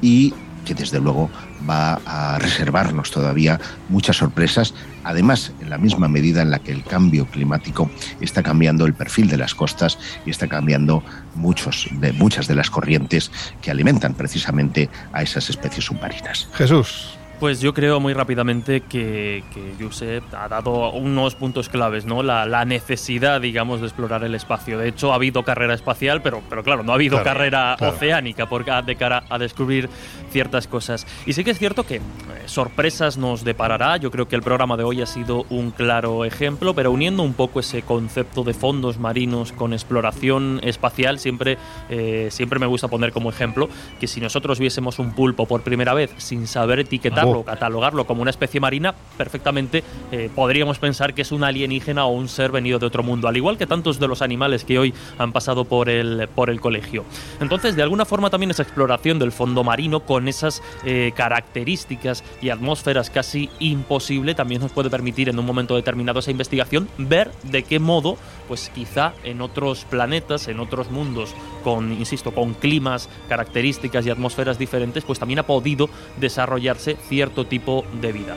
y 0.00 0.32
que 0.64 0.74
desde 0.74 1.00
luego 1.00 1.30
va 1.68 2.00
a 2.06 2.38
reservarnos 2.38 3.10
todavía 3.10 3.60
muchas 3.88 4.16
sorpresas, 4.16 4.74
además 5.04 5.52
en 5.60 5.70
la 5.70 5.78
misma 5.78 6.08
medida 6.08 6.42
en 6.42 6.50
la 6.50 6.58
que 6.58 6.72
el 6.72 6.84
cambio 6.84 7.26
climático 7.26 7.90
está 8.20 8.42
cambiando 8.42 8.86
el 8.86 8.94
perfil 8.94 9.28
de 9.28 9.36
las 9.36 9.54
costas 9.54 9.98
y 10.26 10.30
está 10.30 10.48
cambiando 10.48 11.02
muchos 11.34 11.88
de, 11.92 12.12
muchas 12.12 12.48
de 12.48 12.54
las 12.54 12.70
corrientes 12.70 13.30
que 13.62 13.70
alimentan 13.70 14.14
precisamente 14.14 14.88
a 15.12 15.22
esas 15.22 15.50
especies 15.50 15.84
submarinas. 15.84 16.48
Jesús. 16.54 17.18
Pues 17.40 17.60
yo 17.60 17.74
creo 17.74 18.00
muy 18.00 18.14
rápidamente 18.14 18.80
que, 18.80 19.42
que 19.52 19.74
Josep 19.84 20.22
ha 20.34 20.48
dado 20.48 20.90
unos 20.92 21.34
puntos 21.34 21.68
claves, 21.68 22.06
¿no? 22.06 22.22
La, 22.22 22.46
la 22.46 22.64
necesidad, 22.64 23.40
digamos, 23.40 23.80
de 23.80 23.86
explorar 23.86 24.24
el 24.24 24.34
espacio. 24.34 24.78
De 24.78 24.88
hecho, 24.88 25.12
ha 25.12 25.16
habido 25.16 25.42
carrera 25.42 25.74
espacial, 25.74 26.22
pero, 26.22 26.42
pero 26.48 26.62
claro, 26.62 26.82
no 26.82 26.92
ha 26.92 26.94
habido 26.94 27.16
Claro, 27.16 27.24
carrera 27.24 27.74
claro. 27.76 27.94
oceánica 27.96 28.46
porque, 28.46 28.70
de 28.86 28.96
cara 28.96 29.24
a 29.28 29.38
descubrir 29.38 29.90
ciertas 30.30 30.66
cosas. 30.68 31.06
Y 31.26 31.32
sí 31.34 31.44
que 31.44 31.50
es 31.50 31.58
cierto 31.58 31.84
que 31.84 31.96
eh, 31.96 32.00
sorpresas 32.46 33.18
nos 33.18 33.44
deparará. 33.44 33.96
Yo 33.98 34.10
creo 34.10 34.26
que 34.26 34.36
el 34.36 34.42
programa 34.42 34.76
de 34.76 34.84
hoy 34.84 35.02
ha 35.02 35.06
sido 35.06 35.44
un 35.50 35.70
claro 35.70 36.24
ejemplo, 36.24 36.72
pero 36.74 36.92
uniendo 36.92 37.22
un 37.22 37.34
poco 37.34 37.60
ese 37.60 37.82
concepto 37.82 38.44
de 38.44 38.54
fondos 38.54 38.98
marinos 38.98 39.52
con 39.52 39.72
exploración 39.72 40.60
espacial, 40.62 41.18
siempre, 41.18 41.58
eh, 41.90 42.28
siempre 42.30 42.58
me 42.58 42.66
gusta 42.66 42.88
poner 42.88 43.12
como 43.12 43.28
ejemplo 43.28 43.68
que 44.00 44.06
si 44.06 44.20
nosotros 44.20 44.58
viésemos 44.58 44.98
un 44.98 45.12
pulpo 45.12 45.46
por 45.46 45.62
primera 45.62 45.94
vez 45.94 46.10
sin 46.16 46.46
saber 46.46 46.78
Oh. 47.24 47.44
catalogarlo 47.44 48.06
como 48.06 48.22
una 48.22 48.30
especie 48.30 48.60
marina, 48.60 48.94
perfectamente 49.16 49.82
eh, 50.12 50.30
podríamos 50.34 50.78
pensar 50.78 51.14
que 51.14 51.22
es 51.22 51.32
un 51.32 51.44
alienígena 51.44 52.04
o 52.06 52.12
un 52.12 52.28
ser 52.28 52.52
venido 52.52 52.78
de 52.78 52.86
otro 52.86 53.02
mundo, 53.02 53.28
al 53.28 53.36
igual 53.36 53.58
que 53.58 53.66
tantos 53.66 53.98
de 53.98 54.08
los 54.08 54.22
animales 54.22 54.64
que 54.64 54.78
hoy 54.78 54.94
han 55.18 55.32
pasado 55.32 55.64
por 55.64 55.88
el, 55.88 56.28
por 56.34 56.50
el 56.50 56.60
colegio. 56.60 57.04
Entonces, 57.40 57.76
de 57.76 57.82
alguna 57.82 58.04
forma 58.04 58.30
también 58.30 58.50
esa 58.50 58.62
exploración 58.62 59.18
del 59.18 59.32
fondo 59.32 59.64
marino 59.64 60.00
con 60.00 60.28
esas 60.28 60.62
eh, 60.84 61.12
características 61.14 62.24
y 62.40 62.50
atmósferas 62.50 63.10
casi 63.10 63.50
imposible 63.58 64.34
también 64.34 64.60
nos 64.60 64.72
puede 64.72 64.90
permitir 64.90 65.28
en 65.28 65.38
un 65.38 65.46
momento 65.46 65.76
determinado 65.76 66.20
esa 66.20 66.30
investigación 66.30 66.88
ver 66.98 67.30
de 67.44 67.62
qué 67.62 67.78
modo, 67.78 68.16
pues 68.48 68.70
quizá 68.74 69.14
en 69.24 69.40
otros 69.40 69.84
planetas, 69.84 70.48
en 70.48 70.60
otros 70.60 70.90
mundos, 70.90 71.34
con, 71.62 71.92
insisto, 71.92 72.32
con 72.32 72.54
climas, 72.54 73.08
características 73.28 74.06
y 74.06 74.10
atmósferas 74.10 74.58
diferentes, 74.58 75.04
pues 75.04 75.18
también 75.18 75.38
ha 75.40 75.46
podido 75.46 75.88
desarrollarse 76.18 76.96
cierto 77.14 77.46
tipo 77.46 77.84
de 78.00 78.10
vida. 78.10 78.36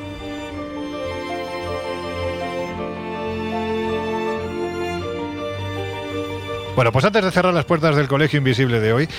Bueno, 6.76 6.92
pues 6.92 7.04
antes 7.06 7.26
de 7.26 7.32
cerrar 7.32 7.56
las 7.56 7.66
puertas 7.66 7.96
del 7.96 8.08
Colegio 8.08 8.38
Invisible 8.38 8.80
de 8.80 8.94
hoy, 8.94 9.10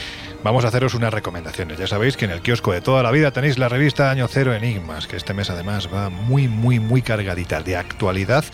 vamos 0.42 0.64
a 0.64 0.68
haceros 0.68 0.94
unas 0.94 1.12
recomendaciones. 1.12 1.78
Ya 1.78 1.86
sabéis 1.86 2.16
que 2.16 2.24
en 2.24 2.30
el 2.30 2.40
kiosco 2.40 2.72
de 2.72 2.80
toda 2.80 3.02
la 3.02 3.10
vida 3.10 3.30
tenéis 3.30 3.58
la 3.58 3.68
revista 3.68 4.10
Año 4.10 4.28
Cero 4.28 4.54
Enigmas, 4.54 5.06
que 5.06 5.16
este 5.16 5.34
mes 5.34 5.50
además 5.50 5.88
va 5.92 6.10
muy, 6.10 6.48
muy, 6.48 6.78
muy 6.80 7.02
cargadita 7.02 7.62
de 7.62 7.76
actualidad 7.76 8.44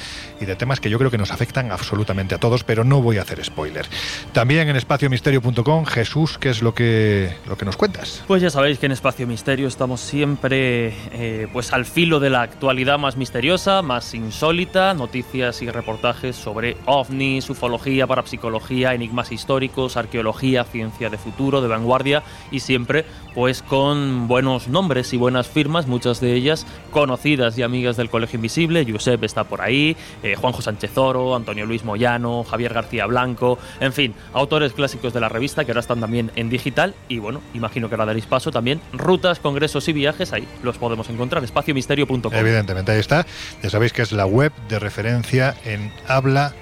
y 0.41 0.45
de 0.45 0.57
temas 0.57 0.81
que 0.81 0.91
yo 0.91 0.99
creo 0.99 1.11
que 1.11 1.19
nos 1.19 1.31
afectan 1.31 1.73
absolutamente 1.73 2.35
a 2.35 2.39
todos, 2.39 2.65
pero 2.65 2.85
no 2.85 3.03
voy 3.03 3.19
a 3.19 3.23
hacer 3.23 3.45
spoiler. 3.45 3.87
También 4.33 4.69
en 4.69 4.77
espaciomisterio.com, 4.77 5.85
Jesús, 5.85 6.39
¿qué 6.39 6.51
es 6.51 6.63
lo 6.63 6.75
que, 6.75 7.35
lo 7.47 7.57
que 7.57 7.65
nos 7.65 7.77
cuentas? 7.77 8.23
Pues 8.27 8.43
ya 8.43 8.51
sabéis 8.51 8.79
que 8.79 8.87
en 8.87 8.93
Espacio 8.93 9.27
Misterio 9.27 9.69
estamos 9.69 10.01
siempre 10.01 10.95
eh, 11.13 11.49
pues 11.53 11.73
al 11.73 11.85
filo 11.85 12.21
de 12.21 12.31
la 12.31 12.43
actualidad 12.43 12.99
más 12.99 13.17
misteriosa, 13.17 13.83
más 13.83 14.15
insólita, 14.15 14.95
noticias 14.95 15.63
y 15.63 15.71
reportajes 15.71 16.37
sobre 16.37 16.77
ovnis, 16.87 17.49
ufología, 17.51 18.07
parapsicología, 18.07 18.95
enigmas 18.95 19.33
históricos, 19.33 19.97
arqueología, 19.97 20.65
ciencia 20.65 21.11
de 21.11 21.19
futuro, 21.19 21.61
de 21.61 21.69
vanguardia 21.75 22.23
y 22.51 22.61
siempre 22.61 23.05
pues 23.35 23.63
con 23.63 24.29
buenos 24.29 24.69
nombres 24.69 25.13
y 25.13 25.17
buenas 25.17 25.49
firmas, 25.49 25.87
muchas 25.89 26.21
de 26.21 26.35
ellas 26.35 26.67
conocidas 26.93 27.59
y 27.59 27.63
amigas 27.63 27.97
del 27.97 28.09
Colegio 28.09 28.37
Invisible. 28.37 28.87
Josep 28.89 29.25
está 29.25 29.45
por 29.45 29.61
ahí, 29.61 29.97
eh, 30.23 30.37
Juanjo 30.37 30.63
Sánchez 30.63 30.97
Oro, 30.97 31.35
Antonio 31.35 31.67
Luis 31.67 31.85
Moyano, 31.85 32.45
Javier 32.45 32.73
García 32.73 33.07
Blanco, 33.07 33.59
en 33.81 33.93
fin, 33.93 34.15
autores 34.33 34.73
clásicos 34.73 35.13
de 35.13 35.21
la 35.21 35.29
revista 35.29 35.65
que 35.65 35.73
ahora 35.73 35.81
están 35.81 36.01
también 36.01 36.31
en 36.37 36.49
digital 36.49 36.95
y 37.09 37.19
bueno, 37.19 37.41
imagino 37.55 37.89
que 37.89 37.97
ahora 37.97 38.07
daréis 38.07 38.27
paso 38.27 38.53
también. 38.53 38.81
Rutas, 38.93 39.41
congresos 39.41 39.89
y 39.89 39.93
viajes, 39.93 40.33
ahí 40.33 40.47
los 40.63 40.79
podemos 40.79 41.09
encontrar, 41.09 41.43
espaciomisterio.com. 41.43 42.33
Evidentemente, 42.33 42.93
ahí 42.93 43.01
está. 43.01 43.27
Ya 43.63 43.71
sabéis 43.71 43.93
que 43.93 44.03
es 44.03 44.13
la 44.13 44.27
web 44.27 44.53
de 44.69 44.79
referencia 44.79 45.57
en 45.65 45.93
habla 46.07 46.55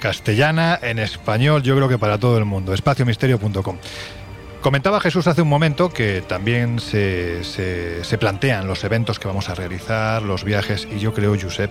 castellana, 0.00 0.78
en 0.82 0.98
español, 0.98 1.62
yo 1.62 1.76
creo 1.76 1.88
que 1.88 1.96
para 1.96 2.18
todo 2.18 2.36
el 2.36 2.44
mundo. 2.44 2.74
Espaciomisterio.com. 2.74 3.76
Comentaba 4.62 5.00
Jesús 5.00 5.26
hace 5.26 5.42
un 5.42 5.48
momento 5.48 5.90
que 5.90 6.22
también 6.22 6.78
se, 6.78 7.42
se- 7.42 8.04
se 8.04 8.16
plantean 8.18 8.68
los 8.68 8.84
eventos 8.84 9.18
que 9.18 9.26
vamos 9.26 9.48
a 9.48 9.54
realizar, 9.56 10.22
los 10.22 10.44
viajes, 10.44 10.86
y 10.94 11.00
yo 11.00 11.12
creo, 11.12 11.34
Josep, 11.40 11.70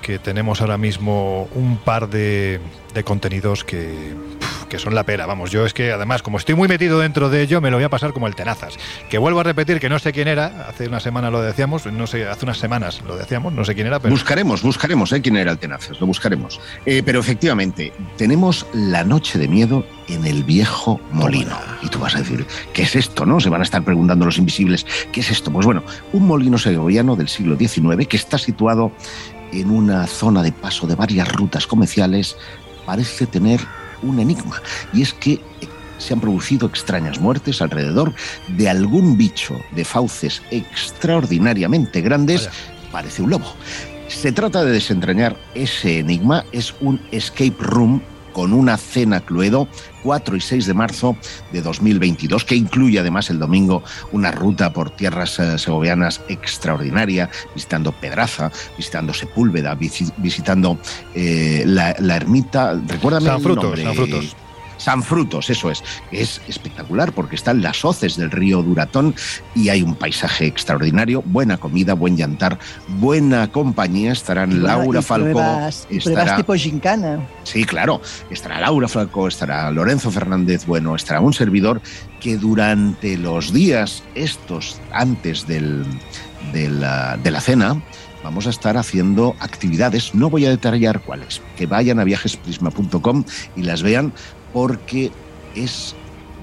que 0.00 0.18
tenemos 0.18 0.60
ahora 0.60 0.78
mismo 0.78 1.48
un 1.54 1.76
par 1.78 2.08
de, 2.08 2.60
de 2.94 3.04
contenidos 3.04 3.64
que, 3.64 4.14
que 4.70 4.78
son 4.78 4.94
la 4.94 5.04
pera. 5.04 5.26
Vamos, 5.26 5.50
yo 5.50 5.66
es 5.66 5.74
que 5.74 5.92
además, 5.92 6.22
como 6.22 6.38
estoy 6.38 6.54
muy 6.54 6.68
metido 6.68 7.00
dentro 7.00 7.28
de 7.28 7.42
ello, 7.42 7.60
me 7.60 7.70
lo 7.70 7.76
voy 7.76 7.84
a 7.84 7.90
pasar 7.90 8.12
como 8.14 8.26
el 8.26 8.34
tenazas. 8.34 8.78
Que 9.10 9.18
vuelvo 9.18 9.40
a 9.40 9.42
repetir 9.42 9.80
que 9.80 9.90
no 9.90 9.98
sé 9.98 10.12
quién 10.12 10.28
era, 10.28 10.68
hace 10.68 10.86
una 10.88 11.00
semana 11.00 11.30
lo 11.30 11.42
decíamos, 11.42 11.84
no 11.86 12.06
sé, 12.06 12.26
hace 12.26 12.46
unas 12.46 12.58
semanas 12.58 13.02
lo 13.06 13.16
decíamos, 13.16 13.52
no 13.52 13.64
sé 13.64 13.74
quién 13.74 13.88
era, 13.88 13.98
pero... 13.98 14.12
Buscaremos, 14.12 14.62
buscaremos, 14.62 15.12
¿eh? 15.12 15.20
quién 15.20 15.36
era 15.36 15.50
el 15.50 15.58
Tenaces, 15.58 16.00
lo 16.00 16.06
buscaremos. 16.06 16.60
Eh, 16.86 17.02
pero 17.04 17.20
efectivamente, 17.20 17.92
tenemos 18.16 18.66
la 18.72 19.04
noche 19.04 19.38
de 19.38 19.48
miedo 19.48 19.84
en 20.08 20.24
el 20.24 20.44
viejo 20.44 21.00
molino. 21.10 21.58
Y 21.82 21.88
tú 21.88 21.98
vas 21.98 22.14
a 22.14 22.18
decir, 22.20 22.46
¿qué 22.72 22.82
es 22.82 22.94
esto? 22.94 23.26
¿No? 23.26 23.40
Se 23.40 23.50
van 23.50 23.60
a 23.60 23.64
estar 23.64 23.82
preguntando 23.82 24.24
los 24.24 24.38
invisibles, 24.38 24.86
¿qué 25.12 25.20
es 25.20 25.30
esto? 25.30 25.50
Pues 25.50 25.66
bueno, 25.66 25.82
un 26.12 26.26
molino 26.26 26.58
segoviano 26.58 27.16
del 27.16 27.28
siglo 27.28 27.56
XIX 27.56 28.06
que 28.06 28.16
está 28.16 28.38
situado 28.38 28.92
en 29.52 29.70
una 29.70 30.06
zona 30.06 30.42
de 30.42 30.52
paso 30.52 30.86
de 30.86 30.94
varias 30.94 31.30
rutas 31.32 31.66
comerciales, 31.66 32.36
parece 32.86 33.26
tener 33.26 33.60
un 34.02 34.18
enigma. 34.18 34.60
Y 34.92 35.02
es 35.02 35.12
que 35.12 35.40
se 35.98 36.14
han 36.14 36.20
producido 36.20 36.66
extrañas 36.66 37.20
muertes 37.20 37.60
alrededor 37.60 38.14
de 38.48 38.68
algún 38.68 39.16
bicho 39.16 39.56
de 39.72 39.84
fauces 39.84 40.42
extraordinariamente 40.50 42.00
grandes, 42.00 42.48
parece 42.90 43.22
un 43.22 43.30
lobo. 43.30 43.54
Se 44.08 44.32
trata 44.32 44.64
de 44.64 44.72
desentrañar 44.72 45.36
ese 45.54 46.00
enigma, 46.00 46.44
es 46.52 46.74
un 46.80 47.00
escape 47.12 47.56
room 47.60 48.02
con 48.32 48.52
una 48.52 48.76
cena 48.76 49.20
Cluedo 49.20 49.68
4 50.02 50.36
y 50.36 50.40
6 50.40 50.66
de 50.66 50.74
marzo 50.74 51.16
de 51.52 51.60
2022, 51.62 52.44
que 52.44 52.56
incluye 52.56 52.98
además 52.98 53.28
el 53.30 53.38
domingo 53.38 53.82
una 54.12 54.30
ruta 54.30 54.72
por 54.72 54.90
tierras 54.90 55.38
eh, 55.38 55.58
segovianas 55.58 56.20
extraordinaria, 56.28 57.28
visitando 57.54 57.92
Pedraza, 57.92 58.50
visitando 58.76 59.12
Sepúlveda, 59.12 59.74
visi- 59.76 60.12
visitando 60.16 60.78
eh, 61.14 61.64
la, 61.66 61.94
la 61.98 62.16
ermita. 62.16 62.80
Recuérdame 62.86 63.26
San 63.26 63.36
el 63.36 63.42
Frutos, 63.42 63.64
nombre. 63.64 63.82
San 63.84 63.94
Frutos. 63.94 64.36
San 64.80 65.02
Frutos, 65.02 65.50
eso 65.50 65.70
es. 65.70 65.84
Es 66.10 66.40
espectacular 66.48 67.12
porque 67.12 67.36
están 67.36 67.62
las 67.62 67.84
hoces 67.84 68.16
del 68.16 68.30
río 68.30 68.62
Duratón 68.62 69.14
y 69.54 69.68
hay 69.68 69.82
un 69.82 69.94
paisaje 69.94 70.46
extraordinario, 70.46 71.22
buena 71.26 71.58
comida, 71.58 71.92
buen 71.94 72.16
yantar, 72.16 72.58
buena 72.88 73.52
compañía. 73.52 74.12
Estarán 74.12 74.62
Laura 74.62 75.00
y 75.00 75.02
Falcó, 75.02 75.32
pruebas 75.32 75.86
estará 75.90 76.36
tipo 76.36 76.54
gincana. 76.54 77.20
Sí, 77.44 77.64
claro. 77.64 78.00
Estará 78.30 78.60
Laura 78.60 78.88
Falcó, 78.88 79.28
estará 79.28 79.70
Lorenzo 79.70 80.10
Fernández 80.10 80.64
Bueno, 80.64 80.96
estará 80.96 81.20
un 81.20 81.34
servidor 81.34 81.82
que 82.20 82.36
durante 82.36 83.16
los 83.16 83.52
días 83.52 84.04
estos 84.14 84.80
antes 84.92 85.46
del, 85.46 85.84
de, 86.52 86.68
la, 86.68 87.40
cena 87.40 87.82
vamos 88.22 88.46
a 88.46 88.50
estar 88.50 88.76
haciendo 88.76 89.34
actividades. 89.40 90.14
No 90.14 90.30
voy 90.30 90.46
a 90.46 90.50
detallar 90.50 91.00
cuáles. 91.00 91.40
Que 91.56 91.66
vayan 91.66 91.98
a 91.98 92.04
viajesprisma.com 92.04 93.24
y 93.56 93.62
las 93.62 93.82
vean 93.82 94.12
porque 94.52 95.10
es 95.54 95.96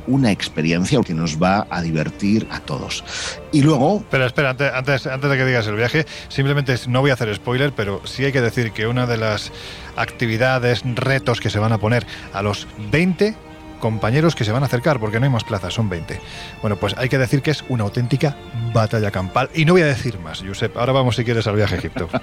una 0.07 0.31
experiencia 0.31 1.01
que 1.01 1.13
nos 1.13 1.41
va 1.41 1.67
a 1.69 1.81
divertir 1.81 2.47
a 2.49 2.61
todos. 2.61 3.03
Y 3.51 3.61
luego, 3.61 4.03
Pero 4.09 4.25
espera, 4.25 4.51
antes, 4.51 4.71
antes, 4.73 5.05
antes 5.05 5.29
de 5.29 5.37
que 5.37 5.45
digas 5.45 5.67
el 5.67 5.75
viaje, 5.75 6.05
simplemente 6.29 6.75
no 6.87 7.01
voy 7.01 7.11
a 7.11 7.13
hacer 7.13 7.33
spoiler, 7.35 7.73
pero 7.73 8.01
sí 8.05 8.23
hay 8.23 8.31
que 8.31 8.41
decir 8.41 8.71
que 8.71 8.87
una 8.87 9.05
de 9.05 9.17
las 9.17 9.51
actividades, 9.97 10.83
retos 10.95 11.41
que 11.41 11.49
se 11.49 11.59
van 11.59 11.73
a 11.73 11.77
poner 11.77 12.07
a 12.33 12.41
los 12.41 12.67
20 12.91 13.35
compañeros 13.79 14.35
que 14.35 14.43
se 14.43 14.51
van 14.51 14.63
a 14.63 14.67
acercar, 14.67 14.99
porque 14.99 15.19
no 15.19 15.25
hay 15.25 15.31
más 15.31 15.43
plazas, 15.43 15.73
son 15.73 15.89
20. 15.89 16.19
Bueno, 16.61 16.77
pues 16.77 16.95
hay 16.97 17.09
que 17.09 17.17
decir 17.17 17.41
que 17.41 17.51
es 17.51 17.63
una 17.69 17.83
auténtica 17.83 18.35
batalla 18.73 19.11
campal. 19.11 19.49
Y 19.53 19.65
no 19.65 19.73
voy 19.73 19.81
a 19.83 19.87
decir 19.87 20.19
más, 20.19 20.43
Josep. 20.45 20.75
Ahora 20.77 20.93
vamos, 20.93 21.15
si 21.15 21.23
quieres, 21.23 21.47
al 21.47 21.55
viaje 21.55 21.75
a 21.75 21.77
Egipto. 21.77 22.09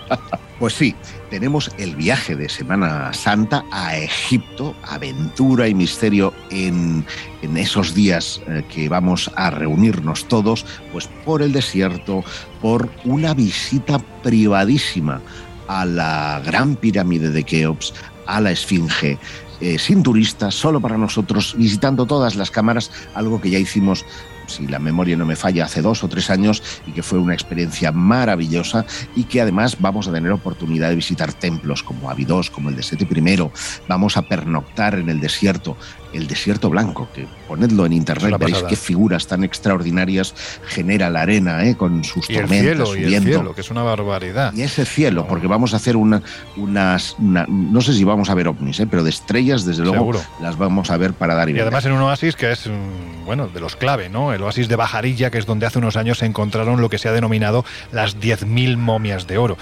Pues 0.59 0.75
sí, 0.75 0.95
tenemos 1.31 1.69
el 1.79 1.97
viaje 1.97 2.37
de 2.37 2.49
Semana 2.49 3.13
Santa 3.13 3.65
a 3.73 3.97
Egipto, 3.97 4.77
aventura 4.85 5.67
y 5.67 5.75
misterio 5.75 6.33
en, 6.51 7.05
en 7.43 7.57
esos 7.57 7.93
días 7.93 8.41
eh, 8.47 8.63
que 8.73 8.89
vamos 8.89 9.31
a 9.35 9.51
reunirnos 9.51 10.29
todos, 10.29 10.65
pues 10.93 11.09
por 11.25 11.43
el 11.43 11.53
desierto, 11.53 12.23
por 12.63 12.89
una 13.05 13.35
visita 13.35 13.99
privadísima 14.23 15.21
a 15.67 15.85
la 15.85 16.41
gran 16.47 16.77
pirámide 16.77 17.31
de 17.31 17.43
Keops, 17.43 17.93
a 18.27 18.41
la 18.41 18.53
Esfinge, 18.53 19.19
eh, 19.61 19.79
sin 19.79 20.03
turistas, 20.03 20.55
solo 20.55 20.81
para 20.81 20.99
nosotros, 20.99 21.55
visitando 21.57 22.07
todas 22.07 22.37
las 22.37 22.51
cámaras, 22.51 22.91
algo 23.15 23.41
que 23.41 23.51
ya 23.51 23.59
hicimos 23.59 24.05
si 24.47 24.67
la 24.67 24.79
memoria 24.79 25.17
no 25.17 25.27
me 25.27 25.37
falla, 25.37 25.65
hace 25.65 25.83
dos 25.83 26.03
o 26.05 26.09
tres 26.09 26.31
años 26.31 26.63
y 26.87 26.93
que 26.93 27.03
fue 27.03 27.19
una 27.19 27.35
experiencia 27.35 27.93
maravillosa 27.93 28.85
y 29.17 29.25
que 29.25 29.41
además 29.41 29.77
vamos 29.81 30.09
a 30.09 30.13
tener 30.13 30.33
oportunidad 30.33 30.89
de 30.91 30.97
visitar 30.97 31.33
templos 31.33 31.83
como 31.83 32.11
Abidos, 32.11 32.51
como 32.51 32.69
el 32.71 32.77
de 32.77 32.83
Sete 32.83 33.05
I, 33.11 33.51
vamos 33.89 34.17
a 34.17 34.23
pernoctar 34.23 34.95
en 34.97 35.09
el 35.09 35.21
desierto, 35.21 35.77
el 36.13 36.27
desierto 36.27 36.71
blanco, 36.71 37.09
que 37.15 37.27
ponedlo 37.49 37.87
en 37.87 37.93
internet, 37.93 38.37
veréis 38.39 38.63
qué 38.69 38.77
figuras 38.77 39.27
tan 39.27 39.43
extraordinarias 39.45 40.35
genera 40.67 41.11
la 41.11 41.23
arena 41.23 41.65
¿eh? 41.65 41.77
con 41.77 42.05
sus 42.05 42.29
Y 42.31 42.37
el 42.37 42.49
cielo, 42.49 42.87
su 42.87 42.97
y 42.97 43.01
el 43.03 43.07
viento. 43.09 43.29
cielo, 43.31 43.55
que 43.55 43.61
es 43.63 43.71
una 43.71 43.83
barbaridad. 43.83 44.53
Y 44.55 44.63
ese 44.63 44.85
cielo, 44.85 45.27
porque 45.27 45.47
vamos 45.47 45.73
a 45.75 45.77
hacer 45.77 45.97
una, 45.97 46.23
unas, 46.57 47.17
una- 47.19 47.47
no 47.49 47.81
sé 47.81 47.93
si 47.95 48.05
vamos 48.05 48.31
a 48.31 48.35
ver 48.35 48.49
ovnis, 48.49 48.81
¿eh? 48.81 48.87
pero 48.87 49.03
de 49.03 49.11
estrellas, 49.11 49.65
desde 49.65 49.83
luego, 49.83 49.97
Seguro. 49.99 50.21
las 50.41 50.57
vamos 50.57 50.91
a 50.91 50.97
ver 50.97 51.15
para 51.15 51.35
dar 51.35 51.49
y, 51.49 51.57
Y 51.57 51.61
además 51.61 51.85
en 51.87 51.93
un 51.93 52.03
oasis 52.03 52.37
que 52.37 52.53
es, 52.53 52.67
mm, 52.67 53.25
bueno, 53.25 53.49
de 53.49 53.61
los 53.61 53.77
clave, 53.77 54.09
¿no? 54.09 54.33
El 54.35 54.43
oasis 54.43 54.69
de 54.69 54.77
Bajarilla, 54.77 55.31
que 55.31 55.39
es 55.39 55.47
donde 55.47 55.67
hace 55.67 55.79
unos 55.79 55.97
años 55.97 56.19
se 56.19 56.27
encontraron 56.27 56.81
lo 56.81 56.89
que 56.89 56.99
se 56.99 57.09
ha 57.09 57.13
denominado 57.13 57.65
las 57.93 58.19
10.000 58.19 58.77
momias 58.77 59.27
de 59.27 59.39
oro. 59.39 59.57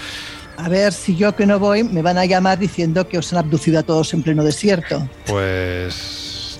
A 0.57 0.69
ver 0.69 0.93
si 0.93 1.15
yo 1.15 1.35
que 1.35 1.45
no 1.45 1.59
voy 1.59 1.83
me 1.83 2.01
van 2.01 2.17
a 2.17 2.25
llamar 2.25 2.59
diciendo 2.59 3.07
que 3.07 3.17
os 3.17 3.33
han 3.33 3.39
abducido 3.39 3.79
a 3.79 3.83
todos 3.83 4.13
en 4.13 4.21
pleno 4.21 4.43
desierto. 4.43 5.07
Pues 5.25 6.59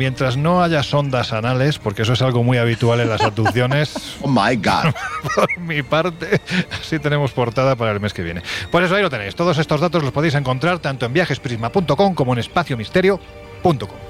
mientras 0.00 0.36
no 0.36 0.62
haya 0.62 0.82
sondas 0.82 1.32
anales, 1.32 1.78
porque 1.78 2.02
eso 2.02 2.14
es 2.14 2.22
algo 2.22 2.42
muy 2.42 2.58
habitual 2.58 3.00
en 3.00 3.08
las 3.08 3.20
abducciones. 3.20 3.94
oh 4.22 4.28
my 4.28 4.56
God. 4.56 4.94
Por 5.34 5.58
mi 5.58 5.82
parte, 5.82 6.40
así 6.80 6.98
tenemos 6.98 7.32
portada 7.32 7.76
para 7.76 7.92
el 7.92 8.00
mes 8.00 8.14
que 8.14 8.22
viene. 8.22 8.42
Pues 8.70 8.86
eso 8.86 8.96
ahí 8.96 9.02
lo 9.02 9.10
tenéis. 9.10 9.34
Todos 9.34 9.58
estos 9.58 9.80
datos 9.80 10.02
los 10.02 10.12
podéis 10.12 10.34
encontrar 10.34 10.78
tanto 10.78 11.06
en 11.06 11.12
viajesprisma.com 11.12 12.14
como 12.14 12.32
en 12.32 12.38
espaciomisterio.com. 12.38 14.09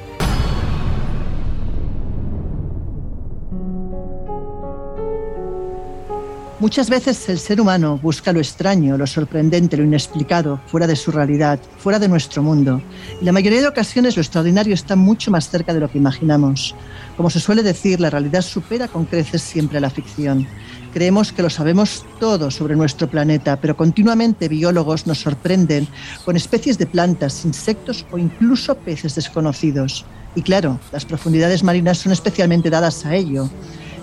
Muchas 6.61 6.91
veces 6.91 7.27
el 7.31 7.39
ser 7.39 7.59
humano 7.59 7.99
busca 8.03 8.35
lo 8.35 8.39
extraño, 8.39 8.99
lo 8.99 9.07
sorprendente, 9.07 9.79
lo 9.79 9.85
inexplicado, 9.85 10.61
fuera 10.67 10.87
de 10.87 10.95
su 10.95 11.11
realidad, 11.11 11.59
fuera 11.79 11.99
de 11.99 12.07
nuestro 12.07 12.43
mundo. 12.43 12.83
Y 13.19 13.25
la 13.25 13.33
mayoría 13.33 13.63
de 13.63 13.67
ocasiones 13.67 14.15
lo 14.15 14.21
extraordinario 14.21 14.75
está 14.75 14.95
mucho 14.95 15.31
más 15.31 15.49
cerca 15.49 15.73
de 15.73 15.81
lo 15.81 15.91
que 15.91 15.97
imaginamos. 15.97 16.75
Como 17.17 17.31
se 17.31 17.41
suele 17.41 17.63
decir, 17.63 17.99
la 17.99 18.11
realidad 18.11 18.43
supera 18.43 18.89
con 18.89 19.07
creces 19.07 19.41
siempre 19.41 19.81
la 19.81 19.89
ficción. 19.89 20.47
Creemos 20.93 21.33
que 21.33 21.41
lo 21.41 21.49
sabemos 21.49 22.05
todo 22.19 22.51
sobre 22.51 22.77
nuestro 22.77 23.09
planeta, 23.09 23.59
pero 23.59 23.75
continuamente 23.75 24.47
biólogos 24.47 25.07
nos 25.07 25.21
sorprenden 25.21 25.89
con 26.27 26.37
especies 26.37 26.77
de 26.77 26.85
plantas, 26.85 27.43
insectos 27.47 28.05
o 28.13 28.19
incluso 28.19 28.75
peces 28.75 29.15
desconocidos. 29.15 30.05
Y 30.35 30.43
claro, 30.43 30.79
las 30.93 31.07
profundidades 31.07 31.65
marinas 31.65 31.97
son 31.97 32.13
especialmente 32.13 32.69
dadas 32.69 33.07
a 33.07 33.15
ello. 33.15 33.49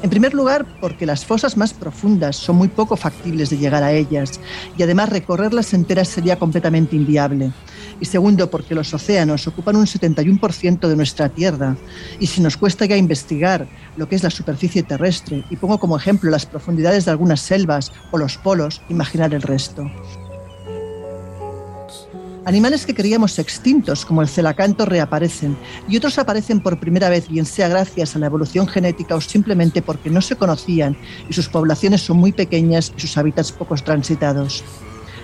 En 0.04 0.12
primer 0.12 0.36
lugar, 0.36 0.66
porque 0.80 1.08
las 1.08 1.26
fosas 1.26 1.58
más 1.58 1.74
profundas 1.74 2.36
son 2.36 2.56
muy 2.56 2.68
poco 2.68 2.96
factibles 2.96 3.50
de 3.50 3.58
llegar 3.58 3.84
a 3.84 3.94
ellas 3.94 4.40
y 4.78 4.84
además 4.84 5.10
recorrerlas 5.10 5.74
enteras 5.74 6.08
sería 6.08 6.38
completamente 6.38 6.96
inviable. 6.96 7.52
Y 8.00 8.06
segundo, 8.06 8.50
porque 8.52 8.76
los 8.76 8.94
océanos 8.94 9.48
ocupan 9.48 9.76
un 9.76 9.88
71% 9.88 10.88
de 10.88 10.96
nuestra 10.96 11.30
Tierra 11.30 11.76
y 12.20 12.28
si 12.28 12.42
nos 12.42 12.58
cuesta 12.58 12.86
ya 12.86 12.96
investigar 12.96 13.68
lo 13.96 14.08
que 14.08 14.16
es 14.16 14.24
la 14.24 14.30
superficie 14.30 14.84
terrestre, 14.84 15.44
y 15.50 15.56
pongo 15.56 15.80
como 15.80 15.98
ejemplo 15.98 16.30
las 16.30 16.46
profundidades 16.46 17.06
de 17.06 17.12
algunas 17.12 17.42
selvas 17.42 17.92
o 18.12 18.20
los 18.20 18.38
polos, 18.38 18.82
imaginar 18.90 19.34
el 19.34 19.42
resto. 19.42 19.90
Animales 22.48 22.86
que 22.86 22.96
creíamos 22.96 23.40
extintos, 23.40 24.06
como 24.06 24.22
el 24.22 24.30
celacanto, 24.30 24.86
reaparecen 24.86 25.58
y 25.90 25.98
otros 25.98 26.18
aparecen 26.18 26.62
por 26.62 26.80
primera 26.80 27.10
vez, 27.10 27.28
bien 27.28 27.46
sea 27.46 27.68
gracias 27.68 28.16
a 28.16 28.20
la 28.20 28.28
evolución 28.28 28.68
genética 28.68 29.16
o 29.16 29.20
simplemente 29.20 29.82
porque 29.82 30.10
no 30.10 30.22
se 30.22 30.38
conocían 30.38 30.96
y 31.30 31.34
sus 31.34 31.50
poblaciones 31.50 32.04
son 32.04 32.16
muy 32.16 32.32
pequeñas 32.32 32.94
y 32.96 33.02
sus 33.02 33.18
hábitats 33.18 33.52
pocos 33.52 33.84
transitados. 33.84 34.64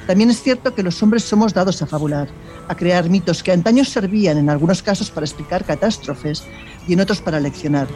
También 0.06 0.32
es 0.32 0.44
cierto 0.44 0.76
que 0.76 0.84
los 0.84 1.02
hombres 1.02 1.24
somos 1.24 1.54
dados 1.54 1.82
a 1.82 1.88
fabular, 1.88 2.28
a 2.68 2.76
crear 2.76 3.10
mitos 3.10 3.42
que 3.42 3.54
antaño 3.54 3.86
servían 3.86 4.38
en 4.38 4.50
algunos 4.50 4.84
casos 4.84 5.10
para 5.10 5.26
explicar 5.26 5.64
catástrofes 5.64 6.44
y 6.90 6.94
en 6.94 7.00
otros 7.00 7.22
para 7.22 7.40
leccionar. 7.40 7.88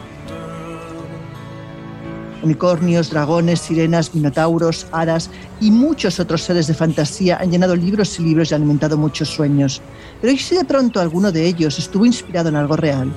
Unicornios, 2.42 3.10
dragones, 3.10 3.60
sirenas, 3.60 4.14
minotauros, 4.14 4.86
aras 4.92 5.30
y 5.60 5.70
muchos 5.70 6.20
otros 6.20 6.42
seres 6.42 6.66
de 6.66 6.74
fantasía 6.74 7.38
han 7.40 7.50
llenado 7.50 7.74
libros 7.74 8.18
y 8.18 8.22
libros 8.22 8.50
y 8.50 8.54
alimentado 8.54 8.96
muchos 8.96 9.28
sueños. 9.28 9.82
Pero 10.20 10.32
¿y 10.32 10.38
si 10.38 10.56
de 10.56 10.64
pronto 10.64 11.00
alguno 11.00 11.32
de 11.32 11.46
ellos 11.46 11.78
estuvo 11.78 12.06
inspirado 12.06 12.48
en 12.48 12.56
algo 12.56 12.76
real? 12.76 13.12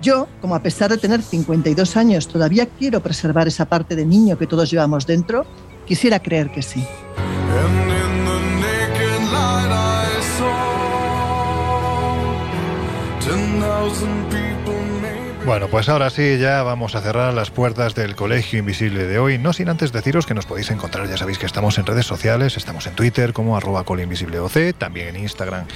Yo, 0.00 0.28
como 0.40 0.54
a 0.54 0.62
pesar 0.62 0.90
de 0.90 0.98
tener 0.98 1.22
52 1.22 1.96
años, 1.96 2.28
todavía 2.28 2.66
quiero 2.66 3.00
preservar 3.00 3.48
esa 3.48 3.64
parte 3.64 3.96
de 3.96 4.04
niño 4.04 4.36
que 4.36 4.46
todos 4.46 4.70
llevamos 4.70 5.06
dentro, 5.06 5.46
quisiera 5.86 6.20
creer 6.20 6.52
que 6.52 6.60
sí. 6.60 6.84
Bueno, 15.44 15.68
pues 15.68 15.90
ahora 15.90 16.08
sí, 16.08 16.38
ya 16.38 16.62
vamos 16.62 16.94
a 16.94 17.02
cerrar 17.02 17.34
las 17.34 17.50
puertas 17.50 17.94
del 17.94 18.16
Colegio 18.16 18.58
Invisible 18.58 19.04
de 19.04 19.18
hoy, 19.18 19.36
no 19.36 19.52
sin 19.52 19.68
antes 19.68 19.92
deciros 19.92 20.24
que 20.24 20.32
nos 20.32 20.46
podéis 20.46 20.70
encontrar, 20.70 21.06
ya 21.06 21.18
sabéis 21.18 21.36
que 21.36 21.44
estamos 21.44 21.76
en 21.76 21.84
redes 21.84 22.06
sociales, 22.06 22.56
estamos 22.56 22.86
en 22.86 22.94
Twitter 22.94 23.34
como 23.34 23.54
arroba 23.54 23.84
colinvisibleoc, 23.84 24.78
también 24.78 25.08
en 25.08 25.16
Instagram 25.16 25.66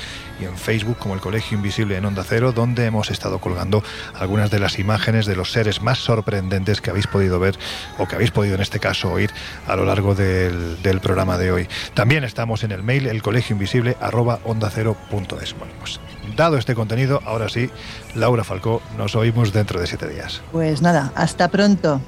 y 0.41 0.47
en 0.47 0.57
Facebook 0.57 0.97
como 0.97 1.13
el 1.13 1.21
Colegio 1.21 1.59
Invisible 1.59 1.99
en 1.99 2.07
Onda 2.07 2.25
Cero, 2.27 2.53
donde 2.53 2.87
hemos 2.87 3.11
estado 3.11 3.41
colgando 3.41 3.85
algunas 4.15 4.51
de 4.51 4.59
las 4.59 4.79
imágenes 4.79 5.27
de 5.27 5.37
los 5.37 5.53
seres 5.53 5.83
más 5.83 5.99
sorprendentes 5.99 6.81
que 6.81 6.89
habéis 6.89 7.07
podido 7.07 7.39
ver 7.39 7.59
o 7.99 8.09
que 8.09 8.15
habéis 8.15 8.31
podido 8.31 8.55
en 8.55 8.63
este 8.63 8.81
caso 8.81 9.13
oír 9.13 9.31
a 9.67 9.77
lo 9.77 9.85
largo 9.85 10.15
del, 10.15 10.79
programa 11.03 11.37
de 11.37 11.53
hoy. 11.53 11.69
También 11.93 12.25
estamos 12.25 12.65
en 12.65 12.73
el 12.73 12.83
mail 12.83 13.07
elcolegioinvisible 13.07 13.99
arroba 14.01 14.41
onda 14.45 14.71
cero 14.75 14.97
es. 15.43 15.53
Pues 15.53 16.01
dado 16.37 16.57
este 16.57 16.75
contenido, 16.75 17.23
ahora 17.25 17.49
sí, 17.49 17.71
Laura 18.15 18.45
Falcó, 18.45 18.83
nos 18.97 19.15
oímos 19.15 19.53
dentro 19.53 19.81
de 19.81 19.87
siete 19.87 20.09
días. 20.09 20.43
Pues 20.53 20.83
nada, 20.83 21.13
hasta 21.15 21.49
pronto. 21.49 22.01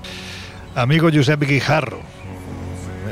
Amigo 0.75 1.09
Josep 1.13 1.43
Guijarro, 1.43 2.01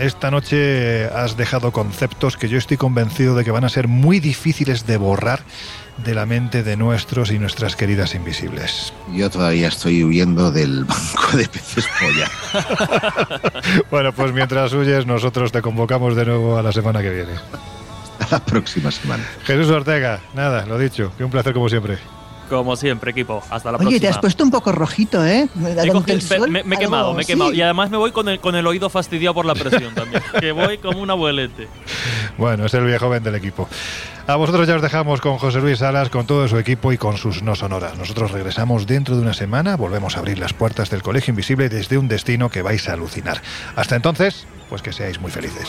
esta 0.00 0.30
noche 0.30 1.06
has 1.06 1.36
dejado 1.36 1.72
conceptos 1.72 2.36
que 2.36 2.48
yo 2.48 2.56
estoy 2.56 2.76
convencido 2.76 3.34
de 3.34 3.44
que 3.44 3.50
van 3.50 3.64
a 3.64 3.68
ser 3.68 3.88
muy 3.88 4.20
difíciles 4.20 4.86
de 4.86 4.96
borrar 4.96 5.40
de 6.04 6.14
la 6.14 6.26
mente 6.26 6.62
de 6.62 6.76
nuestros 6.76 7.32
y 7.32 7.38
nuestras 7.38 7.74
queridas 7.74 8.14
invisibles. 8.14 8.92
Yo 9.12 9.28
todavía 9.28 9.68
estoy 9.68 10.04
huyendo 10.04 10.52
del 10.52 10.84
banco 10.84 11.36
de 11.36 11.48
peces 11.48 11.86
polla. 12.00 12.30
Bueno, 13.90 14.12
pues 14.12 14.32
mientras 14.32 14.72
huyes, 14.72 15.04
nosotros 15.06 15.50
te 15.52 15.62
convocamos 15.62 16.14
de 16.14 16.24
nuevo 16.24 16.56
a 16.56 16.62
la 16.62 16.72
semana 16.72 17.02
que 17.02 17.10
viene. 17.10 17.32
La 18.30 18.40
próxima 18.44 18.90
semana. 18.90 19.24
Jesús 19.44 19.70
Ortega, 19.70 20.20
nada, 20.34 20.66
lo 20.66 20.78
dicho, 20.78 21.12
que 21.16 21.24
un 21.24 21.30
placer 21.30 21.52
como 21.54 21.68
siempre. 21.68 21.98
Como 22.48 22.76
siempre, 22.76 23.10
equipo. 23.10 23.42
Hasta 23.50 23.70
la 23.70 23.76
Oye, 23.76 23.84
próxima. 23.88 24.00
te 24.00 24.08
has 24.08 24.18
puesto 24.18 24.42
un 24.42 24.50
poco 24.50 24.72
rojito, 24.72 25.22
¿eh? 25.22 25.48
He 25.54 25.66
Ante 25.80 25.88
cogido- 25.92 26.14
el 26.14 26.22
sol, 26.22 26.48
me, 26.50 26.62
me 26.64 26.76
he 26.76 26.78
algo- 26.78 26.80
quemado, 26.80 27.12
me 27.14 27.20
he 27.20 27.24
sí. 27.24 27.32
quemado. 27.32 27.52
Y 27.52 27.60
además 27.60 27.90
me 27.90 27.98
voy 27.98 28.10
con 28.10 28.26
el, 28.26 28.40
con 28.40 28.54
el 28.54 28.66
oído 28.66 28.88
fastidiado 28.88 29.34
por 29.34 29.44
la 29.44 29.54
presión 29.54 29.94
también. 29.94 30.22
que 30.40 30.52
voy 30.52 30.78
como 30.78 30.98
un 31.00 31.10
abuelete. 31.10 31.68
Bueno, 32.38 32.64
es 32.64 32.72
el 32.72 32.86
viejo 32.86 33.04
joven 33.04 33.22
del 33.22 33.34
equipo. 33.34 33.68
A 34.26 34.36
vosotros 34.36 34.66
ya 34.66 34.76
os 34.76 34.82
dejamos 34.82 35.20
con 35.20 35.36
José 35.36 35.58
Luis 35.60 35.78
Salas, 35.80 36.08
con 36.08 36.26
todo 36.26 36.48
su 36.48 36.56
equipo 36.58 36.90
y 36.90 36.96
con 36.96 37.18
sus 37.18 37.42
no 37.42 37.54
sonoras. 37.54 37.98
Nosotros 37.98 38.30
regresamos 38.30 38.86
dentro 38.86 39.14
de 39.16 39.22
una 39.22 39.34
semana, 39.34 39.76
volvemos 39.76 40.16
a 40.16 40.20
abrir 40.20 40.38
las 40.38 40.54
puertas 40.54 40.88
del 40.88 41.02
Colegio 41.02 41.32
Invisible 41.32 41.68
desde 41.68 41.98
un 41.98 42.08
destino 42.08 42.48
que 42.50 42.62
vais 42.62 42.88
a 42.88 42.94
alucinar. 42.94 43.42
Hasta 43.76 43.94
entonces, 43.96 44.46
pues 44.70 44.80
que 44.80 44.92
seáis 44.94 45.20
muy 45.20 45.30
felices. 45.30 45.68